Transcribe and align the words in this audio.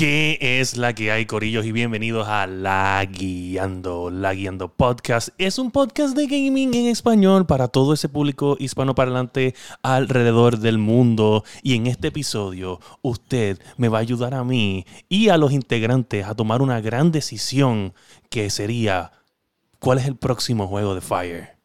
¿Qué 0.00 0.38
es 0.40 0.78
la 0.78 0.94
que 0.94 1.12
hay, 1.12 1.26
Corillos? 1.26 1.66
Y 1.66 1.72
bienvenidos 1.72 2.26
a 2.26 2.46
La 2.46 3.04
Guiando. 3.04 4.08
La 4.08 4.32
Guiando 4.32 4.72
Podcast 4.74 5.28
es 5.36 5.58
un 5.58 5.70
podcast 5.70 6.16
de 6.16 6.26
gaming 6.26 6.72
en 6.72 6.86
español 6.86 7.44
para 7.44 7.68
todo 7.68 7.92
ese 7.92 8.08
público 8.08 8.56
hispanoparlante 8.58 9.54
alrededor 9.82 10.56
del 10.56 10.78
mundo. 10.78 11.44
Y 11.62 11.74
en 11.74 11.86
este 11.86 12.08
episodio, 12.08 12.80
usted 13.02 13.60
me 13.76 13.88
va 13.88 13.98
a 13.98 14.00
ayudar 14.00 14.32
a 14.32 14.42
mí 14.42 14.86
y 15.10 15.28
a 15.28 15.36
los 15.36 15.52
integrantes 15.52 16.24
a 16.24 16.34
tomar 16.34 16.62
una 16.62 16.80
gran 16.80 17.12
decisión 17.12 17.92
que 18.30 18.48
sería: 18.48 19.12
¿cuál 19.80 19.98
es 19.98 20.06
el 20.06 20.16
próximo 20.16 20.66
juego 20.66 20.94
de 20.94 21.02
Fire? 21.02 21.58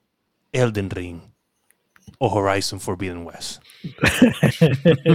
Elden 0.52 0.89
Ring 0.89 1.21
o 2.17 2.27
Horizon 2.27 2.81
Forbidden 2.81 3.25
West. 3.25 3.61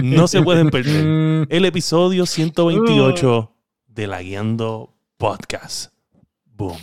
No 0.03 0.27
se 0.27 0.41
pueden 0.41 0.69
perder 0.69 1.47
el 1.49 1.65
episodio 1.65 2.25
128 2.25 3.51
de 3.87 4.07
La 4.07 4.21
Guiando 4.21 4.93
Podcast. 5.17 5.93
Boom. 6.45 6.77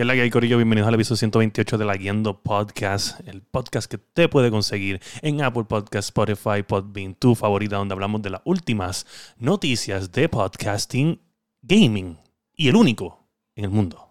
¿Qué 0.00 0.24
es 0.24 0.32
Corillo? 0.32 0.56
Bienvenidos 0.56 0.88
al 0.88 0.94
episodio 0.94 1.18
128 1.18 1.76
de 1.76 1.84
La 1.84 1.94
Guiando 1.94 2.40
Podcast, 2.40 3.20
el 3.28 3.42
podcast 3.42 3.90
que 3.90 3.98
te 3.98 4.30
puede 4.30 4.50
conseguir 4.50 4.98
en 5.20 5.42
Apple 5.42 5.64
Podcast, 5.64 6.08
Spotify, 6.08 6.62
Podbean, 6.66 7.14
tu 7.14 7.34
favorita, 7.34 7.76
donde 7.76 7.92
hablamos 7.92 8.22
de 8.22 8.30
las 8.30 8.40
últimas 8.46 9.06
noticias 9.36 10.10
de 10.10 10.30
podcasting, 10.30 11.20
gaming 11.60 12.16
y 12.56 12.68
el 12.68 12.76
único 12.76 13.28
en 13.54 13.64
el 13.64 13.70
mundo. 13.70 14.09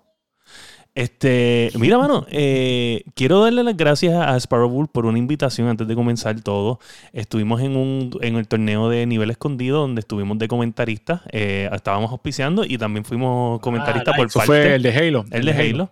Este, 0.96 1.72
mira, 1.78 1.98
mano, 1.98 2.26
eh, 2.30 3.04
quiero 3.16 3.42
darle 3.42 3.64
las 3.64 3.78
gracias 3.78 4.16
a 4.16 4.36
Sparrow 4.38 4.70
Bull 4.70 4.88
por 4.90 5.06
una 5.06 5.18
invitación 5.18 5.68
antes 5.70 5.88
de 5.88 5.96
comenzar 5.96 6.42
todo. 6.42 6.80
Estuvimos 7.14 7.62
en, 7.62 7.78
un, 7.78 8.12
en 8.22 8.36
el 8.36 8.48
torneo 8.48 8.90
de 8.90 9.06
nivel 9.06 9.30
escondido 9.30 9.80
donde 9.82 10.02
estuvimos 10.02 10.38
de 10.40 10.48
comentaristas. 10.48 11.22
Eh, 11.32 11.70
estábamos 11.72 12.12
auspiciando 12.12 12.66
y 12.66 12.78
también 12.78 13.06
fuimos 13.06 13.60
comentaristas 13.62 14.14
Ah, 14.14 14.18
por 14.18 14.28
eso 14.28 14.40
parte. 14.40 14.48
fue 14.48 14.76
el 14.76 14.82
de 14.84 14.92
Halo. 14.94 15.26
El 15.32 15.46
de 15.46 15.52
Halo. 15.54 15.92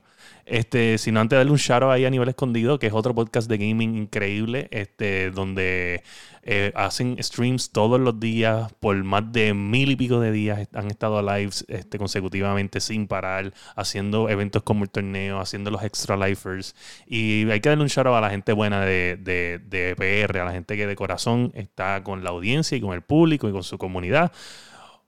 Este, 0.49 0.97
sino 0.97 1.19
antes 1.19 1.35
de 1.35 1.37
darle 1.39 1.51
un 1.51 1.57
shout 1.57 1.83
out 1.83 1.91
ahí 1.91 2.05
a 2.05 2.09
nivel 2.09 2.29
escondido, 2.29 2.79
que 2.79 2.87
es 2.87 2.93
otro 2.93 3.13
podcast 3.13 3.49
de 3.49 3.57
gaming 3.57 3.95
increíble, 3.97 4.69
este, 4.71 5.29
donde 5.31 6.03
eh, 6.41 6.71
hacen 6.73 7.21
streams 7.21 7.71
todos 7.71 7.99
los 7.99 8.17
días 8.17 8.71
por 8.79 8.95
más 9.03 9.29
de 9.33 9.53
mil 9.53 9.91
y 9.91 9.97
pico 9.97 10.21
de 10.21 10.31
días. 10.31 10.69
Han 10.73 10.87
estado 10.87 11.21
live 11.21 11.51
este, 11.67 11.97
consecutivamente 11.97 12.79
sin 12.79 13.07
parar, 13.07 13.53
haciendo 13.75 14.29
eventos 14.29 14.63
como 14.63 14.85
el 14.85 14.89
torneo, 14.89 15.41
haciendo 15.41 15.69
los 15.69 15.83
extra 15.83 16.15
lifers. 16.15 16.75
Y 17.05 17.49
hay 17.51 17.59
que 17.59 17.67
darle 17.67 17.83
un 17.83 17.89
shout 17.89 18.07
out 18.07 18.15
a 18.15 18.21
la 18.21 18.29
gente 18.29 18.53
buena 18.53 18.85
de, 18.85 19.17
de, 19.19 19.59
de 19.59 19.95
PR, 19.97 20.39
a 20.39 20.45
la 20.45 20.51
gente 20.53 20.77
que 20.77 20.87
de 20.87 20.95
corazón 20.95 21.51
está 21.55 22.01
con 22.05 22.23
la 22.23 22.29
audiencia 22.29 22.77
y 22.77 22.79
con 22.81 22.93
el 22.93 23.01
público 23.01 23.49
y 23.49 23.51
con 23.51 23.63
su 23.63 23.77
comunidad. 23.77 24.31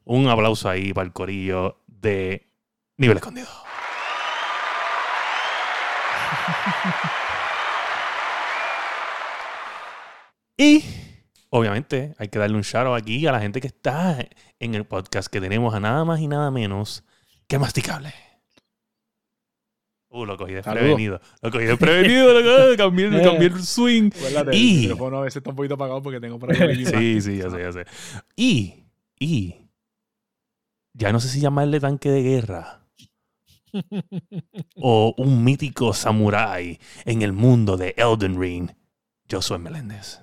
Un 0.04 0.28
aplauso 0.28 0.68
ahí 0.68 0.92
para 0.92 1.06
el 1.06 1.14
corillo 1.14 1.78
de 1.88 2.46
nivel 2.98 3.16
escondido. 3.16 3.48
Y 10.62 10.84
obviamente 11.52 12.16
hay 12.18 12.28
que 12.28 12.38
darle 12.38 12.58
un 12.58 12.64
shout 12.64 12.86
out 12.86 13.02
aquí 13.02 13.26
a 13.26 13.32
la 13.32 13.40
gente 13.40 13.62
que 13.62 13.68
está 13.68 14.20
en 14.60 14.76
el 14.76 14.86
podcast 14.86 15.32
que 15.32 15.40
tenemos 15.40 15.74
a 15.74 15.80
nada 15.80 16.04
más 16.04 16.20
y 16.20 16.28
nada 16.28 16.52
menos 16.52 17.06
que 17.48 17.58
masticable. 17.58 18.14
Uh, 20.10 20.26
lo 20.26 20.36
cogí 20.36 20.54
desprevenido. 20.54 21.22
Lo 21.42 21.50
cogí 21.50 21.64
desprevenido, 21.64 22.34
lo 22.34 22.42
cogí, 22.44 22.76
cambié, 22.78 23.10
cambié 23.24 23.48
el 23.48 23.64
swing. 23.64 24.10
Acuérdate, 24.14 24.58
Y- 24.58 24.76
El 24.76 24.82
micrófono 24.82 25.18
a 25.20 25.22
veces 25.22 25.38
está 25.38 25.52
un 25.52 25.56
poquito 25.56 25.76
apagado 25.76 26.02
porque 26.02 26.20
tengo 26.20 26.38
por 26.38 26.52
ahí 26.52 26.86
Sí, 26.86 27.22
sí, 27.22 27.38
ya 27.38 27.50
sé, 27.50 27.62
ya 27.62 27.72
sé. 27.72 27.86
Y, 28.36 28.84
y, 29.18 29.70
ya 30.94 31.14
no 31.14 31.22
sé 31.22 31.30
si 31.30 31.40
llamarle 31.40 31.80
tanque 31.80 32.10
de 32.10 32.22
guerra 32.22 32.79
o 34.76 35.14
un 35.18 35.44
mítico 35.44 35.94
samurái 35.94 36.80
en 37.06 37.22
el 37.22 37.34
mundo 37.34 37.78
de 37.78 37.94
Elden 37.98 38.40
Ring. 38.40 38.72
Yo 39.28 39.42
soy 39.42 39.60
Meléndez. 39.60 40.22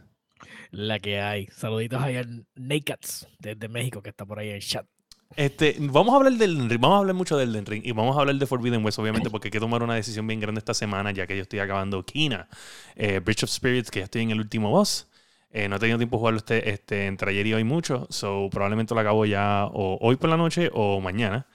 La 0.71 0.99
que 0.99 1.21
hay. 1.21 1.47
Saluditos 1.47 2.03
ahí 2.03 2.17
al 2.17 2.47
Nakeds 2.55 3.29
desde 3.39 3.69
México 3.69 4.03
que 4.03 4.11
está 4.11 4.27
por 4.27 4.39
ahí 4.39 4.51
en 4.51 4.57
el 4.57 4.63
chat. 4.63 4.87
Este, 5.35 5.77
vamos 5.81 6.15
a 6.15 6.17
hablar 6.17 6.33
del 6.35 6.53
Elden 6.53 6.71
Ring, 6.71 6.81
vamos 6.81 6.97
a 6.97 6.99
hablar 7.01 7.15
mucho 7.15 7.37
del 7.37 7.51
Elden 7.51 7.67
Ring 7.67 7.83
y 7.85 7.93
vamos 7.93 8.17
a 8.17 8.21
hablar 8.21 8.37
de 8.37 8.47
Forbidden 8.47 8.85
West, 8.85 8.99
obviamente, 8.99 9.29
porque 9.29 9.49
hay 9.49 9.53
que 9.53 9.61
tomar 9.61 9.83
una 9.83 9.95
decisión 9.95 10.27
bien 10.27 10.41
grande 10.41 10.61
esta 10.61 10.73
semana, 10.73 11.11
ya 11.11 11.27
que 11.27 11.37
yo 11.37 11.43
estoy 11.43 11.59
acabando 11.59 12.05
Kina, 12.05 12.49
eh, 12.95 13.19
Bridge 13.19 13.43
of 13.43 13.51
Spirits, 13.51 13.91
que 13.91 14.01
ya 14.01 14.05
estoy 14.05 14.23
en 14.23 14.31
el 14.31 14.41
último 14.41 14.71
boss. 14.71 15.09
Eh, 15.51 15.69
no 15.69 15.77
he 15.77 15.79
tenido 15.79 15.99
tiempo 15.99 16.17
de 16.17 16.19
jugarlo 16.21 16.39
este, 16.39 16.71
este, 16.71 17.07
entre 17.07 17.31
ayer 17.31 17.47
y 17.47 17.55
hoy 17.55 17.65
mucho, 17.65 18.07
so 18.11 18.49
probablemente 18.51 18.95
lo 18.95 19.01
acabo 19.01 19.25
ya 19.27 19.67
o 19.67 19.99
hoy 20.01 20.17
por 20.17 20.31
la 20.31 20.37
noche 20.37 20.71
o 20.73 21.01
mañana. 21.01 21.47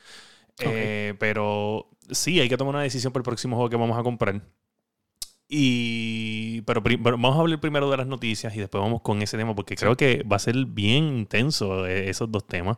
Eh, 0.60 1.14
pero 1.20 1.90
sí, 2.12 2.40
hay 2.40 2.50
que 2.50 2.58
tomar 2.58 2.76
una 2.76 2.84
decisión 2.84 3.12
por 3.14 3.22
el 3.22 3.26
próximo 3.26 3.56
juego 3.56 3.70
que 3.70 3.78
vamos 3.78 3.98
a 3.98 4.04
comprar. 4.04 4.42
Y, 5.54 6.62
pero, 6.62 6.82
pero 6.82 7.00
vamos 7.18 7.36
a 7.36 7.42
hablar 7.42 7.60
primero 7.60 7.90
de 7.92 7.98
las 7.98 8.08
noticias 8.08 8.56
y 8.56 8.60
después 8.60 8.82
vamos 8.82 9.02
con 9.02 9.22
ese 9.22 9.38
tema, 9.38 9.54
porque 9.54 9.76
creo 9.76 9.98
que 9.98 10.24
va 10.24 10.38
a 10.38 10.40
ser 10.40 10.56
bien 10.66 11.18
intenso 11.18 11.86
eh, 11.86 12.10
esos 12.10 12.32
dos 12.32 12.48
temas. 12.48 12.78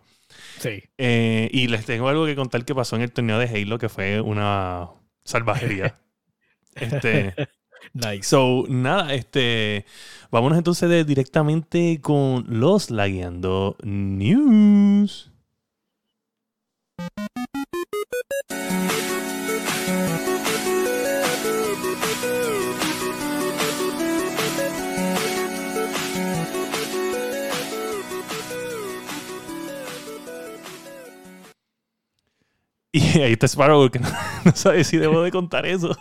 Sí. 0.57 0.81
Eh, 0.97 1.49
y 1.51 1.67
les 1.67 1.85
tengo 1.85 2.07
algo 2.09 2.25
que 2.25 2.35
contar 2.35 2.65
que 2.65 2.73
pasó 2.73 2.95
en 2.95 3.03
el 3.03 3.11
torneo 3.11 3.37
de 3.37 3.45
Halo, 3.47 3.77
que 3.77 3.89
fue 3.89 4.21
una 4.21 4.89
salvajería. 5.23 5.99
este, 6.75 7.35
Nice. 7.93 8.23
so, 8.23 8.63
nada, 8.69 9.13
este, 9.13 9.85
vámonos 10.31 10.57
entonces 10.57 10.89
de- 10.89 11.03
directamente 11.03 11.99
con 12.01 12.45
los 12.47 12.89
Lagueando 12.89 13.75
News. 13.83 15.32
Y 32.95 33.21
ahí 33.21 33.33
está 33.33 33.47
Sparrow, 33.47 33.89
que 33.89 33.97
no, 33.97 34.07
no 34.45 34.51
sabe 34.55 34.83
si 34.83 34.97
debo 34.97 35.23
de 35.23 35.31
contar 35.31 35.65
eso. 35.65 35.97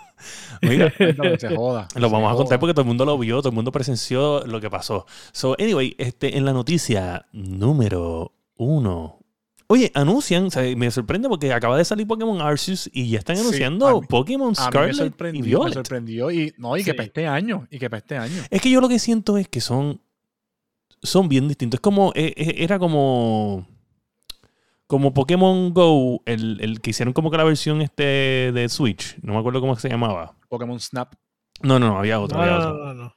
Mira, 0.61 0.93
se 1.39 1.57
joda. 1.57 1.89
lo 1.95 2.11
vamos 2.11 2.31
a 2.31 2.37
contar 2.37 2.61
porque 2.61 2.75
todo 2.75 2.83
el 2.83 2.87
mundo 2.87 3.07
lo 3.07 3.17
vio, 3.17 3.39
todo 3.39 3.49
el 3.49 3.55
mundo 3.55 3.73
presenció 3.73 4.47
lo 4.47 4.61
que 4.61 4.69
pasó. 4.69 5.07
So, 5.33 5.57
anyway, 5.59 5.95
este, 5.97 6.37
en 6.37 6.45
la 6.45 6.53
noticia 6.53 7.27
número 7.33 8.33
uno. 8.57 9.22
Oye, 9.73 9.91
anuncian, 9.95 10.45
o 10.47 10.51
sea, 10.51 10.77
me 10.77 10.91
sorprende 10.91 11.31
porque 11.31 11.51
acaba 11.51 11.79
de 11.79 11.85
salir 11.87 12.07
Pokémon 12.07 12.43
Arceus 12.43 12.91
y 12.93 13.09
ya 13.09 13.19
están 13.21 13.37
Sí, 13.37 13.41
anunciando 13.43 13.87
a 13.89 14.01
mí- 14.01 14.07
Pokémon 14.07 14.49
A 14.49 14.51
mí 14.51 14.57
me 14.59 14.71
Scarlet 14.71 14.93
y 14.95 14.99
sorprendió, 14.99 15.65
me 15.65 15.73
sorprendió 15.73 16.31
y 16.31 16.53
no, 16.59 16.77
y 16.77 16.85
que 16.85 16.93
para 16.93 17.07
este 17.07 17.27
año, 17.27 17.67
y 17.71 17.79
que 17.79 17.89
para 17.89 17.99
este 18.01 18.19
año. 18.19 18.43
Es 18.51 18.61
que 18.61 18.69
yo 18.71 18.83
lo 18.83 18.89
que 18.91 18.99
siento 18.99 19.39
es 19.39 19.49
que 19.49 19.63
son, 19.63 20.03
son 21.03 21.27
bien 21.31 21.49
distintos. 21.49 21.79
Es 21.79 21.81
como, 21.81 22.13
eh, 22.15 22.35
eh, 22.37 22.55
era 22.59 22.79
como, 22.79 23.67
como 24.87 25.15
Pokémon 25.15 25.73
Go, 25.73 26.23
el, 26.27 26.61
el 26.61 26.81
que 26.83 26.91
hicieron 26.91 27.15
como 27.15 27.31
que 27.31 27.39
la 27.39 27.45
versión 27.45 27.81
este 27.81 28.51
de 28.53 28.69
Switch. 28.69 29.17
No 29.23 29.33
me 29.33 29.39
acuerdo 29.39 29.61
cómo 29.63 29.75
se 29.77 29.89
llamaba. 29.89 30.37
Pokémon 30.51 30.79
Snap. 30.79 31.15
No, 31.63 31.79
no, 31.79 31.89
no, 31.89 31.99
había 31.99 32.21
otro. 32.21 32.37
No, 32.37 32.43
había 32.45 32.59
no, 32.59 32.69
otro. 32.69 32.73
no, 32.85 32.95
no, 32.95 33.05
no. 33.05 33.17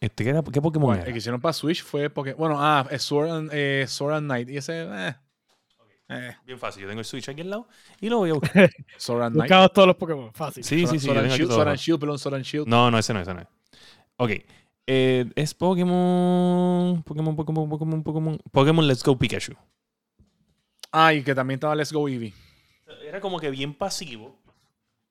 Este, 0.00 0.24
¿qué, 0.24 0.30
era, 0.30 0.42
¿Qué 0.42 0.60
Pokémon 0.60 0.88
Bueno, 0.88 1.00
era? 1.00 1.06
el 1.08 1.12
que 1.14 1.18
hicieron 1.18 1.40
para 1.40 1.54
Switch 1.54 1.82
fue 1.82 2.10
porque, 2.10 2.34
bueno, 2.34 2.56
ah, 2.58 2.86
es 2.90 3.02
Sword 3.02 3.30
and, 3.30 3.50
eh, 3.54 3.86
Sword 3.88 4.16
and 4.16 4.26
Knight. 4.26 4.50
Y 4.50 4.58
ese, 4.58 4.82
eh, 4.82 5.16
eh, 6.08 6.36
Bien 6.44 6.58
fácil. 6.58 6.82
Yo 6.82 6.88
tengo 6.88 7.00
el 7.00 7.04
Switch 7.04 7.28
aquí 7.28 7.40
al 7.40 7.50
lado 7.50 7.68
y 8.00 8.08
lo 8.08 8.18
voy 8.18 8.30
a 8.30 8.34
buscar. 8.34 8.70
Knight. 8.98 9.32
Buscamos 9.34 9.72
todos 9.72 9.88
los 9.88 9.96
Pokémon. 9.96 10.32
Fácil. 10.32 10.64
Sí, 10.64 10.86
sí, 10.86 10.98
sí. 10.98 11.10
Aquí 11.10 11.18
Shield, 11.18 11.18
and 11.18 11.76
Shield, 11.76 12.00
perdón, 12.00 12.34
and 12.34 12.44
Shield. 12.44 12.68
No, 12.68 12.90
no, 12.90 12.98
ese 12.98 13.12
no, 13.12 13.20
ese 13.20 13.34
no 13.34 13.40
es. 13.40 13.46
Ok. 14.16 14.30
Eh, 14.86 15.24
es 15.34 15.52
Pokémon. 15.54 17.02
Pokémon, 17.02 17.34
Pokémon, 17.34 17.68
Pokémon, 17.68 18.02
Pokémon. 18.02 18.38
Pokémon 18.52 18.86
Let's 18.86 19.02
Go 19.02 19.18
Pikachu. 19.18 19.54
Ah, 20.92 21.12
y 21.12 21.22
que 21.22 21.34
también 21.34 21.56
estaba 21.56 21.74
Let's 21.74 21.92
Go 21.92 22.08
Eevee. 22.08 22.32
Era 23.04 23.20
como 23.20 23.38
que 23.40 23.50
bien 23.50 23.74
pasivo. 23.74 24.38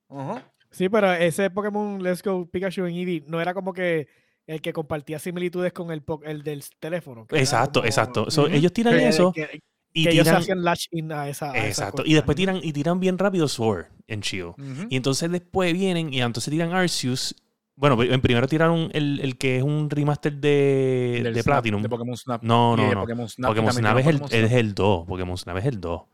Ajá. 0.09 0.43
Sí, 0.71 0.89
pero 0.89 1.11
ese 1.13 1.49
Pokémon 1.49 2.01
Let's 2.01 2.23
Go 2.23 2.49
Pikachu 2.49 2.85
en 2.85 2.95
Eevee 2.95 3.23
no 3.27 3.41
era 3.41 3.53
como 3.53 3.73
que 3.73 4.07
el 4.47 4.61
que 4.61 4.73
compartía 4.73 5.19
similitudes 5.19 5.73
con 5.73 5.91
el, 5.91 6.03
del 6.43 6.63
teléfono. 6.79 7.27
Exacto, 7.31 7.79
como- 7.81 7.87
exacto. 7.87 8.31
So. 8.31 8.47
Ellos 8.47 8.71
tiran 8.71 8.93
que- 8.95 9.07
eso 9.07 9.31
que- 9.33 9.61
Y 9.97 10.03
que 10.03 10.09
ellos 10.11 10.25
tiran, 10.25 10.41
hacían 10.41 10.63
latch 10.63 10.85
in 10.91 11.11
a 11.11 11.29
esa. 11.29 11.51
a 11.51 11.67
exacto. 11.67 12.03
Y 12.05 12.13
después 12.13 12.35
tiran, 12.35 12.59
y 12.61 12.73
tiran 12.73 12.99
bien 12.99 13.17
rápido 13.17 13.47
Sword 13.47 13.85
en 14.07 14.19
Shield. 14.19 14.53
Y 14.89 14.97
entonces 14.97 15.31
después 15.31 15.73
vienen 15.73 16.13
y 16.13 16.21
entonces 16.21 16.51
tiran 16.51 16.73
Arceus. 16.73 17.33
Bueno, 17.77 18.01
en 18.03 18.21
primero 18.21 18.47
tiraron 18.47 18.89
el, 18.93 19.19
el 19.21 19.37
que 19.37 19.57
es 19.57 19.63
un 19.63 19.89
remaster 19.89 20.33
de, 20.33 21.21
Del 21.23 21.33
de 21.33 21.41
Snap, 21.43 21.55
Platinum. 21.55 21.81
De 21.81 21.89
Pokémon 21.89 22.15
Snap. 22.15 22.41
No, 22.43 22.75
no, 22.77 22.93
no. 22.93 23.01
Pokémon 23.01 23.27
Snap. 23.29 23.49
Pokémon 23.51 23.73
Snap 23.73 23.97
es 23.97 24.07
el, 24.07 24.19
Pokémon 24.19 24.43
es 24.43 24.47
Snap. 24.49 24.59
el 24.59 24.73
2. 24.75 25.05
Pokémon 25.07 25.37
Snap 25.37 25.57
es 25.57 25.65
el 25.65 25.81
2. 25.81 26.01
O 26.01 26.07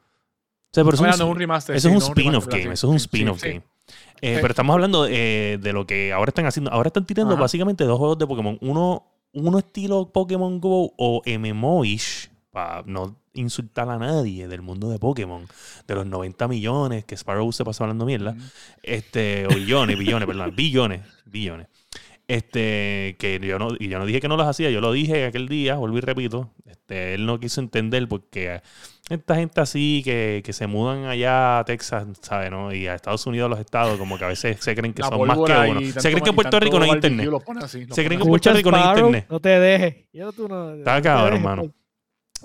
sea, 0.74 0.84
pero 0.84 0.96
eso 0.96 1.04
Ah, 1.06 1.10
es 1.10 1.20
no, 1.20 1.26
un, 1.26 1.32
un 1.32 1.38
remaster. 1.38 1.76
eso 1.76 1.90
sí, 1.90 1.96
es 1.96 2.02
un 2.04 2.08
no, 2.08 2.14
spin-off 2.14 2.48
game. 2.48 2.74
Eso 2.74 2.88
es 2.88 2.92
un 2.92 2.96
spin-off 2.98 3.42
sí. 3.42 3.48
game. 3.48 3.58
Eh, 4.22 4.36
Sí. 4.36 4.40
Pero 4.42 4.48
estamos 4.48 4.74
hablando 4.74 5.06
eh, 5.10 5.58
de 5.62 5.74
lo 5.74 5.86
que 5.86 6.14
ahora 6.14 6.30
están 6.30 6.46
haciendo. 6.46 6.72
Ahora 6.72 6.88
están 6.88 7.06
tirando 7.06 7.34
Ajá. 7.34 7.42
básicamente 7.42 7.84
dos 7.84 7.98
juegos 7.98 8.18
de 8.20 8.28
Pokémon. 8.28 8.58
Uno, 8.62 9.06
uno 9.34 9.58
estilo 9.60 10.12
Pokémon 10.12 10.60
Go 10.62 10.94
o 10.98 11.22
MMO-ish, 11.26 12.21
para 12.52 12.84
no 12.86 13.18
insultar 13.34 13.90
a 13.90 13.98
nadie 13.98 14.48
del 14.48 14.62
mundo 14.62 14.90
de 14.90 15.00
Pokémon, 15.00 15.48
de 15.88 15.96
los 15.96 16.06
90 16.06 16.48
millones 16.48 17.06
que 17.06 17.16
Sparrow 17.16 17.52
se 17.52 17.64
pasó 17.64 17.84
hablando 17.84 18.06
mierda. 18.06 18.36
Este, 18.84 19.46
o 19.48 19.50
billones, 19.50 19.98
billones, 19.98 20.28
perdón, 20.28 20.54
billones, 20.56 21.02
billones. 21.26 21.68
Este, 22.28 23.18
que 23.20 23.40
yo 23.44 23.60
no, 23.60 23.70
y 23.78 23.90
yo 23.90 24.00
no 24.00 24.06
dije 24.06 24.22
que 24.22 24.28
no 24.30 24.38
los 24.38 24.48
hacía, 24.48 24.70
yo 24.70 24.80
lo 24.80 24.94
dije 24.94 25.26
aquel 25.26 25.50
día, 25.50 25.76
vuelvo 25.76 25.98
y 25.98 26.02
repito. 26.02 26.52
Este, 26.66 27.16
él 27.16 27.26
no 27.26 27.40
quiso 27.40 27.60
entender 27.60 28.08
porque 28.08 28.62
esta 29.10 29.36
gente 29.36 29.60
así 29.60 30.02
que, 30.06 30.42
que 30.46 30.54
se 30.54 30.68
mudan 30.68 31.06
allá 31.06 31.60
a 31.60 31.66
Texas, 31.66 32.08
¿sabes? 32.22 32.50
No? 32.50 32.74
Y 32.74 32.88
a 32.88 32.96
Estados 32.96 33.26
Unidos, 33.28 33.48
a 33.48 33.50
los 33.50 33.60
estados, 33.60 33.98
como 33.98 34.18
que 34.18 34.24
a 34.24 34.30
veces 34.30 34.58
se 34.62 34.74
creen 34.76 34.94
que 34.94 35.02
La 35.02 35.10
son 35.10 35.28
más 35.28 35.38
que 35.38 35.70
uno. 35.72 35.82
Se 35.82 36.10
creen 36.10 36.24
que 36.24 36.30
en 36.30 36.36
Puerto 36.36 36.60
Rico 36.60 36.80
no 36.80 36.86
hay 36.86 36.92
internet. 36.92 37.30
así, 37.62 37.86
Se 37.90 38.06
creen 38.06 38.20
que 38.20 38.24
en 38.24 38.30
Puerto 38.30 38.54
Rico 38.54 38.72
no 38.72 38.78
hay 38.78 38.90
internet. 38.90 39.26
No 39.30 39.40
te 39.42 39.50
dejes. 39.50 39.96
Yo, 40.14 40.32
tú 40.32 40.48
no, 40.48 40.76
Está 40.76 40.96
no 40.96 41.02
cabrón, 41.02 41.30
dejes, 41.32 41.44
mano. 41.44 41.62
pues. 41.64 41.81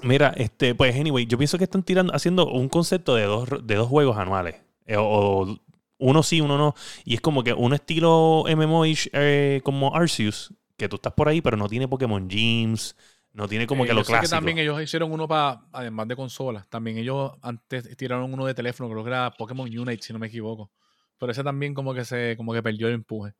Mira, 0.03 0.33
este, 0.37 0.75
pues 0.75 0.95
anyway, 0.95 1.27
yo 1.27 1.39
pienso 1.39 1.59
que 1.59 1.65
están 1.65 1.83
tirando, 1.83 2.15
haciendo 2.15 2.47
un 2.47 2.69
concepto 2.69 3.15
de 3.15 3.25
dos, 3.25 3.49
de 3.67 3.75
dos 3.77 3.89
juegos 3.89 4.17
anuales. 4.19 4.57
Eh, 4.87 4.97
o, 4.99 5.59
uno 5.99 6.23
sí, 6.23 6.41
uno 6.41 6.59
no. 6.59 6.75
Y 7.05 7.15
es 7.15 7.21
como 7.21 7.43
que 7.43 7.55
un 7.55 7.73
estilo 7.73 8.45
MMO-ish 8.47 9.09
eh, 9.13 9.61
como 9.65 9.95
Arceus, 9.95 10.53
que 10.77 10.89
tú 10.89 10.97
estás 10.97 11.15
por 11.15 11.29
ahí, 11.29 11.41
pero 11.41 11.57
no 11.57 11.69
tiene 11.69 11.89
Pokémon 11.89 12.29
Gyms, 12.29 12.97
no 13.33 13.49
tiene 13.49 13.67
como 13.67 13.85
Eh, 13.85 13.87
que 13.87 13.95
lo 13.95 14.03
yo 14.03 14.05
sé 14.05 14.19
que 14.19 14.29
clásico. 14.29 14.29
también 14.29 14.59
ellos 14.59 14.81
hicieron 14.83 15.11
uno 15.13 15.27
para, 15.27 15.63
además 15.73 16.09
de 16.09 16.17
consolas, 16.17 16.69
también 16.69 16.99
ellos 16.99 17.33
antes 17.43 17.97
tiraron 17.97 18.33
uno 18.35 18.45
de 18.47 18.55
teléfono, 18.55 18.91
creo 18.91 19.03
que 19.05 19.11
era 19.11 19.31
Pokémon 19.37 19.67
Unite, 19.69 20.03
si 20.03 20.13
no 20.13 20.19
me 20.19 20.27
equivoco. 20.29 20.71
Pero 21.19 21.33
ese 21.33 21.43
también 21.43 21.73
como 21.75 21.95
que 21.95 22.05
se, 22.05 22.37
como 22.37 22.53
que 22.53 22.63
perdió 22.63 22.89
el 22.89 22.95
empuje. 22.95 23.33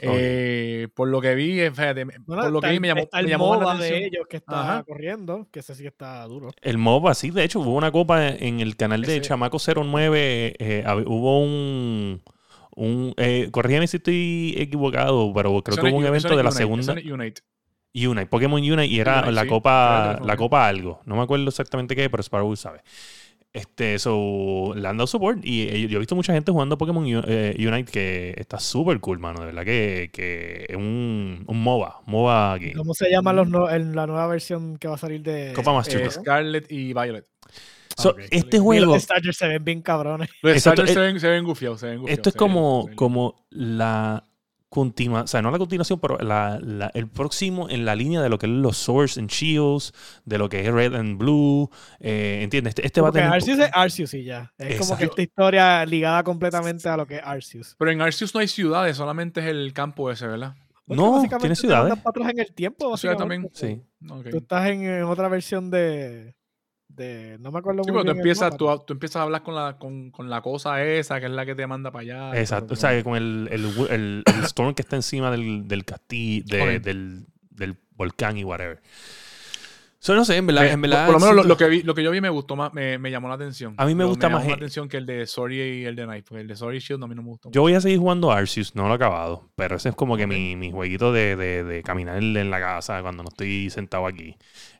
Eh, 0.00 0.88
por 0.94 1.08
lo 1.08 1.20
que 1.20 1.34
vi, 1.34 1.60
eh, 1.60 1.70
fíjate, 1.70 2.04
me- 2.04 2.14
Bueno, 2.26 2.42
por 2.44 2.52
lo 2.52 2.60
que 2.60 2.70
vi 2.70 2.80
me 2.80 2.88
llamó, 2.88 3.00
está 3.02 3.18
el 3.20 3.24
me 3.26 3.30
llamó 3.32 3.54
MOBA 3.54 3.74
de 3.78 4.06
ellos 4.06 4.26
que 4.28 4.36
está 4.38 4.60
Ajá. 4.60 4.82
corriendo, 4.84 5.48
que 5.50 5.60
ese 5.60 5.74
sí 5.74 5.82
que 5.82 5.88
está 5.88 6.22
duro. 6.24 6.50
El 6.62 6.78
MOBA, 6.78 7.14
sí, 7.14 7.30
de 7.30 7.44
hecho, 7.44 7.60
hubo 7.60 7.74
una 7.74 7.90
copa 7.90 8.28
en 8.28 8.60
el 8.60 8.76
canal 8.76 9.02
de 9.02 9.16
Ese- 9.16 9.28
Chamaco 9.28 9.58
09. 9.58 10.54
eh, 10.58 10.84
hubo 11.06 11.40
un. 11.42 12.22
un 12.76 13.12
eh, 13.16 13.48
corrígeme 13.50 13.86
si 13.88 13.96
estoy 13.96 14.54
equivocado, 14.56 15.32
pero 15.34 15.62
creo 15.62 15.74
Eso 15.74 15.82
que 15.82 15.90
hubo 15.90 15.98
un 15.98 16.06
evento 16.06 16.28
de 16.36 16.42
la 16.42 16.50
Unite, 16.50 16.58
segunda. 16.58 16.92
Unite. 16.92 17.42
Unite, 17.94 18.26
Pokémon 18.26 18.60
Unite, 18.60 18.86
y 18.86 19.00
era 19.00 19.14
Unite, 19.18 19.32
la 19.32 19.42
sí. 19.42 19.48
copa, 19.48 20.20
la 20.24 20.36
copa 20.36 20.68
algo. 20.68 21.00
No 21.04 21.16
me 21.16 21.22
acuerdo 21.22 21.48
exactamente 21.48 21.96
qué, 21.96 22.08
pero 22.08 22.22
Sparrow 22.22 22.54
sabe. 22.54 22.82
Este, 23.58 23.98
so, 23.98 24.72
le 24.74 24.86
han 24.88 24.96
dado 24.96 25.06
support 25.06 25.44
y 25.44 25.62
eh, 25.62 25.88
yo 25.88 25.96
he 25.96 25.98
visto 25.98 26.14
mucha 26.16 26.32
gente 26.32 26.50
jugando 26.52 26.78
Pokémon 26.78 27.04
eh, 27.06 27.54
Unite 27.58 27.90
que 27.90 28.34
está 28.36 28.58
súper 28.58 29.00
cool, 29.00 29.18
mano. 29.18 29.40
De 29.40 29.46
verdad 29.46 29.64
que, 29.64 30.10
que 30.12 30.66
es 30.68 30.76
un, 30.76 31.44
un 31.46 31.62
MOBA, 31.62 32.00
MOBA 32.06 32.58
game. 32.58 32.74
¿Cómo 32.74 32.94
se 32.94 33.10
llama 33.10 33.32
los 33.32 33.48
no- 33.48 33.70
en 33.70 33.94
la 33.94 34.06
nueva 34.06 34.26
versión 34.26 34.76
que 34.78 34.88
va 34.88 34.94
a 34.94 34.98
salir 34.98 35.22
de 35.22 35.52
Copa 35.54 35.72
Master 35.72 36.00
Eh. 36.02 36.10
Scarlet 36.10 36.70
y 36.70 36.92
Violet. 36.92 37.26
So, 37.96 38.14
este 38.30 38.60
juego, 38.60 38.92
Los 38.92 39.02
Starters 39.02 39.36
se 39.36 39.48
ven 39.48 39.64
bien 39.64 39.82
cabrones. 39.82 40.28
Los 40.42 40.56
eh, 40.56 40.60
se 40.60 40.70
ven, 41.00 41.18
se 41.18 41.28
ven 41.28 41.44
gufiados, 41.44 41.80
se 41.80 41.86
ven 41.88 41.98
gufiados, 41.98 42.16
esto 42.18 42.28
es 42.28 42.36
como, 42.36 42.88
como 42.94 43.44
la 43.50 44.22
continuación, 44.68 45.24
o 45.24 45.26
sea, 45.28 45.42
no 45.42 45.50
la 45.50 45.58
continuación, 45.58 45.98
pero 45.98 46.18
la- 46.18 46.58
la- 46.62 46.90
el 46.94 47.08
próximo 47.08 47.68
en 47.70 47.84
la 47.84 47.94
línea 47.94 48.20
de 48.20 48.28
lo 48.28 48.38
que 48.38 48.46
es 48.46 48.52
los 48.52 48.76
Swords 48.76 49.16
and 49.18 49.30
Shields, 49.30 49.92
de 50.24 50.38
lo 50.38 50.48
que 50.48 50.60
es 50.66 50.72
Red 50.72 50.94
and 50.94 51.16
Blue, 51.18 51.70
eh, 52.00 52.40
¿entiendes? 52.42 52.72
Este, 52.72 52.86
este 52.86 53.00
va 53.00 53.08
a 53.08 53.12
tener... 53.12 53.30
Arceus 53.32 53.58
es 53.58 53.70
Arceus 53.72 54.14
y 54.14 54.24
ya. 54.24 54.52
Es 54.58 54.78
como 54.78 54.96
que 54.98 55.04
esta 55.04 55.22
historia 55.22 55.86
ligada 55.86 56.22
completamente 56.22 56.88
a 56.88 56.96
lo 56.96 57.06
que 57.06 57.16
es 57.16 57.22
Arceus. 57.24 57.74
Pero 57.78 57.90
en 57.90 58.02
Arceus 58.02 58.34
no 58.34 58.40
hay 58.40 58.48
ciudades, 58.48 58.96
solamente 58.96 59.40
es 59.40 59.46
el 59.46 59.72
campo 59.72 60.10
ese, 60.10 60.26
¿verdad? 60.26 60.54
Porque 60.86 61.02
No, 61.02 61.20
tiene 61.38 61.54
te 61.54 61.56
ciudades. 61.56 61.92
atrás 62.04 62.30
en 62.30 62.38
el 62.38 62.54
tiempo. 62.54 62.94
También. 63.18 63.48
Sí. 63.52 63.82
Tú 64.30 64.38
estás 64.38 64.68
en, 64.68 64.84
en 64.84 65.02
otra 65.04 65.28
versión 65.28 65.70
de, 65.70 66.34
de. 66.98 67.38
No 67.40 67.50
me 67.50 67.60
acuerdo 67.60 67.82
Sí, 67.84 67.90
muy 67.90 68.00
pero 68.02 68.02
tú 68.02 68.04
bien 68.04 68.16
el 68.16 68.20
empiezas, 68.20 68.56
tú, 68.58 68.68
a- 68.68 68.84
tú 68.84 68.92
empiezas 68.92 69.16
a 69.16 69.22
hablar 69.22 69.42
con 69.42 69.54
la, 69.54 69.78
con, 69.78 70.10
con 70.10 70.28
la 70.28 70.42
cosa 70.42 70.84
esa, 70.84 71.18
que 71.20 71.26
es 71.26 71.32
la 71.32 71.46
que 71.46 71.54
te 71.54 71.66
manda 71.66 71.90
para 71.90 72.02
allá. 72.02 72.38
Exacto, 72.40 72.74
o 72.74 72.76
sea, 72.76 72.90
que 72.90 73.02
con 73.02 73.16
el, 73.16 73.48
el, 73.50 73.64
el- 73.90 74.22
el 74.26 74.44
storm 74.44 74.74
que 74.74 74.82
está 74.82 74.96
encima 74.96 75.30
del, 75.30 75.66
del 75.66 75.84
castillo, 75.86 76.44
de- 76.46 76.76
Ok. 76.76 76.82
del, 76.82 77.26
del 77.50 77.76
volcán 77.96 78.36
y 78.36 78.44
whatever. 78.44 78.80
So, 80.00 80.14
no 80.14 80.24
sé, 80.24 80.36
en 80.36 80.46
verdad, 80.46 80.66
Eh, 80.66 80.70
en 80.70 80.80
verdad 80.80 81.06
por 81.06 81.14
lo 81.14 81.20
menos 81.20 81.34
lo, 81.34 81.42
siento- 81.42 81.48
lo 81.54 81.56
que 81.56 81.68
vi, 81.68 81.82
lo 81.82 81.92
que 81.92 82.04
yo 82.04 82.12
vi 82.12 82.20
me 82.20 82.28
gustó 82.30 82.54
más, 82.54 82.72
me, 82.72 82.98
me 82.98 83.10
llamó 83.10 83.26
la 83.28 83.34
atención. 83.34 83.74
A 83.78 83.84
mí 83.84 83.96
me 83.96 84.04
Lo- 84.04 84.10
gusta 84.10 84.28
llamó 84.28 84.38
más 84.38 84.46
la 84.46 84.52
e- 84.52 84.54
atención 84.54 84.88
que 84.88 84.96
el 84.96 85.06
de 85.06 85.26
Sorry 85.26 85.60
y 85.60 85.84
el 85.86 85.96
de 85.96 86.06
Night, 86.06 86.24
porque 86.26 86.40
el 86.42 86.46
de 86.46 86.54
Sorry 86.54 86.78
Shield 86.78 87.02
a 87.02 87.08
mí 87.08 87.16
no 87.16 87.22
me 87.22 87.30
gustó. 87.30 87.50
Yo 87.50 87.62
voy 87.62 87.74
a 87.74 87.80
seguir 87.80 87.98
jugando 87.98 88.30
Arceus, 88.30 88.76
no 88.76 88.86
lo 88.86 88.92
he 88.92 88.94
acabado, 88.94 89.48
pero 89.56 89.74
ese 89.74 89.88
es 89.88 89.96
como 89.96 90.16
que 90.16 90.28
mi, 90.28 90.54
mi 90.54 90.70
jueguito 90.70 91.12
de, 91.12 91.34
de, 91.34 91.64
de 91.64 91.82
caminar 91.82 92.16
en 92.22 92.48
la 92.48 92.60
casa 92.60 93.02
cuando 93.02 93.24
no 93.24 93.28
estoy 93.28 93.70
sentado 93.70 94.06
aquí. 94.06 94.36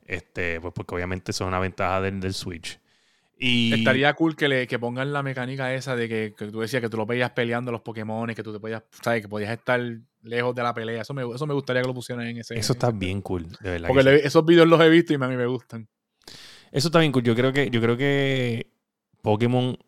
Este, 0.09 0.61
pues 0.61 0.73
porque 0.75 0.95
obviamente 0.97 1.31
eso 1.31 1.45
es 1.45 1.49
una 1.49 1.61
ventaja 1.61 2.01
del, 2.01 2.19
del 2.19 2.35
Switch. 2.35 2.81
Y 3.41 3.73
Estaría 3.73 4.13
cool 4.15 4.35
que, 4.35 4.49
le, 4.49 4.67
que 4.67 4.81
pongan 4.81 5.13
la 5.13 5.23
mecánica 5.23 5.73
esa 5.73 5.95
de 5.95 6.09
que, 6.09 6.35
que 6.37 6.47
tú 6.47 6.59
decías 6.61 6.83
que 6.83 6.89
tú 6.89 6.97
lo 6.97 7.07
veías 7.07 7.31
peleando 7.31 7.69
a 7.69 7.73
los 7.73 7.83
Pokémon, 7.83 8.35
que 8.35 8.43
tú 8.43 8.53
te 8.53 8.59
podías, 8.59 8.83
sabes, 9.03 9.23
que 9.23 9.29
podías 9.29 9.53
estar 9.53 9.81
lejos 10.23 10.55
de 10.57 10.63
la 10.65 10.75
pelea. 10.75 11.03
Eso 11.03 11.15
me, 11.15 11.23
eso 11.33 11.47
me 11.47 11.55
gustaría 11.55 11.83
que 11.83 11.89
lo 11.89 11.95
pusieran 11.95 12.27
en 12.27 12.39
ese. 12.39 12.59
eso 12.59 12.73
está 12.73 12.89
ese- 12.89 12.97
bien 12.99 13.21
cool, 13.23 13.47
de 13.61 13.71
verdad. 13.71 13.87
Porque 13.89 14.03
le- 14.03 14.27
esos 14.27 14.45
videos 14.45 14.67
los 14.67 14.81
he 14.81 14.89
visto 14.89 15.13
y 15.13 15.17
a 15.17 15.29
mí 15.29 15.37
me 15.37 15.47
gustan. 15.47 15.87
Eso 16.73 16.89
está 16.89 16.99
bien 16.99 17.13
cool. 17.13 17.23
Yo 17.23 17.37
creo 17.37 17.53
que, 17.53 17.71
yo 17.71 17.81
creo 17.81 17.97
que 17.97 18.73
Pokémon 19.23 19.79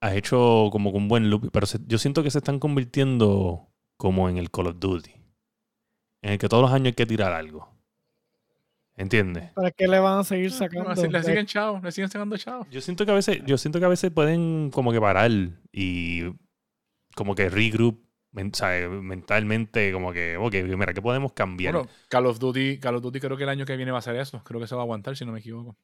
ha 0.00 0.14
hecho 0.14 0.68
como 0.72 0.90
que 0.92 0.98
un 0.98 1.08
buen 1.08 1.30
loop, 1.30 1.48
pero 1.52 1.66
se- 1.66 1.78
yo 1.86 1.96
siento 1.96 2.22
que 2.22 2.30
se 2.30 2.38
están 2.38 2.58
convirtiendo 2.58 3.68
como 3.96 4.28
en 4.28 4.36
el 4.36 4.50
Call 4.50 4.66
of 4.66 4.76
Duty. 4.78 5.12
En 6.22 6.32
el 6.32 6.38
que 6.38 6.48
todos 6.48 6.62
los 6.64 6.72
años 6.72 6.88
hay 6.88 6.92
que 6.92 7.06
tirar 7.06 7.32
algo. 7.32 7.69
¿Entiendes? 9.00 9.50
¿Para 9.54 9.70
qué 9.70 9.88
le 9.88 9.98
van 9.98 10.18
a 10.18 10.24
seguir 10.24 10.52
sacando? 10.52 10.90
le 10.94 11.22
siguen 11.22 11.46
chao, 11.46 11.80
le 11.82 11.90
siguen 11.90 12.10
sacando 12.10 12.36
chao. 12.36 12.66
Yo 12.70 12.82
siento 12.82 13.06
que 13.06 13.12
a 13.12 13.14
veces, 13.14 13.40
yo 13.46 13.56
siento 13.56 13.78
que 13.78 13.86
a 13.86 13.88
veces 13.88 14.10
pueden 14.10 14.70
como 14.70 14.92
que 14.92 15.00
parar 15.00 15.30
y 15.72 16.24
como 17.16 17.34
que 17.34 17.48
regroup 17.48 18.04
men- 18.30 18.52
mentalmente, 19.02 19.90
como 19.90 20.12
que, 20.12 20.36
ok, 20.36 20.54
mira, 20.76 20.92
¿qué 20.92 21.00
podemos 21.00 21.32
cambiar? 21.32 21.72
Bueno, 21.74 21.88
Call 22.10 22.26
of 22.26 22.38
Duty, 22.38 22.78
Call 22.78 22.96
of 22.96 23.02
Duty 23.02 23.20
creo 23.20 23.38
que 23.38 23.44
el 23.44 23.48
año 23.48 23.64
que 23.64 23.74
viene 23.76 23.90
va 23.90 23.98
a 24.00 24.02
ser 24.02 24.16
eso. 24.16 24.44
Creo 24.44 24.60
que 24.60 24.66
se 24.66 24.74
va 24.74 24.82
a 24.82 24.84
aguantar, 24.84 25.16
si 25.16 25.24
no 25.24 25.32
me 25.32 25.38
equivoco. 25.38 25.78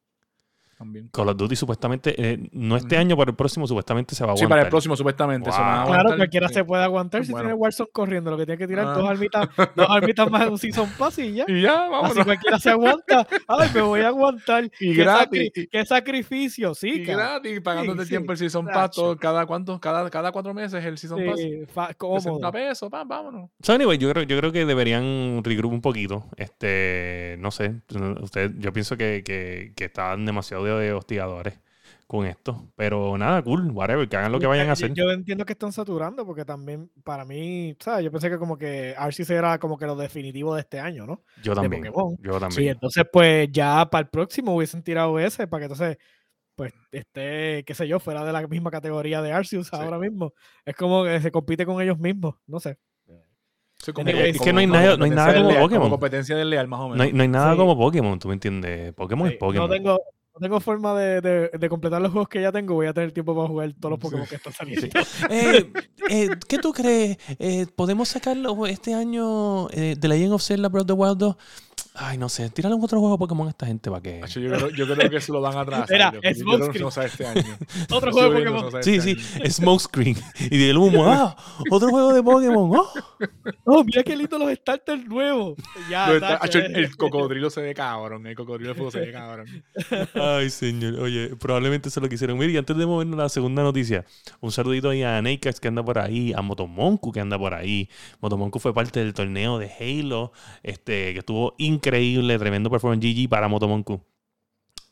También. 0.78 1.08
Call 1.08 1.28
of 1.30 1.36
Duty 1.38 1.56
supuestamente, 1.56 2.14
eh, 2.18 2.48
no 2.52 2.76
este 2.76 2.98
año, 2.98 3.16
pero 3.16 3.30
el 3.30 3.36
próximo 3.36 3.66
supuestamente 3.66 4.14
se 4.14 4.26
va 4.26 4.32
a 4.32 4.36
Sí, 4.36 4.40
aguantar. 4.42 4.48
para 4.58 4.62
el 4.66 4.68
próximo, 4.70 4.94
supuestamente. 4.94 5.50
se 5.50 5.58
a. 5.58 5.84
Claro, 5.86 6.16
cualquiera 6.16 6.48
Sí. 6.48 6.54
se 6.54 6.64
puede 6.64 6.84
aguantar 6.84 7.24
si 7.24 7.32
Bueno. 7.32 7.46
tiene 7.48 7.54
Warzone 7.54 7.88
corriendo. 7.92 8.30
Lo 8.30 8.36
que 8.36 8.44
tiene 8.44 8.58
que 8.58 8.68
tirar 8.68 8.86
Ah. 8.88 8.92
dos 8.92 9.08
armitas, 9.08 9.48
dos 9.74 9.86
armitas 9.88 10.30
más 10.30 10.42
en 10.42 10.48
un 10.52 10.58
Season 10.58 10.88
Pass 10.98 11.18
y 11.20 11.32
ya. 11.32 11.44
Y 11.48 11.62
ya, 11.62 11.84
Así 11.84 11.90
vámonos. 11.90 12.24
cualquiera 12.26 12.58
se 12.58 12.70
aguanta. 12.70 13.26
Ay, 13.48 13.70
me 13.74 13.80
voy 13.80 14.00
a 14.00 14.08
aguantar. 14.08 14.64
Y 14.80 14.94
¿Qué, 14.94 15.02
gratis, 15.02 15.50
sacri- 15.54 15.68
qué 15.72 15.86
sacrificio, 15.86 16.74
sí, 16.74 16.88
Y 17.02 17.06
cara. 17.06 17.16
gratis, 17.30 17.60
pagándote 17.62 18.02
Sí, 18.04 18.10
tiempo 18.10 18.32
el 18.32 18.38
sí, 18.38 18.44
Season. 18.44 18.66
Pass, 18.66 18.90
todo, 18.90 19.16
cada, 19.16 19.46
¿cuánto? 19.46 19.80
Cada, 19.80 20.10
cada 20.10 20.30
cuatro 20.30 20.52
meses 20.52 20.84
el 20.84 20.98
Season 20.98 21.24
Pass. 21.24 21.40
Sí, 21.40 21.62
fa- 21.72 21.86
60 21.86 21.94
cómodo. 21.96 22.52
pesos, 22.52 22.90
pam, 22.90 23.08
vámonos. 23.08 23.50
So, 23.62 23.72
anyway, 23.72 23.96
yo 23.96 24.10
creo, 24.10 24.24
yo 24.24 24.36
creo 24.38 24.52
que 24.52 24.66
deberían 24.66 25.40
regroup 25.42 25.72
un 25.72 25.80
poquito. 25.80 26.24
Este, 26.36 27.36
no 27.40 27.50
sé, 27.50 27.76
usted, 28.20 28.52
yo 28.58 28.72
pienso 28.74 28.96
que, 28.98 29.22
que, 29.24 29.72
que 29.74 29.84
están 29.86 30.26
demasiado 30.26 30.65
de 30.74 30.92
hostigadores 30.92 31.60
con 32.06 32.24
esto. 32.26 32.70
Pero 32.76 33.16
nada, 33.18 33.42
cool, 33.42 33.70
whatever, 33.70 34.08
que 34.08 34.16
hagan 34.16 34.32
lo 34.32 34.38
que 34.38 34.46
vayan 34.46 34.68
a 34.68 34.72
hacer. 34.72 34.92
Yo, 34.94 35.10
entiendo 35.10 35.44
que 35.44 35.52
están 35.54 35.72
saturando 35.72 36.24
porque 36.26 36.44
también 36.44 36.90
para 37.04 37.24
mí, 37.24 37.76
¿sabes? 37.80 38.04
Yo 38.04 38.12
pensé 38.12 38.30
que 38.30 38.38
como 38.38 38.56
que 38.58 38.94
Arceus 38.96 39.30
era 39.30 39.58
como 39.58 39.76
que 39.78 39.86
lo 39.86 39.96
definitivo 39.96 40.54
de 40.54 40.60
este 40.60 40.78
año, 40.80 41.06
¿no? 41.06 41.22
Yo 41.42 41.54
también. 41.54 41.84
Pokémon. 41.92 42.16
Yo 42.22 42.34
Sí, 42.34 42.40
también. 42.40 42.68
entonces 42.74 43.04
pues 43.12 43.48
ya 43.50 43.88
para 43.90 44.02
el 44.02 44.08
próximo 44.08 44.54
hubiesen 44.54 44.82
tirado 44.82 45.18
ese 45.18 45.46
para 45.46 45.60
que 45.60 45.64
entonces 45.72 45.98
pues 46.54 46.72
esté, 46.90 47.64
qué 47.66 47.74
sé 47.74 47.86
yo, 47.86 48.00
fuera 48.00 48.24
de 48.24 48.32
la 48.32 48.46
misma 48.46 48.70
categoría 48.70 49.20
de 49.20 49.30
Arceus 49.32 49.72
ahora 49.74 49.98
mismo. 49.98 50.32
Es 50.64 50.74
como 50.74 51.04
que 51.04 51.20
se 51.20 51.30
compite 51.30 51.66
con 51.66 51.82
ellos 51.82 51.98
mismos, 51.98 52.36
no 52.46 52.60
sé. 52.60 52.78
Sí, 53.78 53.92
es 53.94 54.40
que 54.40 54.52
no 54.54 54.60
hay 54.60 54.66
nada- 54.66 54.96
no 54.96 55.04
hay 55.04 55.10
nada 55.10 55.34
como 55.34 55.54
Pokémon. 55.60 55.90
competencia 55.90 56.34
desleal, 56.34 56.66
más 56.66 56.80
o 56.80 56.84
menos. 56.84 56.96
No 56.96 57.02
hay, 57.04 57.12
no 57.12 57.22
hay 57.22 57.28
nada 57.28 57.52
Sí. 57.52 57.58
como 57.58 57.76
Pokémon, 57.76 58.18
¿tú 58.18 58.28
me 58.28 58.34
entiendes? 58.34 58.92
Pokémon 58.94 59.28
Sí, 59.28 59.34
es 59.34 59.38
Pokémon. 59.38 59.68
No 59.68 59.74
tengo, 59.74 60.00
no 60.36 60.40
tengo 60.40 60.60
forma 60.60 60.98
de, 60.98 61.20
de- 61.22 61.50
de 61.58 61.68
completar 61.68 62.00
los 62.02 62.12
juegos 62.12 62.28
que 62.28 62.42
ya 62.42 62.52
tengo, 62.52 62.74
voy 62.74 62.86
a 62.86 62.92
tener 62.92 63.10
tiempo 63.12 63.34
para 63.34 63.48
jugar 63.48 63.72
todos 63.80 63.90
los. 63.92 64.00
Pokémon 64.00 64.26
que 64.26 64.34
están 64.36 64.52
saliendo. 64.52 64.86
Eh, 65.30 65.72
eh, 66.10 66.28
¿Qué 66.46 66.58
tú 66.58 66.72
crees? 66.72 67.16
Eh, 67.38 67.66
¿Podemos 67.74 68.08
sacarlo 68.10 68.66
este 68.66 68.94
año 68.94 69.68
eh, 69.70 69.96
de 69.98 70.08
Legend 70.08 70.32
of 70.34 70.42
Zelda 70.42 70.68
Breath 70.68 70.82
of 70.82 70.86
the 70.88 70.92
Wild 70.92 71.18
2? 71.18 71.36
Ay, 71.98 72.18
no 72.18 72.28
sé. 72.28 72.50
Tírale 72.50 72.74
un 72.74 72.84
otro 72.84 72.98
juego 73.00 73.14
de 73.14 73.18
Pokémon 73.18 73.46
a 73.46 73.50
esta 73.50 73.66
gente 73.66 73.90
para 73.90 74.02
que. 74.02 74.20
Yo 74.28 74.40
creo, 74.50 74.68
yo 74.70 74.86
creo 74.94 75.10
que 75.10 75.20
se 75.20 75.32
lo 75.32 75.40
van 75.40 75.56
a 75.56 75.60
atrasar. 75.62 75.88
Mira, 75.90 76.12
yo, 76.12 76.20
es 76.22 76.38
yo 76.38 76.44
creo 76.44 76.70
que 76.72 76.78
Smokescreen. 76.78 76.82
no 76.82 77.04
este 77.04 77.26
año. 77.26 77.56
Otro 77.96 78.12
juego 78.12 78.30
de 78.30 78.38
Pokémon. 78.38 78.70
no 78.72 78.82
Sí, 78.82 78.94
este 78.96 79.14
sí. 79.16 79.50
Smokescreen. 79.50 80.16
Y 80.50 80.58
del 80.58 80.76
humo, 80.78 81.06
¡ah! 81.06 81.36
Otro 81.70 81.88
juego 81.88 82.12
de 82.12 82.22
Pokémon, 82.22 82.70
¡oh! 82.76 82.88
Oh, 83.64 83.82
mira 83.82 84.02
qué 84.02 84.14
lindo 84.14 84.38
los 84.38 84.52
starters 84.52 85.04
nuevos. 85.06 85.56
Ya, 85.90 86.12
está- 86.12 86.36
el, 86.52 86.76
el 86.76 86.96
cocodrilo 86.96 87.48
se 87.50 87.62
ve 87.62 87.74
cabrón. 87.74 88.26
El 88.26 88.36
cocodrilo 88.36 88.70
de 88.70 88.74
fuego 88.74 88.90
se 88.90 89.00
ve 89.00 89.12
cabrón. 89.12 89.46
Ay, 90.14 90.50
señor. 90.50 91.00
Oye, 91.00 91.34
probablemente 91.36 91.88
es 91.88 91.96
lo 91.96 92.08
que 92.08 92.14
hicieron. 92.16 92.38
Mire, 92.38 92.52
y 92.52 92.56
antes 92.56 92.76
de 92.76 92.84
movernos 92.86 93.18
a 93.18 93.22
la 93.24 93.28
segunda 93.28 93.62
noticia, 93.62 94.04
un 94.40 94.52
saludito 94.52 94.90
ahí 94.90 95.02
a 95.02 95.20
Nakax 95.22 95.60
que 95.60 95.68
anda 95.68 95.82
por 95.84 95.98
ahí, 95.98 96.32
a 96.36 96.42
Motomonku 96.42 97.10
que 97.12 97.20
anda 97.20 97.38
por 97.38 97.54
ahí. 97.54 97.88
Motomonku 98.20 98.58
fue 98.58 98.74
parte 98.74 99.00
del 99.00 99.14
torneo 99.14 99.58
de 99.58 99.70
Halo, 99.80 100.32
este, 100.62 101.12
que 101.14 101.20
estuvo 101.20 101.54
increíble, 101.58 101.85
tremendo 101.90 102.70
performance 102.70 103.04
GG 103.04 103.28
para 103.28 103.48
Motomonku. 103.48 104.00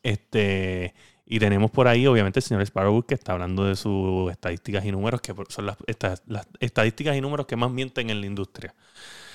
Este, 0.03 0.95
y 1.27 1.39
tenemos 1.39 1.71
por 1.71 1.89
ahí, 1.89 2.07
obviamente, 2.07 2.39
el 2.41 2.43
señor 2.43 2.65
Sparrowwood 2.67 3.07
que 3.07 3.15
está 3.15 3.33
hablando 3.33 3.65
de 3.65 3.77
sus 3.77 4.31
estadísticas 4.31 4.85
y 4.85 4.93
números, 4.93 5.21
que 5.21 5.35
son 5.49 5.67
las, 5.67 5.77
estas- 5.87 6.23
las 6.27 6.47
estadísticas 6.61 7.17
y 7.17 7.21
números 7.21 7.47
que 7.47 7.57
más 7.57 7.71
mienten 7.71 8.11
en 8.11 8.21
la 8.21 8.27
industria. 8.27 8.75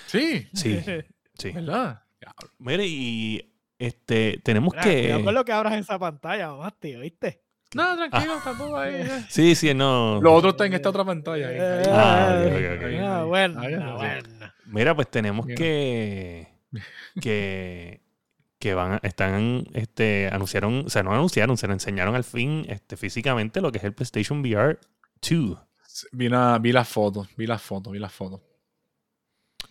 Sí, 0.06 0.48
Sí, 0.54 0.80
sí. 1.38 1.52
¿verdad? 1.52 2.04
Mire, 2.60 2.86
y 2.86 3.54
este, 3.80 4.40
tenemos 4.44 4.74
Mira, 4.74 4.84
Cuidado 4.84 5.18
que. 5.20 5.24
con 5.26 5.34
lo 5.34 5.46
que 5.46 5.52
abras 5.52 5.74
esa 5.76 5.98
pantalla, 5.98 6.50
mamá, 6.50 6.72
tío, 6.80 7.00
¿viste? 7.00 7.42
No, 7.74 7.96
tranquilo, 7.96 8.34
tampoco 8.44 8.78
ahí. 8.78 8.96
eh. 9.00 9.26
Sí, 9.30 9.56
sí, 9.56 9.74
no. 9.74 10.20
Lo 10.22 10.34
otro 10.34 10.52
está 10.52 10.66
en 10.66 10.74
esta 10.74 10.90
otra 10.90 11.06
pantalla. 11.06 11.48
ahí, 11.48 11.58
ahí. 11.58 11.84
Ah, 11.90 12.42
ok, 12.46 12.52
Eh, 12.52 12.70
ok, 12.74 12.78
ok. 12.82 12.86
Ahí, 12.88 12.98
ah, 12.98 13.24
bueno, 13.24 13.62
ah, 13.62 13.96
bueno. 13.96 14.54
Mira, 14.66 14.96
pues 14.96 15.10
tenemos 15.10 15.46
Mira. 15.46 15.56
que. 15.58 16.48
que. 17.22 18.02
que 18.60 18.74
van 18.74 18.94
a- 18.94 19.00
están. 19.04 19.66
Este. 19.74 20.30
anunciaron. 20.32 20.86
O 20.86 20.90
sea, 20.90 21.04
no 21.04 21.12
anunciaron, 21.14 21.58
se 21.58 21.68
lo 21.68 21.74
enseñaron 21.74 22.16
al 22.16 22.24
fin 22.24 22.66
este, 22.70 22.98
físicamente 22.98 23.62
lo 23.62 23.72
que 23.72 23.78
es 23.80 23.84
el 23.84 23.94
PlayStation 23.94 24.42
VR 24.42 24.78
2. 25.22 25.58
Vi, 26.12 26.30
la- 26.30 26.60
vi 26.60 26.72
las 26.72 26.88
fotos, 26.88 27.28
vi 27.38 27.48
las 27.48 27.62
fotos, 27.62 27.92
vi 27.94 28.00
las 28.00 28.14
fotos. 28.14 28.42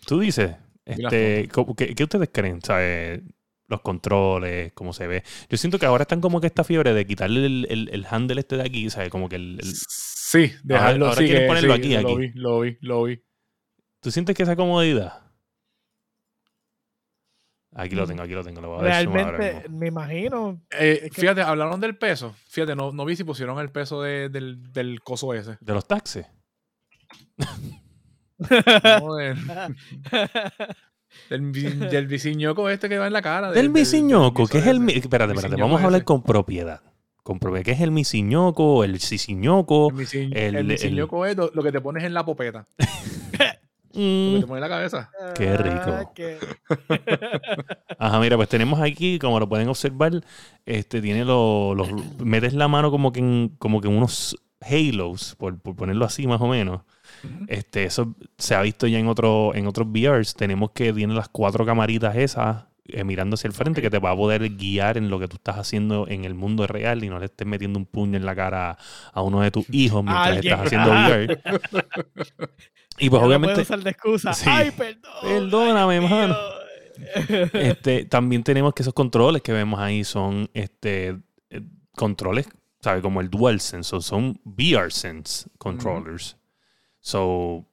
Tú 0.05 0.19
dices. 0.19 0.55
Este, 0.85 1.47
¿cómo- 1.51 1.75
qué, 1.75 1.93
qué 1.93 2.03
ustedes 2.03 2.29
creen? 2.33 2.61
¿Sabes? 2.63 3.21
Los 3.67 3.81
controles, 3.81 4.73
cómo 4.73 4.93
se 4.93 5.05
ve. 5.05 5.23
Yo 5.47 5.57
siento 5.57 5.77
que 5.77 5.85
ahora 5.85 6.01
están 6.01 6.21
como 6.21 6.41
que 6.41 6.47
esta 6.47 6.63
fiebre 6.63 6.93
de 6.95 7.05
quitarle 7.05 7.45
el, 7.45 7.67
el, 7.69 7.89
el 7.91 8.07
handle 8.09 8.39
este 8.39 8.57
de 8.57 8.63
aquí, 8.63 8.89
¿sabes? 8.89 9.09
Como 9.11 9.29
que 9.29 9.35
el, 9.35 9.59
el- 9.61 9.73
Sí, 9.75 10.51
dejarlo 10.63 11.05
ahora 11.07 11.17
sí, 11.19 11.25
quieren 11.25 11.43
que- 11.43 11.47
ponerlo 11.47 11.75
sí, 11.75 11.79
aquí, 11.79 11.93
Lo 11.93 11.99
aquí. 11.99 12.17
vi, 12.17 12.31
lo 12.33 12.59
vi, 12.61 12.77
lo 12.81 13.03
vi. 13.03 13.21
¿Tú 13.99 14.09
sientes 14.09 14.35
que 14.35 14.41
esa 14.43 14.55
comodidad? 14.55 15.28
Aquí 17.81 17.95
lo 17.95 18.05
tengo, 18.05 18.23
aquí 18.23 18.33
lo 18.33 18.43
tengo. 18.43 18.59
Lo 18.61 18.69
voy 18.69 18.79
a 18.79 18.83
Realmente, 18.83 19.65
me 19.69 19.87
imagino. 19.87 20.61
Eh, 20.71 21.01
Es 21.03 21.11
que- 21.11 21.21
Fíjate, 21.21 21.41
hablaron 21.41 21.79
del 21.79 21.95
peso. 21.97 22.35
Fíjate, 22.49 22.75
no, 22.75 22.91
no 22.91 23.05
vi 23.05 23.15
si 23.15 23.23
pusieron 23.23 23.57
el 23.59 23.71
peso 23.71 24.01
de- 24.01 24.27
del, 24.29 24.71
del 24.73 25.01
coso 25.01 25.33
ese. 25.33 25.57
De 25.61 25.73
los 25.73 25.87
taxis. 25.87 26.25
No, 27.37 27.45
del, 31.29 31.51
del, 31.89 32.07
biciñoco 32.07 32.69
este 32.69 32.89
que 32.89 32.97
va 32.97 33.07
en 33.07 33.13
la 33.13 33.21
cara. 33.21 33.51
Del 33.51 33.69
misiñoco, 33.69 34.43
del 34.43 34.49
¿qué 34.51 34.57
es 34.59 34.67
el... 34.67 34.79
mi- 34.79 34.91
ese. 34.93 35.01
Espérate, 35.01 35.33
espérate, 35.33 35.61
vamos 35.61 35.81
a 35.81 35.85
hablar 35.85 36.03
con 36.03 36.23
propiedad. 36.23 36.81
Con 37.23 37.39
propiedad. 37.39 37.65
¿Qué 37.65 37.71
es 37.71 37.81
el 37.81 37.91
misiñoco, 37.91 38.83
el 38.83 38.99
sisiñoco? 38.99 39.89
El, 39.89 39.95
misiñ- 39.95 40.31
el- 40.35 40.37
el 40.37 40.55
el- 40.57 40.65
misiñoco 40.67 41.25
es 41.25 41.35
lo, 41.37 41.51
lo 41.53 41.63
que 41.63 41.71
te 41.71 41.81
pones 41.81 42.03
en 42.03 42.13
la 42.13 42.25
popeta. 42.25 42.67
Lo 43.93 43.99
Mm, 44.01 44.35
que 44.35 44.39
te 44.41 44.47
pones 44.47 44.63
en 44.63 44.69
la 44.69 44.69
cabeza. 44.69 45.09
Qué 45.35 45.57
rico. 45.57 45.83
Ah, 45.87 46.05
Ajá, 47.99 48.19
mira, 48.19 48.37
pues 48.37 48.49
tenemos 48.49 48.79
aquí, 48.79 49.19
como 49.19 49.39
lo 49.39 49.49
pueden 49.49 49.67
observar, 49.67 50.23
este 50.65 51.01
tiene 51.01 51.25
los... 51.25 51.75
los 51.75 51.89
metes 52.19 52.53
la 52.53 52.67
mano 52.67 52.91
como 52.91 53.11
que 53.11 53.19
en, 53.19 53.55
como 53.57 53.81
que 53.81 53.87
en 53.87 53.97
unos 53.97 54.37
halos, 54.61 55.35
por, 55.37 55.59
por 55.59 55.75
ponerlo 55.75 56.05
así 56.05 56.27
más 56.27 56.41
o 56.41 56.47
menos. 56.47 56.81
Este, 57.47 57.83
eso 57.85 58.15
se 58.37 58.55
ha 58.55 58.61
visto 58.61 58.87
ya 58.87 58.99
en, 58.99 59.07
otro, 59.07 59.53
en 59.55 59.67
otros 59.67 59.87
VRs. 59.89 60.35
Tenemos 60.35 60.71
que 60.71 60.93
tiene 60.93 61.13
las 61.13 61.29
cuatro 61.29 61.65
camaritas 61.65 62.15
esas 62.15 62.65
mirando 63.05 63.35
hacia 63.35 63.47
el 63.47 63.53
frente 63.53 63.81
que 63.81 63.89
te 63.89 63.99
va 63.99 64.11
a 64.11 64.15
poder 64.15 64.49
guiar 64.55 64.97
en 64.97 65.09
lo 65.09 65.19
que 65.19 65.27
tú 65.27 65.37
estás 65.37 65.57
haciendo 65.57 66.07
en 66.07 66.25
el 66.25 66.33
mundo 66.33 66.67
real 66.67 67.03
y 67.03 67.09
no 67.09 67.19
le 67.19 67.25
estés 67.25 67.47
metiendo 67.47 67.79
un 67.79 67.85
puño 67.85 68.17
en 68.17 68.25
la 68.25 68.35
cara 68.35 68.77
a 69.13 69.21
uno 69.21 69.41
de 69.41 69.51
tus 69.51 69.65
hijos 69.73 70.03
mientras 70.03 70.37
estás 70.37 70.59
haciendo 70.61 70.91
VR. 70.91 71.41
Y 73.01 73.09
pues 73.09 73.23
obviamente, 73.23 73.53
puedo 73.53 73.63
usar 73.63 73.79
de 73.81 73.91
excusa. 73.91 74.33
Sí. 74.33 74.49
Ay, 74.49 74.71
perdón. 74.71 75.11
perdóname, 75.21 75.95
ay, 75.95 76.01
mano. 76.01 76.35
Este, 77.53 78.03
también 78.03 78.43
tenemos 78.43 78.73
que 78.73 78.83
esos 78.83 78.93
controles 78.93 79.41
que 79.41 79.53
vemos 79.53 79.79
ahí 79.79 80.03
son 80.03 80.49
este, 80.53 81.17
eh, 81.49 81.61
controles, 81.95 82.49
¿sabes? 82.81 83.01
Como 83.01 83.21
el 83.21 83.29
DualSense, 83.29 83.95
o 83.95 84.01
son 84.01 84.41
VR 84.43 84.91
Sense 84.91 85.49
controllers. 85.57 86.35
So, 86.99 87.68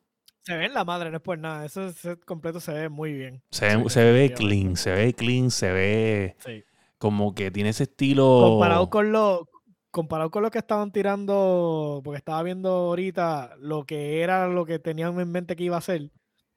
Se 0.47 0.57
ve 0.57 0.67
en 0.67 0.75
la 0.75 0.85
madre, 0.85 1.11
no 1.11 1.17
es 1.17 1.23
por 1.23 1.37
nada. 1.39 1.65
Ese 1.67 1.93
set 1.93 2.25
completo 2.25 2.61
se 2.61 2.73
ve 2.73 2.89
muy 2.89 3.13
bien. 3.13 3.43
se, 3.51 3.69
Sí, 3.71 3.77
ve- 3.83 3.91
se 3.91 4.13
ve 4.13 4.33
clean, 4.33 4.77
se 4.77 4.93
ve 4.93 5.13
clean, 5.13 5.51
se 5.51 5.73
ve 5.73 6.37
Sí. 6.39 6.63
como 6.99 7.35
que 7.35 7.51
tiene 7.51 7.71
ese 7.71 7.83
estilo. 7.83 8.41
Comparado 8.43 8.89
con 8.89 9.11
lo 9.13 9.49
comparado 9.91 10.31
con 10.31 10.43
lo 10.43 10.51
que 10.51 10.59
estaban 10.59 10.93
tirando, 10.93 12.03
porque 12.05 12.19
estaba 12.19 12.43
viendo 12.43 12.69
ahorita 12.69 13.57
lo 13.59 13.85
que 13.85 14.21
era 14.21 14.47
lo 14.47 14.67
que 14.67 14.79
tenían 14.79 15.19
en 15.19 15.33
mente 15.33 15.57
que 15.57 15.65
iba 15.65 15.79
a 15.79 15.81
ser, 15.81 16.11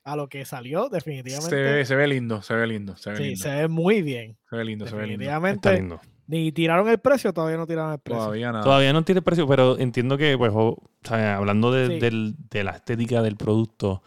a 0.03 0.15
lo 0.17 0.27
que 0.27 0.43
salió, 0.45 0.89
definitivamente. 0.89 1.49
Se 1.49 1.55
ve, 1.55 1.85
se 1.85 1.95
ve 1.95 2.07
lindo, 2.07 2.41
se 2.41 2.53
ve 2.53 2.67
lindo, 2.67 2.97
se 2.97 3.11
ve 3.11 3.15
sí, 3.17 3.23
lindo. 3.23 3.39
se 3.41 3.49
ve 3.55 3.67
muy 3.69 4.01
bien. 4.01 4.37
Se 4.49 4.55
ve 4.57 4.65
lindo, 4.65 4.85
se 4.87 4.95
ve 4.95 5.07
lindo. 5.07 5.23
Está 5.23 5.39
Definitivamente. 5.39 5.73
lindo. 5.73 6.01
Ni 6.31 6.51
tiraron 6.51 6.87
el 6.87 6.99
precio, 6.99 7.33
todavía 7.33 7.57
no 7.57 7.65
tiraron 7.65 7.93
el 7.93 7.99
precio. 7.99 8.19
Todavía 8.21 8.51
nada. 8.51 8.63
Todavía 8.63 8.93
no 8.93 9.03
tiene 9.03 9.23
precio, 9.23 9.47
pero 9.47 9.79
entiendo 9.79 10.15
que, 10.15 10.37
pues, 10.37 10.51
o- 10.53 10.77
hablando 11.11 11.71
de, 11.71 11.87
Sí. 11.87 11.99
del- 11.99 12.35
de 12.51 12.63
la 12.63 12.71
estética 12.71 13.23
del 13.23 13.35
producto, 13.35 14.03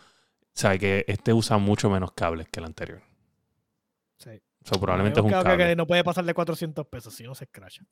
sabe 0.55 0.79
que 0.79 1.05
este 1.09 1.33
usa 1.33 1.59
mucho 1.59 1.91
menos 1.91 2.13
cables 2.13 2.47
que 2.49 2.61
el 2.61 2.67
anterior. 2.67 3.03
Sí. 4.19 4.41
So, 4.65 4.79
probablemente 4.81 5.19
es 5.19 5.25
un 5.25 5.31
Creo 5.31 5.43
que- 5.43 5.49
cable. 5.49 5.67
que 5.67 5.75
no 5.75 5.87
puede 5.89 6.05
pasar 6.05 6.25
de 6.25 6.33
400 6.33 6.87
pesos 6.87 7.13
si 7.13 7.25
no 7.25 7.35
se 7.35 7.45
escracha. 7.45 7.83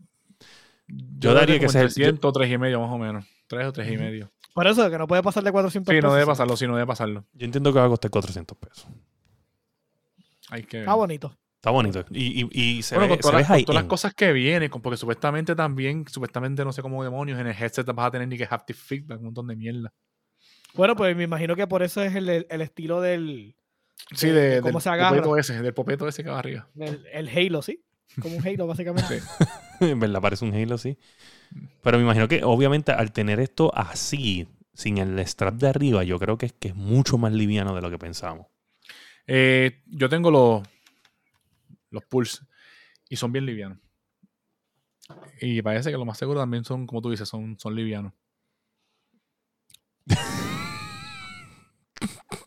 Yo 0.87 1.35
daría 1.35 1.59
que 1.59 1.69
sea- 1.69 1.83
300 1.83 2.29
o 2.29 2.33
3 2.33 2.53
y 2.53 2.57
medio 2.57 2.81
más 2.81 2.91
o 2.93 2.99
menos. 2.99 3.27
3 3.49 3.67
o 3.67 3.73
3 3.73 3.91
y 3.91 3.97
medio. 3.97 4.31
Por 4.55 4.69
eso, 4.69 4.89
que 4.89 4.99
no 4.99 5.09
puede 5.09 5.25
pasar 5.25 5.43
de 5.43 5.51
400 5.51 5.91
Sí, 5.93 5.97
pesos. 5.97 6.09
no 6.09 6.15
debe 6.15 6.27
pasarlo, 6.27 6.57
sí, 6.57 6.69
no 6.69 6.75
debe 6.77 6.87
pasarlo. 6.87 7.25
Yo 7.33 7.47
entiendo 7.47 7.73
que 7.73 7.81
va 7.81 7.87
a 7.87 7.89
costar 7.89 8.11
400 8.13 8.57
pesos. 8.57 8.87
Hay 10.51 10.63
que 10.63 10.77
ver. 10.79 10.85
Está 10.85 10.95
bonito. 10.95 11.37
Está 11.61 11.71
bonito. 11.71 12.05
Y, 12.11 12.43
y, 12.43 12.49
y 12.79 12.83
se 12.83 12.95
bueno, 12.95 13.11
ve, 13.11 13.21
con 13.21 13.21
todas, 13.21 13.33
se 13.33 13.37
ve 13.37 13.41
las, 13.43 13.47
con 13.49 13.55
high 13.57 13.65
todas 13.67 13.83
las 13.83 13.89
cosas 13.91 14.15
que 14.15 14.33
vienen, 14.33 14.71
porque 14.71 14.97
supuestamente 14.97 15.55
también, 15.55 16.07
supuestamente 16.09 16.65
no 16.65 16.73
sé 16.73 16.81
cómo 16.81 17.05
demonios, 17.05 17.39
en 17.39 17.47
el 17.49 17.55
headset 17.55 17.85
vas 17.87 18.07
a 18.07 18.11
tener 18.11 18.29
ni 18.29 18.39
que 18.39 18.47
haptic 18.51 18.75
feedback, 18.77 19.19
un 19.19 19.27
montón 19.27 19.47
de 19.47 19.57
mierda. 19.57 19.93
Bueno, 20.73 20.97
pues 20.97 21.15
me 21.15 21.25
imagino 21.25 21.55
que 21.57 21.67
por 21.67 21.83
eso 21.83 22.03
es 22.03 22.15
el, 22.15 22.29
el- 22.49 22.61
estilo 22.63 23.01
del, 23.03 23.57
Sí, 24.15 24.29
De- 24.29 24.33
de, 24.33 24.49
de 24.57 24.61
cómo 24.63 24.75
del 24.79 24.83
se 24.83 24.89
agarra. 24.89 25.17
popeto 25.19 25.37
ese, 25.37 25.61
del 25.61 25.75
popeto 25.75 26.09
ese 26.09 26.25
que 26.25 26.31
va 26.31 26.39
arriba. 26.39 26.67
del- 26.73 27.05
el 27.13 27.29
Halo, 27.29 27.61
¿sí? 27.61 27.85
Como 28.23 28.37
un 28.39 28.47
Halo, 28.47 28.67
básicamente. 28.67 29.21
Sí. 29.21 29.27
en 29.81 30.01
verdad 30.01 30.23
parece 30.23 30.47
un 30.47 30.55
Halo, 30.55 30.79
sí. 30.79 30.97
Pero 31.83 31.99
me 31.99 32.05
imagino 32.05 32.27
que 32.27 32.43
obviamente 32.43 32.93
al 32.93 33.13
tener 33.13 33.39
esto 33.39 33.71
así, 33.77 34.49
sin 34.73 34.97
el 34.97 35.19
strap 35.27 35.57
de 35.57 35.69
arriba, 35.69 36.05
yo 36.05 36.19
creo 36.19 36.39
que 36.39 36.47
es 36.47 36.53
que 36.55 36.69
es 36.69 36.75
mucho 36.75 37.19
más 37.19 37.33
liviano 37.35 37.75
de 37.75 37.83
lo 37.83 37.91
que 37.91 37.99
pensábamos. 37.99 38.47
Eh, 39.27 39.83
yo 39.87 40.09
tengo 40.09 40.31
los, 40.31 40.63
los 41.91 42.05
Pulse 42.05 42.45
y 43.09 43.17
son 43.17 43.33
bien 43.33 43.47
livianos. 43.47 43.79
Y 45.41 45.61
parece 45.63 45.91
que 45.91 45.97
lo 45.97 46.05
más 46.05 46.19
seguro 46.19 46.41
también 46.41 46.65
son, 46.65 46.87
como 46.87 47.03
tú 47.03 47.11
dices, 47.11 47.29
son, 47.29 47.59
son 47.59 47.75
livianos. 47.75 48.13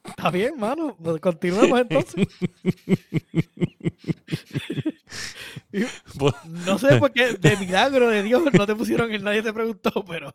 Está 0.04 0.32
bien, 0.32 0.58
mano. 0.58 0.96
Pues 1.02 1.20
Continuemos 1.20 1.80
entonces. 1.82 2.28
No 6.46 6.78
sé 6.78 6.98
por 6.98 7.12
qué, 7.12 7.34
de 7.34 7.58
milagro 7.58 8.08
de 8.08 8.22
Dios, 8.22 8.44
no 8.54 8.66
te 8.68 8.76
pusieron 8.76 9.12
el 9.12 9.24
nadie 9.24 9.42
te 9.42 9.52
preguntó, 9.52 10.06
pero. 10.06 10.32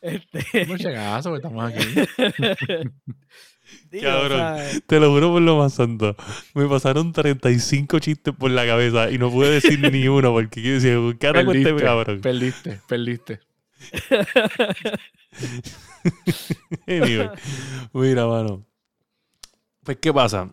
Este, 0.00 0.66
No 0.66 0.76
llegazo, 0.76 1.30
que 1.30 1.36
estamos 1.36 1.72
aquí. 1.72 1.78
digo, 3.90 4.04
Cabrón. 4.04 4.56
Te 4.86 5.00
lo 5.00 5.10
juro 5.10 5.32
por 5.32 5.42
lo 5.42 5.58
más 5.58 5.74
santo. 5.74 6.16
Me 6.54 6.66
pasaron 6.66 7.12
35 7.12 7.98
chistes 7.98 8.34
por 8.34 8.50
la 8.50 8.66
cabeza 8.66 9.10
y 9.10 9.18
no 9.18 9.30
pude 9.30 9.50
decir 9.50 9.80
ni 9.92 10.08
uno 10.08 10.32
porque 10.32 10.62
yo 10.62 10.74
decía, 10.74 10.92
¿qué 11.18 11.26
este 11.28 11.44
Perdiste, 11.44 11.76
cabrón? 11.76 12.20
perdiste, 12.20 12.80
perdiste. 12.88 13.40
Anyway, 16.86 17.30
mira, 17.94 18.26
mano. 18.26 18.66
Pues, 19.82 19.98
¿qué 20.00 20.12
pasa? 20.12 20.50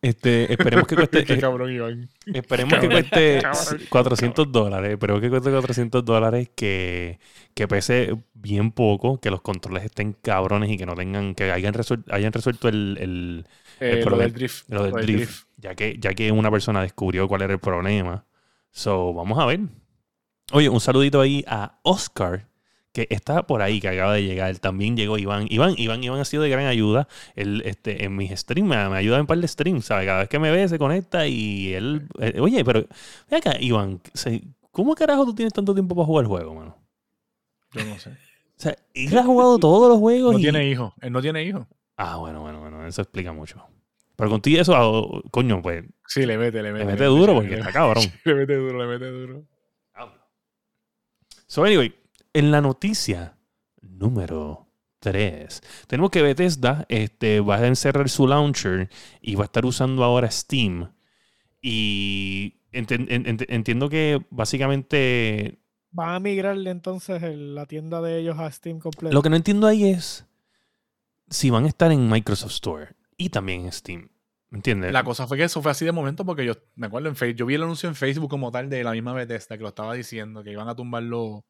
Este, 0.00 0.52
esperemos 0.52 0.86
que 0.86 0.94
cueste, 0.94 1.24
Qué 1.24 1.32
eh, 1.34 1.38
cabrón, 1.38 1.72
Iván. 1.72 2.08
esperemos 2.26 2.74
que 2.74 2.88
Cabrón, 2.88 2.90
cueste 3.02 3.40
cabrón, 3.42 3.80
400 3.88 4.52
dólares. 4.52 4.90
Esperemos 4.92 5.20
que 5.20 5.28
cueste 5.30 5.50
400 5.50 6.04
dólares, 6.04 6.50
que, 6.54 7.18
que 7.54 7.66
pese 7.66 8.14
bien 8.34 8.70
poco, 8.70 9.18
que 9.20 9.30
los 9.30 9.40
controles 9.40 9.84
estén 9.84 10.12
cabrones 10.12 10.70
y 10.70 10.76
que 10.76 10.86
no 10.86 10.94
tengan, 10.94 11.34
que 11.34 11.50
hayan 11.50 11.74
resuelto, 11.74 12.14
hayan 12.14 12.32
resuelto 12.32 12.68
el, 12.68 12.96
el, 13.00 13.46
Eh, 13.80 13.96
lo 13.96 14.02
problema- 14.06 14.22
del 14.24 14.32
drift. 14.34 14.68
lo 14.68 14.82
del 14.84 14.92
drift, 15.06 15.46
Ya, 15.56 15.74
que, 15.74 15.96
ya 15.98 16.14
que 16.14 16.30
una 16.30 16.50
persona 16.50 16.82
descubrió 16.82 17.26
cuál 17.26 17.42
era 17.42 17.52
el 17.54 17.58
problema. 17.60 18.24
So, 18.70 19.12
vamos 19.14 19.38
a 19.40 19.46
ver. 19.46 19.60
Oye, 20.52 20.68
un 20.68 20.80
saludito 20.80 21.20
ahí 21.20 21.44
a 21.48 21.78
Oscar, 21.82 22.46
que 23.06 23.14
está 23.14 23.46
por 23.46 23.62
ahí, 23.62 23.80
que 23.80 23.88
acaba 23.88 24.14
de 24.14 24.24
llegar. 24.24 24.58
También 24.58 24.96
llegó 24.96 25.18
Iván. 25.18 25.46
Iván, 25.50 25.74
Iván, 25.76 26.02
Iván 26.02 26.20
ha 26.20 26.24
sido 26.24 26.42
de 26.42 26.48
gran 26.48 26.66
ayuda 26.66 27.06
él, 27.36 27.62
este, 27.64 28.04
en 28.04 28.16
mis 28.16 28.30
streams. 28.32 28.68
Me, 28.68 28.88
me 28.88 28.96
ayuda 28.96 29.16
en 29.16 29.20
un 29.22 29.26
par 29.26 29.38
de 29.38 29.46
streams, 29.46 29.84
¿sabes? 29.84 30.06
Cada 30.06 30.20
vez 30.20 30.28
que 30.28 30.38
me 30.38 30.50
ve 30.50 30.68
se 30.68 30.78
conecta 30.78 31.26
y 31.26 31.72
él... 31.74 32.08
eh, 32.18 32.40
oye, 32.40 32.64
pero... 32.64 32.84
Ve 33.30 33.36
acá, 33.36 33.56
Iván, 33.60 34.00
¿cómo 34.72 34.94
carajo 34.94 35.24
tú 35.24 35.34
tienes 35.34 35.52
tanto 35.52 35.72
tiempo 35.74 35.94
para 35.94 36.06
jugar 36.06 36.24
el 36.24 36.28
juego, 36.28 36.54
mano? 36.54 36.76
Yo 37.72 37.84
no 37.84 37.98
sé. 37.98 38.10
O 38.10 38.60
sea, 38.60 38.76
él 38.94 39.16
ha 39.16 39.22
jugado 39.22 39.58
todos 39.58 39.88
los 39.88 39.98
juegos 39.98 40.32
No 40.32 40.38
y... 40.38 40.42
tiene 40.42 40.68
hijo. 40.68 40.92
Él 41.00 41.12
no 41.12 41.22
tiene 41.22 41.44
hijo. 41.44 41.68
Ah, 41.96 42.16
bueno, 42.16 42.40
bueno, 42.40 42.60
bueno. 42.60 42.86
Eso 42.86 43.02
explica 43.02 43.32
mucho. 43.32 43.62
Pero 44.16 44.30
contigo 44.30 44.60
eso, 44.60 44.74
ah, 44.74 45.22
coño, 45.30 45.62
pues 45.62 45.84
Sí, 46.08 46.26
le 46.26 46.36
mete, 46.36 46.62
le 46.62 46.72
le 46.72 46.72
mete. 46.72 46.86
mete 46.86 47.04
duro 47.04 47.34
porque 47.34 47.54
está 47.54 47.70
cabrón. 47.70 48.02
le 48.24 48.34
mete 48.34 48.56
duro, 48.56 48.78
le 48.84 48.86
mete 48.98 49.10
duro. 49.10 49.44
So, 51.46 51.64
anyway, 51.64 51.94
en 52.38 52.50
la 52.50 52.60
noticia 52.60 53.36
número 53.82 54.66
3, 55.00 55.60
tenemos 55.86 56.10
que 56.10 56.22
Bethesda 56.22 56.84
este, 56.88 57.40
va 57.40 57.56
a 57.56 57.66
encerrar 57.66 58.08
su 58.08 58.26
launcher 58.26 58.88
y 59.20 59.34
va 59.36 59.44
a 59.44 59.46
estar 59.46 59.64
usando 59.64 60.02
ahora 60.04 60.30
Steam. 60.30 60.90
Y 61.62 62.60
entiendo 62.72 63.88
que 63.88 64.24
básicamente 64.30 65.58
Van 65.90 66.10
a 66.14 66.20
migrarle 66.20 66.70
entonces 66.70 67.22
el- 67.22 67.54
la 67.54 67.64
tienda 67.66 68.00
de 68.02 68.18
ellos 68.18 68.38
a 68.38 68.50
Steam 68.52 68.78
completo. 68.78 69.14
lo 69.14 69.22
que 69.22 69.30
no 69.30 69.36
entiendo 69.36 69.66
ahí 69.66 69.84
es 69.88 70.26
si 71.30 71.48
van 71.50 71.64
a 71.64 71.68
estar 71.68 71.90
en 71.92 72.08
Microsoft 72.10 72.52
Store 72.52 72.88
y 73.16 73.30
también 73.30 73.62
en 73.64 73.72
Steam. 73.72 74.10
¿Me 74.50 74.58
entiendes? 74.58 74.92
La 74.92 75.02
cosa 75.04 75.26
fue 75.26 75.36
que 75.36 75.44
eso 75.44 75.60
fue 75.62 75.70
así 75.70 75.84
de 75.84 75.92
momento 75.92 76.24
porque 76.24 76.44
yo 76.44 76.54
me 76.74 76.86
acuerdo 76.86 77.08
en 77.08 77.16
Facebook, 77.16 77.36
yo 77.38 77.46
vi 77.46 77.54
el 77.54 77.62
anuncio 77.62 77.88
en 77.88 77.94
Facebook 77.94 78.30
como 78.30 78.50
tal 78.50 78.68
de 78.70 78.82
la 78.84 78.92
misma 78.92 79.12
Bethesda 79.12 79.56
que 79.56 79.62
lo 79.62 79.68
estaba 79.68 79.94
diciendo, 79.94 80.42
que 80.42 80.52
iban 80.52 80.68
a 80.68 80.74
tumbarlo 80.74 81.44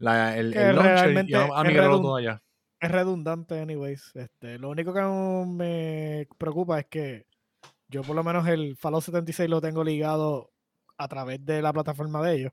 la, 0.00 0.36
el, 0.36 0.52
Que 0.52 0.70
el 0.70 0.76
launcher 0.76 1.24
y 1.26 1.30
iban 1.30 1.50
a 1.54 1.60
es 1.62 1.68
migrarlo 1.68 1.98
redun- 1.98 2.02
todo 2.02 2.16
allá. 2.16 2.42
Es 2.80 2.90
redundante, 2.90 3.60
anyways. 3.60 4.10
Este, 4.14 4.58
lo 4.58 4.70
único 4.70 4.92
que 4.92 5.02
me 5.02 6.26
preocupa 6.38 6.80
es 6.80 6.86
que 6.86 7.26
yo 7.88 8.02
por 8.02 8.16
lo 8.16 8.24
menos 8.24 8.48
el 8.48 8.76
Fallout 8.76 9.04
76 9.04 9.48
lo 9.48 9.60
tengo 9.60 9.84
ligado 9.84 10.50
a 10.98 11.06
través 11.08 11.44
de 11.44 11.62
la 11.62 11.72
plataforma 11.72 12.22
de 12.22 12.34
ellos. 12.36 12.52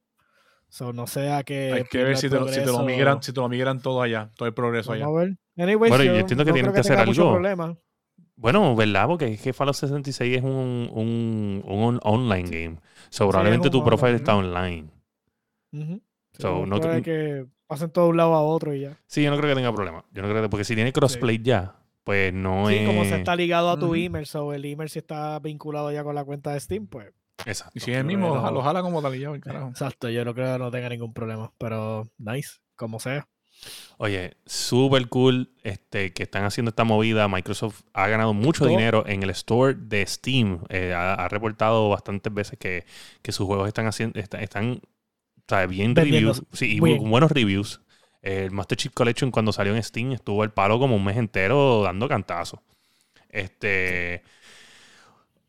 So, 0.69 0.91
no 0.91 1.07
sea 1.07 1.43
que... 1.43 1.71
Hay 1.73 1.83
que 1.85 2.03
ver 2.03 2.17
si 2.17 2.29
te, 2.29 2.35
lo, 2.37 2.47
si 2.49 2.59
te 2.59 2.65
lo 2.65 2.83
migran, 2.83 3.23
si 3.23 3.31
te 3.31 3.39
lo 3.39 3.47
migran 3.47 3.81
todo 3.81 4.01
allá, 4.01 4.29
todo 4.35 4.47
el 4.49 4.53
progreso 4.53 4.91
allá. 4.91 5.05
A 5.05 5.11
ver. 5.11 5.37
Anyways, 5.57 5.89
Bueno, 5.91 6.03
yo 6.03 6.13
yo 6.13 6.19
entiendo 6.19 6.43
que 6.43 6.49
no 6.51 6.53
tienen 6.55 6.71
creo 6.71 6.83
que 6.83 6.91
hacer 6.91 6.99
algo. 6.99 7.31
problema. 7.31 7.77
Bueno, 8.35 8.75
¿verdad? 8.75 9.07
Porque 9.07 9.27
es 9.33 9.41
que 9.41 9.53
Fallout 9.53 9.75
66 9.75 10.37
es 10.37 10.43
un, 10.43 10.89
un, 10.91 11.63
un 11.65 11.99
online 12.03 12.49
game. 12.49 12.77
So, 13.09 13.23
es 13.23 13.29
probablemente 13.29 13.69
un 13.69 13.71
tu 13.71 13.83
profile 13.83 14.07
online, 14.09 14.17
está 14.17 14.31
¿no? 14.33 14.37
online. 14.39 14.89
Ujú. 15.71 15.95
So, 15.97 16.06
So, 16.39 16.65
no 16.65 16.79
te- 16.79 17.01
que 17.01 17.45
pasen 17.67 17.89
todo 17.89 18.05
de 18.05 18.09
un 18.11 18.17
lado 18.17 18.33
a 18.35 18.41
otro 18.41 18.73
y 18.73 18.81
ya. 18.81 18.97
Sí, 19.07 19.23
yo 19.23 19.31
no 19.31 19.37
creo 19.37 19.49
que 19.49 19.55
tenga 19.55 19.73
problema. 19.73 20.05
Yo 20.11 20.21
no 20.21 20.29
creo 20.29 20.41
que, 20.41 20.49
porque 20.49 20.63
si 20.63 20.75
tiene 20.75 20.93
crossplay 20.93 21.39
ya, 21.41 21.75
pues 22.03 22.33
no 22.33 22.69
Sí, 22.69 22.75
es. 22.77 22.87
como 22.87 23.03
se 23.03 23.15
está 23.17 23.35
ligado 23.35 23.69
a 23.69 23.77
tu 23.79 23.87
Ujú. 23.87 23.95
email, 23.95 24.25
so 24.25 24.53
el 24.53 24.63
email 24.65 24.89
si 24.89 24.99
está 24.99 25.39
vinculado 25.39 25.91
ya 25.91 26.03
con 26.03 26.15
la 26.15 26.23
cuenta 26.23 26.53
de 26.53 26.59
Steam, 26.59 26.87
pues 26.87 27.11
Exacto. 27.45 27.73
Y 27.75 27.81
si 27.81 27.91
es 27.91 27.97
el 27.97 28.03
mismo, 28.05 28.33
lo, 28.35 28.51
lo 28.51 28.61
jala 28.63 28.81
como 28.81 29.01
tal 29.01 29.15
y 29.15 29.19
ya, 29.19 29.29
el 29.29 29.39
carajo. 29.41 29.69
exacto, 29.69 30.09
yo 30.09 30.25
no 30.25 30.33
creo 30.33 30.53
que 30.53 30.59
no 30.59 30.71
tenga 30.71 30.89
ningún 30.89 31.13
problema, 31.13 31.51
pero 31.59 32.09
nice, 32.17 32.57
como 32.75 32.99
sea. 32.99 33.27
Oye, 33.97 34.37
súper 34.45 35.07
cool 35.07 35.51
este, 35.63 36.13
que 36.13 36.23
están 36.23 36.43
haciendo 36.45 36.69
esta 36.69 36.83
movida. 36.83 37.27
Microsoft 37.27 37.81
ha 37.93 38.07
ganado 38.07 38.33
mucho 38.33 38.59
Todo- 38.65 38.69
dinero 38.69 39.03
en 39.07 39.23
el 39.23 39.29
store 39.31 39.75
de 39.75 40.05
Steam. 40.05 40.61
Eh, 40.69 40.93
ha, 40.93 41.13
ha 41.15 41.27
reportado 41.27 41.89
bastantes 41.89 42.31
veces 42.33 42.57
que, 42.59 42.85
que 43.21 43.31
sus 43.31 43.45
juegos 43.47 43.67
están 43.67 43.87
haciendo, 43.87 44.19
están 44.19 44.79
o 45.47 45.55
sea, 45.55 45.65
bien 45.67 45.95
reviews. 45.95 46.43
Sí, 46.51 46.77
y 46.77 46.79
bien. 46.79 47.09
buenos 47.09 47.31
reviews. 47.31 47.81
El 48.21 48.51
Master 48.51 48.77
Chief 48.77 48.93
Collection 48.93 49.31
cuando 49.31 49.53
salió 49.53 49.75
en 49.75 49.83
Steam 49.83 50.11
estuvo 50.11 50.43
el 50.43 50.51
palo 50.51 50.79
como 50.79 50.95
un 50.95 51.05
mes 51.05 51.17
entero 51.17 51.83
dando 51.83 52.07
cantazos. 52.09 52.59
Este. 53.29 54.23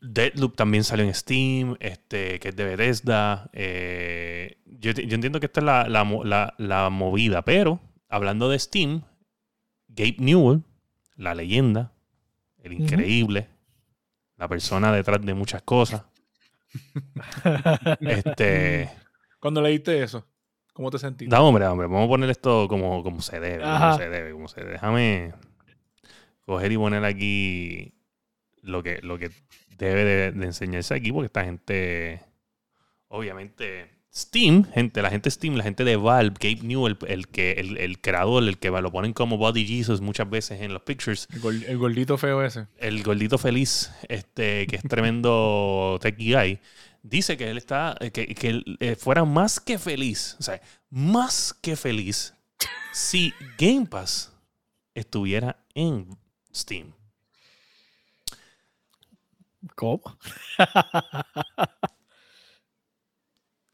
Deadloop 0.01 0.55
también 0.55 0.83
salió 0.85 1.03
en 1.05 1.13
Steam, 1.13 1.75
este, 1.81 2.39
que 2.39 2.49
es 2.49 2.55
de 2.55 2.63
Bethesda. 2.63 3.49
Eh, 3.53 4.57
yo, 4.65 4.91
yo 4.91 5.15
entiendo 5.15 5.39
que 5.41 5.47
esta 5.47 5.59
es 5.59 5.65
la, 5.65 5.87
la 5.89 6.05
la- 6.23 6.53
la 6.57 6.89
movida, 6.89 7.43
pero 7.43 7.81
hablando 8.07 8.47
de 8.49 8.59
Steam, 8.59 9.03
Gabe 9.89 10.17
Newell, 10.19 10.63
la 11.15 11.35
leyenda, 11.35 11.93
el 12.63 12.73
increíble, 12.73 13.49
la 14.37 14.47
persona 14.49 14.93
detrás 14.93 15.25
de 15.25 15.33
muchas 15.35 15.63
cosas, 15.63 16.03
este, 18.05 18.89
Cuando 19.39 19.61
leíste 19.61 20.01
eso, 20.03 20.25
¿cómo 20.73 20.89
te 20.91 20.99
sentiste? 20.99 21.29
da 21.33 21.41
hombre, 21.41 21.65
hombre, 21.67 21.87
vamos 21.87 22.05
a 22.05 22.09
poner 22.09 22.29
esto 22.29 22.67
como, 22.67 23.03
como 23.03 23.21
se 23.21 23.39
debe, 23.39 23.63
como 23.63 23.97
se 23.97 24.09
debe, 24.09 24.31
como 24.31 24.47
se 24.47 24.59
debe. 24.61 24.71
Déjame 24.73 25.33
coger 26.45 26.71
y 26.71 26.77
poner 26.77 27.05
aquí 27.05 27.93
lo 28.61 28.81
que, 28.83 28.99
lo 29.03 29.17
que 29.17 29.29
debe 29.77 30.03
de, 30.03 30.31
de 30.31 30.45
enseñarse 30.45 30.93
aquí, 30.93 31.11
porque 31.11 31.27
esta 31.27 31.43
gente, 31.45 32.21
obviamente, 33.07 33.89
Steam, 34.13 34.65
gente, 34.65 35.01
la 35.03 35.09
gente 35.11 35.29
Steam, 35.29 35.55
la 35.55 35.63
gente 35.63 35.83
de 35.83 35.95
Valve, 35.95 36.35
Gabe 36.39 36.67
Newell, 36.67 36.97
el, 37.01 37.11
el 37.11 37.27
que, 37.27 37.51
el, 37.53 37.77
el 37.77 38.01
creador, 38.01 38.43
el 38.43 38.57
que 38.57 38.69
lo 38.71 38.91
ponen 38.91 39.13
como 39.13 39.37
Body 39.37 39.65
Jesus 39.65 40.01
muchas 40.01 40.29
veces 40.29 40.61
en 40.61 40.73
los 40.73 40.81
pictures, 40.81 41.27
El, 41.31 41.39
gol- 41.39 41.63
el 41.67 41.77
gordito 41.77 42.17
feo 42.17 42.43
ese. 42.43 42.65
el 42.77 43.03
gordito 43.03 43.37
feliz, 43.37 43.91
este, 44.09 44.65
que 44.67 44.75
es 44.77 44.81
tremendo 44.83 45.99
techie 46.01 46.35
guy, 46.35 46.59
dice 47.03 47.37
que 47.37 47.49
él 47.49 47.57
está, 47.57 47.95
que, 48.13 48.33
que 48.35 48.47
él, 48.49 48.77
eh, 48.79 48.95
fuera 48.95 49.25
más 49.25 49.59
que 49.59 49.77
feliz, 49.77 50.35
o 50.39 50.43
sea, 50.43 50.61
más 50.89 51.53
que 51.53 51.75
feliz 51.75 52.33
si 52.91 53.33
Game 53.57 53.85
Pass 53.85 54.31
estuviera 54.93 55.65
en 55.73 56.17
Steam. 56.53 56.93
¿Cómo? 59.75 60.01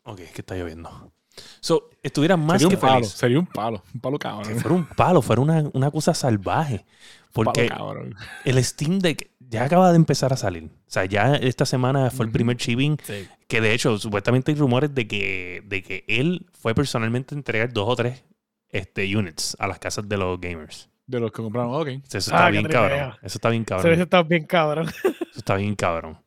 Ok, 0.04 0.20
es 0.20 0.32
que 0.32 0.42
está 0.42 0.56
lloviendo. 0.56 1.12
So, 1.60 1.90
estuviera 2.04 2.38
más 2.38 2.62
sería 2.62 2.70
que 2.70 2.76
un 2.76 2.82
palo, 2.82 2.96
feliz. 3.00 3.12
sería 3.12 3.40
un 3.40 3.48
palo, 3.48 3.84
un 3.94 4.00
palo 4.00 4.18
Que 4.20 4.24
cabrón. 4.24 4.60
fuera 4.60 4.76
un 4.76 4.86
palo, 4.86 5.22
fuera 5.22 5.42
una, 5.42 5.64
una 5.74 5.92
cosa 5.92 6.14
salvaje. 6.14 6.86
Porque 7.34 7.68
palo 7.68 8.04
el 8.46 8.64
Steam 8.64 9.00
Deck 9.00 9.32
ya 9.50 9.64
acaba 9.66 9.90
de 9.92 9.96
empezar 9.98 10.34
a 10.34 10.38
salir. 10.38 10.66
O 10.66 10.70
sea, 10.92 11.06
ya 11.06 11.36
esta 11.36 11.66
semana 11.66 12.10
fue 12.12 12.26
el 12.26 12.32
primer 12.32 12.58
Sí. 13.04 13.28
Que 13.48 13.62
de 13.62 13.74
hecho, 13.74 13.98
supuestamente 13.98 14.52
hay 14.52 14.58
rumores 14.58 14.94
de 14.94 15.08
que, 15.08 15.62
de 15.66 15.84
que 15.84 16.04
él 16.08 16.46
fue 16.54 16.74
personalmente 16.74 17.36
a 17.36 17.38
entregar 17.38 17.72
dos 17.74 17.86
o 17.88 17.96
tres 17.96 18.24
este, 18.70 19.16
units 19.16 19.56
a 19.60 19.68
las 19.68 19.80
casas 19.80 20.08
de 20.10 20.18
los 20.18 20.40
gamers. 20.42 20.90
De 21.08 21.20
los 21.20 21.32
que 21.32 21.42
compraron, 21.44 21.74
ok. 21.76 21.88
Eso 22.08 22.18
está 22.18 22.48
Ah, 22.48 22.50
bien 22.50 22.66
cabrón. 22.68 23.14
Eso 23.22 23.38
está 23.38 23.50
bien 23.50 23.64
cabrón. 23.64 23.96
ve 23.96 24.02
está 24.04 24.24
bien 24.24 24.46
cabrón. 24.46 24.88
Eso 25.04 25.40
está 25.40 25.56
bien 25.56 25.76
cabrón. 25.76 26.18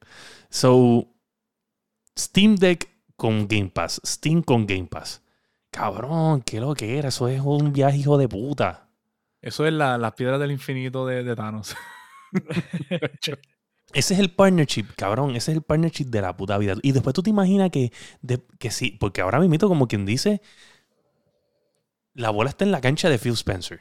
So, 0.50 1.08
Steam 2.16 2.54
Deck 2.56 2.88
con 3.16 3.48
Game 3.48 3.70
Pass. 3.70 4.00
Steam 4.06 4.42
con 4.42 4.66
Game 4.66 4.86
Pass. 4.86 5.22
Cabrón, 5.70 6.42
qué 6.42 6.60
lo 6.60 6.74
que 6.74 6.98
era. 6.98 7.08
Eso 7.08 7.26
es 7.28 7.40
un 7.40 7.72
viaje 7.72 7.98
hijo 7.98 8.16
de 8.18 8.28
puta. 8.28 8.88
Eso 9.42 9.66
es 9.66 9.72
la- 9.72 9.98
las 9.98 10.12
piedras 10.14 10.38
del 10.40 10.50
infinito 10.52 11.06
de, 11.06 11.22
de 11.24 11.34
Thanos. 11.36 11.74
Ese 13.92 14.14
es 14.14 14.20
el 14.20 14.30
partnership, 14.34 14.84
cabrón. 14.96 15.30
Ese 15.34 15.50
es 15.52 15.56
el 15.56 15.62
partnership 15.62 16.06
de 16.06 16.20
la 16.20 16.36
puta 16.36 16.58
vida. 16.58 16.74
Y 16.82 16.92
después 16.92 17.14
tú 17.14 17.22
te 17.22 17.30
imaginas 17.30 17.70
que, 17.70 17.90
de- 18.20 18.44
que 18.58 18.70
sí, 18.70 18.90
porque 19.00 19.22
ahora 19.22 19.40
mismo, 19.40 19.56
como 19.68 19.88
quien 19.88 20.04
dice, 20.04 20.42
la 22.14 22.30
bola 22.30 22.50
está 22.50 22.64
en 22.64 22.72
la 22.72 22.80
cancha 22.80 23.08
de 23.08 23.18
Phil 23.18 23.32
Spencer. 23.32 23.80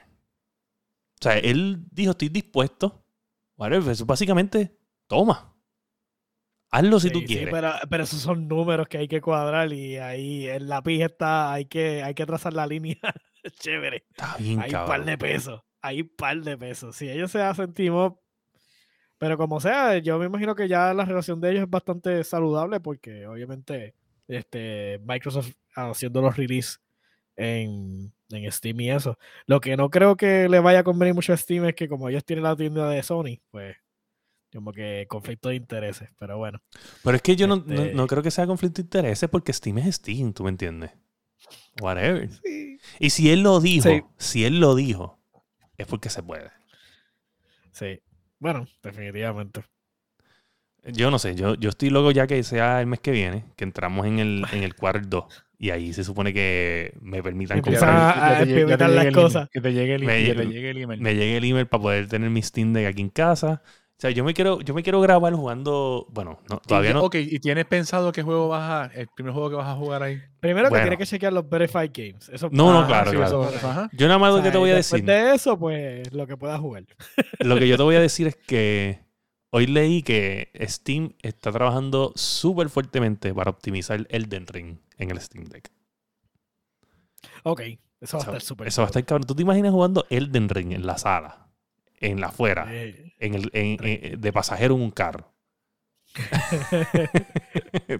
O 1.19 1.23
sea, 1.23 1.37
él 1.37 1.83
dijo, 1.91 2.11
estoy 2.11 2.29
dispuesto. 2.29 3.03
Whatever. 3.57 3.91
Eso 3.91 4.05
básicamente, 4.05 4.77
toma. 5.07 5.55
Hazlo 6.69 6.99
si 6.99 7.07
Sí, 7.07 7.13
tú 7.13 7.19
sí, 7.21 7.25
quieres. 7.25 7.49
pero, 7.51 7.71
pero 7.89 8.03
esos 8.03 8.19
son 8.21 8.47
números 8.47 8.87
que 8.87 8.97
hay 8.99 9.07
que 9.07 9.21
cuadrar 9.21 9.71
y 9.73 9.97
ahí 9.97 10.47
en 10.47 10.67
la 10.67 10.81
pija 10.83 11.05
está, 11.05 11.53
hay 11.53 11.65
que, 11.65 12.03
hay 12.03 12.13
que 12.13 12.25
trazar 12.25 12.53
la 12.53 12.67
línea 12.67 12.97
chévere. 13.59 14.05
Está 14.09 14.35
bien, 14.37 14.59
Hay 14.61 14.73
un 14.73 14.85
par 14.85 15.03
de 15.05 15.17
pesos. 15.17 15.61
Hay 15.81 16.01
un 16.01 16.09
par 16.15 16.41
de 16.41 16.57
pesos. 16.57 16.95
Si 16.95 17.09
ellos 17.09 17.31
se 17.31 17.41
hacen 17.41 17.73
team 17.73 17.95
up, 17.95 18.19
pero 19.17 19.37
como 19.37 19.59
sea, 19.59 19.97
yo 19.99 20.17
me 20.19 20.25
imagino 20.25 20.55
que 20.55 20.67
ya 20.67 20.93
la 20.93 21.05
relación 21.05 21.39
de 21.41 21.51
ellos 21.51 21.63
es 21.63 21.69
bastante 21.69 22.23
saludable 22.23 22.79
porque 22.79 23.25
obviamente 23.27 23.93
este, 24.27 24.99
Microsoft 25.05 25.51
haciendo 25.75 26.21
los 26.21 26.35
release 26.37 26.77
en, 27.35 28.11
en 28.29 28.51
Steam 28.51 28.79
y 28.81 28.91
eso. 28.91 29.17
Lo 29.45 29.59
que 29.59 29.77
no 29.77 29.89
creo 29.89 30.15
que 30.17 30.49
le 30.49 30.59
vaya 30.59 30.79
a 30.79 30.83
convenir 30.83 31.13
mucho 31.13 31.33
a 31.33 31.37
Steam 31.37 31.65
es 31.65 31.75
que 31.75 31.87
como 31.87 32.09
ellos 32.09 32.25
tienen 32.25 32.43
la 32.43 32.55
tienda 32.55 32.89
de 32.89 33.03
Sony, 33.03 33.39
pues 33.51 33.75
como 34.53 34.71
que 34.71 35.05
conflicto 35.09 35.49
de 35.49 35.55
intereses, 35.55 36.09
pero 36.17 36.37
bueno. 36.37 36.59
Pero 37.03 37.15
es 37.17 37.21
que 37.21 37.35
yo 37.35 37.47
no, 37.47 37.57
no- 37.57 37.73
Este- 37.73 37.93
no 37.93 38.07
creo 38.07 38.23
que 38.23 38.31
sea 38.31 38.47
conflicto 38.47 38.81
de 38.81 38.85
intereses 38.85 39.29
porque 39.29 39.53
Steam 39.53 39.77
es 39.79 39.95
Steam, 39.95 40.33
¿tú 40.33 40.43
me 40.43 40.49
entiendes? 40.49 40.91
Whatever. 41.81 42.29
Y 42.99 43.09
si 43.11 43.29
él 43.29 43.43
lo 43.43 43.59
dijo, 43.59 43.87
Sí. 43.89 44.01
si 44.17 44.45
él 44.45 44.59
lo 44.59 44.73
dijo, 44.73 45.19
es 45.77 45.85
porque 45.85 46.09
se 46.09 46.23
puede. 46.23 46.49
Sí. 47.71 48.01
Bueno, 48.39 48.67
definitivamente. 48.83 49.61
Yo 50.93 51.11
no 51.11 51.19
sé, 51.19 51.35
yo, 51.35 51.55
yo 51.55 51.69
estoy 51.69 51.89
loco 51.89 52.11
ya 52.11 52.27
que 52.27 52.41
sea 52.43 52.79
el 52.79 52.87
mes 52.87 52.99
que 53.01 53.11
viene, 53.11 53.45
que 53.57 53.65
entramos 53.65 54.05
en 54.05 54.19
el, 54.19 54.45
en 54.53 54.63
el 54.63 54.73
quarter 54.75 55.09
2. 55.09 55.25
Y 55.59 55.71
ahí 55.71 55.91
se 55.91 56.03
supone 56.03 56.33
que 56.33 56.93
me 57.01 57.21
permitan 57.23 57.57
comprar. 57.61 57.83
a- 58.39 58.45
llegue- 58.45 58.69
ya 58.69 58.77
te 58.77 58.87
las 58.87 59.05
cosas. 59.13 59.35
email, 59.35 59.49
Que 59.51 59.61
te 59.61 59.73
llegue 59.73 59.95
el, 59.95 60.03
Me 60.03 60.23
que 60.23 60.33
te 60.35 60.45
llegue 60.45 60.69
el 60.69 60.77
email. 60.77 61.01
Me 61.01 61.15
llegue 61.15 61.37
el 61.37 61.43
email 61.43 61.67
para 61.67 61.81
poder 61.81 62.07
tener 62.07 62.29
mi 62.29 62.41
Steam 62.41 62.73
Deck 62.73 62.87
aquí 62.87 63.01
en 63.01 63.09
casa. 63.09 63.63
O 63.97 63.99
sea, 63.99 64.11
yo 64.11 64.23
me 64.23 64.35
quiero, 64.35 64.61
yo 64.61 64.75
me 64.75 64.83
quiero 64.83 65.01
grabar 65.01 65.33
jugando. 65.33 66.05
Bueno, 66.11 66.39
no, 66.47 66.59
todavía 66.59 66.93
no. 66.93 67.01
Ok, 67.03 67.15
¿y 67.15 67.39
tienes 67.39 67.65
pensado 67.65 68.11
qué 68.11 68.21
juego 68.21 68.47
vas 68.47 68.69
a... 68.91 68.93
El 68.93 69.07
primer 69.07 69.33
juego 69.33 69.49
que 69.49 69.55
vas 69.55 69.67
a 69.67 69.73
jugar 69.75 70.03
ahí? 70.03 70.21
Primero 70.39 70.69
Bueno. 70.69 70.83
que 70.83 70.89
tiene 70.89 70.97
que 70.97 71.05
chequear 71.07 71.33
los 71.33 71.49
verified 71.49 71.89
games. 71.91 72.29
Eso, 72.29 72.47
No, 72.51 72.71
no, 72.71 72.81
Ah, 72.81 72.87
claro, 72.87 73.09
sí, 73.09 73.17
claro. 73.17 73.49
eso-. 73.49 73.89
Yo 73.93 74.07
nada 74.07 74.19
más 74.19 74.33
O 74.33 74.37
lo 74.37 74.41
sea, 74.43 74.43
que 74.43 74.51
te 74.51 74.57
voy 74.59 74.69
a 74.69 74.75
decir. 74.75 75.03
de 75.03 75.33
eso, 75.33 75.57
pues 75.57 76.13
lo 76.13 76.27
que 76.27 76.37
puedas 76.37 76.59
jugar. 76.59 76.85
Lo 77.39 77.57
que 77.57 77.67
yo 77.67 77.75
te 77.75 77.81
voy 77.81 77.95
a 77.95 77.99
decir 78.07 78.27
es 78.27 78.35
que 78.35 78.99
hoy 79.49 79.65
leí 79.65 80.03
que 80.03 80.51
Steam 80.67 81.13
está 81.23 81.51
trabajando 81.51 82.11
súper 82.15 82.69
fuertemente 82.69 83.33
para 83.33 83.49
optimizar 83.49 84.05
Elden 84.11 84.45
Ring 84.45 84.77
en 84.99 85.09
el 85.09 85.19
Steam 85.21 85.45
Deck. 85.45 85.71
Ok, 87.41 87.61
eso 87.99 88.17
va 88.17 88.23
a 88.23 88.25
estar 88.27 88.41
súper 88.41 88.67
eso 88.67 88.81
va 88.83 88.85
a 88.85 88.89
estar 88.89 89.03
cabrón. 89.05 89.25
¿Tú 89.25 89.33
te 89.33 89.41
imaginas 89.41 89.71
jugando 89.71 90.05
Elden 90.11 90.49
Ring 90.49 90.73
en 90.73 90.85
la 90.85 90.99
sala? 90.99 91.46
En 91.99 92.19
la 92.21 92.27
afuera. 92.27 92.67
En 92.73 93.33
el, 93.35 93.49
en- 93.53 93.77
en- 93.83 94.21
de 94.21 94.33
pasajero 94.33 94.75
en 94.75 94.81
un 94.81 94.91
carro. 94.91 95.33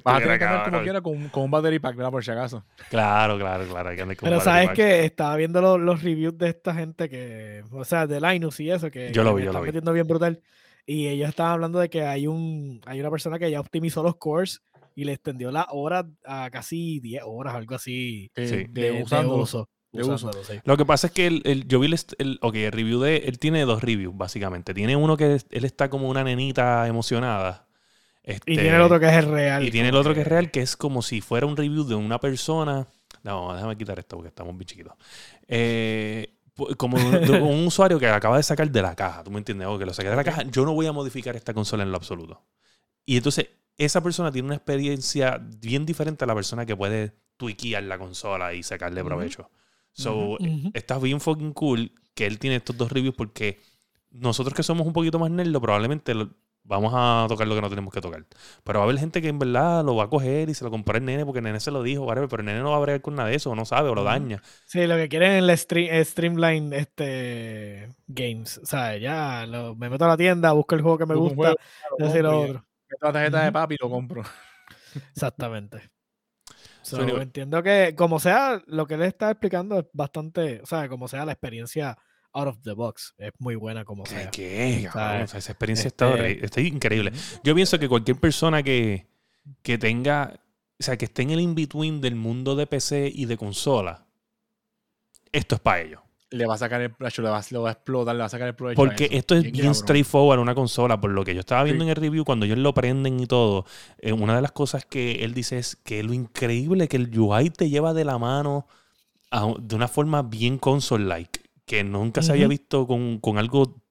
Vas 0.03 0.15
a 0.15 0.19
tener 0.19 0.39
que 0.39 0.45
andar 0.45 0.63
Cabrón. 0.63 0.71
como 0.71 0.83
quiera 0.83 1.01
con, 1.01 1.29
con 1.29 1.43
un 1.43 1.51
battery 1.51 1.79
pack, 1.79 1.95
¿verdad? 1.95 2.11
Por 2.11 2.23
si 2.23 2.31
acaso. 2.31 2.65
Claro, 2.89 3.37
claro, 3.37 3.65
claro. 3.67 3.89
hay 3.89 3.95
que 3.95 4.01
andar 4.01 4.17
con 4.17 4.29
Pero 4.29 4.41
sabes 4.41 4.69
que 4.71 5.05
estaba 5.05 5.35
viendo 5.35 5.61
lo- 5.61 5.77
los 5.77 6.01
reviews 6.03 6.37
de 6.37 6.49
esta 6.49 6.73
gente 6.73 7.09
que, 7.09 7.63
o 7.71 7.83
sea, 7.83 8.07
de 8.07 8.19
Linus 8.21 8.59
y 8.59 8.71
eso, 8.71 8.89
que, 8.89 9.11
Yo 9.11 9.23
lo 9.23 9.35
que 9.35 9.41
vi, 9.41 9.45
yo 9.45 9.53
lo 9.53 9.61
vi. 9.61 9.67
metiendo 9.67 9.93
bien 9.93 10.07
brutal. 10.07 10.41
Y 10.85 11.07
ellos 11.07 11.29
estaban 11.29 11.53
hablando 11.53 11.79
de 11.79 11.89
que 11.89 12.03
hay 12.03 12.27
un 12.27 12.81
hay 12.85 12.99
una 13.01 13.11
persona 13.11 13.37
que 13.37 13.51
ya 13.51 13.59
optimizó 13.59 14.03
los 14.03 14.15
cores 14.15 14.61
y 14.95 15.03
le 15.03 15.13
extendió 15.13 15.51
la 15.51 15.67
hora 15.71 16.07
a 16.25 16.49
casi 16.49 16.99
10 17.01 17.23
horas, 17.25 17.55
algo 17.55 17.75
así, 17.75 18.31
De, 18.35 18.47
Sí. 18.47 18.55
de 18.69 18.91
de, 18.93 19.03
de 19.97 20.03
usándolo. 20.03 20.15
uso. 20.15 20.27
de 20.27 20.29
uso. 20.31 20.39
usándolo, 20.39 20.43
sí. 20.61 20.61
Lo 20.65 20.77
que 20.77 20.85
pasa 20.85 21.07
es 21.07 21.13
que 21.13 21.27
el, 21.27 21.41
el- 21.45 21.67
yo 21.67 21.79
vi 21.79 21.87
el, 21.87 21.99
el- 22.19 22.39
ok, 22.41 22.55
el 22.55 22.71
review 22.71 22.99
de 23.01 23.17
él 23.17 23.39
tiene 23.39 23.65
dos 23.65 23.81
reviews 23.83 24.15
básicamente. 24.17 24.73
Tiene 24.73 24.95
uno 24.95 25.17
que 25.17 25.35
es- 25.35 25.45
él 25.51 25.65
está 25.65 25.89
como 25.89 26.07
una 26.09 26.23
nenita 26.23 26.87
emocionada. 26.87 27.67
Y 28.23 28.31
Este, 28.31 28.45
tiene 28.55 28.75
el 28.75 28.81
otro 28.81 28.99
que 28.99 29.07
es 29.07 29.13
el 29.13 29.31
real. 29.31 29.63
y 29.65 29.71
tiene 29.71 29.89
el 29.89 29.95
otro 29.95 30.13
que 30.13 30.21
es 30.21 30.27
real, 30.27 30.51
que 30.51 30.61
es 30.61 30.75
como 30.75 31.01
si 31.01 31.21
fuera 31.21 31.45
un 31.45 31.55
review 31.57 31.83
de 31.85 31.95
una 31.95 32.19
persona. 32.19 32.87
No, 33.23 33.53
déjame 33.53 33.77
quitar 33.77 33.97
esto 33.99 34.15
porque 34.17 34.29
estamos 34.29 34.55
bien 34.57 34.65
chiquitos. 34.67 34.93
Eh, 35.47 36.33
como 36.77 36.97
un 36.97 36.97
usuario 37.67 37.99
que 37.99 38.07
acaba 38.07 38.37
de 38.37 38.43
sacar 38.43 38.69
de 38.69 38.81
la 38.81 38.95
caja, 38.95 39.23
¿tú 39.23 39.31
me 39.31 39.37
entiendes? 39.37 39.67
O 39.67 39.77
que 39.77 39.85
lo 39.85 39.93
saqué 39.93 40.09
de 40.09 40.15
la 40.15 40.23
caja. 40.23 40.43
Yo 40.43 40.65
no 40.65 40.73
voy 40.73 40.87
a 40.87 40.91
modificar 40.91 41.35
esta 41.35 41.53
consola 41.53 41.83
en 41.83 41.91
lo 41.91 41.97
absoluto. 41.97 42.43
Y 43.05 43.17
entonces, 43.17 43.47
esa 43.77 44.01
persona 44.01 44.31
tiene 44.31 44.47
una 44.47 44.55
experiencia 44.55 45.39
bien 45.39 45.85
diferente 45.85 46.23
a 46.23 46.27
la 46.27 46.35
persona 46.35 46.65
que 46.65 46.75
puede 46.75 47.13
tweakear 47.37 47.83
la 47.83 47.97
consola 47.99 48.53
y 48.53 48.63
sacarle 48.63 49.03
provecho. 49.03 49.49
So, 49.97 50.37
Ujú. 50.39 50.71
está 50.73 50.99
bien 50.99 51.19
fucking 51.19 51.53
cool 51.53 51.91
que 52.13 52.27
él 52.27 52.37
tiene 52.39 52.57
estos 52.57 52.77
dos 52.77 52.91
reviews 52.91 53.15
porque 53.15 53.59
nosotros 54.11 54.53
que 54.53 54.61
somos 54.63 54.85
un 54.85 54.93
poquito 54.93 55.17
más 55.19 55.31
nerdos 55.31 55.61
probablemente 55.61 56.13
lo- 56.13 56.29
vamos 56.63 56.91
a 56.95 57.25
tocar 57.29 57.47
lo 57.47 57.55
que 57.55 57.61
no 57.61 57.69
tenemos 57.69 57.93
que 57.93 58.01
tocar. 58.01 58.25
Pero 58.63 58.79
va 58.79 58.83
a 58.83 58.87
haber 58.89 58.99
gente 58.99 59.21
que 59.21 59.29
en 59.29 59.39
verdad 59.39 59.85
lo 59.85 59.95
va 59.95 60.03
a 60.03 60.09
coger 60.09 60.49
y 60.49 60.53
se 60.53 60.65
lo 60.65 60.69
comprará 60.69 60.99
el 60.99 61.05
nene 61.05 61.25
porque 61.25 61.39
el 61.39 61.45
nene 61.45 61.59
se 61.61 61.71
lo 61.71 61.81
dijo, 61.81 62.03
whatever, 62.03 62.27
pero 62.29 62.41
el 62.41 62.45
nene 62.47 62.59
no 62.59 62.71
va 62.71 62.77
a 62.77 62.79
bregar 62.81 63.01
con 63.01 63.15
nada 63.15 63.29
de 63.29 63.35
eso, 63.35 63.51
o 63.51 63.55
no 63.55 63.63
sabe, 63.65 63.89
o 63.89 63.95
lo 63.95 64.03
daña. 64.03 64.43
Sí, 64.65 64.85
lo 64.85 64.95
que 64.97 65.07
quieren 65.09 65.31
es 65.31 65.37
el 65.43 65.49
stream- 65.51 66.03
streamline 66.05 66.73
este 66.73 67.89
games. 68.07 68.57
O 68.59 68.65
sea, 68.65 68.97
ya 68.97 69.45
lo- 69.47 69.75
me 69.75 69.89
meto 69.89 70.05
a 70.05 70.09
la 70.09 70.17
tienda, 70.17 70.51
busco 70.51 70.75
el 70.75 70.81
juego 70.81 70.97
que 70.97 71.05
me 71.05 71.15
gusta, 71.15 71.35
juego, 71.35 71.55
lo 71.97 72.05
decir 72.05 72.21
lo 72.23 72.41
otro. 72.41 72.65
Meto 72.89 73.05
la 73.05 73.13
tarjeta 73.13 73.43
de 73.45 73.51
papi 73.51 73.75
y 73.75 73.77
lo 73.81 73.89
compro. 73.89 74.23
Exactamente. 75.13 75.89
So, 76.89 77.01
anyway. 77.01 77.21
entiendo 77.23 77.61
que, 77.63 77.93
como 77.97 78.19
sea, 78.19 78.61
lo 78.67 78.87
que 78.87 78.93
él 78.95 79.01
está 79.03 79.29
explicando 79.31 79.79
es 79.79 79.85
bastante, 79.93 80.61
o 80.61 80.65
sea, 80.65 80.87
como 80.87 81.07
sea, 81.07 81.25
la 81.25 81.33
experiencia 81.33 81.97
out 82.33 82.47
of 82.47 82.61
the 82.63 82.71
box 82.73 83.13
es 83.17 83.31
muy 83.39 83.55
buena 83.55 83.83
como 83.83 84.03
¿Qué? 84.03 84.09
sea. 84.11 84.31
qué, 84.31 84.79
sea, 84.91 85.21
O 85.23 85.27
sea, 85.27 85.39
esa 85.39 85.51
experiencia 85.51 85.87
está, 85.87 86.09
este- 86.09 86.21
horri- 86.39 86.43
está 86.43 86.61
increíble. 86.61 87.11
Yo 87.43 87.53
pienso 87.55 87.77
que 87.79 87.89
cualquier 87.89 88.17
persona 88.19 88.63
que, 88.63 89.07
que 89.63 89.77
tenga, 89.77 90.39
o 90.79 90.83
sea, 90.83 90.97
que 90.97 91.05
esté 91.05 91.23
en 91.23 91.31
el 91.31 91.41
in-between 91.41 91.99
del 91.99 92.15
mundo 92.15 92.55
de 92.55 92.67
PC 92.67 93.11
y 93.13 93.25
de 93.25 93.37
consola, 93.37 94.05
esto 95.31 95.55
es 95.55 95.61
para 95.61 95.81
ellos. 95.81 96.01
Le 96.29 96.45
va 96.45 96.55
a 96.55 96.57
sacar 96.57 96.81
el 96.81 96.91
provecho, 96.91 97.21
le 97.21 97.29
va, 97.29 97.41
lo 97.51 97.61
va 97.61 97.69
a 97.69 97.71
explotar, 97.71 98.13
le 98.15 98.19
va 98.19 98.25
a 98.25 98.29
sacar 98.29 98.49
el 98.49 98.55
provecho. 98.55 98.81
a 98.81 98.85
Porque 98.85 99.05
eso. 99.05 99.13
esto 99.13 99.35
es 99.35 99.43
Bien 99.43 99.53
bien 99.53 99.75
straightforward, 99.75 100.39
una 100.39 100.55
consola, 100.55 100.99
por 100.99 101.11
lo 101.11 101.23
que 101.23 101.33
yo 101.33 101.39
estaba 101.39 101.63
viendo 101.63 101.83
Sí. 101.83 101.89
en 101.89 101.89
el 101.89 101.95
review, 101.95 102.25
cuando 102.25 102.45
ellos 102.45 102.57
lo 102.57 102.73
prenden 102.73 103.19
y 103.21 103.27
todo, 103.27 103.65
eh, 103.99 104.11
una 104.11 104.35
de 104.35 104.41
las 104.41 104.51
cosas 104.51 104.85
que 104.85 105.23
él 105.23 105.33
dice 105.33 105.57
es 105.57 105.77
que 105.77 106.03
lo 106.03 106.13
increíble 106.13 106.89
que 106.89 106.97
el 106.97 107.17
UI 107.17 107.49
te 107.49 107.69
lleva 107.69 107.93
de 107.93 108.03
la 108.03 108.17
mano 108.17 108.67
a 109.31 109.53
de 109.59 109.75
una 109.75 109.87
forma 109.87 110.21
bien 110.21 110.57
console-like, 110.57 111.39
que 111.65 111.83
nunca 111.85 112.21
se 112.21 112.31
había 112.33 112.47
visto 112.47 112.85
con, 112.87 113.19
con 113.19 113.37
algo 113.37 113.81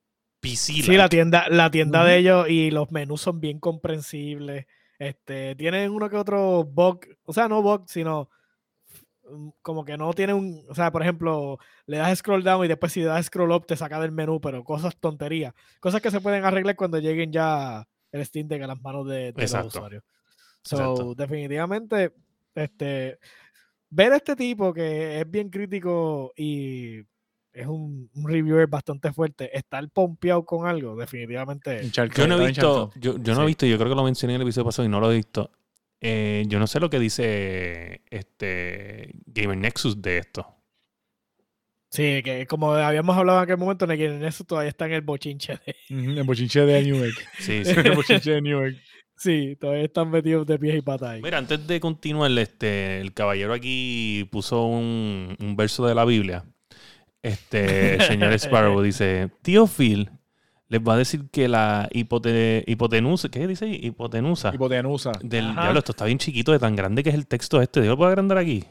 PC. 0.40 0.75
Sí, 0.83 0.96
la 0.96 1.09
tienda, 1.09 1.46
la 1.49 1.70
tienda 1.70 2.05
de 2.05 2.18
ellos 2.18 2.49
y 2.51 2.70
los 2.70 2.90
menús 2.92 3.22
son 3.22 3.40
bien 3.40 3.59
comprensibles. 3.61 4.66
Este, 4.99 5.55
tienen 5.57 5.90
uno 5.90 6.09
que 6.11 6.16
otro 6.16 6.64
bug, 6.64 7.01
o 7.25 7.33
sea, 7.33 7.49
no 7.49 7.62
bug, 7.62 7.85
sino 7.87 8.29
como 9.62 9.84
que 9.84 9.96
no 9.96 10.12
tiene 10.12 10.34
un, 10.34 10.64
o 10.68 10.74
sea, 10.74 10.90
por 10.90 11.02
ejemplo, 11.02 11.58
le 11.86 11.98
das 11.98 12.18
scroll 12.18 12.42
down 12.42 12.64
y 12.64 12.68
después 12.68 12.92
si 12.92 13.00
le 13.00 13.06
das 13.06 13.26
scroll 13.26 13.52
up 13.52 13.66
te 13.66 13.76
saca 13.76 14.00
del 14.00 14.12
menú, 14.12 14.40
pero 14.40 14.64
cosas 14.64 14.96
tonterías, 14.96 15.54
cosas 15.80 16.00
que 16.00 16.10
se 16.10 16.20
pueden 16.20 16.44
arreglar 16.44 16.76
cuando 16.76 16.98
lleguen 16.98 17.32
ya 17.32 17.86
el 18.12 18.24
Steam 18.24 18.48
Deck 18.48 18.62
a 18.62 18.66
las 18.66 18.80
manos 18.80 19.06
de, 19.08 19.32
de 19.32 19.42
los 19.42 19.66
usuarios. 19.66 20.04
So, 20.62 20.76
Exacto. 20.76 21.14
definitivamente, 21.14 22.12
este, 22.54 23.18
ver 23.90 24.12
a 24.12 24.16
este 24.16 24.34
tipo 24.36 24.72
que 24.72 25.20
es 25.20 25.30
bien 25.30 25.48
crítico 25.48 26.32
y 26.36 27.00
es 27.52 27.66
un, 27.66 28.10
un 28.14 28.28
reviewer 28.28 28.66
bastante 28.66 29.12
fuerte, 29.12 29.56
estar 29.56 29.88
pompeado 29.90 30.44
con 30.44 30.66
algo, 30.66 30.94
definitivamente. 30.96 31.90
Yo 31.90 32.26
no 32.26 32.40
he 32.40 32.48
visto, 32.48 32.90
yo, 32.96 33.16
yo 33.18 33.34
no 33.34 33.44
he 33.44 33.46
visto, 33.46 33.64
yo 33.64 33.78
creo 33.78 33.88
que 33.88 33.94
lo 33.94 34.04
mencioné 34.04 34.34
en 34.34 34.42
el 34.42 34.46
episodio 34.46 34.66
pasado 34.66 34.86
y 34.86 34.90
no 34.90 35.00
lo 35.00 35.10
he 35.10 35.16
visto. 35.16 35.50
Eh, 36.00 36.44
yo 36.46 36.59
no 36.59 36.66
sé 36.66 36.78
lo 36.80 36.90
que 36.90 36.98
dice 36.98 38.02
este 38.11 39.11
Gamer 39.26 39.56
Nexus 39.56 40.00
de 40.02 40.18
esto. 40.18 40.46
Sí, 41.90 42.22
que 42.22 42.46
como 42.46 42.72
habíamos 42.74 43.16
hablado 43.16 43.38
en 43.38 43.44
aquel 43.44 43.56
momento, 43.56 43.85
en 43.87 43.92
el- 43.92 44.00
en 44.02 44.24
eso 44.24 44.44
todavía 44.44 44.68
está 44.70 44.87
en 44.87 44.92
el 44.92 45.00
bochinche. 45.02 45.59
de- 45.64 45.76
El 46.20 46.24
bochinche 46.24 46.61
de 46.61 46.82
Newegg. 46.82 47.14
Sí, 47.38 47.64
sí. 47.64 47.70
El 47.85 47.92
bochinche 47.94 48.30
de 48.32 48.42
Newegg. 48.42 48.76
sí, 49.16 49.56
todavía 49.61 49.85
están 49.85 50.11
metidos 50.11 50.46
de 50.46 50.59
pies 50.59 50.76
y 50.76 50.82
patas 50.82 51.11
ahí. 51.11 51.22
Mira, 51.22 51.38
antes 51.38 51.66
de 51.66 51.80
continuar, 51.80 52.30
este, 52.38 53.00
el 53.00 53.14
caballero 53.14 53.54
aquí 53.54 54.28
puso 54.30 54.66
un, 54.66 55.37
un 55.40 55.56
verso 55.56 55.87
de 55.87 55.94
la 55.94 56.04
Biblia. 56.04 56.44
Este, 57.22 57.94
el 57.94 58.02
señor 58.02 58.32
Sparrow 58.35 58.80
dice, 58.82 59.30
tío 59.42 59.66
Phil 59.66 60.11
les 60.68 60.81
va 60.81 60.94
a 60.94 60.96
decir 60.96 61.24
que 61.31 61.48
la 61.48 61.88
hipote- 61.92 62.64
hipotenusa, 62.66 63.29
¿qué 63.29 63.46
dice? 63.46 63.64
ahí? 63.66 63.81
Hipotenusa. 63.83 64.52
Hipotenusa. 64.55 65.12
Del 65.22 65.46
Ajá. 65.50 65.62
diablo, 65.62 65.79
esto 65.79 65.92
está 65.92 66.05
bien 66.07 66.18
chiquito, 66.18 66.52
de 66.52 66.59
tan 66.59 66.74
grande 66.76 67.02
que 67.02 67.11
es 67.11 67.14
el 67.14 67.26
texto 67.26 67.61
este. 67.62 67.81
¿Yo 67.81 67.87
lo 67.90 67.96
puedo 67.96 68.09
agrandar 68.11 68.38
aquí? 68.38 68.64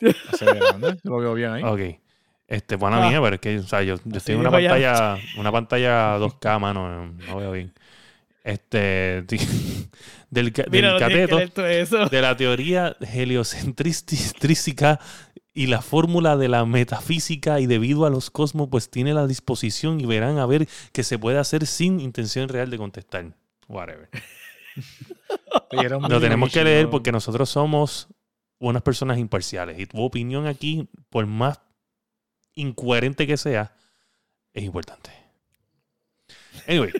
Se 0.00 0.44
ve 0.44 0.58
grande, 0.58 0.98
Lo 1.02 1.18
veo 1.18 1.34
bien 1.34 1.50
ahí. 1.50 1.62
Ok. 1.62 1.80
Este, 2.46 2.76
buena 2.76 3.04
Ah. 3.04 3.08
mía, 3.10 3.20
pero 3.20 3.34
es 3.34 3.40
que, 3.42 3.58
o 3.58 3.62
sea, 3.66 3.82
yo, 3.82 3.96
yo 4.04 4.16
estoy 4.16 4.34
en 4.36 4.40
una 4.40 4.50
ya. 4.58 4.70
pantalla, 4.70 5.18
una 5.36 5.52
pantalla 5.52 6.18
2K, 6.18 6.58
mano, 6.58 7.08
no 7.12 7.36
veo 7.36 7.52
bien. 7.52 7.74
Este, 8.42 9.24
del, 10.30 10.52
Mira, 10.70 10.70
del 10.70 10.84
no 10.92 11.08
que 11.08 11.26
cateto, 11.28 11.66
eso. 11.66 12.06
de 12.08 12.22
la 12.22 12.34
teoría 12.38 12.96
heliocentrística 13.00 14.98
y 15.58 15.66
la 15.66 15.82
fórmula 15.82 16.36
de 16.36 16.46
la 16.46 16.64
metafísica 16.64 17.58
y 17.58 17.66
debido 17.66 18.06
a 18.06 18.10
los 18.10 18.30
cosmos, 18.30 18.68
pues 18.70 18.90
tiene 18.90 19.12
la 19.12 19.26
disposición 19.26 20.00
y 20.00 20.06
verán 20.06 20.38
a 20.38 20.46
ver 20.46 20.68
que 20.92 21.02
se 21.02 21.18
puede 21.18 21.36
hacer 21.38 21.66
sin 21.66 21.98
intención 21.98 22.48
real 22.48 22.70
de 22.70 22.78
contestar. 22.78 23.34
Whatever. 23.66 24.08
Lo 26.08 26.20
tenemos 26.20 26.52
que 26.52 26.62
leer 26.62 26.88
porque 26.88 27.10
nosotros 27.10 27.50
somos 27.50 28.06
unas 28.60 28.82
personas 28.82 29.18
imparciales 29.18 29.80
y 29.80 29.86
tu 29.86 30.00
opinión 30.00 30.46
aquí, 30.46 30.88
por 31.10 31.26
más 31.26 31.60
incoherente 32.54 33.26
que 33.26 33.36
sea, 33.36 33.74
es 34.52 34.62
importante. 34.62 35.10
Anyway, 36.68 36.92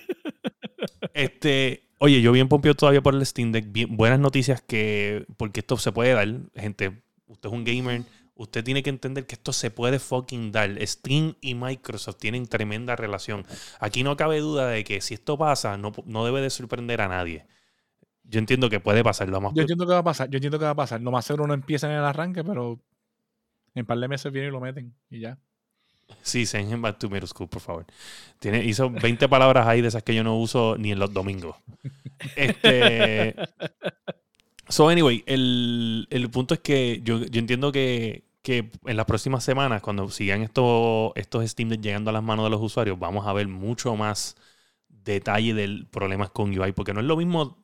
este, 1.15 1.85
oye, 1.99 2.21
yo 2.21 2.33
bien 2.33 2.49
pompeo 2.49 2.75
todavía 2.75 3.03
por 3.03 3.15
el 3.15 3.25
Steam 3.25 3.53
Deck, 3.53 3.67
bien- 3.71 3.97
buenas 3.97 4.19
noticias 4.19 4.61
que, 4.63 5.27
porque 5.37 5.61
esto 5.61 5.77
se 5.77 5.93
puede 5.93 6.13
dar, 6.15 6.27
gente, 6.57 7.03
usted 7.29 7.49
es 7.51 7.53
un 7.55 7.63
gamer, 7.63 8.03
usted 8.39 8.65
tiene 8.65 8.83
que 8.83 8.91
entender 8.91 9.27
que 9.27 9.35
esto 9.35 9.53
se 9.53 9.71
puede 9.71 9.99
fucking 9.99 10.53
dar. 10.53 10.71
Steam 10.87 11.35
y 11.41 11.55
Microsoft 11.55 12.19
tienen 12.19 12.47
tremenda 12.47 12.97
relación. 12.97 13.45
Aquí 13.81 14.05
no 14.05 14.17
cabe 14.17 14.39
duda 14.39 14.69
de 14.69 14.85
que 14.85 15.01
si 15.01 15.15
esto 15.15 15.37
pasa, 15.37 15.77
no, 15.77 15.93
no 16.07 16.25
debe 16.25 16.41
de 16.41 16.49
sorprender 16.49 17.01
a 17.01 17.09
nadie. 17.09 17.47
Yo 18.23 18.39
entiendo 18.39 18.71
que 18.71 18.79
puede 18.79 19.03
pasar. 19.03 19.29
Lo 19.29 19.41
más 19.41 19.55
Yo 19.55 19.63
entiendo 19.63 19.87
que 19.87 19.93
va 19.93 19.99
a 19.99 20.05
pasar. 20.05 20.31
Yo 20.31 20.37
entiendo 20.37 20.59
que 20.59 20.65
va 20.65 20.71
a 20.71 20.77
pasar. 20.77 21.01
Lo 21.01 21.11
más 21.11 21.25
seguro 21.25 21.47
no 21.49 21.55
empieza 21.55 21.91
en 21.91 21.99
el 21.99 22.05
arranque, 22.05 22.45
pero 22.45 22.81
en 23.75 23.85
par 23.85 23.99
de 23.99 24.07
meses 24.07 24.33
vienen 24.33 24.51
y 24.51 24.53
lo 24.53 24.61
meten 24.61 24.95
y 25.11 25.21
ya. 25.21 25.37
Sí, 26.23 26.47
send 26.47 26.73
him 26.73 26.81
back 26.81 26.99
to 26.99 27.11
middle 27.11 27.27
school, 27.27 27.49
por 27.49 27.61
favor. 27.61 27.87
Tiene, 28.39 28.65
hizo 28.65 28.89
20 28.89 29.29
palabras 29.29 29.67
ahí 29.67 29.83
de 29.83 29.89
esas 29.89 30.05
que 30.05 30.15
yo 30.15 30.23
no 30.23 30.39
uso 30.39 30.77
ni 30.79 30.93
en 30.93 31.01
los 31.01 31.13
domingos. 31.13 31.57
Este. 32.37 33.35
So, 34.71 34.91
anyway, 34.91 35.25
el, 35.27 36.07
el 36.11 36.31
punto 36.31 36.53
es 36.53 36.61
que 36.61 37.01
yo, 37.03 37.25
yo 37.25 37.41
entiendo 37.41 37.73
que, 37.73 38.28
que 38.49 38.71
en 38.87 38.97
las 38.97 39.05
próximas 39.05 39.45
semanas, 39.45 39.83
cuando 39.83 40.09
sigan 40.09 40.41
estos, 40.41 41.13
estos 41.17 41.47
Steam 41.51 41.69
Deck 41.69 41.83
llegando 41.83 42.09
a 42.09 42.15
las 42.15 42.23
manos 42.23 42.47
de 42.47 42.51
los 42.51 42.63
usuarios, 42.63 42.99
vamos 42.99 43.27
a 43.27 43.35
ver 43.35 43.47
mucho 43.47 43.95
más 43.95 44.37
detalle 44.89 45.53
del 45.53 45.87
problemas 45.87 46.31
con 46.31 46.59
UI, 46.59 46.73
porque 46.73 46.95
no 46.95 47.01
es 47.01 47.07
lo 47.07 47.19
mismo 47.19 47.63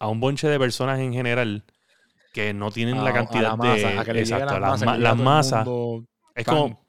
a 0.00 0.08
un 0.08 0.18
bonche 0.18 0.48
de 0.48 0.58
personas 0.58 0.98
en 0.98 1.12
general 1.12 1.62
que 2.32 2.52
no 2.52 2.72
tienen 2.72 3.04
la 3.04 3.10
a 3.10 3.12
cantidad 3.12 3.56
masa, 3.56 3.88
de. 3.90 3.98
a 3.98 4.04
que 4.04 4.12
le 4.12 4.24
llegue 4.24 4.42
exacto, 4.42 4.58
la 4.58 4.98
las, 4.98 5.16
masas. 5.16 5.68
Es 6.34 6.44
como, 6.44 6.84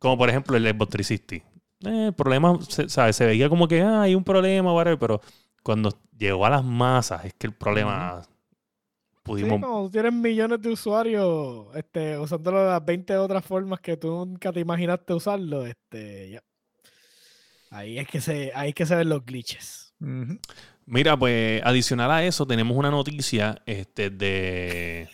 como 0.00 0.18
por 0.18 0.28
ejemplo 0.28 0.56
el 0.56 0.66
Xbox 0.66 0.90
360. 0.90 1.48
Eh, 1.84 2.06
el 2.08 2.12
problema, 2.12 2.58
se, 2.68 2.88
¿sabes? 2.88 3.14
se 3.14 3.24
veía 3.24 3.48
como 3.48 3.68
que 3.68 3.82
ah, 3.82 4.02
hay 4.02 4.16
un 4.16 4.24
problema, 4.24 4.72
whatever, 4.72 4.98
pero 4.98 5.20
cuando 5.62 5.96
llegó 6.18 6.44
a 6.44 6.50
las 6.50 6.64
masas 6.64 7.24
es 7.24 7.34
que 7.34 7.46
el 7.46 7.52
problema 7.52 8.22
pudimos... 9.22 9.60
como 9.60 9.84
tú 9.84 9.90
tienes 9.90 10.12
millones 10.12 10.60
de 10.60 10.68
usuarios 10.70 11.66
este, 11.74 12.18
usándolo 12.18 12.60
de 12.64 12.70
las 12.70 12.84
20 12.84 13.16
otras 13.16 13.44
formas 13.44 13.80
que 13.80 13.96
tú 13.96 14.08
nunca 14.08 14.52
te 14.52 14.60
imaginaste 14.60 15.14
usarlo, 15.14 15.66
este, 15.66 16.30
ya. 16.30 16.42
Ahí 17.70 17.98
es 17.98 18.08
que 18.08 18.20
se, 18.20 18.50
ahí 18.54 18.70
es 18.70 18.74
que 18.74 18.86
se 18.86 18.96
ven 18.96 19.08
los 19.08 19.24
glitches. 19.24 19.94
Mira, 20.86 21.16
pues 21.16 21.62
adicional 21.64 22.10
a 22.10 22.24
eso 22.24 22.46
tenemos 22.46 22.76
una 22.76 22.90
noticia 22.90 23.62
este, 23.66 24.10
de, 24.10 25.08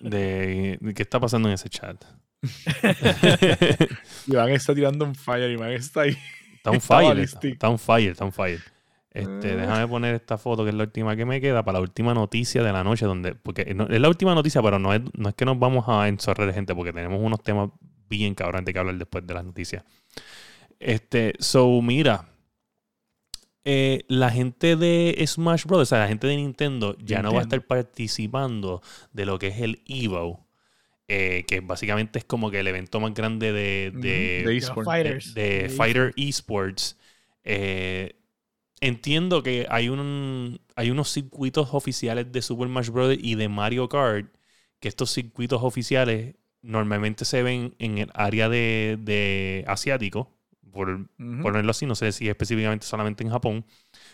de, 0.00 0.78
de 0.80 0.94
qué 0.94 1.02
está 1.02 1.20
pasando 1.20 1.48
en 1.48 1.54
ese 1.54 1.68
chat. 1.68 2.04
Iván 4.26 4.50
está 4.50 4.74
tirando 4.74 5.04
un 5.04 5.14
fire, 5.14 5.50
Iván 5.50 5.72
está 5.72 6.02
ahí. 6.02 6.16
Está 6.56 6.70
un 6.70 6.80
fire, 6.80 7.18
está, 7.20 7.46
está 7.46 7.68
un 7.68 7.78
fire, 7.78 8.10
está 8.10 8.24
un 8.24 8.32
fire. 8.32 8.60
Este, 9.16 9.52
Ah. 9.52 9.56
déjame 9.56 9.88
poner 9.88 10.14
esta 10.14 10.36
foto 10.36 10.62
que 10.62 10.68
es 10.70 10.74
la 10.76 10.82
última 10.84 11.16
que 11.16 11.24
me 11.24 11.40
queda 11.40 11.62
para 11.64 11.78
la 11.78 11.82
última 11.82 12.12
noticia 12.12 12.62
de 12.62 12.70
la 12.72 12.84
noche, 12.84 13.06
donde, 13.06 13.34
porque 13.34 13.74
no- 13.74 13.86
es 13.88 13.98
la 14.00 14.08
última 14.08 14.34
noticia, 14.34 14.60
pero 14.62 14.78
no 14.78 14.92
es, 14.92 15.00
no 15.16 15.30
es 15.30 15.34
que 15.34 15.44
nos 15.46 15.58
vamos 15.58 15.84
a 15.88 16.06
enzorrer 16.08 16.52
gente, 16.52 16.74
porque 16.74 16.92
tenemos 16.92 17.20
unos 17.22 17.42
temas 17.42 17.70
bien 18.10 18.34
cabrantes 18.34 18.72
que 18.74 18.78
hablar 18.78 18.96
después 18.96 19.26
de 19.26 19.32
las 19.34 19.44
noticias. 19.44 19.84
Este, 20.78 21.32
so 21.38 21.80
mira, 21.80 22.28
eh, 23.64 24.04
la 24.08 24.30
gente 24.30 24.76
de 24.76 25.22
Smash 25.26 25.64
Bros., 25.64 25.80
o 25.82 25.86
sea, 25.86 25.98
la 26.00 26.08
gente 26.08 26.26
de 26.26 26.36
Nintendo 26.36 26.96
ya 26.98 27.22
no 27.22 27.32
va 27.32 27.40
a 27.40 27.42
estar 27.42 27.66
participando 27.66 28.82
de 29.12 29.26
lo 29.26 29.38
que 29.38 29.48
es 29.48 29.60
el 29.60 29.82
Evo, 29.86 30.46
eh, 31.08 31.44
que 31.48 31.60
básicamente 31.60 32.18
es 32.18 32.24
como 32.24 32.50
que 32.50 32.60
el 32.60 32.66
evento 32.68 33.00
más 33.00 33.14
grande 33.14 33.52
de, 33.52 33.92
de, 33.94 34.42
de, 34.42 34.58
de 35.34 35.34
de 35.34 35.68
Fighter 35.70 36.12
Esports. 36.16 36.96
eh, 37.44 38.12
entiendo 38.80 39.42
que 39.42 39.66
hay, 39.70 39.88
un, 39.88 40.60
hay 40.76 40.90
unos 40.90 41.10
circuitos 41.12 41.70
oficiales 41.74 42.30
de 42.32 42.42
Super 42.42 42.68
Smash 42.68 42.90
Bros. 42.90 43.16
y 43.20 43.34
de 43.34 43.48
Mario 43.48 43.88
Kart, 43.88 44.28
que 44.80 44.88
estos 44.88 45.10
circuitos 45.12 45.62
oficiales 45.62 46.34
normalmente 46.62 47.24
se 47.24 47.42
ven 47.42 47.74
en 47.78 47.98
el 47.98 48.10
área 48.14 48.48
de, 48.48 48.98
de 49.00 49.64
asiático, 49.68 50.32
por 50.72 51.08
ponerlo 51.40 51.70
así, 51.70 51.86
no 51.86 51.94
sé 51.94 52.12
si 52.12 52.28
específicamente 52.28 52.86
solamente 52.86 53.22
en 53.24 53.30
Japón, 53.30 53.64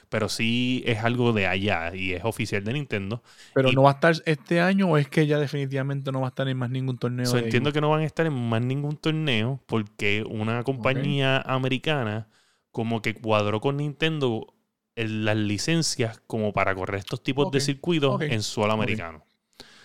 pero 0.08 0.28
sí 0.28 0.82
es 0.86 0.98
algo 1.04 1.32
de 1.32 1.46
allá 1.46 1.94
y 1.94 2.12
es 2.14 2.24
oficial 2.24 2.64
de 2.64 2.74
Nintendo. 2.74 3.22
Pero 3.54 3.72
y- 3.72 3.72
no 3.72 3.82
va 3.84 3.90
a 3.90 3.94
estar 3.94 4.14
este 4.26 4.60
año 4.60 4.88
o 4.90 4.96
es 4.98 5.08
que 5.08 5.26
ya 5.26 5.38
definitivamente 5.38 6.12
no 6.12 6.20
va 6.20 6.26
a 6.28 6.30
estar 6.30 6.48
en 6.48 6.58
más 6.58 6.70
ningún 6.70 6.98
torneo. 6.98 7.30
So, 7.30 7.38
de 7.38 7.42
entiendo 7.44 7.72
que 7.72 7.80
no 7.80 7.90
van 7.90 8.00
a 8.00 8.04
estar 8.04 8.26
en 8.26 8.32
más 8.48 8.62
ningún 8.62 8.96
torneo 8.96 9.62
porque 9.66 10.24
una 10.28 10.64
compañía 10.64 11.38
americana 11.40 12.28
como 12.72 13.00
que 13.02 13.14
cuadró 13.14 13.60
con 13.60 13.76
Nintendo 13.76 14.51
el- 14.96 15.24
las 15.24 15.36
licencias 15.36 16.20
como 16.26 16.52
para 16.52 16.74
correr 16.74 17.00
estos 17.00 17.22
tipos 17.22 17.50
de 17.50 17.60
circuitos 17.60 18.20
en 18.22 18.42
suelo 18.42 18.72
americano. 18.72 19.24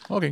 Ok, 0.09 0.25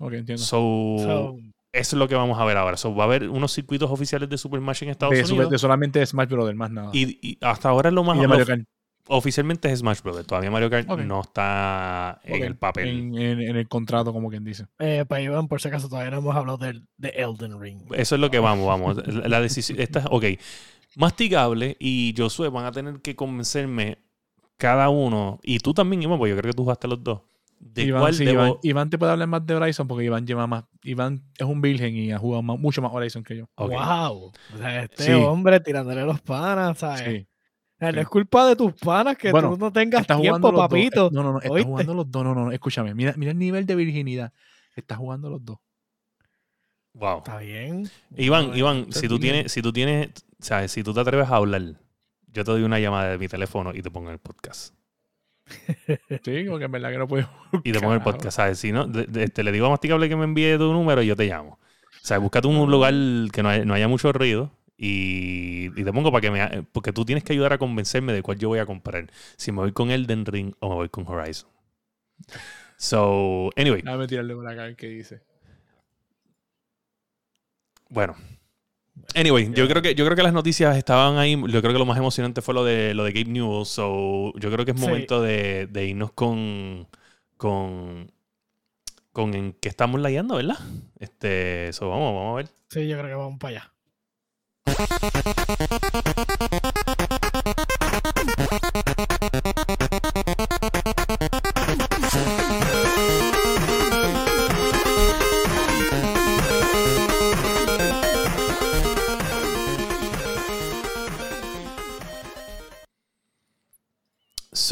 ok, 0.00 0.12
entiendo. 0.12 0.42
So, 0.42 0.96
So, 0.98 1.36
eso 1.72 1.96
es 1.96 1.98
lo 1.98 2.06
que 2.08 2.14
vamos 2.14 2.38
a 2.38 2.44
ver 2.44 2.56
ahora. 2.56 2.76
So, 2.76 2.94
va 2.94 3.04
a 3.04 3.06
haber 3.06 3.28
unos 3.28 3.52
circuitos 3.52 3.90
oficiales 3.90 4.28
de 4.28 4.38
Super 4.38 4.60
Smash 4.60 4.82
en 4.84 4.90
Estados 4.90 5.14
de, 5.14 5.24
Unidos. 5.24 5.50
de 5.50 5.58
solamente 5.58 5.98
de 5.98 6.06
Smash 6.06 6.28
Brothers, 6.28 6.56
más 6.56 6.70
nada. 6.70 6.90
y, 6.92 7.18
y 7.26 7.38
hasta 7.40 7.68
ahora 7.68 7.90
lo 7.90 8.04
más 8.04 8.16
Y 8.16 8.20
de 8.20 8.28
Mario 8.28 8.42
of- 8.44 8.48
Kart. 8.48 8.62
oficialmente 9.08 9.70
es 9.72 9.80
Smash 9.80 10.00
Bros. 10.02 10.26
Todavía 10.26 10.50
Mario 10.50 10.70
Kart 10.70 10.88
no 10.88 11.20
está 11.20 12.20
en 12.24 12.42
el 12.44 12.56
papel. 12.56 12.88
En, 12.88 13.18
en- 13.18 13.40
en 13.40 13.56
el 13.56 13.68
contrato, 13.68 14.12
como 14.12 14.30
quien 14.30 14.44
dice. 14.44 14.66
eh, 14.78 15.04
para 15.08 15.20
Iván, 15.22 15.48
por 15.48 15.60
si 15.60 15.68
acaso, 15.68 15.88
todavía 15.88 16.10
no 16.12 16.18
hemos 16.18 16.36
hablado 16.36 16.58
del- 16.58 16.86
de, 16.96 17.08
Elden 17.10 17.60
Ring. 17.60 17.82
Eso 17.94 18.14
es 18.14 18.20
lo 18.20 18.30
que 18.30 18.38
vamos, 18.38 18.66
vamos. 18.66 19.06
La 19.06 19.28
la 19.28 19.40
decisión, 19.40 19.78
esta, 19.80 20.04
ok. 20.10 20.24
Masticable 20.96 21.76
y 21.80 22.14
Josué 22.16 22.48
van 22.50 22.66
a 22.66 22.72
tener 22.72 23.00
que 23.00 23.16
convencerme 23.16 23.98
cada 24.56 24.88
uno, 24.88 25.38
y 25.42 25.58
tú 25.58 25.74
también, 25.74 26.02
Iván, 26.02 26.18
porque 26.18 26.30
yo 26.30 26.36
creo 26.38 26.50
que 26.52 26.56
tú 26.56 26.62
jugaste 26.62 26.88
los 26.88 27.02
dos, 27.02 27.20
de 27.58 27.82
Iván, 27.84 28.00
cuál 28.02 28.14
sí, 28.14 28.24
debo... 28.24 28.42
Iván, 28.44 28.58
Iván 28.62 28.90
te 28.90 28.98
puede 28.98 29.12
hablar 29.12 29.28
más 29.28 29.46
de 29.46 29.54
Horizon 29.54 29.88
porque 29.88 30.04
Iván 30.04 30.26
lleva 30.26 30.46
más. 30.46 30.64
Iván 30.82 31.22
es 31.38 31.46
un 31.46 31.60
virgen 31.62 31.94
y 31.96 32.12
ha 32.12 32.18
jugado 32.18 32.42
más- 32.42 32.58
mucho 32.58 32.82
más 32.82 32.92
Horizon 32.92 33.24
que 33.24 33.38
yo. 33.38 33.44
Ok. 33.54 33.70
Wow. 33.72 34.32
O 34.54 34.58
sea, 34.58 34.82
este 34.84 35.02
Sí. 35.04 35.12
hombre 35.12 35.60
tirándole 35.60 36.02
los 36.04 36.20
panas, 36.20 36.78
¿sabes? 36.78 37.00
Sí. 37.00 37.26
O 37.26 37.76
sea, 37.78 37.92
No 37.92 38.00
es 38.02 38.08
culpa 38.08 38.46
de 38.46 38.54
tus 38.56 38.72
panas 38.74 39.16
que 39.16 39.30
Bueno, 39.30 39.50
tú 39.52 39.56
no 39.58 39.72
tengas 39.72 40.06
tiempo, 40.06 40.52
papito. 40.52 41.04
dos. 41.04 41.12
No, 41.12 41.22
no, 41.22 41.32
no. 41.32 41.38
Está 41.38 41.50
¿oíste? 41.52 41.68
jugando 41.68 41.94
los 41.94 42.10
dos. 42.10 42.22
No, 42.24 42.34
no, 42.34 42.44
no. 42.46 42.52
Escúchame. 42.52 42.94
Mira, 42.94 43.14
mira 43.16 43.32
el 43.32 43.38
nivel 43.38 43.64
de 43.66 43.74
virginidad. 43.74 44.32
Está 44.76 44.96
jugando 44.96 45.30
los 45.30 45.42
dos. 45.44 45.58
Wow. 46.92 47.18
Está 47.18 47.38
bien. 47.38 47.90
Iván, 48.16 48.56
Iván, 48.56 48.92
si 48.92 49.08
tú 49.08 49.18
tienes, 49.18 49.50
si 49.50 49.62
tú 49.62 49.72
tienes, 49.72 50.10
sabes, 50.38 50.70
si 50.70 50.82
tú 50.84 50.92
te 50.94 51.00
atreves 51.00 51.28
a 51.28 51.36
hablar, 51.36 51.62
yo 52.34 52.44
te 52.44 52.50
doy 52.50 52.62
una 52.64 52.78
llamada 52.78 53.10
de 53.12 53.18
mi 53.18 53.28
teléfono 53.28 53.72
y 53.74 53.80
te 53.80 53.90
pongo 53.90 54.08
en 54.08 54.14
el 54.14 54.18
podcast. 54.18 54.74
Sí, 55.46 56.44
porque 56.48 56.64
en 56.64 56.72
verdad 56.72 56.90
que 56.90 56.98
no 56.98 57.06
puedo. 57.08 57.28
Y 57.64 57.72
te 57.72 57.78
pongo 57.80 57.92
en 57.92 57.98
el 57.98 58.04
podcast, 58.04 58.36
¿sabes? 58.36 58.58
Si 58.58 58.72
no, 58.72 58.86
de- 58.86 59.06
de- 59.06 59.28
te 59.28 59.42
le 59.42 59.52
digo 59.52 59.66
a 59.66 59.70
Masticable 59.70 60.08
que 60.08 60.16
me 60.16 60.24
envíe 60.24 60.56
tu 60.58 60.72
número 60.72 61.02
y 61.02 61.06
yo 61.06 61.16
te 61.16 61.26
llamo. 61.26 61.58
O 62.02 62.06
sea, 62.06 62.18
búscate 62.18 62.46
un 62.48 62.70
lugar 62.70 62.92
que 63.32 63.42
no 63.42 63.48
haya, 63.48 63.64
no 63.64 63.72
haya 63.74 63.88
mucho 63.88 64.12
ruido 64.12 64.50
y, 64.76 65.66
y 65.80 65.84
te 65.84 65.92
pongo 65.92 66.10
para 66.12 66.20
que 66.20 66.30
me... 66.30 66.62
Porque 66.72 66.92
tú 66.92 67.04
tienes 67.04 67.24
que 67.24 67.32
ayudar 67.32 67.52
a 67.54 67.58
convencerme 67.58 68.12
de 68.12 68.22
cuál 68.22 68.38
yo 68.38 68.48
voy 68.48 68.58
a 68.58 68.66
comprar. 68.66 69.06
Si 69.36 69.52
me 69.52 69.58
voy 69.58 69.72
con 69.72 69.90
Elden 69.90 70.26
Ring 70.26 70.54
o 70.60 70.68
me 70.70 70.74
voy 70.74 70.88
con 70.90 71.06
Horizon. 71.08 71.48
So, 72.76 73.50
anyway, 73.56 73.82
Déjame 73.82 74.06
tirarle 74.06 74.34
por 74.34 74.46
acá 74.48 74.62
ver 74.64 74.76
qué 74.76 74.88
dice. 74.88 75.22
bueno. 77.88 78.16
Anyway, 79.16 79.52
yo 79.54 79.68
creo 79.68 79.82
que 79.82 79.94
yo 79.94 80.04
creo 80.04 80.16
que 80.16 80.22
las 80.22 80.32
noticias 80.32 80.76
estaban 80.76 81.18
ahí. 81.18 81.32
Yo 81.34 81.60
creo 81.60 81.72
que 81.72 81.78
lo 81.78 81.86
más 81.86 81.98
emocionante 81.98 82.42
fue 82.42 82.54
lo 82.54 82.64
de 82.64 82.94
lo 82.94 83.04
de 83.04 83.12
Gabe 83.12 83.30
Newell. 83.30 83.66
So, 83.66 84.32
yo 84.38 84.50
creo 84.50 84.64
que 84.64 84.72
es 84.72 84.80
Sí. 84.80 84.86
momento 84.86 85.20
de, 85.22 85.66
de 85.66 85.86
irnos 85.86 86.12
con 86.12 86.86
con 87.36 88.10
con 89.12 89.34
en 89.34 89.52
qué 89.54 89.68
estamos 89.68 90.00
layando, 90.00 90.36
¿verdad? 90.36 90.58
Este, 90.98 91.72
so, 91.72 91.88
vamos, 91.90 92.14
vamos 92.14 92.32
a 92.32 92.36
ver. 92.36 92.48
Sí, 92.70 92.88
yo 92.88 92.96
creo 92.98 93.08
que 93.08 93.14
vamos 93.14 93.38
para 93.38 93.70
allá. 94.66 96.14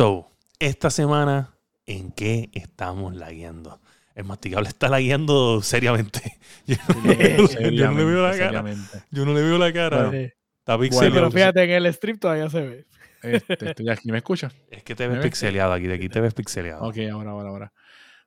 So, 0.02 0.32
esta 0.58 0.90
semana, 0.90 1.54
¿en 1.86 2.10
qué 2.10 2.50
estamos 2.54 3.14
lagueando? 3.14 3.80
El 4.16 4.24
masticable 4.24 4.68
está 4.68 4.88
lagueando 4.88 5.62
seriamente. 5.62 6.40
Yo 6.66 6.74
no, 7.04 7.70
yo 7.70 7.86
no 7.92 7.98
le 7.98 8.04
veo 8.04 8.20
la 8.28 8.36
cara. 8.36 8.64
Yo 9.12 9.24
no 9.24 9.32
le 9.32 9.42
veo 9.42 9.58
la 9.58 9.72
cara. 9.72 10.10
Está 10.12 10.74
bueno, 10.74 10.92
Sí, 10.98 11.08
pero 11.12 11.30
fíjate, 11.30 11.62
en 11.62 11.70
el 11.70 11.86
strip 11.86 12.18
todavía 12.18 12.50
se 12.50 12.60
ve. 12.62 12.86
Este, 13.22 13.70
estoy 13.70 13.90
aquí. 13.90 14.10
¿Me 14.10 14.18
escuchas? 14.18 14.52
es 14.72 14.82
que 14.82 14.96
te 14.96 15.04
ves 15.06 15.18
¿Me 15.18 15.18
ves? 15.22 15.30
pixeleado 15.30 15.72
aquí. 15.72 15.86
De 15.86 15.94
aquí 15.94 16.08
te 16.08 16.20
ves 16.20 16.34
pixeleado. 16.34 16.82
Ok, 16.82 16.96
ahora, 17.12 17.30
ahora, 17.30 17.48
ahora. 17.50 17.72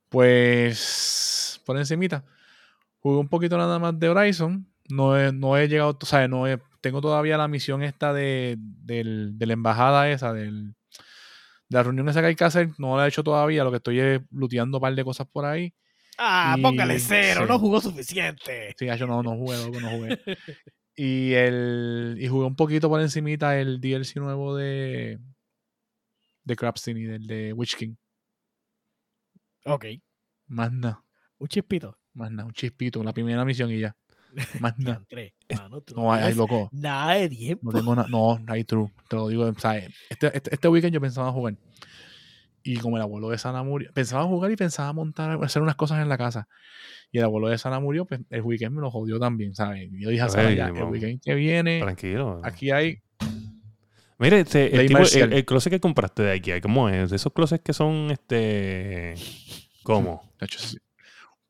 Pues, 0.07 1.61
por 1.65 1.77
encimita. 1.77 2.23
Jugué 2.99 3.17
un 3.19 3.27
poquito 3.27 3.57
nada 3.57 3.79
más 3.79 3.99
de 3.99 4.07
Horizon. 4.07 4.65
No 4.87 5.19
he, 5.19 5.33
no 5.33 5.57
he 5.57 5.67
llegado, 5.67 5.97
o 6.01 6.05
sea, 6.05 6.25
no 6.29 6.47
he- 6.47 6.61
tengo 6.79 7.01
todavía 7.01 7.37
la 7.37 7.49
misión 7.49 7.83
esta 7.83 8.13
de, 8.13 8.55
del- 8.59 9.37
de 9.37 9.45
la 9.45 9.53
embajada 9.53 10.09
esa, 10.09 10.31
del, 10.31 10.73
de 11.69 11.77
la 11.77 11.83
reunión 11.83 12.07
esa 12.09 12.21
que 12.21 12.27
hay 12.27 12.35
que 12.35 12.43
hacer. 12.43 12.69
No 12.77 12.97
la 12.97 13.05
he 13.05 13.09
hecho 13.09 13.23
todavía. 13.23 13.63
Lo 13.63 13.71
que 13.71 13.77
estoy 13.77 13.99
es 13.99 14.21
looteando 14.31 14.77
un 14.77 14.81
par 14.81 14.93
de 14.95 15.03
cosas 15.03 15.27
por 15.27 15.45
ahí. 15.45 15.73
Ah, 16.17 16.55
Y- 16.57 16.61
póngale 16.61 16.97
cero, 16.99 17.41
sí. 17.43 17.47
no 17.49 17.59
jugó 17.59 17.81
suficiente. 17.81 18.73
Sí, 18.77 18.87
yo 18.97 19.07
no, 19.07 19.21
no 19.21 19.35
jugué, 19.35 19.57
no 19.81 19.89
jugué. 19.89 20.19
Y 20.95 21.33
el 21.33 22.15
y 22.19 22.27
jugué 22.29 22.45
un 22.47 22.55
poquito 22.55 22.87
por 22.87 23.01
encimita 23.01 23.59
el 23.59 23.81
DLC 23.81 24.15
nuevo 24.17 24.55
de 24.55 25.19
de 26.45 26.55
Crabstini, 26.55 27.03
del 27.03 27.27
de 27.27 27.51
Witch 27.53 27.75
King. 27.75 27.95
Ok, 29.65 29.85
Más 30.47 30.71
nada, 30.71 31.03
un 31.39 31.47
chispito. 31.47 31.97
más 32.13 32.31
nada, 32.31 32.45
un 32.47 32.53
chispito, 32.53 33.03
la 33.03 33.11
primera 33.13 33.43
misión 33.43 33.71
y 33.71 33.79
ya. 33.79 33.95
Más 34.59 34.77
nada. 34.77 35.01
No, 35.95 36.11
ay, 36.11 36.17
ay, 36.19 36.21
tienes 36.23 36.37
loco. 36.37 36.69
nada 36.71 37.13
de 37.13 37.29
tiempo. 37.29 37.71
No 37.71 37.77
tengo 37.77 37.95
nada. 37.95 38.07
No, 38.09 38.39
hay 38.47 38.63
true. 38.63 38.91
Te 39.09 39.15
lo 39.15 39.27
digo. 39.27 39.45
o 39.45 39.59
sea, 39.59 39.77
este, 39.77 40.35
este, 40.35 40.53
este 40.53 40.67
weekend 40.67 40.93
yo 40.93 41.01
pensaba 41.01 41.31
jugar. 41.31 41.55
Y 42.63 42.77
como 42.77 42.97
el 42.97 43.03
abuelo 43.03 43.29
de 43.29 43.37
Sana 43.37 43.61
murió, 43.61 43.91
pensaba 43.93 44.23
jugar 44.23 44.49
y 44.51 44.55
pensaba 44.55 44.91
montar, 44.91 45.37
hacer 45.43 45.61
unas 45.61 45.75
cosas 45.75 46.01
en 46.01 46.09
la 46.09 46.17
casa. 46.17 46.47
Y 47.11 47.19
el 47.19 47.23
abuelo 47.23 47.47
de 47.47 47.57
Sana 47.59 47.79
murió, 47.79 48.05
pues 48.05 48.21
el 48.31 48.41
weekend 48.41 48.75
me 48.75 48.81
lo 48.81 48.89
jodió 48.89 49.19
también, 49.19 49.53
¿sabes? 49.53 49.87
Y 49.91 50.01
yo 50.01 50.09
dije 50.09 50.23
a 50.23 50.29
Sana, 50.29 50.49
Ey, 50.49 50.55
ya, 50.55 50.67
el 50.69 50.83
weekend 50.85 51.21
que 51.21 51.35
viene, 51.35 51.79
Tranquilo. 51.81 52.41
aquí 52.43 52.71
hay. 52.71 53.03
Mire, 54.17 54.39
este, 54.39 54.75
el, 54.75 54.87
tipo- 54.87 55.15
el, 55.15 55.33
el 55.33 55.45
closet 55.45 55.73
que 55.73 55.79
compraste 55.79 56.23
de 56.23 56.31
IKEA, 56.31 56.61
¿cómo 56.61 56.89
es? 56.89 57.11
De 57.11 57.17
esos 57.17 57.31
closets 57.33 57.63
que 57.63 57.73
son, 57.73 58.09
este... 58.11 59.13
¿Cómo? 59.83 60.33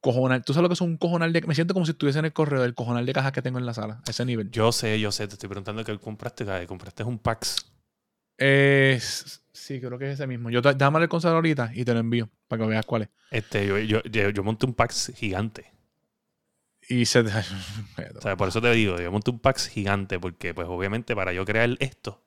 Cojonal. 0.05 0.45
¿Tú 0.45 0.53
sabes 0.53 0.61
lo 0.61 0.69
que 0.69 0.75
es 0.75 0.81
un 0.81 0.97
cojonal 0.97 1.33
de 1.33 1.41
Me 1.41 1.55
siento 1.55 1.73
como 1.73 1.83
si 1.87 1.93
estuviese 1.93 2.19
en 2.19 2.25
el 2.25 2.31
correo 2.31 2.61
del 2.61 2.75
cojonal 2.75 3.07
de 3.07 3.11
cajas 3.11 3.31
que 3.31 3.41
tengo 3.41 3.57
en 3.57 3.65
la 3.65 3.73
sala, 3.73 4.03
a 4.05 4.11
ese 4.11 4.23
nivel. 4.23 4.51
Yo 4.51 4.71
sé, 4.71 4.99
yo 4.99 5.11
sé, 5.11 5.27
te 5.27 5.33
estoy 5.33 5.49
preguntando 5.49 5.83
que 5.83 5.97
compraste, 5.97 6.45
¿sabes? 6.45 6.67
compraste 6.67 7.03
un 7.03 7.17
Pax. 7.17 7.73
Eh, 8.37 8.99
sí, 9.01 9.81
creo 9.81 9.97
que 9.97 10.05
es 10.05 10.13
ese 10.13 10.27
mismo. 10.27 10.51
Yo 10.51 10.61
te, 10.61 10.75
dámale 10.75 11.05
el 11.05 11.09
consejo 11.09 11.33
ahorita 11.33 11.71
y 11.73 11.83
te 11.83 11.93
lo 11.95 12.01
envío 12.01 12.29
para 12.47 12.61
que 12.61 12.69
veas 12.69 12.85
cuál 12.85 13.01
es. 13.01 13.09
Este, 13.31 13.65
yo, 13.65 13.79
yo, 13.79 14.03
yo, 14.03 14.29
yo 14.29 14.43
monté 14.43 14.67
un 14.67 14.75
Pax 14.75 15.11
gigante. 15.15 15.73
Y 16.87 17.05
se. 17.05 17.21
O 18.15 18.21
sea, 18.21 18.37
por 18.37 18.49
eso 18.49 18.61
te 18.61 18.71
digo, 18.73 18.97
yo 18.97 19.11
monté 19.11 19.31
un 19.31 19.39
Pax 19.39 19.69
gigante, 19.69 20.19
porque 20.19 20.53
pues 20.53 20.67
obviamente 20.67 21.15
para 21.15 21.33
yo 21.33 21.45
crear 21.45 21.71
esto, 21.79 22.23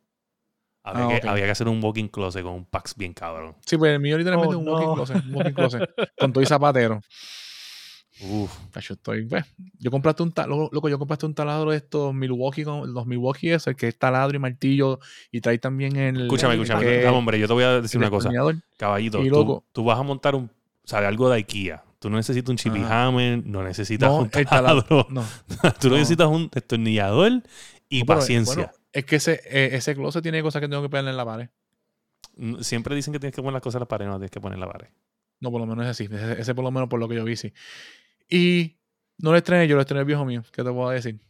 había, 0.83 1.05
Ah, 1.05 1.09
que, 1.11 1.17
ok. 1.19 1.25
había 1.27 1.45
que 1.45 1.51
hacer 1.53 1.69
un 1.69 1.81
walking 1.81 2.09
closet 2.09 2.43
con 2.43 2.55
un 2.55 2.65
Pax 2.65 2.97
bien 2.97 3.15
cabrón. 3.15 3.55
Sí, 3.65 3.77
pues 3.77 3.93
el 3.93 4.01
mío 4.01 4.19
literalmente 4.19 4.57
Oh, 4.57 4.61
es 4.61 4.67
un 4.67 4.69
walking 4.69 4.95
closet, 4.97 5.25
un 5.25 5.35
walking 5.37 5.53
closet, 5.53 5.89
con 6.19 6.33
todo 6.33 6.43
y 6.43 6.47
zapatero. 6.47 7.01
Uf, 8.21 8.51
Yo 8.81 8.95
estoy, 8.95 9.27
pues, 9.27 9.45
yo 9.79 9.91
compraste 9.91 10.23
un 10.25 10.33
taladro, 10.33 10.69
loco, 10.73 10.89
yo 10.89 10.99
compraste 10.99 11.27
un 11.27 11.35
taladro 11.35 11.71
de 11.71 11.77
estos 11.77 12.13
Milwaukee, 12.13 12.65
los 12.65 13.07
Milwaukee 13.07 13.51
es 13.51 13.67
el 13.69 13.77
que 13.77 13.89
es 13.89 13.99
taladro 13.99 14.37
y 14.37 14.41
martillo 14.41 14.99
y 15.31 15.41
trae 15.41 15.59
también 15.59 15.95
el 15.97 16.23
escúchame, 16.23 16.55
el 16.55 16.63
escúchame. 16.63 16.85
que- 16.85 17.03
Dame, 17.03 17.17
hombre, 17.17 17.39
yo 17.39 17.47
te 17.47 17.53
voy 17.53 17.65
a 17.65 17.81
decir 17.81 17.99
una 17.99 18.11
cosa. 18.11 18.31
Caballito, 18.77 19.21
tú, 19.73 19.85
vas 19.85 19.99
a 19.99 20.03
montar 20.03 20.35
un, 20.35 20.51
¿sabes? 20.85 21.09
Algo 21.09 21.29
de 21.31 21.37
IKEA. 21.37 21.85
Tú 22.01 22.11
no 22.11 22.17
necesitas 22.17 22.49
un 22.65 22.77
Ajá. 22.85 23.07
hammer, 23.07 23.45
no 23.45 23.63
necesitas 23.63 24.09
No, 24.09 24.19
un 24.21 24.31
taladro. 24.31 24.83
taladro, 24.85 25.07
no. 25.11 25.25
tú 25.81 25.89
no. 25.91 25.97
necesitas 25.97 26.29
un 26.29 26.49
destornillador 26.53 27.43
y 27.89 28.01
No, 28.01 28.07
pero, 28.07 28.19
paciencia. 28.21 28.55
bueno, 28.55 28.71
es 28.93 29.05
que 29.05 29.17
ese, 29.17 29.41
eh, 29.47 29.71
ese 29.73 29.95
closet 29.97 30.23
tiene 30.23 30.43
cosas 30.43 30.61
que 30.61 30.69
tengo 30.69 30.83
que 30.83 30.89
ponerle 30.89 31.11
en 31.11 31.17
la 31.17 31.25
pared. 31.25 31.49
Mm, 32.37 32.61
Siempre 32.61 32.95
dicen 32.95 33.13
que 33.13 33.19
tienes 33.19 33.35
que 33.35 33.43
poner 33.43 33.55
las 33.55 33.63
cosas 33.63 33.77
en 33.79 33.81
la 33.83 33.89
pared, 33.89 34.07
no 34.07 34.13
tienes 34.15 34.31
que 34.31 34.41
poner 34.41 34.55
en 34.55 34.61
la 34.61 34.71
pared. 34.71 34.89
No, 35.41 35.51
por 35.51 35.61
lo 35.61 35.67
menos 35.67 35.85
es 35.85 35.91
así. 35.91 36.05
Ese, 36.05 36.41
ese 36.41 36.55
por 36.55 36.65
lo 36.65 36.71
menos 36.71 36.89
por 36.89 36.99
lo 37.01 37.09
que 37.09 37.15
yo 37.17 37.25
vi, 37.25 37.37
sí. 37.37 37.53
Y 38.29 38.79
no 39.19 39.33
lo 39.33 39.37
estrené 39.37 39.67
yo, 39.67 39.77
lo 39.77 39.83
estrené 39.83 40.01
el 40.01 40.07
viejo 40.07 40.25
mío. 40.25 40.43
¿Qué 40.53 40.63
te 40.63 40.71
puedo 40.71 40.91
decir? 40.91 41.21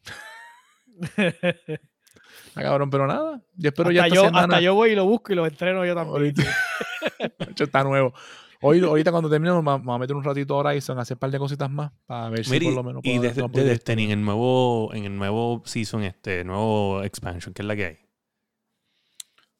Ah, 2.55 2.63
cabrón, 2.63 2.91
pero 2.91 3.07
nada. 3.07 3.41
Yo 3.55 3.69
espero 3.69 3.91
ya 3.93 4.07
esta 4.07 4.15
yo, 4.17 4.25
semana. 4.25 4.55
hasta 4.55 4.61
yo 4.61 4.75
voy 4.75 4.91
y 4.91 4.95
lo 4.97 5.05
busco 5.05 5.33
y 5.33 5.37
lo 5.37 5.47
entreno 5.47 5.87
yo 5.87 5.95
también. 5.95 6.17
Ahorita, 6.17 6.43
Hecho, 7.51 7.65
está 7.65 7.85
nuevo. 7.85 8.13
Hoy, 8.61 8.81
ahorita 8.81 9.13
cuando 9.13 9.31
terminemos, 9.31 9.63
me 9.63 9.79
voy 9.79 9.95
a 9.95 9.99
meter 9.99 10.17
un 10.17 10.25
ratito 10.25 10.55
ahora 10.55 10.75
y 10.75 10.81
son 10.81 10.99
a 10.99 11.03
hacer 11.03 11.15
un 11.15 11.21
par 11.21 11.31
de 11.31 11.39
cositas 11.39 11.71
más 11.71 11.93
para 12.07 12.31
ver 12.31 12.45
si 12.45 12.59
por 12.59 12.73
lo 12.73 12.83
menos 12.83 13.03
y 13.05 13.19
de, 13.19 13.31
de 13.31 13.65
Destiny, 13.65 14.05
en 14.07 14.11
el 14.11 14.25
nuevo, 14.25 14.93
en 14.93 15.05
el 15.05 15.17
nuevo 15.17 15.63
season, 15.65 16.03
este, 16.03 16.43
nuevo 16.43 17.05
expansion, 17.05 17.55
que 17.55 17.63
es 17.63 17.67
la 17.67 17.77
que 17.77 17.85
hay. 17.85 17.99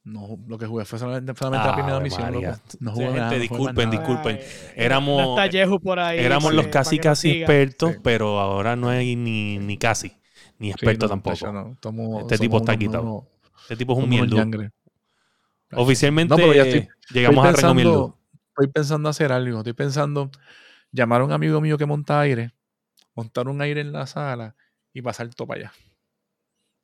No, 0.09 0.39
lo 0.47 0.57
que 0.59 0.67
jugué 0.67 0.85
fue 0.85 0.99
solamente, 0.99 1.35
solamente 1.37 1.69
la 1.69 1.75
primera 1.75 1.97
Ave 1.97 2.05
misión, 2.05 2.33
loco. 2.33 2.47
No 2.81 2.91
Sí, 2.91 2.95
jugué 2.95 3.05
gente, 3.07 3.19
nada, 3.19 3.27
no 3.27 3.29
jugué 3.29 3.41
disculpen, 3.41 3.91
nada. 3.91 3.91
disculpen. 3.99 4.37
Ay, 4.39 4.73
Éramos- 4.77 5.81
por 5.83 5.99
ahí. 6.01 6.19
Éramos 6.21 6.55
los 6.55 6.65
que- 6.67 6.71
casi 6.71 6.99
casi 6.99 7.31
expertos, 7.31 7.93
Sí. 7.93 7.99
pero 8.03 8.39
ahora 8.41 8.75
no 8.77 8.89
hay 8.89 9.17
ni, 9.17 9.59
ni 9.59 9.77
casi, 9.77 10.13
ni 10.59 10.69
Sí, 10.69 10.73
experto 10.73 11.07
no, 11.07 11.11
tampoco. 11.11 11.53
no, 11.93 12.21
Este 12.21 12.39
tipo 12.39 12.57
está 12.59 12.77
quitado. 12.77 13.27
Este 13.63 13.77
tipo 13.77 13.93
es 13.93 13.99
un 13.99 14.09
mierdo. 14.09 14.37
Oficialmente 15.75 16.31
No, 16.31 16.37
pero 16.37 16.55
ya 16.55 16.63
estoy- 16.63 16.89
llegamos 17.11 17.45
estoy 17.47 17.59
a 17.59 17.63
Rengo 17.63 17.75
Mierdu. 17.75 17.93
pensando, 17.93 18.19
estoy 18.49 18.67
pensando 18.69 19.09
hacer 19.11 19.33
algo. 19.33 19.59
Estoy 19.59 19.73
pensando 19.75 20.31
llamar 20.91 21.21
a 21.21 21.25
un 21.25 21.33
amigo 21.33 21.61
mío 21.61 21.77
que 21.77 21.85
monta 21.85 22.19
aire, 22.21 22.53
montar 23.15 23.49
un 23.49 23.61
aire 23.61 23.83
en 23.83 23.93
la 23.93 24.07
sala 24.07 24.55
y 24.95 25.03
pasar 25.03 25.29
todo 25.35 25.47
para 25.49 25.61
allá. 25.61 25.73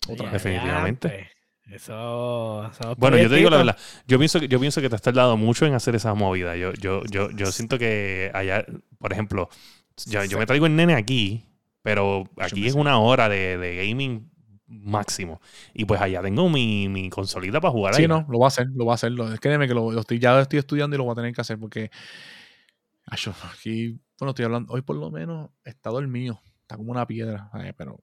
Otra 0.09 0.27
Ya, 0.27 0.33
vez. 0.33 0.43
Definitivamente. 0.43 1.31
Eso, 1.67 2.67
eso 2.71 2.95
Bueno, 2.97 3.17
yo 3.17 3.29
te 3.29 3.37
digo 3.37 3.51
la 3.51 3.57
verdad. 3.59 3.79
Yo 4.07 4.19
pienso 4.19 4.39
que, 4.39 4.49
yo 4.49 4.61
pienso 4.61 4.81
que 4.81 4.89
te 4.89 4.95
has 4.97 5.03
tardado 5.03 5.37
mucho 5.37 5.65
en 5.67 5.75
hacer 5.75 5.95
esa 5.95 6.15
movida. 6.15 6.57
Yo, 6.57 6.73
yo, 6.75 7.03
yo, 7.05 7.31
yo 7.31 7.47
siento 7.47 7.79
que 7.79 8.31
allá, 8.35 8.67
por 8.99 9.13
ejemplo, 9.13 9.49
yo, 10.07 10.25
yo 10.25 10.39
me 10.39 10.47
traigo 10.47 10.67
el 10.67 10.77
nene 10.77 10.95
aquí, 10.95 11.45
pero 11.83 12.25
aquí 12.39 12.67
es 12.67 12.75
una 12.75 12.99
hora 12.99 13.29
de, 13.29 13.57
de 13.57 13.77
gaming 13.77 14.31
máximo. 14.67 15.41
Y 15.73 15.87
pues 15.87 16.01
allá 16.01 16.21
tengo 16.21 16.49
mi, 16.51 16.89
mi 16.89 17.09
consolita 17.09 17.61
para 17.61 17.73
jugar 17.73 17.95
Sí, 17.95 18.03
ahí. 18.03 18.09
no, 18.09 18.27
lo 18.29 18.39
voy 18.39 18.45
a 18.45 18.49
hacer, 18.49 18.67
lo 18.75 18.85
voy 18.85 18.93
a 18.93 18.95
hacer. 18.95 19.13
Lo, 19.13 19.35
créeme 19.37 19.67
que 19.67 19.75
lo, 19.75 19.91
lo 19.91 20.01
estoy, 20.01 20.19
ya 20.19 20.35
lo 20.35 20.41
estoy 20.41 20.59
estudiando 20.59 20.97
y 20.97 20.99
lo 20.99 21.05
voy 21.05 21.13
a 21.13 21.17
tener 21.17 21.33
que 21.33 21.41
hacer 21.41 21.59
porque 21.59 21.91
aquí, 23.07 23.99
bueno, 24.19 24.31
estoy 24.31 24.45
hablando, 24.45 24.73
hoy 24.73 24.83
por 24.83 24.97
lo 24.97 25.11
menos 25.11 25.51
está 25.65 25.91
dormido, 25.91 26.41
está 26.63 26.77
como 26.77 26.91
una 26.91 27.07
piedra, 27.07 27.49
ay, 27.53 27.73
pero 27.77 27.99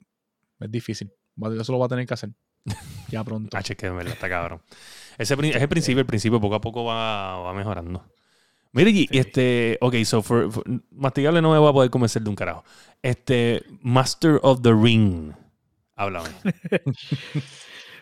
es 0.60 0.72
difícil. 0.72 1.12
Eso 1.60 1.72
lo 1.72 1.78
voy 1.78 1.86
a 1.86 1.90
tener 1.90 2.06
que 2.06 2.14
hacer 2.14 2.32
ya 3.10 3.24
pronto. 3.24 3.56
Ah, 3.58 3.64
che, 3.64 3.76
que 3.76 3.88
de 3.88 3.94
verdad 3.94 4.14
está 4.14 4.30
cabrón. 4.30 4.62
Ese 5.18 5.34
es 5.36 5.56
el 5.62 5.70
principio, 5.70 6.00
el 6.02 6.06
principio 6.06 6.40
poco 6.42 6.56
a 6.56 6.62
poco 6.62 6.84
va, 6.86 7.38
va 7.40 7.54
mejorando. 7.54 8.04
Mire, 8.74 8.92
y 8.92 9.08
Sí. 9.08 9.18
este, 9.18 9.78
ok, 9.82 9.96
so 10.06 10.22
for, 10.22 10.50
for- 10.52 10.64
masticable 10.92 11.42
no 11.42 11.52
me 11.52 11.58
voy 11.60 11.70
a 11.70 11.74
poder 11.74 11.90
convencer 11.90 12.22
de 12.22 12.30
un 12.30 12.36
carajo. 12.36 12.64
Este, 13.02 13.64
Master 13.82 14.40
of 14.44 14.62
the 14.62 14.72
Ring. 14.74 15.34
Háblame. 15.96 16.30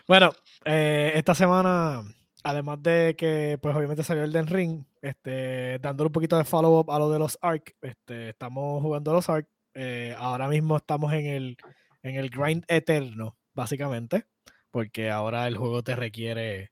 Bueno, 0.06 0.32
eh, 0.64 1.12
esta 1.14 1.34
semana, 1.36 2.02
además 2.42 2.82
de 2.82 3.14
que, 3.16 3.58
pues 3.62 3.76
obviamente 3.76 4.02
salió 4.02 4.24
el 4.24 4.32
Den 4.32 4.46
Ring, 4.48 4.82
este, 5.00 5.78
dándole 5.78 6.08
un 6.08 6.12
poquito 6.12 6.36
de 6.36 6.44
follow-up 6.44 6.90
a 6.90 6.98
lo 6.98 7.10
de 7.12 7.18
los 7.20 7.38
Ark, 7.40 7.76
este, 7.80 8.30
estamos 8.30 8.82
jugando 8.82 9.12
los 9.12 9.28
Ark. 9.28 9.46
eh, 9.74 10.14
ahora 10.18 10.48
mismo 10.48 10.76
estamos 10.76 11.12
en 11.12 11.26
el, 11.26 11.56
en 12.02 12.16
el 12.16 12.28
grind 12.28 12.64
eterno, 12.66 13.36
básicamente, 13.54 14.24
porque 14.70 15.10
ahora 15.10 15.46
el 15.48 15.56
juego 15.56 15.82
te 15.82 15.96
requiere 15.96 16.70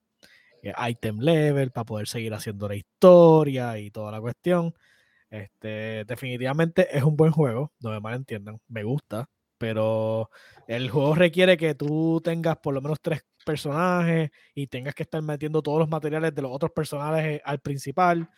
eh, 0.63 0.73
item 0.89 1.19
level 1.21 1.71
para 1.71 1.85
poder 1.85 2.09
seguir 2.09 2.35
haciendo 2.35 2.69
la 2.69 2.77
historia 2.77 3.79
y 3.79 3.91
toda 3.91 4.13
la 4.13 4.21
cuestión. 4.21 4.75
Este, 5.31 6.05
definitivamente 6.05 6.97
es 6.97 7.03
un 7.03 7.17
buen 7.17 7.33
juego, 7.33 7.73
no 7.81 7.91
me 7.91 8.01
malentiendan, 8.01 8.59
me 8.69 8.83
gusta, 8.83 9.29
pero 9.59 10.31
el 10.67 10.91
juego 10.91 11.15
requiere 11.15 11.57
que 11.57 11.75
tú 11.75 12.21
tengas 12.25 12.57
por 12.59 12.75
lo 12.75 12.81
menos 12.81 12.99
tres 13.03 13.23
personajes 13.45 14.31
y 14.55 14.67
tengas 14.69 14.95
que 14.95 15.03
estar 15.03 15.23
metiendo 15.23 15.63
todos 15.63 15.81
los 15.81 15.89
materiales 15.89 16.35
de 16.35 16.43
los 16.43 16.53
otros 16.53 16.73
personajes 16.73 17.41
al 17.45 17.61
principal. 17.61 18.29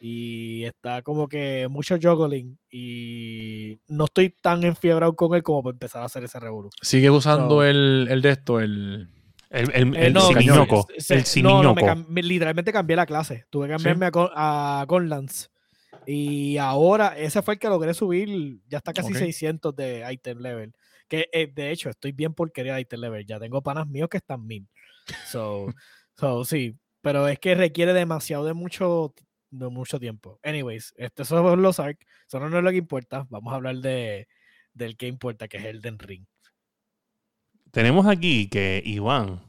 Y 0.00 0.64
está 0.64 1.02
como 1.02 1.28
que 1.28 1.66
mucho 1.70 1.96
juggling. 2.00 2.58
Y 2.70 3.78
no 3.88 4.04
estoy 4.04 4.30
tan 4.30 4.62
enfiebrado 4.64 5.14
con 5.16 5.34
él 5.34 5.42
como 5.42 5.62
para 5.62 5.72
empezar 5.74 6.02
a 6.02 6.06
hacer 6.06 6.24
ese 6.24 6.38
revolú. 6.40 6.70
Sigue 6.82 7.10
usando 7.10 7.62
el, 7.64 8.08
el 8.10 8.20
de 8.22 8.30
esto, 8.30 8.60
el. 8.60 9.08
El, 9.50 9.70
el, 9.72 9.94
Eh, 9.96 10.06
el 10.06 10.12
no, 10.12 10.20
se- 10.32 10.38
El 10.40 11.42
no, 11.44 11.62
no, 11.62 11.74
me 12.08 12.22
literalmente 12.22 12.72
cambié 12.72 12.96
la 12.96 13.06
clase. 13.06 13.44
Tuve 13.50 13.68
que 13.68 13.74
cambiarme 13.74 14.06
a, 14.34 14.80
a 14.80 14.86
Conlance. 14.86 15.48
Y 16.06 16.56
ahora, 16.58 17.16
ese 17.16 17.40
fue 17.40 17.54
el 17.54 17.60
que 17.60 17.68
logré 17.68 17.94
subir. 17.94 18.58
Ya 18.68 18.78
está 18.78 18.92
casi 18.92 19.12
Ok. 19.12 19.18
600 19.18 19.74
de 19.76 20.04
item 20.10 20.38
level. 20.40 20.72
Que 21.08 21.28
eh, 21.32 21.46
de 21.54 21.70
hecho, 21.70 21.88
estoy 21.88 22.12
bien 22.12 22.34
porquería 22.34 22.74
de 22.74 22.80
item 22.80 23.00
level. 23.00 23.24
Ya 23.26 23.38
tengo 23.38 23.62
panas 23.62 23.86
míos 23.86 24.08
que 24.10 24.16
están 24.18 24.44
mil. 24.44 24.66
So, 25.30 25.66
so 26.18 26.44
sí. 26.44 26.74
Pero 27.00 27.28
es 27.28 27.38
que 27.38 27.54
requiere 27.54 27.92
demasiado 27.92 28.44
de 28.44 28.54
mucho, 28.54 29.14
de 29.58 29.68
mucho 29.68 29.98
tiempo. 29.98 30.38
Anyways, 30.42 30.92
estos 30.96 31.28
son 31.28 31.60
los 31.62 31.78
ARC. 31.80 32.04
Eso 32.26 32.40
no 32.40 32.56
es 32.58 32.64
lo 32.64 32.70
que 32.70 32.76
importa. 32.76 33.26
Vamos 33.30 33.52
a 33.52 33.56
hablar 33.56 33.76
de, 33.76 34.28
del 34.72 34.96
que 34.96 35.06
importa, 35.06 35.48
que 35.48 35.58
es 35.58 35.64
el 35.64 35.80
Den 35.80 35.98
Ring. 35.98 36.24
Tenemos 37.70 38.06
aquí 38.06 38.48
que 38.48 38.82
Iván 38.84 39.40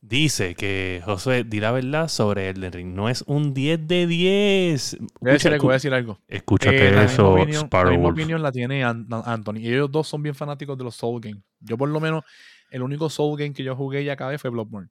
dice 0.00 0.54
que 0.54 1.02
José 1.04 1.44
di 1.44 1.60
la 1.60 1.72
verdad 1.72 2.08
sobre 2.08 2.48
Elden 2.48 2.72
Ring. 2.72 2.94
No 2.94 3.08
es 3.08 3.22
un 3.26 3.52
10 3.52 3.86
de 3.86 4.06
10. 4.06 4.98
Voy 5.20 5.30
a 5.30 5.32
decir 5.34 5.58
voy 5.58 5.70
a 5.70 5.72
decir 5.74 5.92
algo. 5.92 6.18
Escúchate 6.26 6.76
Eh, 6.88 6.90
la 6.92 7.02
misma 7.02 7.12
eso, 7.12 7.32
opinión, 7.32 7.68
la 7.70 7.84
misma 7.90 8.08
opinión 8.08 8.42
la 8.42 8.52
tiene 8.52 8.84
An- 8.84 9.06
An- 9.10 9.22
Anthony. 9.26 9.58
Y 9.58 9.68
ellos 9.68 9.90
dos 9.90 10.08
son 10.08 10.22
bien 10.22 10.34
fanáticos 10.34 10.76
de 10.78 10.84
los 10.84 10.94
Soul 10.96 11.20
Games. 11.20 11.42
Yo, 11.60 11.76
por 11.76 11.88
lo 11.88 12.00
menos, 12.00 12.24
el 12.70 12.82
único 12.82 13.10
Soul 13.10 13.38
Game 13.38 13.52
que 13.52 13.62
yo 13.64 13.76
jugué 13.76 14.02
y 14.02 14.08
acabé 14.08 14.38
fue 14.38 14.50
Bloodborne. 14.50 14.88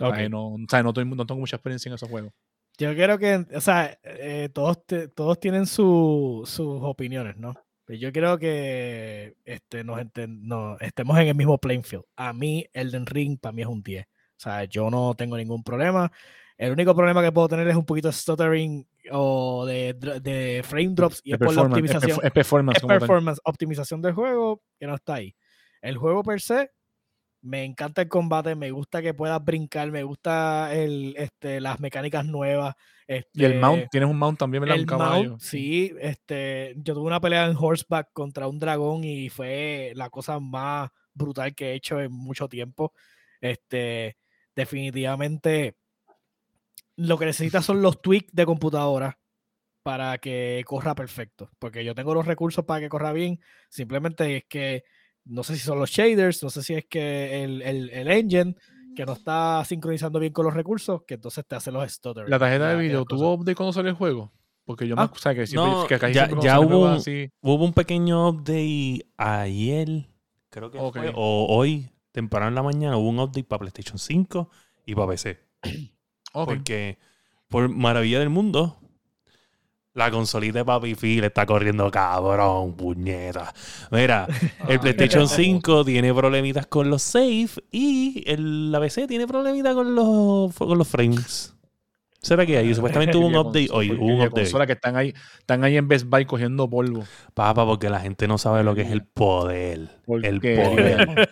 No, 0.00 0.08
o 0.08 0.58
sea, 0.68 0.82
no, 0.82 0.92
tengo, 0.92 1.14
no 1.16 1.26
tengo 1.26 1.40
mucha 1.40 1.56
experiencia 1.56 1.88
en 1.88 1.94
esos 1.94 2.08
juegos. 2.08 2.32
Yo 2.78 2.94
quiero 2.94 3.18
que, 3.18 3.46
o 3.54 3.60
sea, 3.60 3.98
eh, 4.02 4.50
todos, 4.52 4.84
te- 4.86 5.08
todos 5.08 5.40
tienen 5.40 5.66
su- 5.66 6.42
sus 6.46 6.78
opiniones, 6.82 7.36
¿no? 7.38 7.54
Pero 7.86 7.98
Yo 7.98 8.12
creo 8.12 8.36
que 8.38 9.36
este, 9.44 9.84
nos, 9.84 9.98
no, 10.26 10.76
estemos 10.80 11.18
en 11.18 11.28
el 11.28 11.34
mismo 11.34 11.56
playing 11.56 11.84
field. 11.84 12.04
A 12.16 12.32
mí, 12.32 12.66
Elden 12.72 13.06
Ring, 13.06 13.38
para 13.38 13.52
mí 13.52 13.62
es 13.62 13.68
un 13.68 13.82
10. 13.82 14.04
O 14.06 14.08
sea, 14.38 14.64
yo 14.64 14.90
no 14.90 15.14
tengo 15.14 15.36
ningún 15.36 15.62
problema. 15.62 16.10
El 16.58 16.72
único 16.72 16.94
problema 16.94 17.22
que 17.22 17.32
puedo 17.32 17.48
tener 17.48 17.68
es 17.68 17.76
un 17.76 17.84
poquito 17.86 18.08
de 18.08 18.12
stuttering 18.14 18.86
o 19.12 19.64
de, 19.66 19.94
de 20.20 20.62
frame 20.64 20.88
drops 20.94 21.20
y 21.24 21.32
Es 21.32 21.38
por 21.38 21.54
la 21.54 21.62
optimización. 21.62 22.18
es 22.22 22.30
performance 22.32 22.76
es 22.76 22.82
performance, 22.98 23.40
optimización 23.44 24.02
del 24.02 24.12
juego 24.14 24.62
que 24.78 24.86
no 24.86 24.94
está 24.96 25.14
ahí. 25.14 25.34
El 25.80 25.96
juego 25.96 26.22
per 26.22 26.40
se, 26.40 26.70
me 27.46 27.64
encanta 27.64 28.02
el 28.02 28.08
combate, 28.08 28.56
me 28.56 28.72
gusta 28.72 29.00
que 29.00 29.14
puedas 29.14 29.42
brincar, 29.44 29.90
me 29.92 30.02
gusta 30.02 30.74
el, 30.74 31.14
este, 31.16 31.60
las 31.60 31.78
mecánicas 31.78 32.24
nuevas. 32.26 32.74
Y 33.08 33.44
el 33.44 33.52
este, 33.52 33.58
mount, 33.60 33.84
tienes 33.90 34.10
un 34.10 34.18
mount 34.18 34.38
también, 34.38 34.62
¿verdad? 34.62 34.76
el 34.76 34.82
un 34.82 34.86
caballo. 34.88 35.28
mount, 35.30 35.40
sí, 35.40 35.92
este, 36.00 36.74
yo 36.78 36.94
tuve 36.94 37.06
una 37.06 37.20
pelea 37.20 37.46
en 37.46 37.56
horseback 37.56 38.08
contra 38.12 38.48
un 38.48 38.58
dragón 38.58 39.04
y 39.04 39.28
fue 39.28 39.92
la 39.94 40.10
cosa 40.10 40.40
más 40.40 40.90
brutal 41.14 41.54
que 41.54 41.70
he 41.70 41.74
hecho 41.74 42.00
en 42.00 42.12
mucho 42.12 42.48
tiempo. 42.48 42.92
Este, 43.40 44.16
definitivamente 44.56 45.76
lo 46.96 47.18
que 47.18 47.26
necesitas 47.26 47.64
son 47.64 47.80
los 47.80 48.02
tweaks 48.02 48.32
de 48.32 48.44
computadora 48.46 49.20
para 49.84 50.18
que 50.18 50.64
corra 50.66 50.96
perfecto, 50.96 51.48
porque 51.60 51.84
yo 51.84 51.94
tengo 51.94 52.12
los 52.12 52.26
recursos 52.26 52.64
para 52.64 52.80
que 52.80 52.88
corra 52.88 53.12
bien, 53.12 53.38
simplemente 53.68 54.38
es 54.38 54.44
que 54.48 54.82
no 55.26 55.42
sé 55.42 55.54
si 55.54 55.60
son 55.60 55.78
los 55.78 55.90
shaders, 55.90 56.42
no 56.42 56.50
sé 56.50 56.62
si 56.62 56.74
es 56.74 56.84
que 56.86 57.44
el, 57.44 57.62
el- 57.62 57.90
el 57.90 58.08
engine 58.10 58.56
que 58.94 59.04
no 59.04 59.12
está 59.12 59.62
sincronizando 59.66 60.18
bien 60.18 60.32
con 60.32 60.46
los 60.46 60.54
recursos, 60.54 61.02
que 61.06 61.14
entonces 61.14 61.44
te 61.46 61.54
hace 61.54 61.70
los 61.70 61.90
stutters. 61.92 62.30
La 62.30 62.38
tarjeta 62.38 62.70
de 62.70 62.76
video. 62.76 63.04
¿tuvo 63.04 63.34
update 63.34 63.54
cuando 63.54 63.72
salió 63.74 63.90
el 63.90 63.96
juego? 63.96 64.32
Porque 64.64 64.88
yo 64.88 64.96
me 64.96 65.02
Ah, 65.02 65.10
o 65.12 65.18
sea, 65.18 65.34
que 65.34 65.46
siempre, 65.46 65.70
no, 65.70 65.86
que 65.86 65.98
casi 65.98 66.14
ya- 66.14 66.26
siempre 66.26 66.44
ya 66.48 66.60
hubo 66.60 66.88
así, 66.88 67.28
Hubo 67.42 67.64
un 67.64 67.72
pequeño 67.74 68.28
update 68.30 69.06
ayer, 69.18 70.08
creo 70.48 70.70
que 70.70 70.78
Ok. 70.78 70.96
fue, 70.96 71.12
o 71.14 71.46
hoy, 71.48 71.90
temprano 72.12 72.48
en 72.48 72.54
la 72.54 72.62
mañana, 72.62 72.96
hubo 72.96 73.08
un 73.10 73.20
update 73.20 73.44
para 73.44 73.60
PlayStation 73.60 73.98
5 73.98 74.50
y 74.86 74.94
para 74.94 75.08
PC. 75.08 75.38
ok. 76.32 76.48
Porque, 76.48 76.98
por 77.48 77.68
maravilla 77.68 78.18
del 78.18 78.30
mundo, 78.30 78.78
la 79.96 80.10
consolita 80.10 80.58
de 80.58 80.64
Papi 80.64 80.94
Phil 80.94 81.24
está 81.24 81.46
corriendo 81.46 81.90
cabrón, 81.90 82.74
puñeta. 82.76 83.52
Mira, 83.90 84.26
el 84.68 84.72
Ay, 84.72 84.78
PlayStation 84.78 85.26
qué 85.26 85.34
5 85.34 85.84
tiene 85.84 86.12
problemitas 86.12 86.66
con 86.66 86.90
los 86.90 87.02
save 87.02 87.48
y 87.72 88.22
el, 88.26 88.70
la 88.70 88.78
PC 88.78 89.06
tiene 89.06 89.26
problemitas 89.26 89.74
con 89.74 89.94
los, 89.94 90.54
con 90.54 90.76
los 90.76 90.86
frames. 90.86 91.54
¿Será 92.20 92.44
que 92.44 92.58
hay? 92.58 92.74
Supuestamente 92.74 93.16
hubo 93.18 93.26
un 93.26 93.36
update 93.36 93.68
hoy. 93.70 93.90
Hubo 93.90 94.04
un 94.04 94.20
update. 94.20 94.42
consola 94.42 94.66
que 94.66 94.74
están 94.74 94.96
ahí, 94.96 95.14
están 95.38 95.64
ahí 95.64 95.78
en 95.78 95.88
Best 95.88 96.06
Buy 96.06 96.26
cogiendo 96.26 96.68
polvo. 96.68 97.04
Papá, 97.32 97.64
porque 97.64 97.88
la 97.88 98.00
gente 98.00 98.28
no 98.28 98.36
sabe 98.36 98.62
lo 98.64 98.74
que 98.74 98.82
es 98.82 98.90
el 98.90 99.02
poder. 99.02 99.88
El 100.06 100.40
poder. 100.40 101.30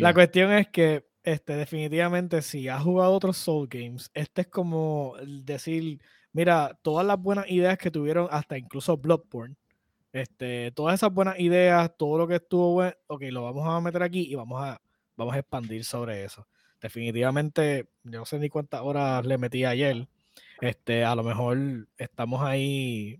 La 0.00 0.12
cuestión 0.12 0.52
es 0.52 0.68
que 0.68 1.06
este, 1.22 1.56
definitivamente 1.56 2.42
si 2.42 2.68
has 2.68 2.82
jugado 2.82 3.12
otros 3.12 3.38
Soul 3.38 3.68
Games, 3.68 4.10
este 4.12 4.42
es 4.42 4.48
como 4.48 5.14
decir, 5.22 6.00
mira, 6.34 6.78
todas 6.82 7.06
las 7.06 7.18
buenas 7.18 7.48
ideas 7.48 7.78
que 7.78 7.90
tuvieron, 7.90 8.28
hasta 8.30 8.58
incluso 8.58 8.98
Bloodborne, 8.98 9.56
este, 10.12 10.70
todas 10.72 10.94
esas 10.94 11.12
buenas 11.12 11.40
ideas, 11.40 11.90
todo 11.96 12.18
lo 12.18 12.28
que 12.28 12.36
estuvo 12.36 12.74
bueno, 12.74 12.94
ok, 13.06 13.22
lo 13.30 13.42
vamos 13.44 13.66
a 13.66 13.80
meter 13.80 14.02
aquí 14.02 14.26
y 14.30 14.34
vamos 14.34 14.62
a, 14.62 14.80
vamos 15.16 15.34
a 15.34 15.38
expandir 15.38 15.84
sobre 15.84 16.24
eso. 16.24 16.46
Definitivamente, 16.80 17.88
yo 18.02 18.18
no 18.18 18.26
sé 18.26 18.38
ni 18.38 18.50
cuántas 18.50 18.82
horas 18.82 19.24
le 19.24 19.38
metí 19.38 19.64
ayer. 19.64 20.06
Este, 20.60 21.04
a 21.04 21.14
lo 21.14 21.22
mejor 21.22 21.56
estamos 21.96 22.42
ahí. 22.42 23.18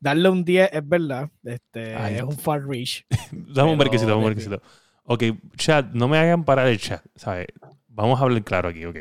Darle 0.00 0.28
un 0.30 0.44
10 0.44 0.70
es 0.72 0.88
verdad. 0.88 1.28
Este, 1.44 1.94
Ay. 1.94 2.14
es 2.16 2.22
un 2.22 2.38
far 2.38 2.66
reach. 2.66 3.04
Dame 3.30 3.72
un 3.72 3.76
Pero, 3.76 3.76
brequecito, 3.76 4.10
dame 4.10 4.20
un 4.20 4.26
brequecito. 4.26 4.62
Ok, 5.04 5.24
chat, 5.56 5.86
no 5.92 6.08
me 6.08 6.18
hagan 6.18 6.44
parar 6.44 6.68
el 6.68 6.78
chat, 6.78 7.04
¿sabes? 7.14 7.46
Vamos 7.88 8.20
a 8.20 8.24
hablar 8.24 8.42
claro 8.44 8.68
aquí, 8.68 8.84
ok. 8.84 8.96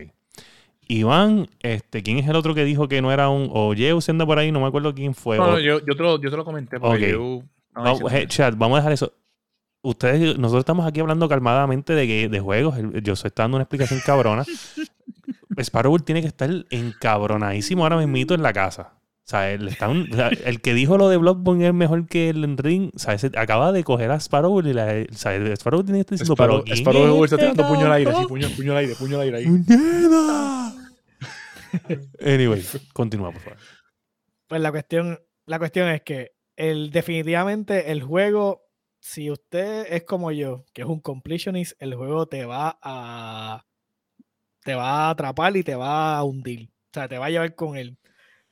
Iván, 0.90 1.48
este, 1.62 2.02
¿quién 2.04 2.18
es 2.18 2.28
el 2.28 2.36
otro 2.36 2.56
que 2.56 2.64
dijo 2.66 2.88
que 2.88 3.02
no 3.02 3.12
era 3.12 3.30
un... 3.30 3.50
O 3.52 3.74
Yeu 3.74 4.00
siendo 4.02 4.26
por 4.26 4.40
ahí, 4.40 4.52
no 4.52 4.60
me 4.62 4.68
acuerdo 4.68 4.94
quién 4.96 5.14
fue. 5.14 5.38
No, 5.38 5.44
o- 5.44 5.52
no, 5.52 5.60
yo, 5.60 5.80
yo, 5.86 5.96
te 5.96 6.04
lo, 6.04 6.22
yo 6.22 6.30
te 6.30 6.38
lo 6.38 6.46
comenté 6.46 6.80
porque 6.80 7.06
Ok. 7.08 7.12
yo 7.12 7.44
estaba 7.68 7.84
Vamos, 7.86 8.00
diciendo 8.00 8.18
eh, 8.24 8.28
chat, 8.28 8.56
vamos 8.58 8.76
a 8.76 8.80
dejar 8.80 8.94
eso. 8.94 9.14
Ustedes, 9.82 10.38
nosotros 10.38 10.62
estamos 10.62 10.86
aquí 10.88 11.00
hablando 11.00 11.28
calmadamente 11.30 11.94
de, 11.94 12.08
que- 12.08 12.30
de 12.30 12.40
juegos. 12.40 12.78
El- 12.78 13.02
Yo 13.04 13.14
estoy 13.14 13.32
dando 13.36 13.58
una 13.58 13.64
explicación 13.64 14.00
cabrona. 14.06 14.44
Sparrow 15.58 15.98
tiene 16.00 16.22
que 16.22 16.28
estar 16.28 16.50
encabronadísimo 16.70 17.84
ahora 17.84 17.98
mismito 17.98 18.34
en 18.34 18.42
la 18.44 18.54
casa. 18.54 18.94
O 19.26 19.30
sea, 19.30 19.52
está 19.52 19.90
un- 19.90 20.08
o 20.12 20.16
sea, 20.16 20.30
el 20.46 20.62
que 20.62 20.74
dijo 20.74 20.98
lo 20.98 21.10
de 21.10 21.18
Bloodborne 21.18 21.68
es 21.68 21.74
mejor 21.74 22.08
que 22.08 22.30
el 22.30 22.58
Ring. 22.58 22.92
O 22.96 23.00
sea, 23.00 23.14
ese- 23.14 23.32
acaba 23.38 23.72
de 23.72 23.84
coger 23.84 24.10
a 24.12 24.16
Sparrow 24.20 24.60
y 24.62 24.74
la, 24.74 24.86
o 25.12 25.16
sea, 25.16 25.34
Sparrow 25.56 25.84
tiene 25.84 25.98
que 25.98 26.02
estar 26.02 26.18
diciendo, 26.18 26.34
Sparrow, 26.34 26.64
pero 26.64 26.64
¿quién 26.66 26.78
Sparrow 26.78 27.26
es 27.26 27.32
está 27.34 27.38
tirando 27.52 27.68
puño 27.68 27.86
al 27.88 27.92
aire, 27.94 28.12
cabrón? 28.12 28.28
puño, 28.30 28.48
puño 28.56 28.72
al 28.72 28.78
aire, 28.78 28.96
puño 28.96 29.16
al 29.18 29.22
aire 29.24 29.38
ahí. 29.38 29.46
anyway, 32.22 32.64
continúa, 32.94 33.32
por 33.32 33.42
favor. 33.42 33.58
Pues 34.48 34.62
la 34.62 34.72
cuestión, 34.72 35.20
la 35.46 35.60
cuestión 35.60 35.90
es 35.90 36.02
que 36.02 36.32
el, 36.56 36.92
definitivamente 36.92 37.92
el 37.92 38.02
juego, 38.02 38.64
si 39.00 39.30
usted 39.30 39.86
es 39.94 40.04
como 40.04 40.32
yo, 40.32 40.66
que 40.74 40.82
es 40.84 40.88
un 40.88 41.00
completionist, 41.02 41.74
el 41.82 41.96
juego 41.96 42.28
te 42.28 42.46
va 42.46 42.78
a 42.82 43.66
te 44.64 44.76
va 44.76 45.08
a 45.08 45.10
atrapar 45.12 45.56
y 45.56 45.64
te 45.64 45.76
va 45.76 46.18
a 46.18 46.24
hundir. 46.24 46.70
O 46.70 46.94
sea, 46.94 47.08
te 47.08 47.18
va 47.18 47.28
a 47.28 47.30
llevar 47.30 47.56
con 47.56 47.78
él. 47.78 47.98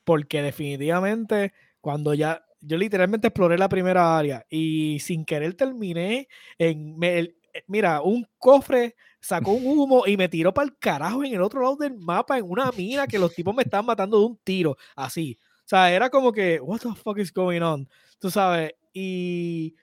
Porque 0.03 0.41
definitivamente, 0.41 1.53
cuando 1.81 2.13
ya, 2.13 2.45
yo 2.61 2.77
literalmente 2.77 3.27
exploré 3.27 3.57
la 3.57 3.69
primera 3.69 4.17
área 4.17 4.45
y 4.49 4.99
sin 4.99 5.25
querer 5.25 5.55
terminé 5.55 6.27
en, 6.57 6.97
me- 6.97 7.19
el- 7.19 7.37
mira, 7.67 8.01
un 8.01 8.27
cofre 8.37 8.95
sacó 9.25 9.51
un 9.53 9.65
humo 9.65 10.03
y 10.05 10.17
me 10.17 10.29
tiró 10.29 10.53
para 10.53 10.67
el 10.67 10.77
carajo 10.77 11.23
en 11.23 11.33
el 11.33 11.41
otro 11.41 11.61
lado 11.61 11.75
del 11.77 11.95
mapa, 11.97 12.37
en 12.37 12.45
una 12.47 12.71
mina 12.71 13.07
que 13.07 13.17
los 13.17 13.33
tipos 13.33 13.55
me 13.55 13.63
estaban 13.63 13.85
matando 13.87 14.19
de 14.19 14.25
un 14.25 14.37
tiro, 14.43 14.77
así. 14.95 15.37
O 15.59 15.67
sea, 15.67 15.91
era 15.91 16.09
como 16.11 16.31
que, 16.31 16.59
what 16.59 16.79
the 16.81 16.93
fuck 16.93 17.17
is 17.17 17.33
going 17.33 17.61
on? 17.61 17.89
Tú 18.19 18.29
sabes, 18.29 18.73
y 18.93 19.75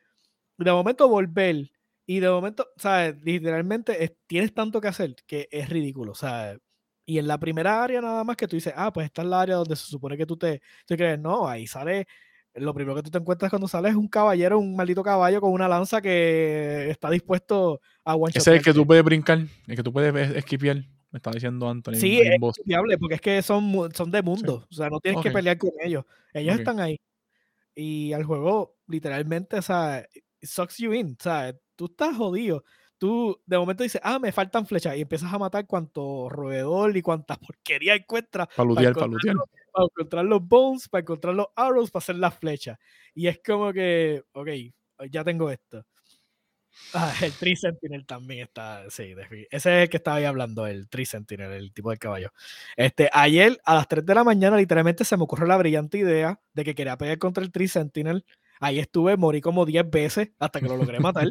de 0.59 0.73
momento 0.73 1.09
volver, 1.09 1.71
y 2.07 2.21
de 2.21 2.31
momento, 2.31 2.69
¿sabes? 2.77 3.17
Literalmente 3.23 4.05
es- 4.05 4.13
tienes 4.27 4.55
tanto 4.55 4.81
que 4.81 4.89
hacer 4.89 5.17
que 5.27 5.49
es 5.51 5.69
ridículo, 5.69 6.15
¿sabes? 6.15 6.61
Y 7.07 7.19
en 7.19 7.27
la 7.27 7.39
primera 7.39 7.83
área 7.83 8.01
nada 8.01 8.25
más 8.25 8.37
que 8.37 8.47
tú 8.49 8.57
dices, 8.57 8.75
ah, 8.77 8.93
pues 8.93 9.07
esta 9.07 9.23
es 9.23 9.29
la 9.29 9.41
área 9.41 9.57
donde 9.57 9.77
se 9.77 9.87
supone 9.87 10.17
que 10.17 10.27
tú 10.27 10.37
te, 10.37 10.63
te 10.87 10.97
crees, 10.97 11.19
no, 11.19 11.49
ahí 11.49 11.67
sale, 11.67 12.07
lo 12.55 12.75
primero 12.75 12.95
que 12.97 13.03
tú 13.03 13.11
te 13.11 13.19
encuentras 13.19 13.51
cuando 13.51 13.69
sales 13.69 13.93
es 13.93 13.97
un 13.97 14.09
caballero, 14.09 14.59
un 14.59 14.77
maldito 14.77 15.03
caballo 15.03 15.41
con 15.41 15.53
una 15.53 15.69
lanza 15.69 16.01
que 16.03 16.91
está 16.91 17.11
dispuesto 17.11 17.81
a 18.05 18.15
one 18.15 18.31
Ese 18.31 18.39
es 18.41 18.47
el 18.59 18.63
que 18.63 18.75
tú 18.75 18.87
puedes 18.87 19.03
brincar, 19.05 19.39
el 19.67 19.77
que 19.77 19.83
tú 19.83 19.93
puedes 19.93 20.15
es- 20.31 20.37
esquipear. 20.37 20.77
Me 21.11 21.19
estaba 21.19 21.35
diciendo 21.35 21.69
Anthony. 21.69 21.95
Sí, 21.97 22.21
es 22.21 22.39
viable, 22.65 22.97
porque 22.97 23.17
es 23.17 23.21
que 23.21 23.43
son, 23.43 23.91
son 23.95 24.11
de 24.11 24.23
mundo, 24.23 24.67
o 24.71 24.75
sea, 24.75 24.89
no 24.89 24.99
tienes 24.99 25.21
que 25.23 25.29
Ok. 25.29 25.35
pelear 25.35 25.59
con 25.59 25.71
ellos, 25.83 26.05
ellos 26.33 26.55
Ok. 26.55 26.61
están 26.61 26.81
ahí. 26.81 26.99
Y 27.75 28.13
al 28.15 28.25
juego, 28.25 28.77
literalmente, 28.87 29.59
o 29.59 29.63
sea, 29.63 30.07
it 30.15 30.25
sucks 30.49 30.79
you 30.79 30.93
in, 30.95 31.17
o 31.19 31.23
sea, 31.23 31.55
tú 31.77 31.87
estás 31.87 32.17
jodido. 32.17 32.65
Tú 32.99 33.39
de 33.47 33.59
momento 33.59 33.83
dices, 33.83 34.01
ah, 34.05 34.19
me 34.19 34.33
faltan 34.33 34.67
flechas, 34.67 34.97
y 34.97 35.03
empiezas 35.03 35.33
a 35.33 35.39
matar 35.39 35.67
cuanto 35.67 36.29
roedor 36.31 36.97
y 36.97 37.03
cuanta 37.03 37.37
porquería 37.37 37.95
encuentras 37.95 38.49
Para 38.55 38.69
lutear, 38.69 38.95
para 38.95 39.07
para 39.73 39.87
encontrar 39.87 40.25
los 40.27 40.47
bones, 40.47 40.89
para 40.89 41.01
encontrar 41.03 41.35
los 41.35 41.47
arrows, 41.57 41.91
para 41.91 42.03
hacer 42.03 42.17
las 42.17 42.39
flechas. 42.39 42.79
Y 43.15 43.27
es 43.29 43.41
como 43.45 43.73
que, 43.73 44.23
ok, 44.33 44.49
ya 45.11 45.25
tengo 45.25 45.51
esto. 45.51 45.85
Ah, 46.95 47.13
el 47.23 47.33
Tree 47.33 47.57
Sentinel 47.57 48.07
también 48.07 48.45
está, 48.45 48.89
sí, 48.91 49.15
ese 49.31 49.47
es 49.51 49.67
el 49.67 49.91
que 49.91 49.97
estaba 49.99 50.17
ahí 50.19 50.25
hablando, 50.25 50.67
el 50.67 50.89
Tree 50.89 51.05
Sentinel, 51.07 51.53
el 51.53 51.73
tipo 51.73 51.91
del 51.91 51.99
caballo. 51.99 52.33
Este, 52.77 53.09
ayer 53.13 53.61
a 53.65 53.75
las 53.75 53.89
3 53.89 54.05
de 54.07 54.15
la 54.15 54.25
mañana 54.25 54.57
literalmente 54.57 55.05
se 55.05 55.17
me 55.17 55.25
ocurrió 55.25 55.47
la 55.47 55.57
brillante 55.59 55.99
idea 55.99 56.41
de 56.55 56.65
que 56.65 56.75
quería 56.75 56.97
pelear 56.97 57.19
contra 57.19 57.45
el 57.45 57.53
Tree 57.53 57.69
Sentinel. 57.69 58.25
Ahí 58.61 58.79
estuve, 58.79 59.17
morí 59.17 59.41
como 59.41 59.67
10 59.67 59.91
veces 59.91 60.31
hasta 60.39 60.61
que 60.61 60.69
lo 60.69 60.77
logré 60.77 61.01
matar. 61.01 61.29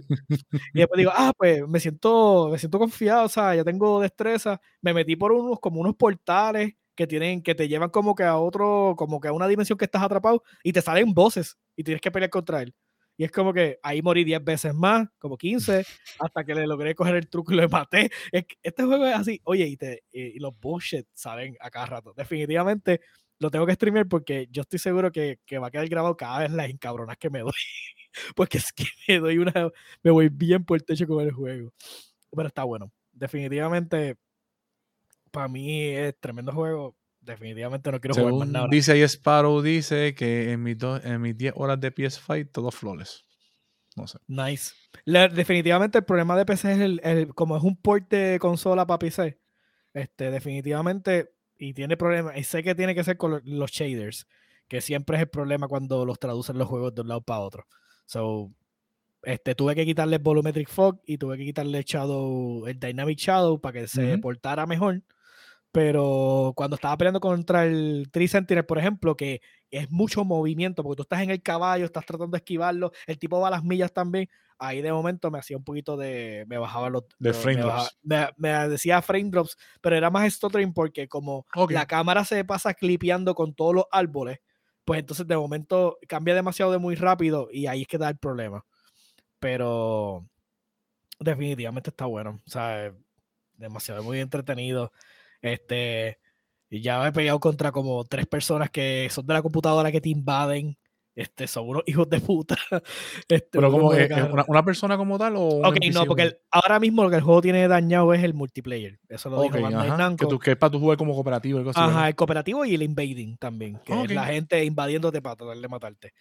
y 0.73 0.79
después 0.79 0.97
digo, 0.97 1.11
ah, 1.15 1.31
pues 1.37 1.67
me 1.67 1.79
siento, 1.79 2.49
me 2.51 2.59
siento 2.59 2.77
confiado, 2.79 3.25
o 3.25 3.29
sea, 3.29 3.55
ya 3.55 3.63
tengo 3.63 4.01
destreza. 4.01 4.59
Me 4.81 4.93
metí 4.93 5.15
por 5.15 5.31
unos, 5.31 5.59
como 5.59 5.79
unos 5.81 5.95
portales 5.95 6.73
que 7.01 7.07
tienen, 7.07 7.41
que 7.41 7.55
te 7.55 7.67
llevan 7.67 7.89
como 7.89 8.13
que 8.13 8.23
a 8.23 8.37
otro, 8.37 8.93
como 8.95 9.19
que 9.19 9.27
a 9.27 9.33
una 9.33 9.47
dimensión 9.47 9.75
que 9.75 9.85
estás 9.85 10.03
atrapado 10.03 10.43
y 10.63 10.71
te 10.71 10.83
salen 10.83 11.15
voces 11.15 11.57
y 11.75 11.83
tienes 11.83 11.99
que 11.99 12.11
pelear 12.11 12.29
contra 12.29 12.61
él. 12.61 12.75
Y 13.17 13.23
es 13.23 13.31
como 13.31 13.53
que 13.53 13.79
ahí 13.81 14.03
morí 14.03 14.23
10 14.23 14.43
veces 14.43 14.73
más, 14.75 15.07
como 15.17 15.35
15, 15.35 15.83
hasta 16.19 16.43
que 16.43 16.53
le 16.53 16.67
logré 16.67 16.93
coger 16.93 17.15
el 17.15 17.27
truco 17.27 17.53
y 17.53 17.55
lo 17.55 17.67
maté. 17.69 18.11
Es 18.31 18.45
que 18.45 18.55
este 18.61 18.83
juego 18.83 19.07
es 19.07 19.15
así. 19.15 19.41
Oye, 19.45 19.65
y, 19.65 19.77
te, 19.77 20.03
y, 20.11 20.37
los 20.39 20.53
bullshit 20.59 21.07
salen 21.13 21.57
a 21.59 21.71
cada 21.71 21.87
rato. 21.87 22.13
Definitivamente 22.15 23.01
lo 23.39 23.49
tengo 23.49 23.65
que 23.65 23.73
streamear 23.73 24.07
porque 24.07 24.47
yo 24.51 24.61
estoy 24.61 24.77
seguro 24.77 25.11
que, 25.11 25.39
que 25.43 25.57
va 25.57 25.67
a 25.67 25.71
quedar 25.71 25.87
grabado 25.87 26.15
cada 26.15 26.41
vez 26.41 26.51
las 26.51 26.69
encabronas 26.69 27.17
que 27.17 27.31
me 27.31 27.39
doy. 27.39 27.51
porque 28.35 28.59
es 28.59 28.71
que 28.71 28.85
me 29.07 29.19
doy 29.19 29.39
una. 29.39 29.71
Me 30.03 30.11
voy 30.11 30.29
bien 30.29 30.63
por 30.65 30.77
el 30.77 30.85
techo 30.85 31.07
con 31.07 31.25
el 31.25 31.31
juego. 31.31 31.73
Pero 32.31 32.47
está 32.47 32.63
bueno. 32.63 32.91
Definitivamente, 33.11 34.17
para 35.31 35.47
mí 35.47 35.81
es 35.87 36.19
tremendo 36.19 36.51
juego. 36.51 36.95
Definitivamente 37.19 37.91
no 37.91 37.99
quiero 38.01 38.15
jugar 38.15 38.33
más 38.33 38.47
nada. 38.47 38.67
dice 38.71 38.93
ahí 38.93 39.01
Sparrow, 39.03 39.61
dice 39.61 40.15
que 40.15 40.51
en 40.51 40.63
mis, 40.63 40.77
do- 40.77 41.01
en 41.03 41.21
mis 41.21 41.37
10 41.37 41.53
horas 41.55 41.79
de 41.79 41.93
PS5 41.93 42.49
todo 42.51 42.71
flores. 42.71 43.25
No 43.95 44.07
sé. 44.07 44.17
Nice. 44.27 44.73
La- 45.05 45.27
definitivamente 45.27 45.99
el 45.99 46.03
problema 46.05 46.35
de 46.37 46.45
PC 46.45 46.71
es 46.73 46.79
el, 46.79 46.99
el- 47.03 47.33
como 47.35 47.55
es 47.57 47.63
un 47.63 47.75
port 47.75 48.09
de 48.09 48.37
consola 48.39 48.85
para 48.87 48.99
PC. 48.99 49.39
este, 49.93 50.31
definitivamente, 50.31 51.33
y 51.57 51.73
tiene 51.73 51.97
problemas, 51.97 52.37
y 52.37 52.43
sé 52.45 52.63
que 52.63 52.73
tiene 52.75 52.95
que 52.95 53.03
ser 53.03 53.17
con 53.17 53.31
lo- 53.31 53.41
los 53.43 53.71
shaders, 53.71 54.25
que 54.69 54.79
siempre 54.81 55.17
es 55.17 55.23
el 55.23 55.27
problema 55.29 55.67
cuando 55.67 56.05
los 56.05 56.17
traducen 56.17 56.57
los 56.57 56.67
juegos 56.69 56.95
de 56.95 57.01
un 57.01 57.09
lado 57.09 57.21
para 57.21 57.41
otro. 57.41 57.65
So, 58.05 58.51
este, 59.23 59.53
tuve 59.53 59.75
que 59.75 59.85
quitarle 59.85 60.17
Volumetric 60.17 60.69
Fog 60.69 61.01
y 61.05 61.17
tuve 61.17 61.37
que 61.37 61.43
quitarle 61.45 61.77
el 61.79 61.83
Shadow, 61.83 62.65
el 62.67 62.79
Dynamic 62.79 63.19
Shadow 63.19 63.59
para 63.59 63.81
que 63.81 63.87
se 63.87 64.17
portara 64.17 64.65
mejor. 64.65 65.01
Pero 65.71 66.51
cuando 66.55 66.75
estaba 66.75 66.97
peleando 66.97 67.21
contra 67.21 67.65
el 67.65 68.09
Tree 68.11 68.27
Sentinel, 68.27 68.65
por 68.65 68.77
ejemplo, 68.77 69.15
que 69.15 69.41
es 69.69 69.89
mucho 69.89 70.25
movimiento, 70.25 70.83
porque 70.83 70.97
tú 70.97 71.03
estás 71.03 71.21
en 71.21 71.29
el 71.29 71.41
caballo, 71.41 71.85
estás 71.85 72.05
tratando 72.05 72.31
de 72.35 72.39
esquivarlo, 72.39 72.91
el 73.07 73.17
tipo 73.17 73.39
va 73.39 73.47
a 73.47 73.51
las 73.51 73.63
millas 73.63 73.93
también, 73.93 74.27
ahí 74.59 74.81
de 74.81 74.91
momento 74.91 75.31
me 75.31 75.39
hacía 75.39 75.55
un 75.55 75.63
poquito 75.63 75.95
de, 75.95 76.43
me 76.47 76.57
bajaba 76.57 76.89
los... 76.89 77.03
De 77.19 77.33
frame 77.33 77.55
me, 77.57 77.61
drops. 77.63 77.97
me- 78.03 78.29
me 78.35 78.49
decía 78.67 79.01
frame 79.01 79.29
drops, 79.29 79.55
pero 79.79 79.95
era 79.95 80.09
más 80.09 80.31
stuttering 80.33 80.73
porque 80.73 81.07
como 81.07 81.45
la 81.73 81.85
cámara 81.85 82.25
se 82.25 82.43
pasa 82.43 82.73
clipeando 82.73 83.33
con 83.33 83.53
todos 83.55 83.73
los 83.73 83.85
árboles, 83.91 84.39
pues 84.83 84.99
entonces 84.99 85.25
de 85.25 85.37
momento 85.37 85.97
cambia 86.07 86.35
demasiado 86.35 86.73
de 86.73 86.79
muy 86.79 86.95
rápido 86.95 87.47
y 87.49 87.67
ahí 87.67 87.83
es 87.83 87.87
que 87.87 87.97
da 87.97 88.09
el 88.09 88.17
problema. 88.17 88.65
Pero 89.39 90.27
definitivamente 91.19 91.91
está 91.91 92.05
bueno. 92.05 92.41
O 92.45 92.49
sea, 92.49 92.93
demasiado 93.53 94.03
muy 94.03 94.19
entretenido. 94.19 94.91
Este, 95.41 96.19
y 96.69 96.81
ya 96.81 96.99
me 97.01 97.09
he 97.09 97.11
peleado 97.11 97.39
contra 97.39 97.71
como 97.71 98.03
tres 98.05 98.27
personas 98.27 98.69
que 98.71 99.09
son 99.11 99.25
de 99.27 99.33
la 99.33 99.41
computadora 99.41 99.91
que 99.91 100.01
te 100.01 100.09
invaden. 100.09 100.77
Este, 101.15 101.47
son 101.47 101.67
unos 101.69 101.83
hijos 101.87 102.09
de 102.09 102.21
puta. 102.21 102.57
Este, 103.27 103.59
Pero 103.59 103.71
como 103.71 103.89
una, 103.89 104.45
una 104.47 104.63
persona 104.65 104.97
como 104.97 105.17
tal 105.19 105.33
o 105.37 105.65
Ok, 105.65 105.75
NPC 105.75 105.93
no, 105.93 106.05
porque 106.07 106.23
el- 106.23 106.37
ahora 106.51 106.79
mismo 106.79 107.03
lo 107.03 107.09
que 107.09 107.17
el 107.17 107.21
juego 107.21 107.41
tiene 107.41 107.67
dañado 107.67 108.13
es 108.13 108.23
el 108.23 108.33
multiplayer. 108.33 108.99
Eso 109.09 109.29
lo 109.29 109.39
Ok, 109.39 109.55
dijo 109.55 109.61
Bandai 109.61 109.89
ajá, 109.89 110.15
que, 110.17 110.25
tú, 110.27 110.39
que 110.39 110.51
es 110.51 110.57
para 110.57 110.71
tu 110.71 110.79
jugar 110.79 110.97
como 110.97 111.13
cooperativo 111.13 111.57
y 111.57 111.59
algo 111.59 111.71
así, 111.71 111.83
Ajá, 111.83 111.87
¿verdad? 111.99 112.09
el 112.09 112.15
cooperativo 112.15 112.65
y 112.65 112.75
el 112.75 112.81
invading 112.83 113.37
también, 113.37 113.79
que 113.85 114.03
es 114.03 114.11
la 114.11 114.25
gente 114.25 114.63
invadiéndote 114.65 115.21
para 115.21 115.35
tratar 115.37 115.57
de 115.57 115.67
matarte. 115.69 116.13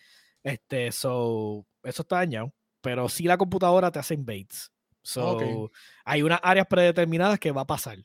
Este, 0.44 0.92
so, 0.92 1.66
eso 1.82 2.02
está 2.02 2.16
dañado, 2.16 2.52
pero 2.80 3.08
sí 3.08 3.24
la 3.24 3.36
computadora 3.38 3.90
te 3.90 3.98
hace 3.98 4.14
invades. 4.14 4.70
So, 5.02 5.70
hay 6.04 6.22
unas 6.22 6.40
áreas 6.42 6.66
predeterminadas 6.68 7.38
que 7.40 7.52
va 7.52 7.62
a 7.62 7.66
pasar. 7.66 7.98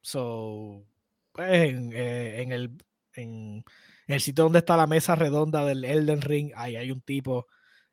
So, 0.00 0.84
pues 1.32 1.70
en, 1.70 1.92
eh, 1.92 2.42
en 2.42 2.52
el, 2.52 2.70
en, 3.14 3.64
el 4.06 4.20
sitio 4.20 4.44
donde 4.44 4.60
está 4.60 4.76
la 4.76 4.86
mesa 4.86 5.14
redonda 5.14 5.64
del 5.64 5.84
Elden 5.84 6.22
Ring, 6.22 6.52
ahí 6.56 6.76
hay 6.76 6.90
un 6.90 7.00
tipo 7.00 7.46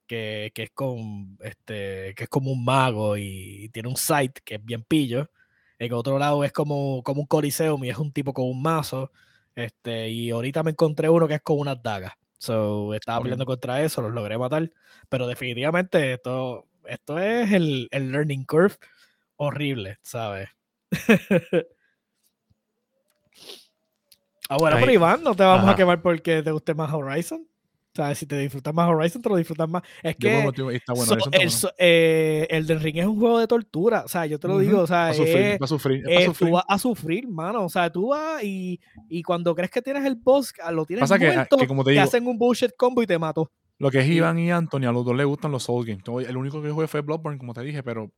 que, 0.07 0.51
que 0.55 0.63
es 0.63 0.71
con 0.71 1.37
este, 1.41 2.13
que 2.15 2.23
es 2.25 2.29
como 2.29 2.51
un 2.51 2.63
mago 2.63 3.17
y 3.17 3.69
tiene 3.73 3.89
un 3.89 3.97
site 3.97 4.41
que 4.43 4.55
es 4.55 4.65
bien 4.65 4.83
pillo. 4.83 5.29
En 5.79 5.93
otro 5.93 6.17
lado 6.19 6.43
es 6.43 6.53
como, 6.53 7.03
como 7.03 7.21
un 7.21 7.27
coliseum 7.27 7.83
y 7.83 7.89
es 7.89 7.97
un 7.97 8.11
tipo 8.13 8.33
con 8.33 8.45
un 8.45 8.61
mazo. 8.61 9.11
Este, 9.55 10.09
y 10.09 10.31
ahorita 10.31 10.63
me 10.63 10.71
encontré 10.71 11.09
uno 11.09 11.27
que 11.27 11.35
es 11.35 11.41
con 11.41 11.59
unas 11.59 11.81
dagas. 11.81 12.13
So, 12.37 12.93
estaba 12.93 13.21
peleando 13.21 13.45
contra 13.45 13.81
eso, 13.83 14.01
los 14.01 14.13
logré 14.13 14.37
matar. 14.37 14.71
Pero 15.09 15.27
definitivamente 15.27 16.13
esto, 16.13 16.67
esto 16.85 17.19
es 17.19 17.51
el, 17.51 17.87
el 17.91 18.11
learning 18.11 18.45
curve 18.45 18.75
horrible, 19.37 19.97
¿sabes? 20.01 20.49
ah, 24.49 24.57
bueno, 24.59 24.77
pero 24.79 24.91
Iván, 24.91 25.23
no 25.23 25.35
te 25.35 25.43
vamos 25.43 25.65
a 25.65 25.69
Ajá. 25.69 25.75
quemar 25.75 26.01
porque 26.01 26.41
te 26.43 26.51
guste 26.51 26.73
más 26.73 26.91
Horizon. 26.93 27.45
¿Sabes? 27.95 28.17
Si 28.17 28.25
te 28.25 28.37
disfrutas 28.37 28.73
más 28.73 28.89
Horizon, 28.89 29.21
te 29.21 29.29
lo 29.29 29.37
disfrutas 29.37 29.69
más. 29.69 29.81
Es 30.03 30.17
que 30.17 30.27
está 30.73 30.91
bueno, 30.91 31.05
so- 31.17 31.29
el, 31.31 31.49
so- 31.49 31.71
eh, 31.77 32.45
Ring 32.81 32.97
es 32.97 33.05
un 33.05 33.17
juego 33.17 33.39
de 33.39 33.47
tortura. 33.47 34.03
O 34.03 34.09
sea, 34.09 34.25
yo 34.25 34.37
te 34.37 34.49
lo 34.49 34.59
digo, 34.59 34.81
o 34.81 34.87
sea, 34.87 35.07
Pa' 35.07 35.13
sufrir, 35.13 35.37
es- 35.37 35.59
pa' 35.59 35.67
sufrir, 35.67 36.03
es 36.09 36.21
eh, 36.23 36.25
sufrir. 36.25 36.49
tú 36.49 36.55
vas 36.55 36.65
a 36.67 36.77
sufrir, 36.77 37.25
mano. 37.29 37.63
O 37.63 37.69
sea, 37.69 37.89
tú 37.89 38.09
vas 38.09 38.43
y, 38.43 38.81
y 39.07 39.23
cuando 39.23 39.55
crees 39.55 39.71
que 39.71 39.81
tienes 39.81 40.03
el 40.03 40.15
boss, 40.15 40.53
ah, 40.61 40.73
lo 40.73 40.85
tienes 40.85 41.03
Pasa 41.03 41.17
que, 41.17 41.29
ah, 41.29 41.33
muerto, 41.35 41.55
que 41.55 41.67
como 41.67 41.83
te 41.85 41.91
te 41.91 41.91
digo, 41.93 42.03
hacen 42.03 42.27
un 42.27 42.37
bullshit 42.37 42.71
combo 42.75 43.01
y 43.01 43.07
te 43.07 43.17
mato. 43.17 43.49
lo 43.79 43.89
que 43.89 43.99
es 43.99 44.07
Iván 44.07 44.39
y 44.39 44.51
Anthony, 44.51 44.83
a 44.87 44.91
los 44.91 45.05
dos 45.05 45.15
les 45.15 45.25
gustan 45.25 45.53
los 45.53 45.63
Soul 45.63 45.85
Games. 45.85 46.03
El 46.27 46.35
único 46.35 46.61
que 46.61 46.71
jugué 46.71 46.87
fue 46.89 46.99
Bloodborne, 46.99 47.37
como 47.39 47.53
te 47.53 47.61
dije, 47.61 47.81
pero 47.81 48.11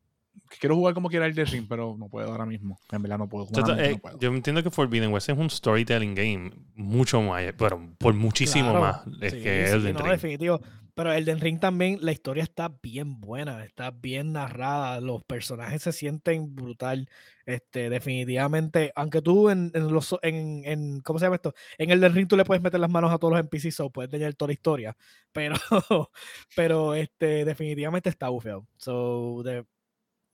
quiero 0.59 0.75
jugar 0.75 0.93
como 0.93 1.09
quiera 1.09 1.25
el 1.25 1.35
de 1.35 1.45
Ring, 1.45 1.65
pero 1.67 1.95
no 1.97 2.07
puedo 2.09 2.29
ahora 2.31 2.45
mismo. 2.45 2.79
En 2.91 3.01
verdad 3.01 3.17
no 3.17 3.27
puedo. 3.29 3.45
Trata- 3.47 3.59
humanamente 3.73 3.89
eh, 3.91 3.93
no 3.95 4.01
puedo. 4.01 4.19
yo 4.19 4.29
entiendo 4.33 4.63
que 4.63 4.71
Forbidden 4.71 5.11
West 5.11 5.29
es 5.29 5.37
un 5.37 5.49
storytelling 5.49 6.15
game 6.15 6.51
mucho 6.75 7.21
más, 7.21 7.43
pero 7.57 7.79
por 7.97 8.13
muchísimo 8.13 8.71
Claro, 8.71 8.79
más 8.81 9.01
es 9.21 9.33
sí, 9.33 9.41
que 9.41 9.67
sí, 9.67 9.73
Elden 9.73 9.93
no, 9.93 9.99
Ring. 10.01 10.11
definitivo. 10.11 10.61
Pero 10.95 11.13
Elden 11.13 11.39
Ring 11.39 11.59
también, 11.59 11.99
la 12.01 12.11
historia 12.11 12.41
está 12.41 12.73
bien 12.81 13.19
buena, 13.21 13.63
está 13.63 13.91
bien 13.91 14.33
narrada, 14.33 14.99
los 14.99 15.23
personajes 15.23 15.83
se 15.83 15.91
sienten 15.91 16.55
brutal. 16.55 17.07
Este, 17.45 17.89
definitivamente, 17.91 18.91
aunque 18.95 19.21
tú 19.21 19.49
en, 19.51 19.71
en 19.75 19.93
los 19.93 20.15
en, 20.23 20.63
en 20.65 21.01
¿cómo 21.01 21.19
se 21.19 21.25
llama 21.27 21.35
esto? 21.35 21.53
En 21.77 21.91
Elden 21.91 22.15
Ring 22.15 22.27
tú 22.27 22.35
le 22.35 22.43
puedes 22.45 22.63
meter 22.63 22.79
las 22.79 22.89
manos 22.89 23.11
a 23.13 23.19
todos 23.19 23.31
los 23.33 23.39
NPCs 23.39 23.79
o 23.81 23.91
puedes 23.91 24.09
tener 24.09 24.33
toda 24.33 24.47
la 24.47 24.53
historia. 24.53 24.97
Pero, 25.31 25.55
pero 26.55 26.95
este, 26.95 27.45
definitivamente 27.45 28.09
está 28.09 28.29
bufeado. 28.29 28.65
So, 28.77 29.43
de- 29.43 29.65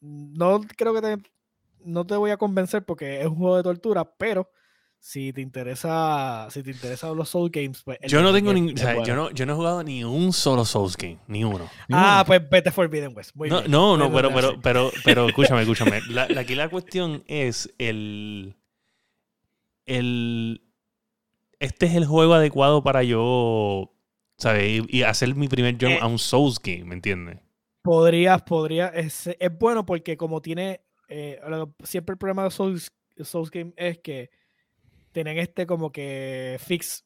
no 0.03 0.61
creo 0.75 0.93
que 0.93 1.01
te, 1.01 1.17
no 1.85 2.05
te 2.05 2.15
voy 2.15 2.31
a 2.31 2.37
convencer 2.37 2.83
porque 2.85 3.21
es 3.21 3.27
un 3.27 3.35
juego 3.35 3.57
de 3.57 3.63
tortura, 3.63 4.03
pero 4.17 4.49
si 4.99 5.33
te 5.33 5.41
interesa, 5.41 6.47
si 6.49 6.63
te 6.63 6.71
interesan 6.71 7.15
los 7.17 7.27
Soul 7.29 7.49
Games, 7.51 7.81
pues 7.83 7.97
Yo 8.07 8.21
no 8.21 8.31
tengo 8.31 8.53
Ring 8.53 8.65
ni, 8.67 8.71
es- 8.73 8.79
o 8.79 8.83
sea, 8.83 8.95
es 8.95 9.07
yo 9.07 9.15
no, 9.15 9.31
yo 9.31 9.45
no 9.45 9.51
he 9.53 9.55
jugado 9.55 9.83
ni 9.83 10.03
un 10.03 10.31
solo 10.31 10.63
Souls 10.63 10.95
game, 10.95 11.19
ni 11.27 11.43
uno. 11.43 11.65
Ni 11.89 11.95
Ah, 11.97 12.17
uno. 12.19 12.25
pues 12.25 12.49
vete 12.49 12.71
Forbidden 12.71 13.13
West. 13.15 13.35
Muy 13.35 13.49
No, 13.49 13.59
bien. 13.59 13.71
no, 13.71 13.97
no, 13.97 14.11
pero, 14.13 14.33
pero, 14.33 14.59
pero, 14.61 14.91
pero, 15.03 15.27
escúchame, 15.27 15.61
escúchame. 15.61 16.01
La, 16.09 16.27
la- 16.29 16.41
aquí 16.41 16.55
la 16.55 16.69
cuestión 16.69 17.23
es 17.27 17.73
el, 17.79 18.55
el, 19.85 20.61
este 21.59 21.85
es 21.87 21.95
el 21.95 22.05
juego 22.05 22.33
adecuado 22.33 22.83
para 22.83 23.03
yo, 23.03 23.93
¿sabes? 24.37 24.83
Y, 24.87 24.97
y 24.99 25.03
hacer 25.03 25.35
mi 25.35 25.47
primer 25.47 25.73
jump 25.73 25.93
Eh. 25.95 25.99
a 26.01 26.07
un 26.07 26.19
Souls 26.19 26.59
game, 26.61 26.85
¿me 26.85 26.95
entiendes? 26.95 27.39
Podrías, 27.83 28.41
podría, 28.43 28.87
es, 28.87 29.27
es 29.27 29.57
bueno 29.59 29.85
porque 29.85 30.15
como 30.15 30.41
tiene, 30.41 30.81
eh, 31.09 31.37
siempre 31.83 32.13
el 32.13 32.17
problema 32.17 32.45
de 32.45 32.51
Souls, 32.51 32.87
Souls 33.17 33.51
Game 33.51 33.73
es 33.75 33.99
que 33.99 34.29
tienen 35.11 35.37
este 35.39 35.67
como 35.67 35.91
que 35.91 36.57
fix, 36.65 37.05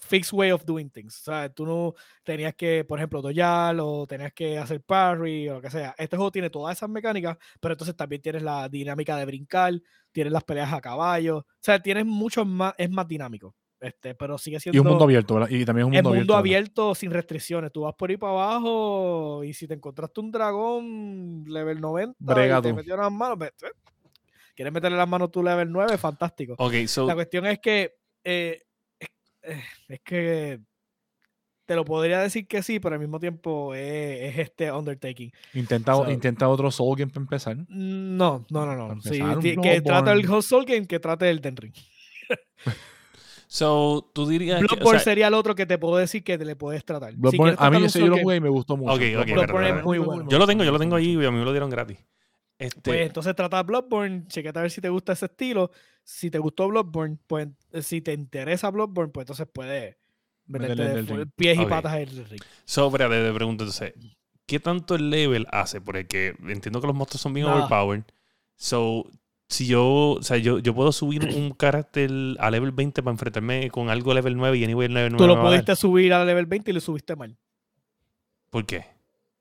fix 0.00 0.32
way 0.32 0.52
of 0.52 0.64
doing 0.66 0.90
things. 0.90 1.20
O 1.22 1.24
sea, 1.32 1.48
tú 1.50 1.66
no 1.66 1.94
tenías 2.24 2.54
que, 2.56 2.84
por 2.84 2.98
ejemplo, 2.98 3.22
doyar 3.22 3.76
o 3.80 4.06
tenías 4.06 4.32
que 4.32 4.58
hacer 4.58 4.82
parry 4.82 5.48
o 5.48 5.54
lo 5.56 5.62
que 5.62 5.70
sea. 5.70 5.94
Este 5.98 6.16
juego 6.16 6.32
tiene 6.32 6.50
todas 6.50 6.76
esas 6.76 6.90
mecánicas, 6.90 7.38
pero 7.60 7.74
entonces 7.74 7.96
también 7.96 8.22
tienes 8.22 8.42
la 8.42 8.68
dinámica 8.68 9.16
de 9.16 9.26
brincar, 9.26 9.74
tienes 10.12 10.32
las 10.32 10.44
peleas 10.44 10.72
a 10.72 10.80
caballo. 10.80 11.38
O 11.38 11.46
sea, 11.60 11.80
tienes 11.82 12.06
mucho 12.06 12.44
más, 12.44 12.74
es 12.78 12.90
más 12.90 13.08
dinámico. 13.08 13.54
Este, 13.78 14.14
pero 14.14 14.38
sigue 14.38 14.58
siendo 14.58 14.76
Y 14.76 14.80
un 14.80 14.86
mundo 14.86 15.04
abierto, 15.04 15.34
¿verdad? 15.34 15.50
Y 15.50 15.64
también 15.64 15.86
es 15.86 15.88
un 15.90 15.94
el 15.96 16.02
mundo, 16.02 16.18
mundo 16.18 16.34
abierto. 16.36 16.82
abierto, 16.82 16.94
sin 16.94 17.10
restricciones. 17.10 17.70
Tú 17.72 17.82
vas 17.82 17.94
por 17.94 18.08
ahí 18.10 18.16
para 18.16 18.32
abajo 18.32 19.44
y 19.44 19.52
si 19.52 19.66
te 19.68 19.74
encontraste 19.74 20.20
un 20.20 20.30
dragón 20.32 21.44
level 21.46 21.80
90 21.80 22.16
Brega 22.18 22.58
y 22.58 22.62
te 22.62 22.72
metió 22.72 22.96
las 22.96 23.12
manos, 23.12 23.38
quieres 24.54 24.72
meterle 24.72 24.96
las 24.96 25.08
manos 25.08 25.30
tú 25.30 25.42
level 25.42 25.70
9, 25.70 25.98
fantástico. 25.98 26.54
Ok, 26.58 26.72
so, 26.86 27.06
La 27.06 27.14
cuestión 27.14 27.44
es 27.46 27.58
que 27.58 27.94
eh, 28.24 28.62
es, 28.98 29.08
eh, 29.42 29.62
es 29.88 30.00
que 30.00 30.60
te 31.66 31.74
lo 31.74 31.84
podría 31.84 32.20
decir 32.20 32.46
que 32.46 32.62
sí, 32.62 32.80
pero 32.80 32.94
al 32.94 33.00
mismo 33.00 33.18
tiempo 33.20 33.74
es, 33.74 34.22
es 34.32 34.38
este 34.38 34.72
undertaking. 34.72 35.32
Intenta, 35.52 35.94
So- 35.94 36.10
intenta 36.10 36.48
otro 36.48 36.70
Soul 36.70 36.96
Game 36.96 37.10
para 37.12 37.22
empezar. 37.22 37.56
No, 37.68 38.46
no, 38.48 38.64
no, 38.66 38.94
no. 38.94 39.00
Sí, 39.02 39.20
que 39.62 39.82
trata 39.82 40.12
el 40.12 40.24
Soul 40.42 40.64
Game, 40.64 40.86
que 40.86 40.98
trate 40.98 41.28
el 41.28 41.40
Den 41.40 41.56
Ring. 41.56 41.74
so, 43.46 44.10
tú 44.12 44.26
dirías 44.26 44.58
que, 44.58 44.64
o 44.64 44.68
Bloodborne 44.68 44.98
sea, 44.98 45.04
sería 45.04 45.28
el 45.28 45.34
otro 45.34 45.54
que 45.54 45.66
te 45.66 45.78
puedo 45.78 45.96
decir 45.96 46.24
que 46.24 46.36
te 46.38 46.44
le 46.44 46.56
puedes 46.56 46.84
tratar. 46.84 47.12
Si 47.12 47.38
a 47.58 47.70
mí 47.70 47.84
ese 47.84 48.00
yo 48.00 48.08
lo 48.08 48.18
jugué 48.18 48.36
y 48.36 48.40
me 48.40 48.48
gustó 48.48 48.76
mucho. 48.76 48.92
Ok, 48.92 49.00
ok, 49.18 49.32
Bloodborne 49.32 49.68
es 49.70 49.84
muy 49.84 49.98
bueno. 49.98 50.28
yo 50.28 50.38
lo 50.38 50.46
tengo, 50.46 50.64
yo 50.64 50.72
lo 50.72 50.78
tengo 50.78 50.96
ahí 50.96 51.12
y 51.12 51.24
a 51.24 51.30
mí 51.30 51.38
me 51.38 51.44
lo 51.44 51.52
dieron 51.52 51.70
gratis. 51.70 51.98
Este, 52.58 52.80
Pues 52.80 53.00
entonces 53.06 53.34
trata 53.36 53.62
Bloodborne, 53.62 54.26
chequete 54.28 54.58
a 54.58 54.62
ver 54.62 54.70
si 54.70 54.80
te 54.80 54.88
gusta 54.88 55.12
ese 55.12 55.26
estilo. 55.26 55.70
Si 56.02 56.30
te 56.30 56.38
gustó 56.38 56.68
Bloodborne, 56.68 57.18
pues 57.26 57.48
si 57.82 58.00
te 58.00 58.12
interesa 58.12 58.70
Bloodborne, 58.70 59.12
pues 59.12 59.24
entonces 59.24 59.46
puedes 59.52 59.96
meterte 60.46 60.82
el 61.14 61.30
pies 61.30 61.58
y 61.58 61.66
patas 61.66 61.94
en 61.94 62.08
el 62.08 62.28
ring. 62.28 62.42
So, 62.64 62.86
espérate, 62.86 63.22
te 63.22 63.32
pregunto 63.32 63.64
entonces, 63.64 63.92
¿qué 64.46 64.60
tanto 64.60 64.94
el 64.94 65.10
level 65.10 65.46
hace? 65.50 65.80
Porque 65.80 66.34
entiendo 66.48 66.80
que 66.80 66.86
los 66.86 66.96
monstruos 66.96 67.20
son 67.20 67.34
bien 67.34 67.46
Nada. 67.46 67.58
overpowered. 67.58 68.04
So, 68.54 69.10
si 69.48 69.66
yo, 69.66 70.10
o 70.18 70.22
sea, 70.22 70.38
yo, 70.38 70.58
yo 70.58 70.74
puedo 70.74 70.90
subir 70.90 71.24
un 71.24 71.50
carácter 71.52 72.10
a 72.38 72.50
level 72.50 72.72
20 72.72 73.02
para 73.02 73.12
enfrentarme 73.12 73.70
con 73.70 73.90
algo 73.90 74.12
level 74.12 74.36
9 74.36 74.58
y 74.58 74.64
anyway 74.64 74.86
el 74.86 74.94
level 74.94 75.12
9 75.12 75.24
Tú 75.24 75.34
lo 75.34 75.40
a 75.40 75.44
pudiste 75.48 75.76
subir 75.76 76.12
a 76.12 76.24
level 76.24 76.46
20 76.46 76.70
y 76.70 76.74
lo 76.74 76.80
subiste 76.80 77.14
mal. 77.14 77.36
¿Por 78.50 78.66
qué? 78.66 78.84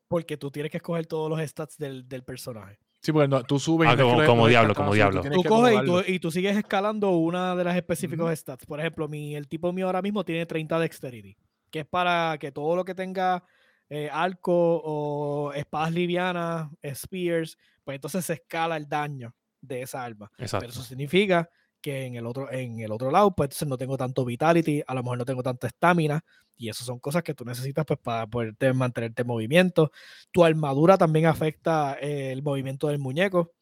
Porque 0.07 0.37
tú 0.37 0.51
tienes 0.51 0.71
que 0.71 0.77
escoger 0.77 1.07
todos 1.07 1.29
los 1.29 1.39
stats 1.49 1.77
del, 1.77 2.07
del 2.07 2.23
personaje. 2.23 2.77
Sí, 3.01 3.11
porque 3.11 3.27
no, 3.27 3.43
tú 3.43 3.59
subes. 3.59 3.87
y 3.87 3.91
Ah, 3.91 3.95
como- 3.95 4.47
diablo, 4.47 4.73
como 4.75 4.93
diablo. 4.93 5.21
Tú 5.21 5.43
coges 5.43 5.75
y 5.81 5.85
tú, 5.85 5.99
y 6.07 6.19
tú 6.19 6.31
sigues 6.31 6.55
escalando 6.55 7.11
una 7.11 7.55
de 7.55 7.63
las 7.63 7.75
específicos 7.75 8.31
stats. 8.37 8.65
Por 8.65 8.79
ejemplo, 8.79 9.07
mi, 9.07 9.35
el 9.35 9.47
tipo 9.47 9.73
mío 9.73 9.87
ahora 9.87 10.01
mismo 10.01 10.23
tiene 10.23 10.45
30 10.45 10.79
dexterity, 10.79 11.35
que 11.71 11.79
es 11.81 11.85
para 11.85 12.37
que 12.39 12.51
todo 12.51 12.75
lo 12.75 12.85
que 12.85 12.93
tenga 12.95 13.43
eh, 13.89 14.09
arco 14.11 14.81
o 14.83 15.53
espadas 15.53 15.91
livianas, 15.91 16.69
spears, 16.81 17.57
pues 17.83 17.95
entonces 17.95 18.25
se 18.25 18.33
escala 18.33 18.77
el 18.77 18.87
daño 18.87 19.33
de 19.67 19.81
esa 19.81 20.03
arma. 20.03 20.31
Exacto. 20.37 20.65
Pero 20.65 20.73
eso 20.73 20.83
significa 20.83 21.49
que 21.81 22.05
en 22.05 22.15
el 22.15 22.25
otro, 22.25 22.51
en 22.51 22.79
el 22.79 22.91
otro 22.91 23.11
lado, 23.11 23.35
pues 23.35 23.47
entonces 23.47 23.67
no 23.67 23.77
tengo 23.77 23.95
tanto 23.97 24.25
vitality, 24.25 24.81
a 24.87 24.95
lo 24.95 25.03
mejor 25.03 25.19
no 25.19 25.25
tengo 25.25 25.43
tanta 25.43 25.67
estamina, 25.67 26.23
y 26.57 26.69
eso 26.69 26.83
son 26.83 26.99
cosas 26.99 27.21
que 27.21 27.33
tú 27.33 27.45
necesitas 27.45 27.85
pues, 27.85 27.99
para 27.99 28.25
poderte 28.25 28.73
mantenerte 28.73 29.21
en 29.21 29.27
movimiento. 29.27 29.91
Tu 30.31 30.43
armadura 30.43 30.97
también 30.97 31.27
afecta 31.27 31.93
el 31.93 32.41
movimiento 32.41 32.87
del 32.87 32.99
muñeco, 32.99 33.53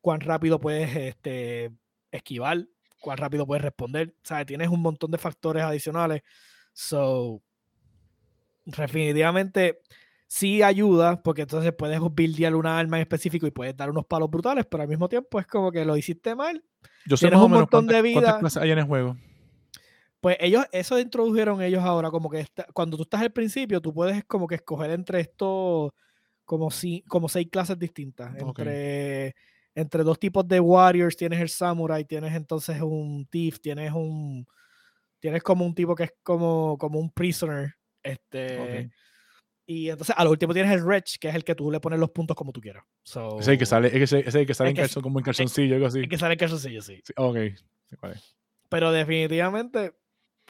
cuán 0.00 0.20
rápido 0.20 0.60
puedes 0.60 0.94
este, 0.94 1.72
esquivar, 2.10 2.66
cuán 3.00 3.18
rápido 3.18 3.46
puedes 3.46 3.62
responder. 3.62 4.14
Sea, 4.22 4.44
tienes 4.44 4.68
un 4.68 4.82
montón 4.82 5.10
de 5.10 5.18
factores 5.18 5.62
adicionales. 5.62 6.22
So, 6.72 7.40
definitivamente 8.64 9.80
sí 10.34 10.62
ayuda, 10.62 11.22
porque 11.22 11.42
entonces 11.42 11.72
puedes 11.78 12.00
buildear 12.00 12.56
una 12.56 12.76
arma 12.76 12.96
en 12.96 13.02
específico 13.02 13.46
y 13.46 13.52
puedes 13.52 13.76
dar 13.76 13.88
unos 13.88 14.04
palos 14.04 14.28
brutales, 14.28 14.66
pero 14.68 14.82
al 14.82 14.88
mismo 14.88 15.08
tiempo 15.08 15.38
es 15.38 15.46
como 15.46 15.70
que 15.70 15.84
lo 15.84 15.96
hiciste 15.96 16.34
mal. 16.34 16.60
Yo 17.06 17.16
sé 17.16 17.28
un 17.28 17.52
montón 17.52 17.86
de 17.86 18.02
vida. 18.02 18.32
¿Cuántas 18.32 18.56
hay 18.56 18.72
en 18.72 18.78
el 18.78 18.84
juego? 18.84 19.16
Pues 20.20 20.36
ellos, 20.40 20.64
eso 20.72 20.98
introdujeron 20.98 21.62
ellos 21.62 21.84
ahora, 21.84 22.10
como 22.10 22.28
que 22.28 22.44
cuando 22.72 22.96
tú 22.96 23.04
estás 23.04 23.20
al 23.20 23.30
principio, 23.30 23.80
tú 23.80 23.94
puedes 23.94 24.24
como 24.24 24.48
que 24.48 24.56
escoger 24.56 24.90
entre 24.90 25.20
estos, 25.20 25.92
como, 26.44 26.68
si, 26.72 27.02
como 27.02 27.28
seis 27.28 27.46
clases 27.48 27.78
distintas. 27.78 28.34
Entre, 28.36 29.36
entre 29.76 30.02
dos 30.02 30.18
tipos 30.18 30.48
de 30.48 30.58
warriors, 30.58 31.16
tienes 31.16 31.40
el 31.40 31.48
samurai, 31.48 32.04
tienes 32.04 32.34
entonces 32.34 32.82
un 32.82 33.24
thief, 33.30 33.60
tienes 33.60 33.92
un, 33.92 34.44
tienes 35.20 35.44
como 35.44 35.64
un 35.64 35.76
tipo 35.76 35.94
que 35.94 36.04
es 36.04 36.14
como, 36.24 36.76
como 36.76 36.98
un 36.98 37.10
prisoner. 37.10 37.76
Este, 38.02 38.90
Y 39.66 39.88
entonces 39.88 40.14
al 40.18 40.28
último 40.28 40.52
tienes 40.52 40.72
el 40.72 40.84
Wretch, 40.84 41.18
que 41.18 41.28
es 41.28 41.34
el 41.34 41.44
que 41.44 41.54
tú 41.54 41.70
le 41.70 41.80
pones 41.80 41.98
los 41.98 42.10
puntos 42.10 42.36
como 42.36 42.52
tú 42.52 42.60
quieras. 42.60 42.84
So, 43.02 43.38
ese 43.40 43.56
que 43.56 43.64
sale, 43.64 43.90
ese, 44.02 44.20
ese 44.20 44.44
que 44.44 44.54
sale 44.54 44.70
en 44.70 44.76
calzón, 44.76 45.02
como 45.02 45.18
en 45.18 45.24
calzoncillo, 45.24 45.74
algo 45.74 45.86
así. 45.86 46.00
El 46.00 46.08
que 46.08 46.18
sale 46.18 46.34
en 46.34 46.38
calzoncillo, 46.38 46.82
sí. 46.82 47.00
sí 47.02 47.12
ok. 47.16 47.38
Pero 48.68 48.92
definitivamente 48.92 49.94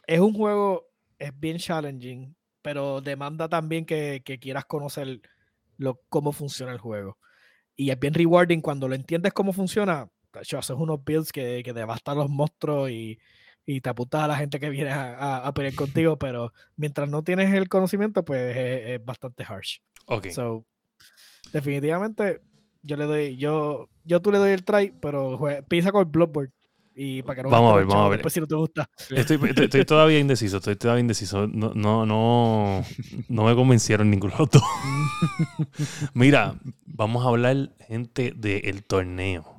es 0.07 0.19
un 0.19 0.35
juego, 0.35 0.89
es 1.19 1.39
bien 1.39 1.59
challenging, 1.59 2.35
pero 2.61 3.01
demanda 3.01 3.49
también 3.49 3.85
que, 3.85 4.23
que 4.25 4.39
quieras 4.39 4.65
conocer 4.65 5.21
lo, 5.77 6.01
cómo 6.09 6.33
funciona 6.33 6.73
el 6.73 6.79
juego. 6.79 7.19
Y 7.77 7.91
es 7.91 8.01
bien 8.01 8.15
rewarding 8.15 8.61
cuando 8.61 8.89
lo 8.89 8.95
entiendes 8.95 9.33
cómo 9.33 9.53
funciona. 9.53 10.09
Hecho, 10.41 10.59
haces 10.59 10.77
unos 10.77 11.05
builds 11.05 11.31
que, 11.31 11.63
que 11.65 11.73
devastan 11.73 12.19
los 12.19 12.29
monstruos 12.29 12.91
y, 12.91 13.19
y, 13.67 13.81
te 13.81 13.91
apuntas 13.91 14.23
a 14.23 14.29
la 14.29 14.37
gente 14.37 14.61
que 14.61 14.71
viene 14.71 14.91
a, 14.91 15.39
a, 15.39 15.55
pelear 15.55 15.75
contigo, 15.75 16.19
pero 16.19 16.53
mientras 16.77 17.09
no 17.09 17.23
tienes 17.23 17.53
el 17.55 17.69
conocimiento, 17.69 18.25
pues 18.25 18.57
es, 18.57 19.05
bastante 19.05 19.45
harsh. 19.45 19.79
Ok. 20.07 20.29
So, 20.31 20.65
definitivamente, 21.53 22.41
yo 22.83 22.97
le 22.97 23.05
doy, 23.05 23.37
yo, 23.37 23.89
yo 24.05 24.21
tú 24.21 24.33
le 24.33 24.39
doy 24.39 24.51
el 24.51 24.65
try, 24.65 24.93
pero 25.01 25.39
pisa 25.69 25.93
con 25.93 26.03
el 26.03 26.11
Bloodborne. 26.11 26.53
Y 26.97 27.23
para 27.23 27.37
que 27.37 27.43
no 27.43 27.51
vamos 27.51 27.73
a 27.73 27.77
ver, 27.77 27.87
vamos 27.87 28.07
a 28.07 28.09
ver. 28.09 28.23
Pues 28.23 28.35
si 28.35 28.41
no 28.41 28.47
te 28.47 28.55
gusta. 28.55 28.89
Estoy, 29.11 29.41
estoy, 29.57 29.85
todavía 29.85 30.21
indeciso, 30.21 30.59
estoy 30.59 30.77
todavía 30.77 31.01
indeciso. 31.01 31.49
No, 31.49 31.73
no, 31.75 32.07
no, 32.07 32.85
no 33.29 33.45
me 33.45 33.55
convencieron 33.57 34.11
ningún 34.11 34.33
otro. 34.39 34.61
Mira, 36.15 36.55
vamos 36.87 37.25
a 37.25 37.31
hablar, 37.31 37.71
gente, 37.89 38.33
del 38.37 38.85
torneo. 38.85 39.54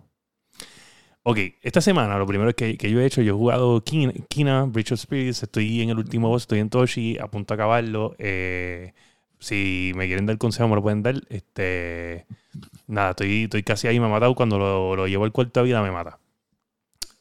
Ok, 1.28 1.40
esta 1.64 1.82
semana 1.82 2.20
lo 2.20 2.28
primero 2.28 2.54
que, 2.54 2.78
que 2.78 2.92
yo 2.92 3.02
he 3.02 3.06
hecho, 3.06 3.20
yo 3.24 3.34
he 3.34 3.36
jugado 3.36 3.84
Kina, 3.84 4.14
Kina, 4.30 4.66
Bridge 4.66 4.92
of 4.92 5.00
Spirits, 5.00 5.42
estoy 5.42 5.82
en 5.82 5.90
el 5.90 5.98
último 5.98 6.30
boss, 6.30 6.44
estoy 6.44 6.60
en 6.60 6.70
Toshi, 6.70 7.18
a 7.18 7.26
punto 7.26 7.56
de 7.56 7.56
acabarlo. 7.56 8.16
Eh, 8.20 8.94
si 9.40 9.92
me 9.96 10.06
quieren 10.06 10.28
dar 10.28 10.38
consejo, 10.38 10.70
me 10.70 10.76
lo 10.76 10.84
pueden 10.84 11.02
dar. 11.02 11.16
Este, 11.30 12.28
nada, 12.86 13.10
estoy, 13.10 13.46
estoy 13.46 13.64
casi 13.64 13.88
ahí, 13.88 14.00
me 14.00 14.06
ha 14.06 14.10
matado. 14.10 14.36
Cuando 14.36 14.60
lo, 14.60 14.96
lo 14.96 15.08
llevo 15.08 15.26
al 15.26 15.32
cuarto 15.32 15.62
de 15.62 15.66
vida, 15.66 15.82
me 15.82 15.90
mata. 15.90 16.20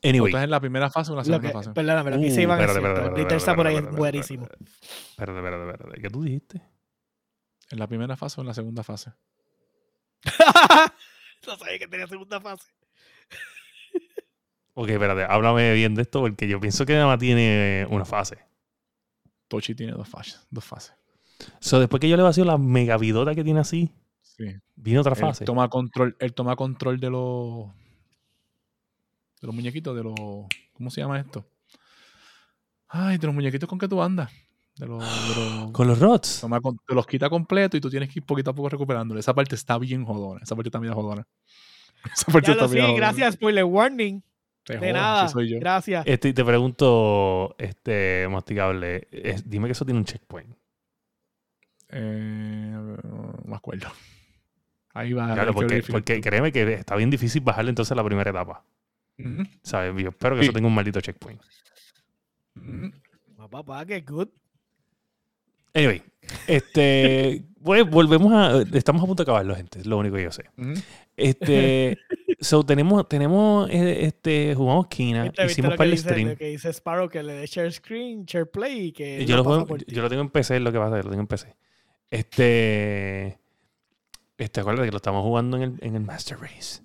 Anyway. 0.02 0.32
¿Estás 0.32 0.44
en 0.44 0.50
la 0.50 0.61
primera 0.61 0.90
fase 0.90 1.11
o 1.11 1.14
en 1.14 1.18
la 1.18 1.24
segunda 1.24 1.50
fase? 1.50 1.70
Perdóname, 1.70 2.11
lo 2.11 2.20
que 2.20 2.30
se 2.30 2.42
iban 2.42 2.61
a 2.61 2.66
decir. 2.66 3.32
está 3.32 3.57
por 3.57 3.66
ahí 3.66 3.76
es 3.76 3.90
buenísimo. 3.90 4.44
Espérate, 4.44 5.38
espérate, 5.38 5.70
espérate. 5.70 6.02
¿Qué 6.02 6.11
tú 6.11 6.22
dijiste? 6.24 6.61
¿En 7.70 7.78
la 7.78 7.86
primera 7.86 8.18
fase 8.18 8.38
o 8.38 8.42
en 8.42 8.48
la 8.48 8.55
segunda 8.55 8.82
fase? 8.82 9.12
no 11.46 11.57
sabía 11.57 11.78
que 11.78 11.88
tenía 11.88 12.07
segunda 12.07 12.38
fase. 12.38 12.66
Ok, 14.75 14.89
espérate, 14.89 15.25
háblame 15.25 15.72
bien 15.75 15.95
de 15.95 16.03
esto 16.03 16.20
porque 16.20 16.47
yo 16.49 16.61
pienso 16.61 16.85
que 16.85 16.95
nada 16.95 17.07
más 17.07 17.18
tiene 17.18 17.87
una 17.91 18.05
fase. 18.05 18.39
Tochi 19.49 19.75
tiene 19.75 19.93
dos 19.93 20.09
fases. 20.09 20.47
Dos 20.51 20.64
fases. 20.64 20.95
So, 21.61 21.81
después 21.81 22.01
que 22.01 22.09
yo 22.09 22.16
le 22.16 22.22
vacío 22.22 22.45
la 22.45 22.59
megavidota 22.59 23.35
que 23.35 23.45
tiene 23.45 23.61
así, 23.61 23.93
sí. 24.22 24.47
viene 24.77 25.01
otra 25.01 25.14
fase. 25.14 25.45
toma 25.45 25.68
control, 25.68 26.16
él 26.18 26.33
toma 26.33 26.57
control 26.57 27.01
de 27.01 27.11
los 27.11 27.68
de 29.41 29.47
los 29.47 29.55
muñequitos, 29.55 29.95
de 29.95 30.03
los. 30.03 30.14
¿Cómo 30.72 30.91
se 30.91 31.03
llama 31.03 31.20
esto? 31.20 31.47
Ay, 32.89 33.18
de 33.18 33.27
los 33.27 33.35
muñequitos 33.35 33.68
con 33.68 33.79
que 33.79 33.89
tú 33.89 34.01
andas. 34.01 34.31
De 34.77 34.87
los, 34.87 35.05
con 35.72 35.87
los 35.87 35.99
rots. 35.99 36.47
te 36.87 36.95
los 36.95 37.07
quita 37.07 37.29
completo 37.29 37.77
y 37.77 37.81
tú 37.81 37.91
tienes 37.91 38.09
que 38.09 38.20
ir 38.20 38.25
poquito 38.25 38.51
a 38.51 38.55
poco 38.55 38.70
recuperándolo. 38.70 39.20
Esa 39.20 39.35
parte 39.35 39.55
está 39.55 39.77
bien 39.79 40.05
jodona. 40.05 40.41
Esa 40.43 40.57
parte 40.57 40.68
está 40.68 40.79
bien 40.79 40.95
jodona. 40.95 41.27
Esa 42.12 42.33
parte 42.33 42.53
está 42.53 42.66
bien 42.66 42.87
sí, 42.87 42.95
gracias, 42.95 43.35
spoiler 43.35 43.64
warning. 43.64 44.22
De 44.67 44.93
nada. 44.93 45.29
soy 45.29 45.51
yo. 45.51 45.59
Gracias. 45.61 46.05
Este, 46.07 46.33
te 46.33 46.45
pregunto, 46.45 47.55
este, 47.59 48.27
masticable, 48.31 49.09
dime 49.45 49.69
que 49.69 49.73
eso 49.73 49.85
tiene 49.85 49.99
un 50.01 50.05
checkpoint. 50.05 50.55
Eh, 51.91 52.71
no 52.73 53.43
me 53.45 53.57
acuerdo. 53.57 53.89
Ahí 54.95 55.12
va. 55.12 55.33
Claro, 55.35 55.53
porque, 55.55 55.83
porque 55.89 56.21
créeme 56.21 56.53
que 56.53 56.73
está 56.75 56.97
bien 56.97 57.11
difícil 57.11 57.43
bajarle 57.43 57.71
entonces 57.71 57.97
la 57.97 58.05
primera 58.05 58.31
etapa. 58.31 58.65
¿Sabes? 59.62 59.95
Yo 60.03 60.11
espero 60.11 60.37
que 60.37 60.43
eso 60.43 60.53
tenga 60.53 60.67
un 60.67 60.75
maldito 60.75 61.01
checkpoint. 61.01 61.41
Papá, 63.51 63.85
qué 63.87 64.01
good. 64.01 64.29
Anyway, 65.75 66.03
este, 66.47 67.45
pues 67.62 67.89
volvemos 67.89 68.33
a, 68.33 68.62
estamos 68.77 69.03
a 69.03 69.07
punto 69.07 69.22
de 69.22 69.31
acabarlo, 69.31 69.55
gente, 69.57 69.81
es 69.81 69.87
lo 69.87 69.99
único 69.99 70.16
que 70.16 70.22
yo 70.22 70.33
sé. 70.33 70.45
Este, 71.16 71.99
so 72.41 72.64
tenemos, 72.64 73.09
tenemos, 73.09 73.68
eh, 73.70 74.07
este, 74.07 74.55
jugamos 74.55 74.87
Kina, 74.87 75.33
hicimos 75.47 75.72
un 75.72 75.77
par 75.77 75.89
de 75.89 75.97
stream. 75.97 76.37
que 76.37 76.49
dice 76.49 76.72
Sparrow 76.72 77.09
que 77.09 77.22
le 77.22 77.35
dé 77.35 77.47
share 77.47 77.72
screen, 77.72 78.25
share 78.25 78.51
play 78.51 78.87
y 78.87 78.93
que 78.93 79.27
yo 79.27 79.37
lo, 79.37 79.77
yo 79.79 80.03
lo 80.03 80.09
tengo 80.09 80.22
en 80.22 80.31
PC, 80.31 80.57
es 80.57 80.62
lo 80.62 80.72
que 80.72 80.79
pasa, 80.79 80.97
lo 80.97 81.11
tengo 81.11 81.20
en 81.20 81.27
PC. 81.27 81.57
Este, 82.11 83.39
este, 84.39 84.61
acuérdate 84.61 84.87
que 84.87 84.93
lo 84.93 84.99
estamos 84.99 85.22
jugando 85.22 85.57
en 85.57 85.62
el, 85.64 85.75
en 85.81 85.97
el 85.97 86.03
Master 86.03 86.39
Race. 86.39 86.83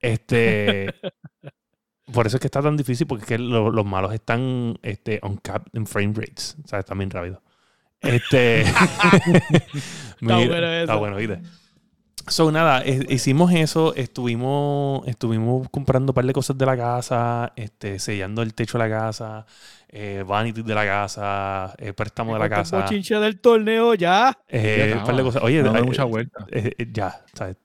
Este, 0.00 0.94
Por 2.12 2.26
eso 2.26 2.36
es 2.36 2.40
que 2.40 2.46
está 2.46 2.62
tan 2.62 2.76
difícil, 2.76 3.06
porque 3.06 3.22
es 3.24 3.28
que 3.28 3.38
los 3.38 3.84
malos 3.84 4.14
están 4.14 4.78
este, 4.82 5.18
on 5.22 5.36
cap 5.36 5.66
en 5.74 5.86
frame 5.86 6.14
rates. 6.14 6.56
O 6.64 6.68
sea, 6.68 6.78
están 6.78 6.98
bien 6.98 7.10
rápido. 7.10 7.42
Este. 8.00 8.62
está 10.20 10.96
bueno 10.96 11.16
¿viste? 11.16 11.40
So, 12.26 12.52
nada, 12.52 12.84
hicimos 12.86 13.52
eso, 13.52 13.94
estuvimos, 13.94 15.06
estuvimos 15.08 15.66
comprando 15.70 16.10
un 16.10 16.14
par 16.14 16.26
de 16.26 16.34
cosas 16.34 16.58
de 16.58 16.66
la 16.66 16.76
casa, 16.76 17.54
este, 17.56 17.98
sellando 17.98 18.42
el 18.42 18.52
techo 18.52 18.76
de 18.76 18.86
la 18.86 18.98
casa, 18.98 19.46
eh, 19.88 20.22
vanity 20.26 20.62
de 20.62 20.74
la 20.74 20.84
casa, 20.84 21.74
eh, 21.78 21.94
préstamo 21.94 22.34
de 22.34 22.38
la 22.40 22.50
casa. 22.50 22.84
chinche 22.84 23.14
del 23.14 23.40
torneo 23.40 23.94
ya. 23.94 24.36
Eh, 24.46 24.94
un 24.98 25.04
par 25.04 25.16
de 25.16 25.22
cosas. 25.22 25.42
Oye, 25.42 25.62
no, 25.62 25.72
da 25.72 25.82
mucha 25.82 26.04
vuelta. 26.04 26.46
Eh, 26.50 26.74
eh, 26.76 26.88
ya, 26.92 27.18
¿sabes? 27.32 27.56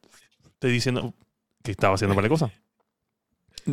Estoy 0.45 0.71
diciendo 0.71 1.13
que 1.61 1.71
estaba 1.71 1.95
haciendo 1.95 2.13
un 2.13 2.15
par 2.15 2.23
de 2.23 2.29
cosas 2.29 2.51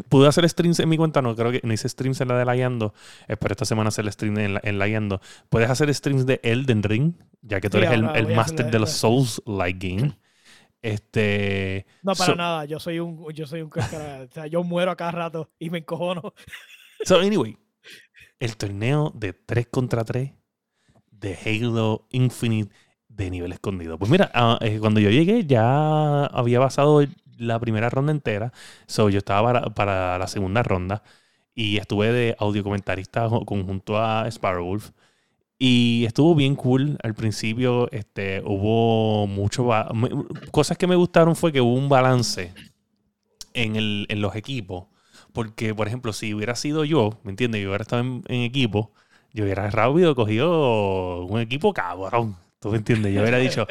pude 0.09 0.28
hacer 0.28 0.49
streams 0.49 0.80
en 0.80 0.88
mi 0.88 0.97
cuenta, 0.97 1.22
no 1.22 1.34
creo 1.36 1.53
que 1.53 1.61
no 1.62 1.72
hice 1.72 1.88
streams 1.88 2.20
en 2.20 2.28
la 2.28 2.38
de 2.38 2.45
Layando. 2.45 2.95
Espero 3.28 3.53
esta 3.53 3.64
semana 3.64 3.88
hacer 3.88 4.05
el 4.05 4.12
stream 4.12 4.38
en, 4.38 4.55
la, 4.55 4.61
Layando. 4.72 5.20
Puedes 5.49 5.70
hacer 5.70 5.93
streams 5.95 6.26
de 6.26 6.41
Elden 6.43 6.82
Ring, 6.82 7.14
ya 7.43 7.61
que 7.61 7.70
tú 7.70 7.78
eres 7.78 7.91
el, 7.93 8.05
el 8.14 8.34
master 8.34 8.70
de 8.70 8.78
los 8.78 8.91
Souls 8.91 9.43
like 9.47 9.88
game. 9.88 10.16
Este. 10.82 11.86
No, 12.03 12.14
para 12.14 12.34
nada. 12.34 12.64
Yo 12.64 12.78
soy 12.78 13.01
un. 13.01 13.30
Yo 13.32 13.47
soy 13.47 13.62
un. 13.62 13.70
o 13.74 14.32
sea, 14.32 14.47
yo 14.47 14.64
muero 14.64 14.91
a 14.91 14.97
cada 14.97 15.12
rato 15.12 15.51
y 15.59 15.70
me 15.70 15.78
encojono. 15.78 16.34
So, 17.03 17.18
anyway. 17.20 17.57
El 18.38 18.59
torneo 18.59 19.11
de 19.14 19.32
3 19.32 19.68
contra 19.70 20.05
3 20.05 20.32
de 21.11 21.38
Halo 21.47 22.07
Infinite 22.11 22.74
de 23.09 23.30
nivel 23.30 23.53
escondido. 23.53 23.99
Pues 23.99 24.11
mira, 24.11 24.30
ah, 24.34 24.59
eh, 24.61 24.78
cuando 24.80 25.01
yo 25.01 25.09
llegué 25.09 25.47
ya 25.47 26.26
había 26.26 26.61
pasado 26.61 27.03
la 27.41 27.59
primera 27.59 27.91
ronda 27.91 28.12
entera. 28.12 28.53
So, 28.86 29.11
yo 29.11 29.18
estaba 29.18 29.62
para, 29.74 30.18
la 30.18 30.26
segunda 30.26 30.62
ronda 30.62 31.03
y 31.55 31.78
estuve 31.78 32.12
de 32.12 32.36
audio 32.38 32.62
comentarista 32.62 33.28
conjunto 33.28 33.99
a 33.99 34.30
Sparrowwolf. 34.30 34.91
Y 35.59 36.05
estuvo 36.07 36.34
bien 36.34 36.55
cool. 36.57 36.97
Al 37.03 37.14
principio 37.14 37.91
este, 37.93 38.43
hubo 38.45 39.26
mucho... 39.26 39.68
Cosas 40.51 40.78
que 40.78 40.86
me 40.86 40.97
gustaron 40.97 41.36
fue 41.36 41.53
que 41.53 41.61
hubo 41.61 41.74
un 41.74 41.88
balance 41.88 42.55
en, 43.53 43.76
el, 43.76 44.07
en 44.09 44.22
los 44.22 44.36
equipos. 44.36 44.86
Porque, 45.32 45.74
por 45.74 45.86
ejemplo, 45.86 46.12
si 46.12 46.34
hubiera 46.34 46.55
sido 46.55 46.84
yo, 46.84 47.18
¿me 47.24 47.30
entiendes? 47.30 47.62
Yo 47.62 47.68
hubiera 47.68 47.82
estado 47.82 48.03
en, 48.03 48.24
en 48.28 48.41
equipo, 48.41 48.93
yo 49.32 49.45
hubiera 49.45 49.68
rápido 49.70 50.14
cogido 50.14 51.26
un 51.26 51.41
equipo 51.41 51.72
cabrón. 51.72 52.36
¿Tú 52.61 52.70
me 52.70 52.76
entiendes? 52.76 53.12
Yo 53.14 53.22
hubiera 53.22 53.38
dicho. 53.38 53.66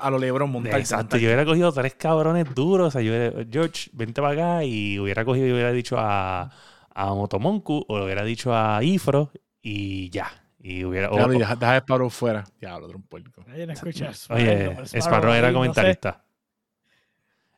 a 0.00 0.10
lo 0.10 0.18
Lebron 0.18 0.50
montar. 0.50 0.78
Exacto. 0.78 1.16
Yo 1.16 1.26
hubiera 1.28 1.44
cogido 1.44 1.72
tres 1.72 1.94
cabrones 1.94 2.54
duros. 2.54 2.88
O 2.88 2.90
sea, 2.90 3.00
yo 3.02 3.12
George, 3.50 3.90
vente 3.94 4.20
para 4.20 4.34
acá. 4.34 4.64
Y 4.64 4.98
hubiera 4.98 5.24
cogido 5.24 5.46
y 5.46 5.52
hubiera 5.52 5.72
dicho 5.72 5.96
a, 5.98 6.50
a 6.94 7.06
Motomonku 7.14 7.84
o 7.88 7.98
le 7.98 8.04
hubiera 8.04 8.22
dicho 8.22 8.54
a 8.54 8.82
Ifro 8.84 9.30
y 9.62 10.10
ya. 10.10 10.30
Y 10.60 10.84
hubiera, 10.84 11.08
o- 11.10 11.14
Claro, 11.14 11.32
y 11.32 11.38
deja, 11.38 11.56
deja 11.56 11.76
Sparrow 11.78 12.10
fuera. 12.10 12.44
Diablo, 12.60 12.86
otro 12.86 12.98
un 12.98 13.04
puerco. 13.04 13.42
Nadie 13.48 13.66
no 13.66 13.72
escucha 13.72 14.06
a 14.28 14.34
oye, 14.34 14.64
Sparrow, 14.84 14.86
Sparrow 15.02 15.32
era 15.32 15.48
no 15.48 15.48
sé. 15.48 15.54
comentarista. 15.54 16.24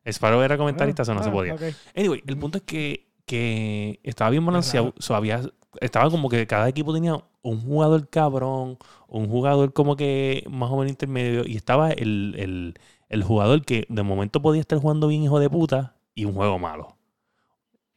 Sparrow 0.06 0.42
era 0.42 0.56
comentarista, 0.56 1.02
eso 1.02 1.14
no 1.14 1.22
se 1.22 1.30
Ah, 1.30 1.32
podía. 1.32 1.56
Anyway, 1.96 2.22
el 2.26 2.36
punto 2.38 2.58
es 2.58 2.64
que, 2.64 3.08
que 3.26 4.00
estaba 4.02 4.30
bien 4.30 4.44
balanceado. 4.46 4.94
so, 4.98 5.14
había- 5.14 5.42
estaba 5.80 6.10
como 6.10 6.28
que 6.28 6.46
cada 6.46 6.68
equipo 6.68 6.92
tenía 6.94 7.16
un 7.42 7.60
jugador 7.62 8.08
cabrón, 8.08 8.78
un 9.08 9.28
jugador 9.28 9.72
como 9.72 9.96
que 9.96 10.44
más 10.50 10.70
o 10.70 10.76
menos 10.76 10.90
intermedio, 10.90 11.44
y 11.46 11.56
estaba 11.56 11.90
el, 11.92 12.34
el- 12.38 12.74
el 13.10 13.22
jugador 13.22 13.64
que 13.64 13.86
de 13.88 14.02
momento 14.02 14.42
podía 14.42 14.60
estar 14.62 14.78
jugando 14.78 15.08
bien, 15.08 15.22
hijo 15.22 15.38
de 15.40 15.50
puta, 15.50 15.96
y 16.14 16.24
un 16.24 16.34
juego 16.34 16.58
malo. 16.58 16.96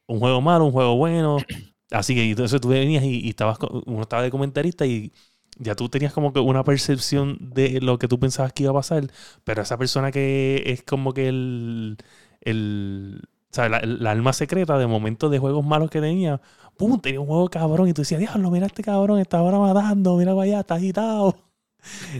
Un 0.07 0.19
juego 0.19 0.41
malo, 0.41 0.65
un 0.65 0.71
juego 0.71 0.95
bueno. 0.95 1.37
Así 1.91 2.15
que 2.15 2.29
entonces 2.29 2.59
tú 2.61 2.69
venías 2.69 3.03
y, 3.03 3.21
y 3.25 3.29
estabas, 3.29 3.57
uno 3.85 4.01
estaba 4.01 4.21
de 4.23 4.31
comentarista 4.31 4.85
y 4.85 5.13
ya 5.57 5.75
tú 5.75 5.89
tenías 5.89 6.13
como 6.13 6.33
que 6.33 6.39
una 6.39 6.63
percepción 6.63 7.37
de 7.53 7.79
lo 7.81 7.97
que 7.97 8.07
tú 8.07 8.19
pensabas 8.19 8.53
que 8.53 8.63
iba 8.63 8.71
a 8.71 8.75
pasar, 8.75 9.09
pero 9.43 9.61
esa 9.61 9.77
persona 9.77 10.11
que 10.11 10.63
es 10.67 10.83
como 10.83 11.13
que 11.13 11.29
el, 11.29 11.97
el 12.41 13.21
la 13.55 14.11
alma 14.11 14.33
secreta 14.33 14.77
de 14.77 14.85
momentos 14.87 15.31
de 15.31 15.39
juegos 15.39 15.65
malos 15.65 15.89
que 15.89 16.01
tenía, 16.01 16.41
¡pum! 16.77 16.99
Tenía 16.99 17.19
un 17.21 17.27
juego 17.27 17.49
cabrón 17.49 17.87
y 17.89 17.93
tú 17.93 18.01
decías, 18.01 18.19
diablo, 18.19 18.51
mira 18.51 18.67
este 18.67 18.83
cabrón, 18.83 19.19
está 19.19 19.39
ahora 19.39 19.59
matando, 19.59 20.17
mira 20.17 20.31
para 20.33 20.43
allá, 20.43 20.59
está 20.61 20.75
agitado. 20.75 21.35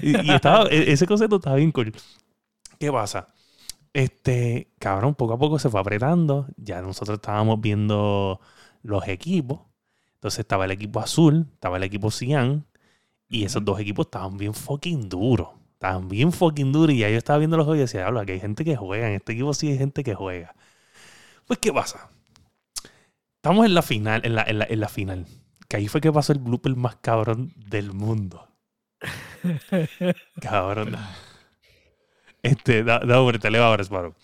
Y, 0.01 0.27
y 0.27 0.31
estaba, 0.33 0.67
e- 0.69 0.91
ese 0.91 1.05
concepto 1.05 1.37
estaba 1.37 1.55
bien 1.57 1.71
cool. 1.71 1.93
¿Qué 2.79 2.91
pasa? 2.91 3.29
Este, 3.93 4.71
cabrón, 4.79 5.15
poco 5.15 5.33
a 5.33 5.39
poco 5.39 5.59
se 5.59 5.69
fue 5.69 5.79
apretando. 5.79 6.47
Ya 6.57 6.81
nosotros 6.81 7.17
estábamos 7.17 7.61
viendo 7.61 8.39
los 8.83 9.07
equipos. 9.07 9.61
Entonces 10.15 10.39
estaba 10.41 10.65
el 10.65 10.71
equipo 10.71 10.99
azul, 10.99 11.47
estaba 11.53 11.77
el 11.77 11.83
equipo 11.83 12.11
cian. 12.11 12.65
Y 13.29 13.45
esos 13.45 13.65
dos 13.65 13.79
equipos 13.79 14.07
estaban 14.07 14.37
bien 14.37 14.53
fucking 14.53 15.09
duros. 15.09 15.49
Estaban 15.73 16.07
bien 16.09 16.31
fucking 16.33 16.71
duros. 16.71 16.95
Y 16.95 16.99
ya 16.99 17.09
yo 17.09 17.17
estaba 17.17 17.39
viendo 17.39 17.57
los 17.57 17.65
juegos 17.65 17.79
y 17.79 17.81
decía, 17.81 18.07
habla, 18.07 18.25
que 18.25 18.33
hay 18.33 18.39
gente 18.39 18.65
que 18.65 18.75
juega. 18.77 19.09
En 19.09 19.15
este 19.15 19.33
equipo 19.33 19.53
sí 19.53 19.69
hay 19.71 19.77
gente 19.77 20.03
que 20.03 20.15
juega. 20.15 20.55
Pues, 21.47 21.59
¿qué 21.59 21.73
pasa? 21.73 22.09
Estamos 23.37 23.65
en 23.65 23.73
la 23.73 23.81
final, 23.81 24.21
en 24.23 24.35
la, 24.35 24.43
en 24.43 24.59
la, 24.59 24.65
en 24.69 24.79
la 24.79 24.89
final. 24.89 25.25
Que 25.69 25.77
ahí 25.77 25.87
fue 25.87 26.01
que 26.01 26.11
pasó 26.11 26.33
el 26.33 26.39
blooper 26.39 26.75
más 26.75 26.97
cabrón 26.97 27.53
del 27.55 27.93
mundo. 27.93 28.47
Cabrón. 30.41 30.97
Este, 32.41 32.83
da, 32.83 32.99
da 32.99 33.31
te 33.39 33.51
leo 33.51 33.63
ahora, 33.63 33.83
Sparrow. 33.83 34.15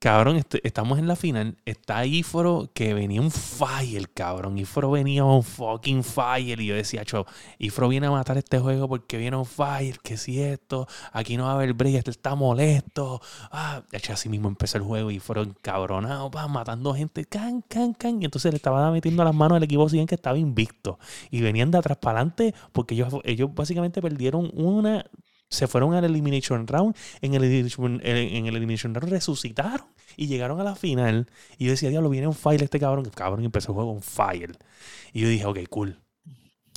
Cabrón, 0.00 0.40
estamos 0.62 1.00
en 1.00 1.08
la 1.08 1.16
final. 1.16 1.56
Está 1.64 2.06
Iforo 2.06 2.70
que 2.72 2.94
venía 2.94 3.20
un 3.20 3.32
fire, 3.32 4.08
cabrón. 4.08 4.56
Iforo 4.56 4.92
venía 4.92 5.24
un 5.24 5.42
fucking 5.42 6.04
fire. 6.04 6.60
Y 6.60 6.66
yo 6.66 6.76
decía, 6.76 7.04
cho, 7.04 7.26
Iforo 7.58 7.88
viene 7.88 8.06
a 8.06 8.12
matar 8.12 8.38
este 8.38 8.60
juego 8.60 8.86
porque 8.86 9.16
viene 9.16 9.36
un 9.36 9.44
fire. 9.44 9.98
Que 10.00 10.16
si 10.16 10.40
esto, 10.40 10.86
aquí 11.12 11.36
no 11.36 11.46
va 11.46 11.50
a 11.50 11.54
haber 11.54 11.72
break, 11.74 11.96
este 11.96 12.12
está 12.12 12.36
molesto. 12.36 13.20
Ah, 13.50 13.82
hecho, 13.90 14.12
así 14.12 14.28
mismo 14.28 14.46
empezó 14.46 14.78
el 14.78 14.84
juego 14.84 15.10
y 15.10 15.18
fueron 15.18 15.56
cabronados, 15.62 16.30
pa, 16.30 16.46
matando 16.46 16.94
gente, 16.94 17.24
can, 17.24 17.62
can, 17.62 17.92
can. 17.92 18.22
Y 18.22 18.26
entonces 18.26 18.52
le 18.52 18.56
estaban 18.58 18.92
metiendo 18.92 19.24
las 19.24 19.34
manos 19.34 19.56
al 19.56 19.64
equipo 19.64 19.88
siguiente 19.88 20.10
que 20.10 20.14
estaba 20.14 20.38
invicto. 20.38 21.00
Y 21.32 21.40
venían 21.40 21.72
de 21.72 21.78
atrás 21.78 21.98
para 21.98 22.20
adelante 22.20 22.54
porque 22.70 22.94
ellos, 22.94 23.14
ellos 23.24 23.52
básicamente 23.52 24.00
perdieron 24.00 24.48
una. 24.54 25.04
Se 25.50 25.66
fueron 25.66 25.94
al 25.94 26.04
Elimination 26.04 26.66
Round. 26.66 26.94
En 27.22 27.34
el, 27.34 27.42
Elimination- 27.42 28.00
en 28.04 28.46
el 28.46 28.56
Elimination 28.56 28.94
Round 28.94 29.10
resucitaron 29.12 29.86
y 30.16 30.26
llegaron 30.26 30.60
a 30.60 30.64
la 30.64 30.74
final. 30.76 31.28
Y 31.58 31.64
yo 31.66 31.70
decía, 31.70 31.88
diablo, 31.90 32.10
viene 32.10 32.26
un 32.26 32.34
fire 32.34 32.62
este 32.62 32.78
cabrón. 32.78 33.06
El 33.06 33.12
cabrón 33.12 33.44
empezó 33.44 33.72
el 33.72 33.76
juego 33.76 33.92
un 33.92 34.02
fire. 34.02 34.56
Y 35.12 35.20
yo 35.22 35.28
dije, 35.28 35.46
ok, 35.46 35.58
cool. 35.70 35.98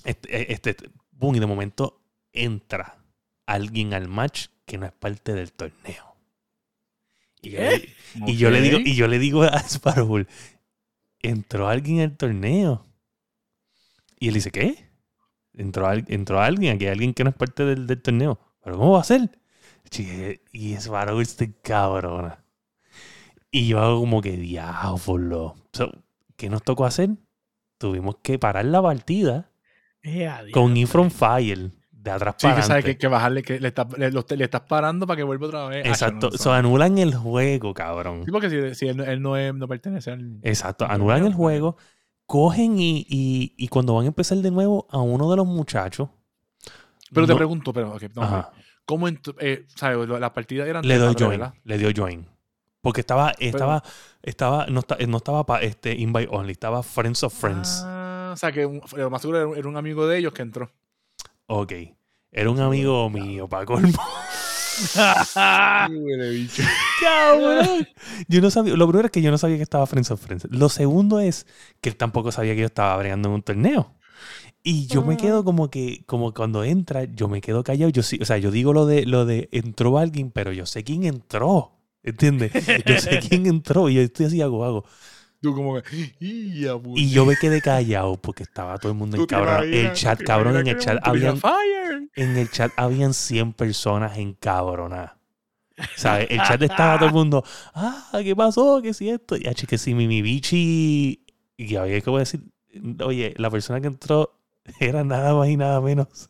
Este, 0.05 0.51
este, 0.53 0.75
boom, 1.11 1.35
y 1.35 1.39
de 1.39 1.45
momento 1.47 2.01
entra 2.33 2.97
alguien 3.45 3.93
al 3.93 4.07
match 4.07 4.47
que 4.65 4.77
no 4.77 4.85
es 4.85 4.91
parte 4.93 5.33
del 5.33 5.51
torneo. 5.51 6.15
Y 7.41 7.49
yo, 7.51 7.59
le- 7.59 7.89
y 8.27 8.37
yo 8.37 8.49
le 8.51 8.61
digo, 8.61 8.77
y 8.85 8.95
yo 8.95 9.07
le 9.07 9.19
digo 9.19 9.43
a 9.43 9.57
Sparrow, 9.67 10.25
entró 11.21 11.67
alguien 11.67 11.99
al 12.01 12.15
torneo. 12.15 12.85
Y 14.19 14.27
él 14.29 14.35
dice, 14.35 14.51
¿qué? 14.51 14.87
Entró, 15.53 15.91
entró 15.91 16.39
alguien, 16.39 16.75
aquí 16.75 16.85
hay 16.85 16.91
alguien 16.91 17.13
que 17.13 17.23
no 17.23 17.31
es 17.31 17.35
parte 17.35 17.65
del, 17.65 17.87
del 17.87 18.01
torneo. 18.01 18.39
¿Pero 18.63 18.77
cómo 18.77 18.91
va 18.93 19.01
a 19.01 19.03
ser? 19.03 19.29
Y 20.53 20.73
Sparrow 20.73 21.19
este 21.19 21.53
cabrona. 21.61 22.43
Y 23.49 23.67
yo 23.67 23.79
hago 23.79 23.99
como 23.99 24.21
que 24.21 24.37
diablo. 24.37 25.55
So, 25.73 25.91
¿Qué 26.37 26.49
nos 26.49 26.63
tocó 26.63 26.85
hacer? 26.85 27.09
Tuvimos 27.77 28.17
que 28.23 28.39
parar 28.39 28.65
la 28.65 28.81
partida 28.81 29.51
Eh, 30.03 30.29
con 30.53 30.75
Ifron 30.77 31.11
Fire 31.11 31.71
de 31.91 32.11
atrás 32.11 32.35
Sí, 32.37 32.47
para 32.47 32.55
que 32.55 32.61
sabes 32.63 32.85
que, 32.85 32.97
que 32.97 33.07
bajarle, 33.07 33.43
que 33.43 33.59
le, 33.59 33.67
está- 33.67 33.87
le, 33.97 34.09
le 34.11 34.43
estás 34.43 34.61
parando 34.61 35.05
para 35.05 35.17
que 35.17 35.23
vuelva 35.23 35.47
otra 35.47 35.65
vez. 35.67 35.85
Exacto. 35.85 36.27
no, 36.27 36.31
no, 36.31 36.37
So, 36.37 36.51
anulan 36.53 36.97
el 36.97 37.13
juego, 37.13 37.73
cabrón. 37.73 38.23
Sí, 38.25 38.31
porque 38.31 38.49
si, 38.49 38.73
si 38.75 38.87
él, 38.87 38.97
no- 38.97 39.03
él 39.03 39.21
no, 39.21 39.37
es- 39.37 39.53
no 39.53 39.67
pertenece 39.67 40.11
al. 40.11 40.39
Exacto. 40.41 40.85
Anulan 40.85 41.17
el 41.17 41.23
torneo, 41.25 41.37
juego, 41.37 41.77
cogen 42.25 42.79
y, 42.79 43.05
y, 43.09 43.53
y 43.57 43.67
cuando 43.67 43.93
van 43.95 44.05
a 44.05 44.07
empezar 44.07 44.37
de 44.39 44.49
nuevo 44.51 44.87
a 44.89 44.99
uno 44.99 45.29
de 45.29 45.37
los 45.37 45.45
muchachos. 45.45 46.09
Pero 47.13 47.27
te 47.27 47.35
pregunto, 47.35 47.73
pero, 47.73 47.93
ok, 47.93 48.03
no. 48.15 48.49
¿cómo 48.85 49.07
eh, 49.07 49.65
sabes, 49.75 50.07
las 50.07 50.31
partidas 50.31 50.67
eran 50.67 50.85
le 50.87 50.97
doy 50.97 51.13
join. 51.17 51.29
¿verdad? 51.31 51.53
Le 51.63 51.77
dio 51.77 51.91
join. 51.95 52.27
Porque 52.81 53.01
estaba, 53.01 53.33
estaba, 53.37 53.83
estaba, 54.23 54.65
no, 54.67 54.79
esta- 54.79 54.97
no 55.07 55.17
estaba 55.17 55.45
para 55.45 55.63
este 55.63 55.93
invite 55.93 56.27
only, 56.31 56.53
estaba 56.53 56.81
Friends 56.81 57.23
of 57.23 57.33
Friends. 57.33 57.83
Ah, 57.85 58.31
o 58.33 58.37
sea, 58.37 58.51
que 58.51 58.65
un- 58.65 58.81
lo 58.95 59.09
más 59.09 59.21
seguro 59.21 59.55
era 59.55 59.67
un, 59.67 59.77
amigo 59.77 60.07
de 60.07 60.17
ellos 60.17 60.33
que 60.33 60.41
entró. 60.41 60.71
Ok. 61.45 61.73
Era 62.31 62.49
un 62.49 62.59
amigo 62.59 63.09
mío, 63.09 63.47
para 63.47 63.65
colmo. 63.65 63.91
Cabrón. 67.01 67.87
Yo 68.27 68.41
no 68.41 68.49
sabía, 68.49 68.75
lo 68.75 68.87
primero 68.87 69.07
es 69.07 69.11
que 69.11 69.21
yo 69.21 69.31
no 69.31 69.37
sabía 69.37 69.57
que 69.57 69.63
estaba 69.63 69.85
Friends 69.85 70.11
of 70.11 70.21
Friends. 70.21 70.47
Lo 70.49 70.69
segundo 70.69 71.19
es 71.19 71.45
que 71.81 71.89
él 71.89 71.95
tampoco 71.97 72.31
sabía 72.31 72.53
que 72.55 72.61
yo 72.61 72.65
estaba 72.67 72.95
bregando 72.97 73.29
en 73.29 73.35
un 73.35 73.43
torneo. 73.43 73.93
Y 74.63 74.85
yo 74.87 75.03
me 75.03 75.17
quedo 75.17 75.43
como 75.43 75.69
que, 75.71 76.03
como 76.05 76.33
cuando 76.33 76.63
entra, 76.63 77.05
yo 77.05 77.27
me 77.27 77.41
quedo 77.41 77.63
callado. 77.63 77.89
Yo 77.89 78.03
sí, 78.03 78.19
o 78.21 78.25
sea, 78.25 78.37
yo 78.37 78.51
digo 78.51 78.73
lo 78.73 78.85
de 78.85 79.05
lo 79.05 79.25
de 79.25 79.49
entró 79.51 79.97
alguien, 79.97 80.31
pero 80.31 80.51
yo 80.51 80.65
sé 80.65 80.83
quién 80.83 81.03
entró. 81.03 81.71
¿Entiendes? 82.03 82.51
Yo 82.85 82.97
sé 82.97 83.19
quién 83.27 83.45
entró 83.47 83.89
y 83.89 83.95
yo 83.95 84.01
estoy 84.01 84.27
así 84.27 84.41
hago, 84.41 84.63
hago. 84.63 84.85
Tú 85.41 85.55
como 85.55 85.81
que. 85.81 86.13
"Y, 86.19 86.61
ya, 86.61 86.79
Y 86.95 87.09
yo 87.09 87.25
me 87.25 87.35
quedé 87.35 87.61
callado 87.61 88.21
porque 88.21 88.43
estaba 88.43 88.77
todo 88.77 88.91
el 88.91 88.97
mundo 88.97 89.17
¿Tú 89.17 89.23
en 89.23 89.27
cabrón. 89.27 89.73
El 89.73 89.93
chat, 89.93 90.19
¿Tú 90.19 90.23
te 90.23 90.25
cabrón, 90.25 90.57
en 90.57 90.67
el 90.67 90.77
chat 90.77 90.99
habían, 91.01 91.39
en 92.15 92.37
el 92.37 92.49
chat 92.51 92.71
habían 92.77 93.15
100 93.15 93.53
personas 93.53 94.17
encabronadas. 94.19 95.13
¿Sabes? 95.97 96.27
El 96.29 96.37
chat 96.43 96.61
estaba 96.61 96.97
todo 96.97 97.07
el 97.07 97.13
mundo, 97.15 97.43
ah, 97.73 98.11
¿qué 98.23 98.35
pasó? 98.35 98.79
¿Qué 98.83 98.89
es 98.89 99.01
esto? 99.01 99.35
Y 99.35 99.43
que 99.43 99.77
si 99.79 99.95
mi, 99.95 100.07
mi 100.07 100.21
bichi. 100.21 101.25
Y 101.57 101.75
había 101.75 102.01
que 102.01 102.11
decir, 102.11 102.41
oye, 103.03 103.33
la 103.37 103.49
persona 103.49 103.81
que 103.81 103.87
entró 103.87 104.40
era 104.79 105.03
nada 105.03 105.33
más 105.35 105.49
y 105.49 105.57
nada 105.57 105.81
menos 105.81 106.29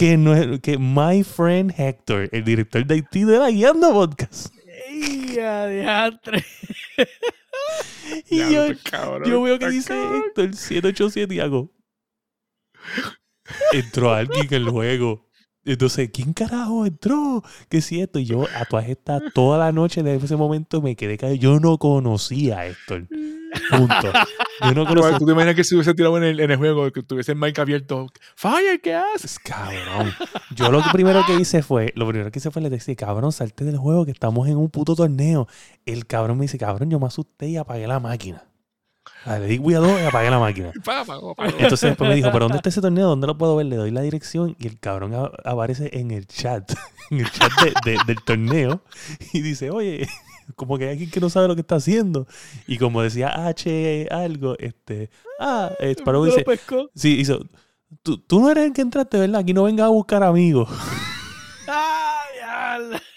que, 0.00 0.16
no, 0.16 0.32
que 0.62 0.78
my 0.78 1.22
friend 1.22 1.74
Hector, 1.76 2.30
el 2.32 2.42
director 2.42 2.86
de 2.86 2.94
Haití 2.94 3.24
de 3.24 3.38
la 3.38 3.50
Guiando 3.50 3.92
Podcast. 3.92 4.54
¡Ey, 4.88 5.38
adiantre! 5.38 6.42
Y 8.28 8.38
Ya, 8.38 8.50
yo, 8.50 8.64
este 8.64 8.90
cabrón 8.90 9.30
yo 9.30 9.42
veo 9.42 9.58
que 9.58 9.68
dice 9.70 9.88
cabrón. 9.88 10.22
Héctor 10.26 10.54
787 10.56 11.34
y 11.34 11.40
hago. 11.40 11.70
Entró 13.72 14.12
alguien 14.12 14.46
en 14.48 14.54
el 14.54 14.68
juego. 14.70 15.28
Entonces, 15.64 16.10
¿quién 16.12 16.32
carajo 16.32 16.86
entró? 16.86 17.44
¿Qué 17.68 17.78
es 17.78 17.92
esto? 17.92 18.18
Y 18.18 18.24
yo, 18.24 18.46
a 18.56 18.64
todas 18.64 18.88
estas, 18.88 19.22
toda 19.34 19.58
la 19.58 19.70
noche 19.70 20.02
de 20.02 20.16
ese 20.16 20.34
momento 20.34 20.80
me 20.80 20.96
quedé 20.96 21.18
callado. 21.18 21.36
Yo 21.38 21.60
no 21.60 21.78
conocía 21.78 22.60
a 22.60 22.66
Héctor. 22.66 23.06
Punto. 23.70 24.12
Yo 24.62 24.74
no 24.74 24.86
conocía 24.86 25.18
¿Tú 25.18 25.26
te 25.26 25.32
imaginas 25.32 25.54
que 25.54 25.64
se 25.64 25.74
hubiese 25.74 25.94
tirado 25.94 26.16
en 26.18 26.24
el, 26.24 26.40
en 26.40 26.50
el 26.50 26.56
juego, 26.56 26.90
que 26.92 27.02
tuviese 27.02 27.32
el 27.32 27.38
mic 27.38 27.58
abierto? 27.58 28.06
Fire, 28.36 28.80
¿qué 28.80 28.94
haces? 28.94 29.38
Cabrón. 29.38 30.12
Yo 30.54 30.70
lo 30.70 30.82
primero 30.92 31.22
que 31.26 31.34
hice 31.34 31.62
fue, 31.62 31.92
lo 31.96 32.06
primero 32.06 32.30
que 32.30 32.38
hice 32.38 32.50
fue 32.50 32.62
le 32.62 32.70
decía, 32.70 32.94
cabrón, 32.96 33.32
salte 33.32 33.64
del 33.64 33.76
juego 33.78 34.04
que 34.04 34.10
estamos 34.12 34.48
en 34.48 34.56
un 34.56 34.70
puto 34.70 34.94
torneo. 34.94 35.48
El 35.86 36.06
cabrón 36.06 36.38
me 36.38 36.42
dice, 36.44 36.58
cabrón, 36.58 36.90
yo 36.90 37.00
me 37.00 37.06
asusté 37.06 37.48
y 37.48 37.56
apagué 37.56 37.86
la 37.86 38.00
máquina. 38.00 38.44
Ah, 39.24 39.38
Le 39.38 39.46
di 39.46 39.58
cuidado 39.58 39.86
y 40.00 40.04
apagué 40.04 40.30
la 40.30 40.38
máquina. 40.38 40.72
Entonces 41.58 41.90
después 41.90 42.08
me 42.08 42.14
dijo, 42.16 42.30
¿pero 42.32 42.44
dónde 42.46 42.58
está 42.58 42.68
ese 42.68 42.80
torneo? 42.80 43.08
¿Dónde 43.08 43.26
lo 43.26 43.36
puedo 43.36 43.56
ver? 43.56 43.66
Le 43.66 43.76
doy 43.76 43.90
la 43.90 44.00
dirección 44.02 44.56
y 44.58 44.66
el 44.66 44.78
cabrón 44.78 45.12
aparece 45.44 45.90
en 45.98 46.10
el 46.10 46.26
chat, 46.26 46.72
en 47.10 47.20
el 47.20 47.30
chat 47.30 47.50
de- 47.62 47.74
de- 47.92 47.98
del 48.06 48.22
torneo 48.24 48.82
y 49.32 49.40
dice, 49.42 49.70
oye, 49.70 50.08
como 50.56 50.78
que 50.78 50.84
hay 50.84 50.90
alguien 50.92 51.10
que 51.10 51.20
no 51.20 51.30
sabe 51.30 51.48
lo 51.48 51.54
que 51.54 51.60
está 51.62 51.76
haciendo. 51.76 52.26
Y 52.66 52.78
como 52.78 53.02
decía 53.02 53.46
H 53.46 54.08
algo, 54.10 54.56
este, 54.58 55.10
ah, 55.38 55.70
Sparrow 55.80 56.20
¿No 56.24 56.30
lo 56.30 56.32
dice, 56.32 56.44
pescó? 56.44 56.90
sí, 56.94 57.18
hizo, 57.20 57.40
tú, 58.02 58.18
tú 58.18 58.40
no 58.40 58.50
eres 58.50 58.66
el 58.66 58.72
que 58.72 58.82
entraste, 58.82 59.18
¿verdad? 59.18 59.40
Aquí 59.40 59.52
no 59.54 59.64
vengas 59.64 59.86
a 59.86 59.90
buscar 59.90 60.22
amigos. 60.22 60.68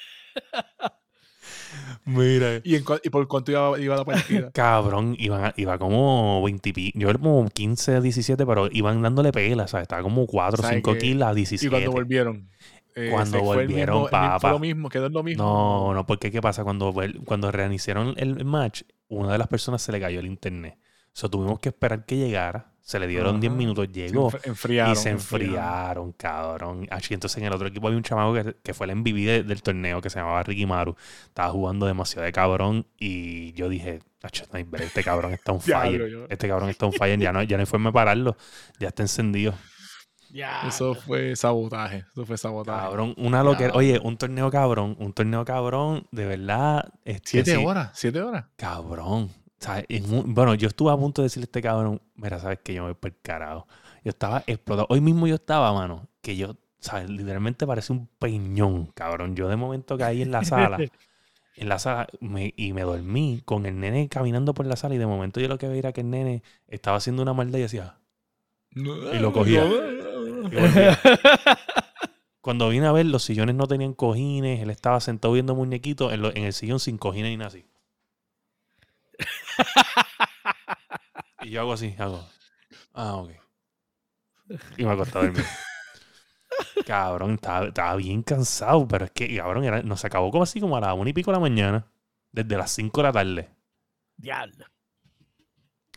Mira. 2.05 2.59
¿Y, 2.63 2.75
en 2.75 2.83
y 3.03 3.09
por 3.09 3.27
cuánto 3.27 3.51
iba, 3.51 3.79
iba 3.79 3.95
la 3.95 4.05
partida? 4.05 4.51
Cabrón, 4.51 5.15
iban 5.17 5.45
a- 5.45 5.53
iba 5.55 5.77
como 5.77 6.43
20 6.43 6.73
y 6.75 6.99
Yo 6.99 7.09
era 7.09 7.19
como 7.19 7.47
15, 7.49 8.01
17, 8.01 8.45
pero 8.45 8.67
iban 8.71 9.01
dándole 9.01 9.31
pela, 9.31 9.67
¿sabes? 9.67 9.83
Estaba 9.83 10.03
como 10.03 10.25
4 10.27 10.59
o 10.59 10.63
¿Sabes 10.63 10.77
5 10.77 10.93
qué? 10.93 10.97
kills 10.99 11.23
a 11.23 11.31
y 11.31 11.35
17. 11.35 11.69
cuando 11.69 11.91
volvieron. 11.91 12.49
Eh, 12.95 13.09
Cuando 13.11 13.37
se 13.39 13.43
volvieron, 13.43 13.95
mismo- 14.03 14.09
papá. 14.09 14.39
Fue 14.39 14.49
lo 14.51 14.59
mismo, 14.59 14.89
quedó 14.89 15.07
en 15.07 15.13
lo 15.13 15.23
mismo. 15.23 15.43
No, 15.43 15.93
no, 15.93 16.05
porque 16.05 16.31
¿qué 16.31 16.41
pasa? 16.41 16.63
Cuando, 16.63 16.93
cuando 17.25 17.51
reiniciaron 17.51 18.13
el 18.17 18.43
match, 18.45 18.83
una 19.07 19.31
de 19.31 19.37
las 19.37 19.47
personas 19.47 19.81
se 19.81 19.91
le 19.91 19.99
cayó 19.99 20.19
el 20.19 20.25
internet. 20.27 20.77
So, 21.11 21.29
tuvimos 21.29 21.59
que 21.59 21.69
esperar 21.69 22.05
que 22.05 22.17
llegara. 22.17 22.71
Se 22.81 22.99
le 22.99 23.07
dieron 23.07 23.39
10 23.39 23.51
Ajá. 23.51 23.57
minutos, 23.57 23.85
Se 23.87 23.93
llegó. 23.93 24.29
enfri- 24.29 24.41
enfriaron. 24.47 24.91
y 24.93 24.95
se 24.97 25.09
enfriaron, 25.09 26.11
cabrón. 26.13 26.85
Así, 26.91 27.13
entonces 27.13 27.37
en 27.37 27.45
el 27.45 27.53
otro 27.53 27.67
equipo 27.67 27.87
había 27.87 27.97
un 27.97 28.03
chamaco 28.03 28.33
que, 28.33 28.55
que 28.61 28.73
fue 28.73 28.87
el 28.87 28.91
MVP 28.97 29.19
de- 29.25 29.43
del 29.43 29.61
torneo 29.61 30.01
que 30.01 30.09
se 30.09 30.19
llamaba 30.19 30.43
Ricky 30.43 30.65
Maru. 30.65 30.95
Estaba 31.27 31.49
jugando 31.49 31.85
demasiado 31.85 32.25
de 32.25 32.31
cabrón 32.33 32.85
y 32.99 33.53
yo 33.53 33.69
dije, 33.69 33.99
"Acho, 34.21 34.43
no 34.51 34.57
hay 34.57 34.63
break, 34.63 34.87
este 34.87 35.01
cabrón 35.03 35.31
está 35.33 35.53
un 35.53 35.61
fire. 35.61 36.27
Este 36.29 36.47
cabrón 36.49 36.69
está 36.69 36.85
un 36.85 36.93
fire. 36.93 37.17
Ya 37.19 37.31
no, 37.31 37.41
ya 37.43 37.55
no 37.55 37.61
hay 37.61 37.67
forma 37.67 37.89
de 37.89 37.93
pararlo. 37.93 38.35
Ya 38.79 38.89
está 38.89 39.03
encendido. 39.03 39.53
Eso 40.67 40.95
fue 40.95 41.35
sabotaje. 41.35 42.05
Eso 42.11 42.25
fue 42.25 42.37
sabotaje. 42.37 42.81
Cabrón, 42.87 43.13
una 43.17 43.43
loquera. 43.43 43.71
Diablo. 43.71 43.79
Oye, 43.79 43.99
un 44.03 44.17
torneo 44.17 44.49
cabrón, 44.49 44.95
un 44.99 45.13
torneo 45.13 45.45
cabrón, 45.45 46.07
de 46.11 46.25
verdad. 46.25 46.91
Este, 47.05 47.29
Siete 47.43 47.57
horas, 47.57 47.91
siete 47.93 48.21
horas. 48.21 48.45
Cabrón. 48.55 49.29
¿sabes? 49.59 49.85
En 49.87 50.13
un- 50.13 50.33
bueno, 50.33 50.55
yo 50.55 50.67
estuve 50.67 50.91
a 50.91 50.97
punto 50.97 51.21
de 51.21 51.27
decirle 51.27 51.43
a 51.43 51.45
este 51.45 51.61
cabrón, 51.61 52.01
mira, 52.15 52.37
sabes 52.39 52.59
que 52.63 52.73
yo 52.73 52.83
me 52.85 52.91
voy 52.93 53.13
carajo. 53.21 53.65
Yo 54.03 54.09
estaba 54.09 54.43
explotado. 54.45 54.87
Hoy 54.89 54.99
mismo 54.99 55.25
yo 55.25 55.35
estaba, 55.35 55.71
mano, 55.71 56.07
que 56.21 56.35
yo, 56.35 56.57
¿sabes? 56.79 57.09
Literalmente 57.09 57.65
parece 57.65 57.93
un 57.93 58.07
peñón, 58.19 58.87
cabrón. 58.87 59.35
Yo 59.37 59.47
de 59.47 59.55
momento 59.55 59.97
caí 59.97 60.21
en 60.21 60.31
la 60.31 60.43
sala, 60.43 60.77
en 61.55 61.69
la 61.69 61.79
sala, 61.79 62.07
me- 62.19 62.53
y 62.57 62.73
me 62.73 62.81
dormí 62.81 63.41
con 63.45 63.65
el 63.65 63.79
nene 63.79 64.09
caminando 64.09 64.53
por 64.53 64.65
la 64.65 64.75
sala 64.75 64.95
y 64.95 64.97
de 64.97 65.05
momento 65.07 65.39
yo 65.39 65.47
lo 65.47 65.57
que 65.57 65.67
veía 65.69 65.79
era 65.79 65.93
que 65.93 66.01
el 66.01 66.09
nene 66.09 66.43
estaba 66.67 66.97
haciendo 66.97 67.21
una 67.21 67.33
maldad 67.33 67.59
y 67.59 67.63
hacía... 67.63 67.99
Y 68.75 69.19
lo 69.19 69.31
cogía. 69.31 69.63
Cuando 72.41 72.69
vine 72.69 72.87
a 72.87 72.91
ver, 72.91 73.05
los 73.05 73.23
sillones 73.23 73.55
no 73.55 73.67
tenían 73.67 73.93
cojines, 73.93 74.59
él 74.61 74.69
estaba 74.69 74.99
sentado 74.99 75.33
viendo 75.33 75.55
muñequitos 75.55 76.11
en, 76.13 76.21
lo- 76.21 76.35
en 76.35 76.43
el 76.43 76.53
sillón 76.53 76.79
sin 76.79 76.97
cojines 76.97 77.29
ni 77.31 77.37
nada 77.37 77.47
así. 77.47 77.65
y 81.41 81.49
yo 81.49 81.61
hago 81.61 81.73
así, 81.73 81.95
hago. 81.97 82.25
Ah, 82.93 83.15
ok. 83.15 83.31
Y 84.77 84.85
me 84.85 84.91
acosté 84.91 85.17
a 85.17 85.21
dormir. 85.23 85.45
Cabrón, 86.85 87.33
estaba, 87.35 87.67
estaba 87.67 87.95
bien 87.95 88.21
cansado, 88.23 88.87
pero 88.87 89.05
es 89.05 89.11
que, 89.11 89.35
cabrón, 89.37 89.63
era, 89.63 89.81
nos 89.81 90.03
acabó 90.05 90.29
como 90.31 90.43
así 90.43 90.59
como 90.59 90.77
a 90.77 90.81
las 90.81 90.95
una 90.95 91.09
y 91.09 91.13
pico 91.13 91.31
de 91.31 91.37
la 91.37 91.41
mañana, 91.41 91.87
desde 92.31 92.57
las 92.57 92.71
5 92.71 93.01
de 93.01 93.07
la 93.07 93.11
tarde. 93.11 93.49
Diablo. 94.17 94.65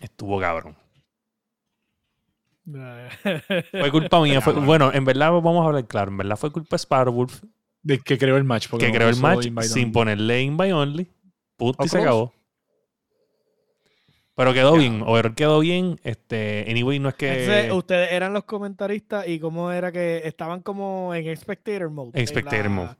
Estuvo 0.00 0.40
cabrón. 0.40 0.76
Fue 3.70 3.90
culpa 3.90 4.20
mía. 4.20 4.40
Fue, 4.40 4.52
bueno, 4.54 4.90
en 4.92 5.04
verdad, 5.04 5.30
vamos 5.32 5.62
a 5.62 5.66
hablar 5.68 5.86
claro. 5.86 6.10
En 6.10 6.16
verdad 6.18 6.36
fue 6.36 6.50
culpa 6.50 6.74
de 6.76 6.78
Sparrowwolf, 6.78 7.42
De 7.82 7.98
que 8.00 8.18
creó 8.18 8.36
el 8.36 8.44
match. 8.44 8.68
porque 8.68 8.86
que 8.86 8.92
creó 8.92 9.08
el 9.08 9.16
match 9.16 9.44
sin 9.62 9.84
only. 9.84 9.92
ponerle 9.92 10.42
invite 10.42 10.72
only. 10.72 11.06
Punto 11.56 11.84
y 11.84 11.88
se 11.88 11.98
acabó. 11.98 12.32
Pero 14.34 14.52
quedó 14.52 14.74
Ya. 14.74 14.80
bien. 14.80 15.02
Overall 15.02 15.34
quedó 15.34 15.60
bien. 15.60 15.98
Este, 16.04 16.66
anyway, 16.68 16.98
no 16.98 17.08
es 17.08 17.14
que. 17.14 17.44
Entonces, 17.44 17.72
ustedes 17.72 18.12
eran 18.12 18.34
los 18.34 18.44
comentaristas 18.44 19.26
y 19.26 19.38
cómo 19.40 19.72
era 19.72 19.90
que 19.90 20.22
estaban 20.24 20.60
como 20.60 21.14
en 21.14 21.34
spectator 21.36 21.88
mode. 21.88 22.10
En 22.12 22.26
spectator 22.26 22.68
mode. 22.68 22.96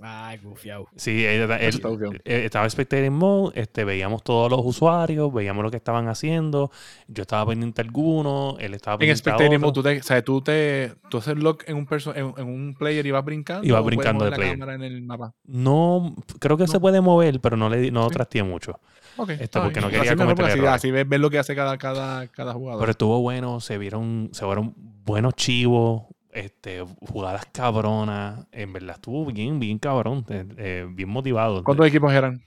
Ay, 0.00 0.38
gufiao. 0.38 0.86
Sí, 0.96 1.24
él, 1.24 1.50
él- 1.50 1.80
bien. 1.98 2.20
eh, 2.24 2.44
estaba 2.44 2.68
spectator 2.70 3.10
mode, 3.10 3.60
este, 3.60 3.84
veíamos 3.84 4.22
todos 4.22 4.50
los 4.50 4.60
usuarios, 4.64 5.32
veíamos 5.32 5.64
lo 5.64 5.70
que 5.70 5.76
estaban 5.76 6.06
haciendo. 6.08 6.70
Yo 7.08 7.22
estaba 7.22 7.46
pendiente 7.46 7.82
de 7.82 7.88
alguno, 7.88 8.56
él 8.60 8.74
estaba 8.74 8.94
En 8.94 8.98
pendiente 9.00 9.18
Spectator 9.18 9.46
otro. 9.48 9.58
Mode, 9.60 9.72
tú 9.72 9.82
te, 9.82 9.98
o 9.98 10.02
sea, 10.02 10.22
tú 10.22 10.40
te, 10.40 10.92
tú 11.10 11.18
haces 11.18 11.36
lock 11.36 11.64
en 11.66 11.76
un, 11.76 11.86
perso- 11.86 12.14
en, 12.14 12.32
en 12.36 12.46
un 12.48 12.74
player 12.78 13.04
y 13.06 13.10
vas 13.10 13.24
brincando. 13.24 13.66
Y 13.66 13.70
vas 13.72 13.84
brincando 13.84 14.24
de 14.24 14.30
la 14.30 14.36
player. 14.36 14.54
cámara 14.54 14.74
en 14.74 14.82
el 14.82 15.02
mapa. 15.02 15.34
No, 15.46 16.14
creo 16.38 16.56
que 16.56 16.66
se 16.68 16.78
puede 16.78 17.00
mover, 17.00 17.40
pero 17.40 17.56
no 17.56 17.68
le 17.68 17.90
no 17.90 18.08
Sí. 18.08 18.14
trasteé 18.14 18.42
mucho. 18.44 18.78
Ok, 19.16 19.30
Esto 19.30 19.62
porque 19.64 19.80
no 19.80 19.88
quería 19.90 20.14
cometer 20.14 20.44
así, 20.44 20.60
así 20.64 20.90
ves, 20.92 21.08
ves 21.08 21.18
lo 21.18 21.28
que 21.28 21.40
hace 21.40 21.56
cada, 21.56 21.76
cada, 21.76 22.28
cada 22.28 22.52
jugador. 22.52 22.80
Pero 22.80 22.90
estuvo 22.92 23.20
bueno, 23.20 23.58
se 23.58 23.76
vieron, 23.76 24.28
se 24.32 24.44
fueron 24.44 24.74
buenos 24.76 25.34
chivos, 25.34 26.02
este, 26.32 26.80
jugadas 27.00 27.46
cabronas. 27.52 28.46
En 28.52 28.72
verdad 28.72 28.96
estuvo 28.96 29.26
bien, 29.26 29.58
bien 29.60 29.78
cabrón, 29.78 30.24
eh, 30.28 30.46
eh, 30.56 30.86
bien 30.90 31.08
motivado. 31.08 31.62
¿Cuántos 31.64 31.86
equipos 31.86 32.12
eran? 32.12 32.42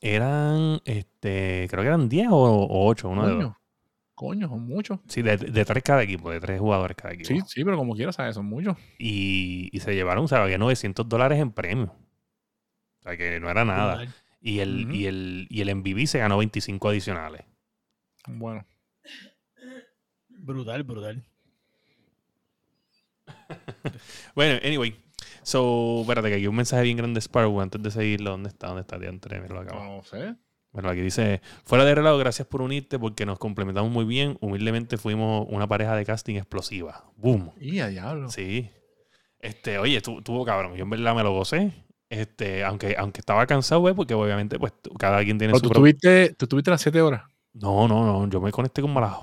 Eran, 0.00 0.80
este, 0.84 1.66
creo 1.70 1.82
que 1.82 1.88
eran 1.88 2.08
10 2.08 2.28
o, 2.30 2.34
o 2.36 2.86
8, 2.88 3.08
uno 3.08 3.26
de 3.26 3.32
dos. 3.32 3.38
Coño. 3.42 3.58
Coño, 4.16 4.48
son 4.48 4.62
muchos. 4.66 5.00
Sí, 5.08 5.22
de, 5.22 5.36
de 5.36 5.64
tres 5.64 5.82
cada 5.82 6.02
equipo, 6.02 6.30
de 6.30 6.38
tres 6.38 6.60
jugadores 6.60 6.96
cada 6.96 7.14
equipo. 7.14 7.26
Sí, 7.26 7.40
sí, 7.46 7.64
pero 7.64 7.76
como 7.76 7.94
quieras, 7.96 8.14
¿sabes? 8.14 8.34
Son 8.36 8.46
muchos. 8.46 8.76
Y, 8.98 9.70
y 9.72 9.80
se 9.80 9.94
llevaron, 9.94 10.24
o 10.24 10.28
sea, 10.28 10.42
había 10.44 10.56
900 10.58 11.08
dólares 11.08 11.40
en 11.40 11.50
premio. 11.50 11.92
O 13.00 13.02
sea, 13.02 13.16
que 13.16 13.40
no 13.40 13.50
era 13.50 13.64
nada. 13.64 14.06
Y 14.40 14.60
el, 14.60 14.84
Ujú. 14.84 14.94
y 14.94 15.06
el, 15.06 15.46
y 15.50 15.62
el 15.62 15.74
MVP 15.74 16.06
se 16.06 16.18
ganó 16.20 16.38
25 16.38 16.90
adicionales. 16.90 17.42
Bueno. 18.28 18.64
Brutal, 20.28 20.82
brutal. 20.84 21.24
Bueno, 24.34 24.60
anyway. 24.64 24.96
So, 25.42 26.00
espérate 26.00 26.28
que 26.28 26.34
aquí 26.34 26.42
hay 26.42 26.46
un 26.48 26.56
mensaje 26.56 26.82
bien 26.82 26.96
grande 26.96 27.18
de 27.18 27.20
Sparrow 27.20 27.60
antes 27.60 27.82
de 27.82 27.90
seguirlo. 27.90 28.30
¿Dónde 28.30 28.48
está? 28.48 28.68
¿Dónde 28.68 28.80
está? 28.80 28.98
Diantre, 28.98 29.40
míralo 29.40 29.60
acá. 29.60 29.74
No 29.74 30.02
sé. 30.02 30.36
Bueno, 30.72 30.88
aquí 30.88 31.02
dice, 31.02 31.40
fuera 31.64 31.84
de 31.84 31.94
relajo, 31.94 32.18
gracias 32.18 32.48
por 32.48 32.62
unirte 32.62 32.98
porque 32.98 33.26
nos 33.26 33.38
complementamos 33.38 33.92
muy 33.92 34.04
bien. 34.04 34.36
Humildemente 34.40 34.96
fuimos 34.96 35.46
una 35.50 35.68
pareja 35.68 35.94
de 35.94 36.04
casting 36.04 36.36
explosiva. 36.36 37.04
Boom. 37.16 37.52
Y 37.60 37.78
a 37.78 37.88
diablo. 37.88 38.28
Sí. 38.30 38.70
Este, 39.38 39.78
oye, 39.78 39.98
estuvo, 39.98 40.18
estuvo 40.18 40.44
cabrón. 40.44 40.74
Yo 40.74 40.84
en 40.84 40.90
verdad 40.90 41.14
me 41.14 41.22
lo 41.22 41.32
gocé. 41.32 41.70
Este, 42.08 42.64
aunque, 42.64 42.96
aunque 42.98 43.20
estaba 43.20 43.46
cansado, 43.46 43.82
güey, 43.82 43.94
porque 43.94 44.14
obviamente, 44.14 44.58
pues, 44.58 44.72
cada 44.98 45.22
quien 45.22 45.38
tiene 45.38 45.52
Pero 45.52 45.58
su 45.58 45.68
tú 45.68 45.74
tuviste, 45.80 46.34
tú 46.34 46.46
tuviste 46.46 46.70
las 46.70 46.80
7 46.80 47.00
horas. 47.02 47.22
No, 47.52 47.86
no, 47.86 48.04
no. 48.04 48.28
Yo 48.28 48.40
me 48.40 48.50
conecté 48.50 48.82
como 48.82 48.98
a 48.98 49.02
las 49.02 49.16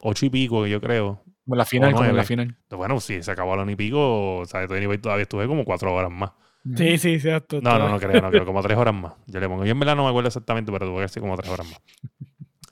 ocho 0.00 0.26
y 0.26 0.30
pico, 0.30 0.62
que 0.62 0.70
yo 0.70 0.80
creo. 0.80 1.22
Como 1.46 1.56
la 1.56 1.64
final, 1.64 1.92
como 1.94 2.10
la 2.12 2.24
final. 2.24 2.56
Bueno, 2.70 3.00
sí, 3.00 3.22
se 3.22 3.30
acabó 3.30 3.54
a 3.54 3.64
la 3.64 3.70
y 3.70 3.76
pico. 3.76 4.38
O 4.38 4.44
sea, 4.46 4.62
anyway, 4.62 4.98
todavía 4.98 5.22
estuve 5.22 5.46
como 5.46 5.64
cuatro 5.64 5.94
horas 5.94 6.10
más. 6.10 6.32
Sí, 6.76 6.98
sí, 6.98 7.20
cierto. 7.20 7.60
No, 7.62 7.78
no, 7.78 7.88
no 7.88 8.00
creo, 8.00 8.20
no 8.20 8.28
creo. 8.30 8.44
Como 8.44 8.60
tres 8.62 8.76
horas 8.76 8.92
más. 8.94 9.12
Yo 9.26 9.38
le 9.38 9.48
pongo. 9.48 9.64
Yo 9.64 9.70
en 9.70 9.78
verdad 9.78 9.94
no 9.94 10.02
me 10.02 10.08
acuerdo 10.10 10.26
exactamente, 10.26 10.72
pero 10.72 10.86
tuve 10.86 11.02
que 11.02 11.08
ser 11.08 11.20
como 11.22 11.36
tres 11.36 11.48
horas 11.50 11.68
más. 11.68 11.80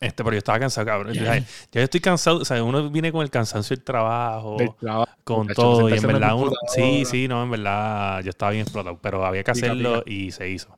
Este, 0.01 0.25
pero 0.25 0.35
yo 0.35 0.39
estaba 0.39 0.59
cansado, 0.59 0.85
cabrón. 0.87 1.15
Ya, 1.15 1.39
ya 1.39 1.45
yo 1.73 1.81
estoy 1.83 2.01
cansado. 2.01 2.39
O 2.39 2.45
sea, 2.45 2.61
uno 2.65 2.91
viene 2.91 3.13
con 3.13 3.23
el 3.23 3.31
cansancio 3.31 3.77
del 3.77 3.85
trabajo, 3.85 4.57
Del 4.59 4.75
trabajo. 4.75 5.13
con 5.23 5.47
todo. 5.47 5.89
Y 5.89 5.93
en 5.97 6.03
verdad, 6.09 6.35
uno- 6.35 6.51
sí, 6.67 7.05
sí, 7.05 7.29
no, 7.29 7.45
en 7.45 7.51
verdad, 7.53 8.21
yo 8.25 8.31
estaba 8.31 8.51
bien 8.51 8.63
explotado. 8.63 8.99
Pero 9.01 9.25
había 9.25 9.45
que 9.45 9.53
Pica, 9.53 9.67
hacerlo 9.69 10.03
y 10.05 10.33
se 10.33 10.51
hizo. 10.51 10.77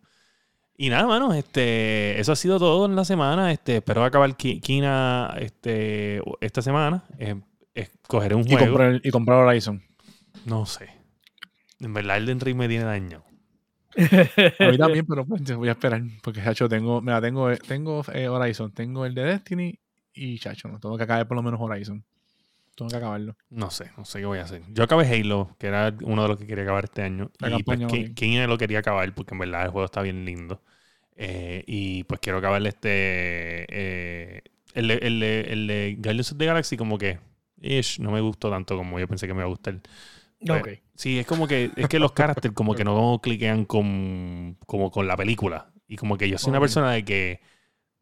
Y 0.76 0.90
nada, 0.90 1.06
mano, 1.06 1.32
este, 1.32 2.20
eso 2.20 2.32
ha 2.32 2.36
sido 2.36 2.58
todo 2.58 2.84
en 2.84 2.94
la 2.94 3.06
semana. 3.06 3.50
Este, 3.50 3.76
espero 3.76 4.04
acabar 4.04 4.36
Ki- 4.36 4.60
Kina 4.60 5.34
este, 5.40 6.20
esta 6.42 6.60
semana. 6.60 7.02
Eh, 7.18 7.34
escogeré 7.82 8.34
un 8.34 8.44
Y 8.44 8.48
juego. 8.48 8.66
comprar, 8.66 9.00
y 9.02 9.10
comprar 9.10 9.38
Horizon. 9.44 9.82
No 10.44 10.64
sé. 10.66 10.88
En 11.80 11.94
verdad, 11.94 12.18
el 12.18 12.26
de 12.26 12.34
Ring 12.44 12.56
me 12.56 12.68
tiene 12.68 12.84
daño. 12.84 13.24
A 14.60 14.70
mí 14.70 14.78
también, 14.78 15.06
pero 15.08 15.24
pues, 15.26 15.42
voy 15.56 15.68
a 15.68 15.72
esperar. 15.72 16.02
Porque, 16.22 16.42
chacho, 16.42 16.68
tengo, 16.68 17.00
mira, 17.00 17.20
tengo, 17.20 17.50
tengo 17.56 18.02
eh, 18.12 18.28
Horizon, 18.28 18.72
tengo 18.72 19.06
el 19.06 19.14
de 19.14 19.24
Destiny 19.24 19.78
y, 20.12 20.38
chacho, 20.38 20.68
no 20.68 20.78
tengo 20.80 20.96
que 20.96 21.04
acabar 21.04 21.26
por 21.26 21.36
lo 21.36 21.42
menos 21.42 21.60
Horizon. 21.60 22.04
Tengo 22.76 22.90
que 22.90 22.96
acabarlo. 22.96 23.36
No 23.50 23.70
sé, 23.70 23.90
no 23.96 24.04
sé 24.04 24.20
qué 24.20 24.26
voy 24.26 24.38
a 24.38 24.42
hacer. 24.42 24.62
Yo 24.68 24.84
acabé 24.84 25.06
Halo, 25.08 25.56
que 25.58 25.68
era 25.68 25.94
uno 26.02 26.22
de 26.22 26.28
los 26.28 26.36
que 26.38 26.46
quería 26.46 26.64
acabar 26.64 26.84
este 26.84 27.02
año. 27.02 27.30
La 27.38 27.48
y 27.48 27.62
pues, 27.62 27.78
campaña, 27.78 27.86
Ki- 27.86 28.10
ok. 28.10 28.14
Kina 28.14 28.46
lo 28.46 28.58
quería 28.58 28.80
acabar 28.80 29.14
porque 29.14 29.34
en 29.34 29.38
verdad 29.40 29.64
el 29.64 29.70
juego 29.70 29.86
está 29.86 30.02
bien 30.02 30.24
lindo. 30.24 30.62
Eh, 31.16 31.64
y 31.66 32.04
pues 32.04 32.20
quiero 32.20 32.38
acabar 32.38 32.66
este. 32.66 32.88
eh, 33.68 34.42
el, 34.74 34.88
de, 34.88 34.94
el, 34.96 35.22
el 35.22 35.66
de 35.66 35.96
Guardians 35.98 36.32
of 36.32 36.38
the 36.38 36.46
Galaxy, 36.46 36.76
como 36.76 36.98
que. 36.98 37.18
Ish, 37.60 38.00
no 38.00 38.10
me 38.10 38.20
gustó 38.20 38.50
tanto 38.50 38.76
como 38.76 38.98
yo 38.98 39.08
pensé 39.08 39.26
que 39.26 39.34
me 39.34 39.40
iba 39.40 39.46
a 39.46 39.50
gustar. 39.50 39.80
Pues, 40.40 40.60
Ok. 40.60 40.68
Sí, 40.94 41.18
es 41.18 41.26
como 41.26 41.46
que. 41.46 41.70
Es 41.76 41.88
que 41.88 41.98
los 41.98 42.12
caracteres 42.12 42.54
como 42.54 42.74
que 42.74 42.84
no 42.84 43.20
cliquean 43.22 43.64
con. 43.64 44.56
como 44.66 44.90
con 44.90 45.06
la 45.06 45.16
película. 45.16 45.70
Y 45.88 45.96
como 45.96 46.16
que 46.16 46.28
yo 46.28 46.38
soy 46.38 46.50
una 46.50 46.60
persona 46.60 46.92
de 46.92 47.04
que. 47.04 47.40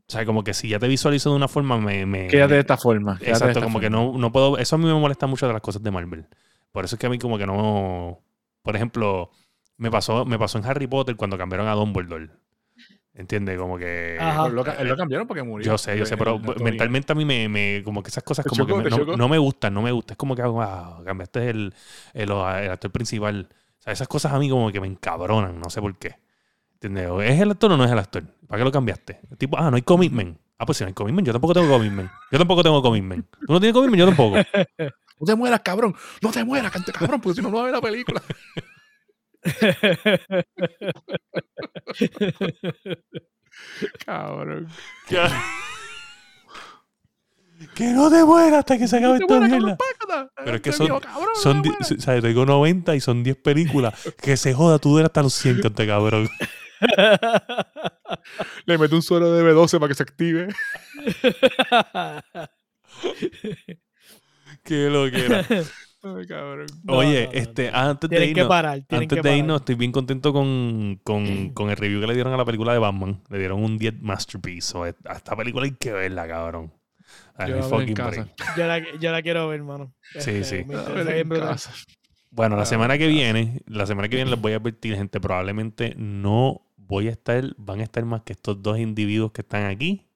O 0.07 0.13
sea, 0.13 0.27
como 0.27 0.45
que 0.45 0.53
si 0.53 0.69
ya 0.69 0.79
te 0.79 0.87
visualizo 0.87 1.31
de 1.31 1.37
una 1.37 1.49
forma, 1.49 1.79
me. 1.79 2.07
me 2.07 2.27
Quédate 2.27 2.55
de 2.55 2.61
esta 2.61 2.77
forma. 2.77 3.19
Exacto, 3.21 3.49
esta 3.49 3.63
como 3.63 3.81
que 3.81 3.91
no, 3.91 4.17
no 4.19 4.33
puedo. 4.33 4.59
Eso 4.59 4.77
a 4.77 4.79
mí 4.79 4.85
me 4.87 4.95
molesta 4.95 5.27
mucho 5.27 5.47
de 5.47 5.53
las 5.53 5.63
cosas 5.63 5.83
de 5.83 5.91
Marvel. 5.91 6.27
Por 6.73 6.85
eso 6.85 6.97
es 6.97 7.01
que 7.01 7.07
a 7.07 7.11
mí, 7.11 7.19
como 7.19 7.39
que 7.39 7.47
no. 7.47 8.21
Por 8.63 8.77
ejemplo, 8.77 9.31
me 9.77 9.91
pasó, 9.91 10.25
me 10.25 10.39
pasó 10.39 10.59
en 10.59 10.65
Harry 10.65 10.87
Potter 10.87 11.17
cuando 11.17 11.39
cambiaron 11.39 11.69
a 11.69 11.75
Dumbledore. 11.75 12.31
¿Entiendes? 13.15 13.57
Como 13.59 13.79
que. 13.79 14.19
Ajá. 14.21 14.49
Lo, 14.49 14.65
cambiaron 14.65 15.27
porque 15.29 15.43
murió. 15.45 15.65
Yo 15.65 15.79
sé, 15.79 15.97
yo 15.97 16.05
sé, 16.05 16.17
pero 16.17 16.39
mentalmente 16.39 17.13
a 17.13 17.15
mí 17.15 17.25
me, 17.25 17.49
me- 17.49 17.83
como 17.85 18.03
que 18.03 18.09
esas 18.09 18.25
cosas 18.25 18.45
¿Te 18.45 18.49
como 18.49 18.65
chocó? 18.65 18.83
que 18.83 18.91
me- 18.91 19.05
¿Te 19.07 19.17
no, 19.17 19.29
me 19.29 19.39
gustan, 19.39 19.73
no 19.73 19.83
me 19.83 19.93
gusta. 19.93 20.15
Es 20.15 20.19
como 20.19 20.35
que 20.35 20.43
hago, 20.43 20.61
ah, 20.61 21.01
cambiaste 21.05 21.49
el, 21.51 21.75
el, 22.13 22.31
el 22.33 22.71
actor 22.71 22.91
principal. 22.91 23.49
O 23.79 23.83
sea, 23.83 23.93
esas 23.93 24.09
cosas 24.09 24.33
a 24.33 24.39
mí 24.39 24.51
como 24.51 24.73
que 24.73 24.81
me 24.81 24.89
encabronan, 24.89 25.61
no 25.61 25.71
sé 25.71 25.81
por 25.81 25.97
qué. 25.97 26.17
¿Entiendes? 26.75 27.09
¿O 27.09 27.23
¿Es 27.23 27.41
el 27.41 27.53
actor 27.53 27.71
o 27.71 27.77
no 27.77 27.85
es 27.85 27.91
el 27.93 27.99
actor? 27.99 28.25
¿Para 28.49 28.59
qué 28.59 28.65
lo 28.65 28.73
cambiaste? 28.73 29.21
Tipo, 29.39 29.59
ah, 29.59 29.71
no 29.71 29.77
hay 29.77 29.83
commitment. 29.83 30.37
Ah, 30.59 30.67
pues 30.67 30.79
si 30.79 30.85
no 30.85 30.89
hay 30.89 30.95
commitment, 30.95 31.27
yo 31.27 31.33
tampoco 31.33 31.55
tengo 31.55 31.69
commitment. 31.69 32.11
Yo 32.33 32.39
tampoco 32.39 32.63
tengo 32.65 32.83
commitment. 32.83 33.27
¿Tú 33.47 33.53
no 33.53 33.61
tienes 33.61 33.75
commitment? 33.75 34.01
Yo 34.01 34.07
tampoco. 34.07 34.37
No 35.21 35.27
te 35.27 35.37
mueras, 35.37 35.61
cabrón. 35.61 35.95
No 36.21 36.33
te 36.33 36.45
mueras, 36.45 36.73
cante, 36.73 36.91
cabrón, 36.93 37.21
porque 37.21 37.37
si 37.37 37.43
no, 37.43 37.49
no 37.49 37.59
va 37.59 37.63
a 37.63 37.65
ver 37.67 37.75
la 37.75 37.81
película. 37.81 38.21
cabrón. 44.05 44.69
que 47.75 47.85
no 47.93 48.11
te 48.11 48.25
mueras 48.25 48.61
hasta 48.61 48.79
que 48.79 48.87
se 48.89 48.97
acabe 48.99 49.19
esta 49.19 49.41
mierda. 49.41 49.77
Pero 50.45 50.57
es 50.57 50.63
que 50.63 50.71
Te 50.71 50.77
son- 50.77 51.01
Son, 51.41 51.63
di- 51.63 51.71
o 51.71 51.85
sea, 51.85 52.21
tengo 52.21 52.45
90 52.47 52.95
y 52.95 53.01
son 53.01 53.23
10 53.23 53.37
películas. 53.37 53.95
Que 54.21 54.37
se 54.37 54.53
joda, 54.55 54.79
tú 54.79 54.99
eres 54.99 55.07
hasta 55.07 55.23
los 55.23 55.35
100, 55.35 55.63
cante 55.63 55.87
cabrón. 55.87 56.29
Le 58.67 58.77
meto 58.79 58.97
un 58.97 59.03
suero 59.03 59.33
de 59.33 59.43
B12 59.55 59.79
para 59.79 59.89
que 59.89 59.95
se 59.95 60.03
active. 60.03 60.49
Qué 64.65 64.91
lo 64.91 65.11
que 65.11 65.25
era. 65.27 65.47
Ay, 66.05 66.27
cabrón. 66.27 66.67
No, 66.83 66.99
Oye, 66.99 67.25
no, 67.25 67.33
no, 67.33 67.39
este, 67.39 67.71
antes 67.73 68.11
de 68.11 68.27
irnos, 68.27 68.47
parar. 68.47 68.75
Antes 68.75 69.09
que 69.09 69.15
de 69.17 69.23
parar. 69.23 69.39
irnos, 69.39 69.61
estoy 69.61 69.75
bien 69.75 69.91
contento 69.91 70.35
con, 70.35 71.01
con, 71.03 71.49
con 71.55 71.71
el 71.71 71.77
review 71.77 72.01
que 72.01 72.07
le 72.07 72.15
dieron 72.15 72.35
a 72.35 72.37
la 72.37 72.45
película 72.45 72.75
de 72.75 72.79
Batman. 72.79 73.23
Le 73.31 73.39
dieron 73.39 73.65
un 73.65 73.79
10 73.79 74.03
masterpiece. 74.03 74.77
A 74.79 75.15
esta 75.15 75.35
película 75.35 75.65
hay 75.65 75.73
que 75.73 75.93
verla, 75.93 76.29
cabrón. 76.29 76.73
Ay, 77.37 77.53
Yo 77.53 77.63
fucking. 77.63 77.97
Yo 77.97 78.67
la, 78.67 78.79
yo 78.99 79.13
la 79.13 79.23
quiero 79.23 79.49
ver, 79.49 79.61
hermano. 79.61 79.95
Sí, 80.19 80.45
sí. 80.45 80.63
Brutal. 80.63 81.41
casa. 81.41 81.73
Bueno, 82.31 82.57
la 82.57 82.67
semana 82.67 82.99
que 82.99 83.07
viene, 83.07 83.63
la 83.67 83.87
semana 83.87 84.09
que 84.09 84.17
viene 84.17 84.31
les 84.31 84.41
voy 84.41 84.53
a 84.53 84.57
advertir, 84.57 84.97
gente, 84.97 85.21
probablemente 85.21 85.95
no 85.97 86.63
voy 86.77 87.09
a 87.09 87.13
estar, 87.13 87.45
van 87.57 87.81
a 87.81 87.85
estar 87.85 88.05
más 88.05 88.23
que 88.23 88.33
estos 88.33 88.61
dos 88.61 88.79
individuos 88.79 89.33
que 89.33 89.43
están 89.43 89.65
aquí, 89.65 90.09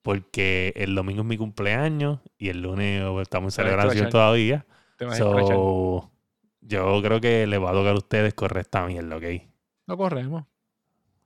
porque 0.00 0.72
el 0.76 0.94
domingo 0.94 1.22
es 1.22 1.26
mi 1.26 1.36
cumpleaños 1.36 2.20
y 2.38 2.48
el 2.48 2.62
lunes 2.62 3.02
estamos 3.20 3.58
en 3.58 3.64
celebración 3.64 4.08
todavía. 4.08 4.64
Te 5.00 5.06
vas 5.06 5.18
a 5.18 5.24
escrachar. 5.24 5.56
So, 5.56 6.10
yo 6.60 7.00
creo 7.02 7.20
que 7.22 7.46
les 7.46 7.58
va 7.58 7.70
a 7.70 7.72
tocar 7.72 7.94
a 7.94 7.98
ustedes 7.98 8.34
correr 8.34 8.58
esta 8.60 8.84
mierda, 8.86 9.16
¿ok? 9.16 9.24
No 9.86 9.96
corremos. 9.96 10.44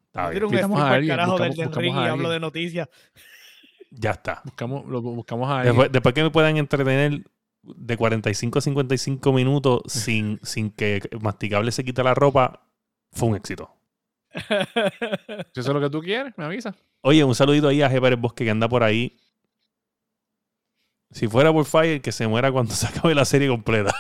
Está 0.07 0.31
bien. 0.31 0.45
Buscamos 0.47 0.81
a 0.81 0.91
alguien, 0.93 1.11
carajo 1.17 1.39
del 1.39 1.49
buscamos- 1.51 1.57
del 1.57 1.67
buscamos 1.67 1.83
ring 1.83 1.95
y 2.07 2.09
hablo 2.09 2.31
de 2.31 2.39
noticias. 2.41 2.89
Ya 3.91 4.13
está. 4.13 4.43
Buscamos, 4.45 4.87
lo, 4.87 5.03
buscamos 5.03 5.49
a 5.51 5.57
alguien. 5.59 5.73
Después, 5.75 5.91
después 5.93 6.15
que 6.15 6.23
me 6.23 6.31
puedan 6.31 6.57
entretener 6.57 7.25
de 7.65 7.97
45 7.97 8.61
a 8.61 8.63
55 8.63 9.33
minutos 9.33 9.83
sin, 9.87 10.39
sin 10.45 10.71
que 10.71 11.01
Masticable 11.21 11.73
se 11.73 11.85
quite 11.85 12.05
la 12.05 12.15
ropa, 12.15 12.69
fue 13.11 13.31
un 13.31 13.35
éxito. 13.37 13.73
Si 14.33 15.61
eso 15.61 15.69
es 15.71 15.75
lo 15.75 15.81
que 15.81 15.91
tú 15.91 16.01
quieres, 16.01 16.33
me 16.37 16.45
avisa. 16.45 16.77
Oye, 17.01 17.25
un 17.25 17.35
saludito 17.35 17.67
ahí 17.69 17.83
a 17.83 17.91
G. 17.91 18.01
Pérez 18.01 18.21
Bosque 18.21 18.45
que 18.45 18.51
anda 18.51 18.69
por 18.69 18.85
ahí. 18.85 19.17
Si 21.15 21.29
fuera 21.29 21.53
por 21.53 21.65
Fire, 21.65 22.03
que 22.03 22.11
se 22.11 22.27
muera 22.27 22.51
cuando 22.51 22.75
se 22.75 22.87
acabe 22.87 23.15
la 23.15 23.25
serie 23.25 23.49
completa. 23.49 23.95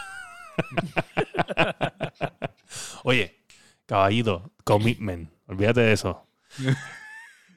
Oye, 3.05 3.41
caballito, 3.87 4.51
commitment. 4.65 5.31
Olvídate 5.47 5.81
de 5.81 5.93
eso. 5.93 6.27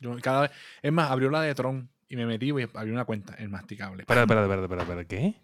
Yo 0.00 0.16
cada 0.22 0.42
vez, 0.42 0.50
es 0.82 0.92
más, 0.92 1.10
abrió 1.10 1.30
la 1.30 1.42
de 1.42 1.54
Tron 1.54 1.90
y 2.08 2.16
me 2.16 2.26
metí 2.26 2.46
y 2.50 2.62
abrió 2.74 2.92
una 2.94 3.04
cuenta, 3.04 3.34
el 3.34 3.48
masticable. 3.48 4.02
Espera, 4.02 4.22
espera, 4.22 4.42
espera, 4.42 4.62
espera, 4.62 4.82
espera, 4.82 5.04
¿qué? 5.04 5.34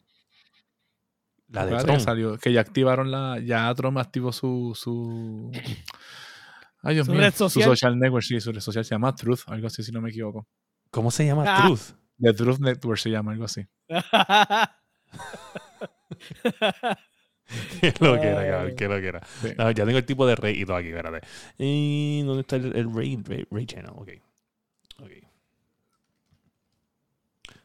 La 1.49 1.67
de 1.67 1.77
que 1.77 1.83
Tron. 1.83 2.01
salió, 2.01 2.39
que 2.39 2.53
ya 2.53 2.61
activaron 2.61 3.11
la, 3.11 3.39
ya 3.39 3.73
Tron 3.75 3.99
activó 3.99 4.33
su, 4.33 4.73
su, 4.75 5.51
ay 6.83 6.95
Dios 6.95 7.07
¿Su 7.07 7.13
mío, 7.13 7.21
red 7.21 7.33
su 7.33 7.49
social? 7.51 7.65
social 7.77 7.99
network, 7.99 8.25
sí, 8.25 8.41
su 8.41 8.51
red 8.53 8.61
social 8.61 8.85
se 8.85 8.95
llama 8.95 9.15
Truth, 9.15 9.41
algo 9.47 9.67
así 9.67 9.83
si 9.83 9.93
no 9.93 10.01
me 10.01 10.11
equivoco. 10.11 10.47
¿Cómo 10.91 11.11
se 11.11 11.27
llama 11.27 11.45
Ah. 11.47 11.63
Truth? 11.67 11.93
The 12.21 12.33
Truth 12.33 12.61
Network 12.61 12.99
se 12.99 13.11
llama 13.11 13.33
algo 13.33 13.45
así. 13.45 13.67
Qué 17.81 17.93
lo 18.01 18.19
que 18.21 18.27
era, 18.29 18.49
cabrón, 18.51 18.75
qué 18.77 18.89
lo 18.89 19.01
que 19.01 19.07
era. 19.09 19.21
Sí. 19.43 19.49
No, 19.59 19.71
ya 19.71 19.85
tengo 19.85 19.99
el 19.99 20.05
tipo 20.07 20.27
de 20.27 20.35
rey 20.35 20.61
y 20.61 20.65
todo 20.65 20.77
aquí, 20.77 20.89
espérate. 20.89 21.27
¿Y 21.59 22.23
dónde 22.23 22.41
está 22.41 22.57
el, 22.57 22.75
el 22.75 22.93
Ray, 22.95 23.19
Ray, 23.23 23.47
Ray 23.51 23.67
Channel? 23.67 23.91
Ok. 23.97 24.09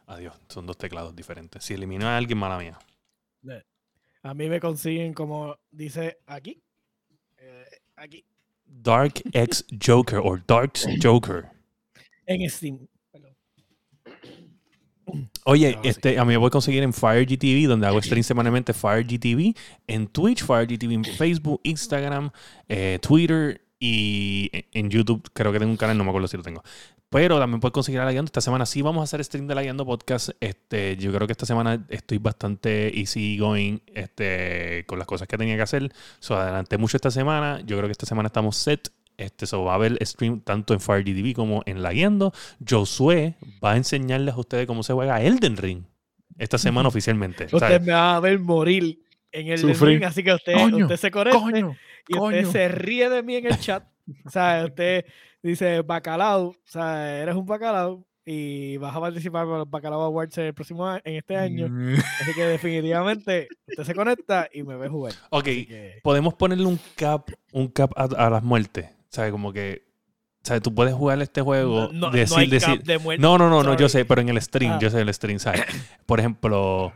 Adiós, 0.10 0.34
son 0.49 0.66
dos 0.66 0.76
teclados 0.76 1.16
diferentes. 1.16 1.64
Si 1.64 1.76
elimino 1.76 2.07
a 2.07 2.18
alguien, 2.18 2.38
mala 2.39 2.57
mía. 2.57 2.80
A 4.24 4.34
mí 4.34 4.49
me 4.49 4.60
consiguen 4.60 5.14
como 5.14 5.55
dice 5.72 6.18
aquí. 6.26 6.62
eh, 7.38 7.66
aquí. 7.95 8.26
Dark 8.66 9.22
X 9.32 9.66
Joker 9.84 10.20
o 10.24 10.38
Darks 10.47 10.88
Joker. 11.01 11.49
En 12.26 12.49
Steam. 12.49 12.88
Perdón. 13.12 13.36
Oye, 15.45 15.74
sí. 15.74 15.88
este, 15.88 16.20
a 16.20 16.26
mí 16.26 16.30
me 16.34 16.38
voy 16.38 16.47
a 16.47 16.51
conseguir 16.51 16.84
en 16.84 16.91
Fire 16.93 17.26
GTV, 17.26 17.68
donde 17.68 17.88
hago 17.88 18.01
stream 18.01 18.24
semanalmente 18.24 18.74
Fire 18.74 19.05
GTV, 19.05 19.55
en 19.88 20.07
Twitch, 20.07 20.43
Fire 20.43 20.68
GTV 20.68 20.91
en 20.93 21.05
Facebook, 21.05 21.62
Instagram, 21.64 22.32
eh, 22.68 22.99
Twitter 23.01 23.62
y 23.80 24.49
en 24.74 24.89
YouTube. 24.89 25.30
Creo 25.34 25.51
que 25.51 25.60
tengo 25.60 25.72
un 25.72 25.78
canal, 25.78 25.97
no 25.97 26.03
me 26.03 26.10
acuerdo 26.10 26.28
si 26.28 26.38
lo 26.38 26.43
tengo. 26.43 26.62
Pero 27.10 27.39
también 27.39 27.60
puedes 27.60 27.74
conseguir 27.74 27.99
a 28.01 28.05
la 28.05 28.12
Guiando. 28.12 28.28
Esta 28.30 28.41
semana 28.41 28.68
sí 28.68 28.84
vamos 28.84 29.01
a 29.01 29.03
hacer 29.05 29.24
stream 29.24 29.47
de 29.47 29.55
la 29.55 29.64
Guiando 29.64 29.84
Podcast. 29.84 30.30
Este, 30.39 30.95
yo 30.97 31.12
creo 31.12 31.26
que 31.26 31.34
esta 31.34 31.47
semana 31.47 31.84
estoy 31.89 32.20
bastante 32.20 32.97
easy 32.99 33.38
going 33.39 33.80
este, 33.95 34.84
con 34.86 34.99
las 34.99 35.07
cosas 35.07 35.28
que 35.28 35.36
tenía 35.38 35.55
que 35.55 35.64
hacer. 35.64 35.91
So, 36.20 36.36
adelanté 36.36 36.78
mucho 36.78 36.97
esta 36.97 37.10
semana. 37.10 37.62
Yo 37.66 37.78
creo 37.78 37.88
que 37.88 37.93
esta 37.93 38.05
semana 38.05 38.28
estamos 38.28 38.57
set. 38.57 38.89
Este, 39.18 39.47
so, 39.47 39.64
va 39.64 39.72
a 39.72 39.76
haber 39.76 39.97
stream 40.05 40.41
tanto 40.41 40.76
en 40.76 40.80
Fire 40.80 41.03
GTV 41.03 41.34
como 41.34 41.64
en 41.66 41.82
La 41.82 41.91
Guiando. 41.93 42.32
Josué 42.68 43.36
va 43.64 43.72
a 43.72 43.78
enseñarles 43.78 44.36
a 44.36 44.39
ustedes 44.39 44.68
cómo 44.68 44.84
se 44.84 44.93
juega 44.93 45.20
Elden 45.22 45.57
Ring 45.57 45.84
esta 46.38 46.57
semana 46.60 46.89
oficialmente. 46.89 47.47
Usted 47.51 47.82
me 47.82 47.91
va 47.91 48.16
a 48.18 48.20
ver 48.20 48.39
morir 48.39 49.01
en 49.32 49.47
el 49.47 49.57
Sufrir. 49.57 49.99
ring, 49.99 50.03
así 50.05 50.24
que 50.24 50.34
usted, 50.34 50.53
Coño, 50.53 50.86
usted 50.86 50.97
se 50.97 51.12
conecte 51.12 51.39
Coño, 51.39 51.76
y 52.07 52.14
usted 52.18 52.20
coño. 52.20 52.51
se 52.51 52.68
ríe 52.70 53.10
de 53.10 53.24
mí 53.24 53.36
en 53.36 53.47
el 53.47 53.60
chat. 53.60 53.84
O 54.26 54.30
sea, 54.30 54.64
usted 54.66 55.05
dice 55.44 55.82
bacalao, 55.82 56.48
o 56.50 56.56
sea, 56.66 57.20
eres 57.22 57.36
un 57.36 57.46
bacalao. 57.46 58.06
y 58.26 58.78
vas 58.78 58.96
a 58.96 59.00
participar 59.00 59.46
con 59.48 59.58
los 59.58 59.70
Bacalao 59.70 60.02
Awards 60.04 60.38
el 60.38 60.54
próximo 60.54 60.88
en 61.04 61.16
este 61.16 61.36
año. 61.36 61.68
Mm, 61.68 61.96
Así 62.22 62.34
que 62.36 62.44
definitivamente 62.46 63.48
usted 63.68 63.84
se 63.84 63.96
conecta 63.96 64.48
y 64.54 64.62
me 64.62 64.76
ve 64.76 64.88
jugar. 64.88 65.14
Ok, 65.32 65.46
que- 65.46 66.00
podemos 66.04 66.36
ponerle 66.36 66.66
un 66.66 66.80
cap, 66.96 67.30
un 67.54 67.68
cap 67.70 67.92
a, 67.96 68.04
a 68.04 68.30
las 68.30 68.44
muertes. 68.44 68.88
¿Sabes? 69.10 69.32
Como 69.32 69.52
que. 69.52 69.82
¿Sabes? 70.44 70.62
Tú 70.62 70.76
puedes 70.76 70.94
jugar 70.94 71.20
este 71.24 71.42
juego. 71.42 71.90
no, 71.92 72.08
no 72.08 72.12
decir, 72.12 72.38
hay 72.38 72.48
decir, 72.48 72.78
cap 72.78 72.86
de 72.86 72.98
muerte. 73.00 73.22
No, 73.22 73.38
no, 73.40 73.50
no, 73.50 73.64
no, 73.64 73.76
yo 73.76 73.90
sé, 73.90 74.06
pero 74.06 74.22
en 74.22 74.30
el 74.30 74.40
stream, 74.42 74.74
Ah. 74.74 74.80
yo 74.80 74.90
sé 74.92 75.02
el 75.02 75.12
stream, 75.14 75.40
¿sabes? 75.40 75.64
Por 76.06 76.20
ejemplo, 76.20 76.94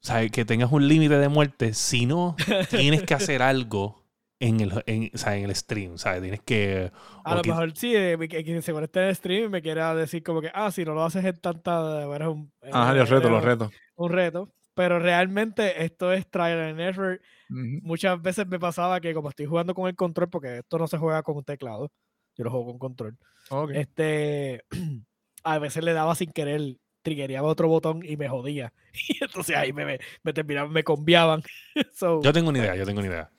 ¿sabes? 0.00 0.30
Que 0.30 0.44
tengas 0.44 0.70
un 0.70 0.86
límite 0.86 1.16
de 1.18 1.28
muerte, 1.30 1.72
si 1.72 2.04
no, 2.04 2.36
tienes 2.70 3.04
que 3.04 3.14
hacer 3.14 3.40
algo 3.42 4.04
en 4.40 4.60
el, 4.60 4.82
en, 4.86 5.10
¿sabes? 5.18 5.38
en 5.42 5.44
el 5.50 5.54
stream, 5.56 5.98
¿sabes? 5.98 6.22
Tienes 6.22 6.40
que... 6.42 6.90
A 7.24 7.32
o 7.32 7.36
lo 7.36 7.42
que- 7.42 7.50
mejor 7.50 7.76
sí, 7.76 7.94
eh, 7.96 8.16
que, 8.28 8.44
que 8.44 8.62
se 8.62 8.72
conecte 8.72 9.00
en 9.00 9.08
el 9.08 9.16
stream 9.16 9.44
y 9.44 9.48
me 9.48 9.62
quiera 9.62 9.94
decir 9.94 10.22
como 10.22 10.40
que, 10.40 10.50
ah, 10.54 10.70
si 10.70 10.84
no 10.84 10.94
lo 10.94 11.04
haces 11.04 11.24
en 11.24 11.36
tanta, 11.40 12.02
eres 12.14 12.28
un, 12.28 12.52
Ajá, 12.62 12.90
eres- 12.90 13.00
los 13.00 13.10
retos, 13.10 13.30
los 13.30 13.42
eres 13.42 13.58
retos. 13.58 13.72
un 13.96 14.12
reto. 14.12 14.52
Pero 14.74 15.00
realmente 15.00 15.84
esto 15.84 16.12
es 16.12 16.30
trial 16.30 16.60
and 16.60 16.80
error. 16.80 17.20
Muchas 17.48 18.20
veces 18.22 18.46
me 18.46 18.60
pasaba 18.60 19.00
que 19.00 19.12
como 19.12 19.28
estoy 19.30 19.46
jugando 19.46 19.74
con 19.74 19.88
el 19.88 19.96
control, 19.96 20.28
porque 20.30 20.58
esto 20.58 20.78
no 20.78 20.86
se 20.86 20.98
juega 20.98 21.22
con 21.24 21.36
un 21.36 21.44
teclado, 21.44 21.90
yo 22.36 22.44
lo 22.44 22.50
juego 22.50 22.66
con 22.66 22.78
control. 22.78 23.18
Este, 23.74 24.62
a 25.42 25.58
veces 25.58 25.82
le 25.82 25.92
daba 25.94 26.14
sin 26.14 26.30
querer, 26.30 26.76
triggereaba 27.02 27.48
otro 27.48 27.66
botón 27.68 28.02
y 28.04 28.16
me 28.16 28.28
jodía. 28.28 28.72
Y 29.08 29.22
entonces 29.24 29.56
ahí 29.56 29.72
me, 29.72 29.84
me, 29.84 29.98
me 30.22 30.32
terminaban, 30.32 30.72
me 30.72 30.84
conviaban. 30.84 31.42
So, 31.94 32.20
Yo 32.22 32.32
tengo 32.32 32.50
una 32.50 32.58
idea, 32.60 32.76
yo 32.76 32.84
tengo 32.86 33.00
una 33.00 33.08
idea. 33.08 33.30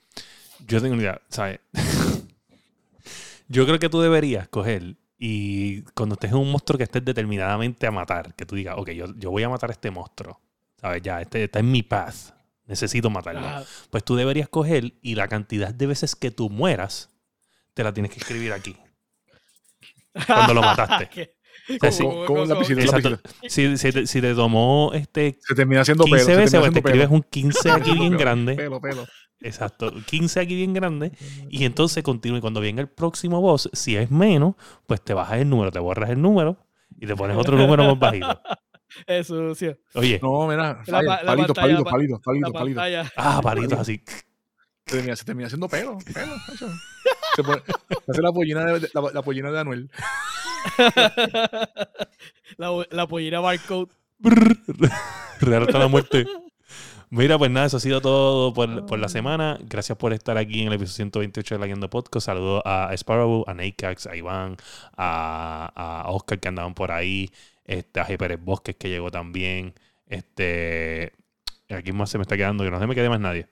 Yo 0.66 0.80
tengo 0.80 0.94
una 0.94 1.02
idea, 1.02 1.20
¿sabes? 1.28 1.60
yo 3.48 3.66
creo 3.66 3.78
que 3.78 3.88
tú 3.88 4.00
deberías 4.00 4.48
coger 4.48 4.96
y 5.18 5.82
cuando 5.94 6.14
estés 6.14 6.30
en 6.30 6.38
un 6.38 6.50
monstruo 6.50 6.78
que 6.78 6.84
estés 6.84 7.04
determinadamente 7.04 7.86
a 7.86 7.90
matar, 7.90 8.34
que 8.34 8.46
tú 8.46 8.54
digas, 8.56 8.76
ok, 8.78 8.90
yo, 8.90 9.06
yo 9.16 9.30
voy 9.30 9.42
a 9.42 9.48
matar 9.48 9.70
a 9.70 9.72
este 9.72 9.90
monstruo, 9.90 10.40
¿sabes? 10.80 11.02
Ya, 11.02 11.20
este 11.20 11.44
está 11.44 11.58
en 11.58 11.70
mi 11.70 11.82
path, 11.82 12.32
necesito 12.66 13.10
matarlo. 13.10 13.46
ah, 13.46 13.64
Pues 13.90 14.04
tú 14.04 14.16
deberías 14.16 14.48
coger 14.48 14.94
y 15.02 15.14
la 15.16 15.28
cantidad 15.28 15.74
de 15.74 15.86
veces 15.86 16.14
que 16.16 16.30
tú 16.30 16.48
mueras, 16.48 17.10
te 17.74 17.84
la 17.84 17.92
tienes 17.92 18.12
que 18.12 18.18
escribir 18.20 18.52
aquí. 18.52 18.76
Cuando 20.26 20.54
lo 20.54 20.62
mataste. 20.62 21.34
Con 21.80 22.18
un 22.18 22.24
como- 22.26 22.44
lapicito, 22.44 22.80
Exacto. 22.80 23.18
Si, 23.48 23.76
si 23.76 23.92
te, 23.92 24.06
si 24.06 24.20
te 24.20 24.34
tomó 24.34 24.90
este 24.94 25.38
Se 25.46 25.54
termina 25.54 25.82
haciendo 25.82 26.04
15 26.04 26.24
pelo. 26.26 26.38
veces, 26.38 26.60
pues 26.60 26.72
te 26.72 26.78
escribes 26.80 27.08
un 27.10 27.22
15 27.22 27.70
aquí 27.70 27.92
bien 27.92 28.16
grande. 28.16 28.54
Pelo, 28.56 28.80
pelo. 28.80 29.06
Exacto. 29.40 29.92
15 30.06 30.40
aquí 30.40 30.54
bien 30.56 30.74
grande. 30.74 31.12
Y 31.48 31.64
entonces 31.64 32.02
continúa. 32.02 32.38
Y 32.38 32.40
cuando 32.40 32.60
venga 32.60 32.80
el 32.82 32.88
próximo 32.88 33.40
boss, 33.40 33.70
si 33.72 33.96
es 33.96 34.10
menos, 34.10 34.54
pues 34.86 35.00
te 35.02 35.14
bajas 35.14 35.38
el 35.40 35.48
número, 35.48 35.70
te 35.72 35.78
borras 35.78 36.10
el 36.10 36.20
número 36.20 36.58
y 36.98 37.06
te 37.06 37.16
pones 37.16 37.36
otro 37.36 37.56
número 37.56 37.84
más 37.84 37.98
bajito. 37.98 38.40
Es 39.06 39.28
sucio. 39.28 39.78
Oye, 39.94 40.18
No, 40.20 40.48
mira, 40.48 40.82
palitos, 40.84 41.56
palitos, 41.56 41.84
pa- 41.84 41.90
palitos, 41.92 42.20
palitos, 42.24 42.52
palitos. 42.52 42.82
ah, 43.16 43.40
palitos 43.40 43.78
así. 43.78 44.02
Se 44.90 44.96
termina, 44.96 45.14
se 45.16 45.24
termina 45.24 45.46
haciendo 45.46 45.68
pelo, 45.68 45.98
pelo. 45.98 46.34
eso. 46.52 46.68
Se, 47.36 47.42
pone- 47.44 47.62
hace 48.08 48.22
la 48.22 48.32
pollina 48.32 48.64
de, 48.64 48.80
la, 48.92 49.02
la 49.14 49.22
pollina 49.22 49.50
de 49.52 49.60
Anuel. 49.60 49.90
la, 52.56 52.86
la 52.90 53.06
pollina 53.06 53.40
barcode. 53.40 53.90
Real 55.40 55.62
hasta 55.62 55.78
la 55.78 55.88
muerte. 55.88 56.26
Mira, 57.08 57.38
pues 57.38 57.50
nada, 57.50 57.66
eso 57.66 57.76
ha 57.78 57.80
sido 57.80 58.00
todo 58.00 58.52
por, 58.54 58.86
por 58.86 58.98
la 58.98 59.08
semana. 59.08 59.58
Gracias 59.62 59.96
por 59.98 60.12
estar 60.12 60.36
aquí 60.38 60.60
en 60.62 60.68
el 60.68 60.74
episodio 60.74 60.94
128 60.96 61.54
de 61.54 61.58
La 61.58 61.66
Guiando 61.66 61.90
Podcast. 61.90 62.26
Saludos 62.26 62.62
a 62.64 62.90
Sparrow, 62.94 63.44
a 63.48 63.54
Nakeax, 63.54 64.06
a 64.06 64.16
Iván, 64.16 64.56
a, 64.96 65.72
a 66.04 66.10
Oscar 66.10 66.38
que 66.38 66.48
andaban 66.48 66.74
por 66.74 66.92
ahí, 66.92 67.30
este, 67.64 68.00
a 68.00 68.06
G. 68.06 68.16
Pérez 68.16 68.38
Bosques 68.42 68.76
que 68.76 68.88
llegó 68.88 69.10
también. 69.10 69.74
Este, 70.06 71.12
aquí 71.68 71.92
más 71.92 72.10
se 72.10 72.18
me 72.18 72.22
está 72.22 72.36
quedando, 72.36 72.62
que 72.64 72.70
no 72.70 72.78
se 72.78 72.86
me 72.86 72.94
quede 72.94 73.08
más 73.08 73.20
nadie. 73.20 73.48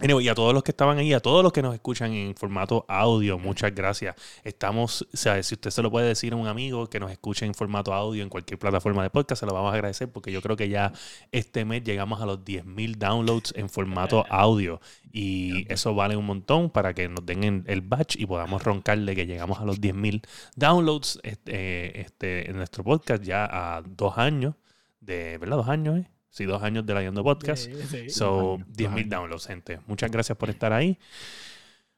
Anyway, 0.00 0.26
y 0.26 0.28
a 0.28 0.34
todos 0.34 0.52
los 0.52 0.64
que 0.64 0.72
estaban 0.72 0.98
ahí, 0.98 1.12
a 1.12 1.20
todos 1.20 1.44
los 1.44 1.52
que 1.52 1.62
nos 1.62 1.72
escuchan 1.72 2.12
en 2.12 2.34
formato 2.34 2.84
audio, 2.88 3.38
muchas 3.38 3.72
gracias. 3.72 4.16
Estamos, 4.42 5.02
o 5.02 5.16
sea, 5.16 5.40
si 5.40 5.54
usted 5.54 5.70
se 5.70 5.82
lo 5.82 5.90
puede 5.92 6.08
decir 6.08 6.32
a 6.32 6.36
un 6.36 6.48
amigo 6.48 6.88
que 6.88 6.98
nos 6.98 7.12
escuche 7.12 7.46
en 7.46 7.54
formato 7.54 7.94
audio 7.94 8.24
en 8.24 8.28
cualquier 8.28 8.58
plataforma 8.58 9.04
de 9.04 9.10
podcast, 9.10 9.38
se 9.38 9.46
lo 9.46 9.54
vamos 9.54 9.70
a 9.70 9.74
agradecer 9.74 10.10
porque 10.10 10.32
yo 10.32 10.42
creo 10.42 10.56
que 10.56 10.68
ya 10.68 10.92
este 11.30 11.64
mes 11.64 11.84
llegamos 11.84 12.20
a 12.20 12.26
los 12.26 12.40
10.000 12.40 12.96
downloads 12.96 13.54
en 13.56 13.68
formato 13.68 14.26
audio 14.30 14.80
y 15.12 15.72
eso 15.72 15.94
vale 15.94 16.16
un 16.16 16.26
montón 16.26 16.70
para 16.70 16.92
que 16.92 17.08
nos 17.08 17.24
den 17.24 17.44
en 17.44 17.64
el 17.68 17.80
batch 17.80 18.16
y 18.16 18.26
podamos 18.26 18.64
roncarle 18.64 19.14
que 19.14 19.26
llegamos 19.26 19.60
a 19.60 19.64
los 19.64 19.80
10.000 19.80 20.26
downloads 20.56 21.20
este, 21.22 22.00
este, 22.00 22.50
en 22.50 22.56
nuestro 22.56 22.82
podcast 22.82 23.22
ya 23.22 23.44
a 23.44 23.82
dos 23.82 24.18
años 24.18 24.56
de, 25.00 25.38
¿verdad? 25.38 25.58
Dos 25.58 25.68
años, 25.68 25.98
¿eh? 26.00 26.13
Sí, 26.34 26.46
dos 26.46 26.60
años 26.64 26.84
de 26.84 26.94
la 26.94 27.00
Yendo 27.02 27.22
Podcast. 27.22 27.64
Sí, 27.66 27.72
sí. 27.88 28.10
So, 28.10 28.58
Dos 28.58 28.60
años, 28.60 28.68
10.000 28.76 28.76
dos 28.76 28.92
años. 28.96 29.08
downloads, 29.10 29.46
gente. 29.46 29.80
Muchas 29.86 30.10
gracias 30.10 30.36
por 30.36 30.50
estar 30.50 30.72
ahí. 30.72 30.98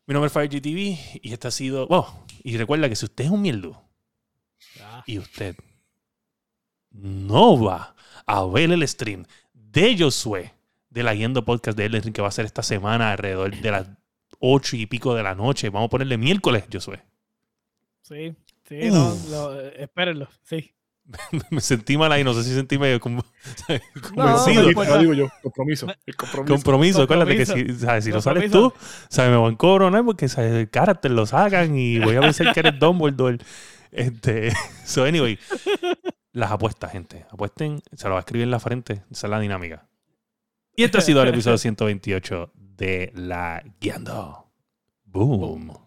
Mi 0.06 0.12
nombre 0.12 0.26
es 0.26 0.32
FireGTV 0.34 1.20
y 1.22 1.32
este 1.32 1.48
ha 1.48 1.50
sido. 1.50 1.86
Oh, 1.88 2.22
y 2.44 2.58
recuerda 2.58 2.86
que 2.90 2.96
si 2.96 3.06
usted 3.06 3.24
es 3.24 3.30
un 3.30 3.40
mierdo 3.40 3.82
Ah, 4.82 5.02
y 5.06 5.18
usted 5.18 5.56
no 6.90 7.62
va 7.62 7.94
a 8.26 8.44
ver 8.46 8.70
el 8.72 8.86
stream 8.86 9.24
de 9.54 9.96
Josué 9.98 10.52
de 10.90 11.02
la 11.02 11.14
Yendo 11.14 11.42
Podcast 11.44 11.76
de 11.78 11.86
Elden 11.86 12.02
Ring 12.02 12.14
que 12.14 12.22
va 12.22 12.28
a 12.28 12.32
ser 12.32 12.44
esta 12.44 12.62
semana 12.62 13.12
alrededor 13.12 13.54
de 13.58 13.70
las 13.70 13.88
8 14.40 14.76
y 14.76 14.84
pico 14.86 15.14
de 15.14 15.22
la 15.22 15.34
noche, 15.34 15.70
vamos 15.70 15.86
a 15.86 15.90
ponerle 15.90 16.18
miércoles, 16.18 16.64
Josué. 16.70 17.02
sí, 18.02 18.34
sí, 18.68 18.90
no, 18.90 19.16
lo- 19.30 19.60
eh, 19.60 19.74
espérenlo, 19.82 20.28
sí. 20.42 20.72
Me 21.50 21.60
sentí 21.60 21.96
mal 21.96 22.10
ahí, 22.12 22.24
no 22.24 22.34
sé 22.34 22.42
si 22.44 22.54
sentí 22.54 22.78
medio 22.78 22.98
como 23.00 23.24
No, 23.68 24.10
convencido. 24.10 24.54
no 24.54 24.62
Lo 24.62 24.68
importa. 24.68 24.98
digo 24.98 25.12
yo, 25.14 25.28
compromiso. 25.42 25.86
El 26.04 26.16
compromiso. 26.16 26.54
Compromiso, 26.54 27.02
acuérdate 27.02 27.36
que 27.36 27.46
si, 27.46 27.74
¿sabes? 27.78 28.04
si 28.04 28.10
no 28.10 28.20
sales 28.20 28.50
tú, 28.50 28.72
¿sabes? 29.08 29.30
me 29.30 29.36
van 29.36 29.54
a 29.54 29.56
cobrar 29.56 30.04
porque 30.04 30.28
¿sabes? 30.28 30.52
el 30.52 30.70
carácter 30.70 31.12
lo 31.12 31.26
sacan 31.26 31.76
y 31.76 31.98
voy 32.00 32.16
a 32.16 32.20
pensar 32.20 32.52
que 32.52 32.60
eres 32.60 32.78
Dumbledore. 32.78 33.38
Este, 33.92 34.52
so, 34.84 35.04
anyway, 35.04 35.38
las 36.32 36.50
apuestas, 36.50 36.92
gente. 36.92 37.24
Apuesten, 37.30 37.80
se 37.92 38.08
lo 38.08 38.14
va 38.14 38.18
a 38.18 38.20
escribir 38.20 38.44
en 38.44 38.50
la 38.50 38.60
frente. 38.60 39.04
Esa 39.10 39.26
es 39.26 39.30
la 39.30 39.40
dinámica. 39.40 39.86
Y 40.74 40.84
este 40.84 40.98
ha 40.98 41.00
sido 41.00 41.22
el 41.22 41.28
episodio 41.28 41.56
128 41.56 42.52
de 42.54 43.10
La 43.14 43.62
Guiando. 43.80 44.50
Boom. 45.04 45.85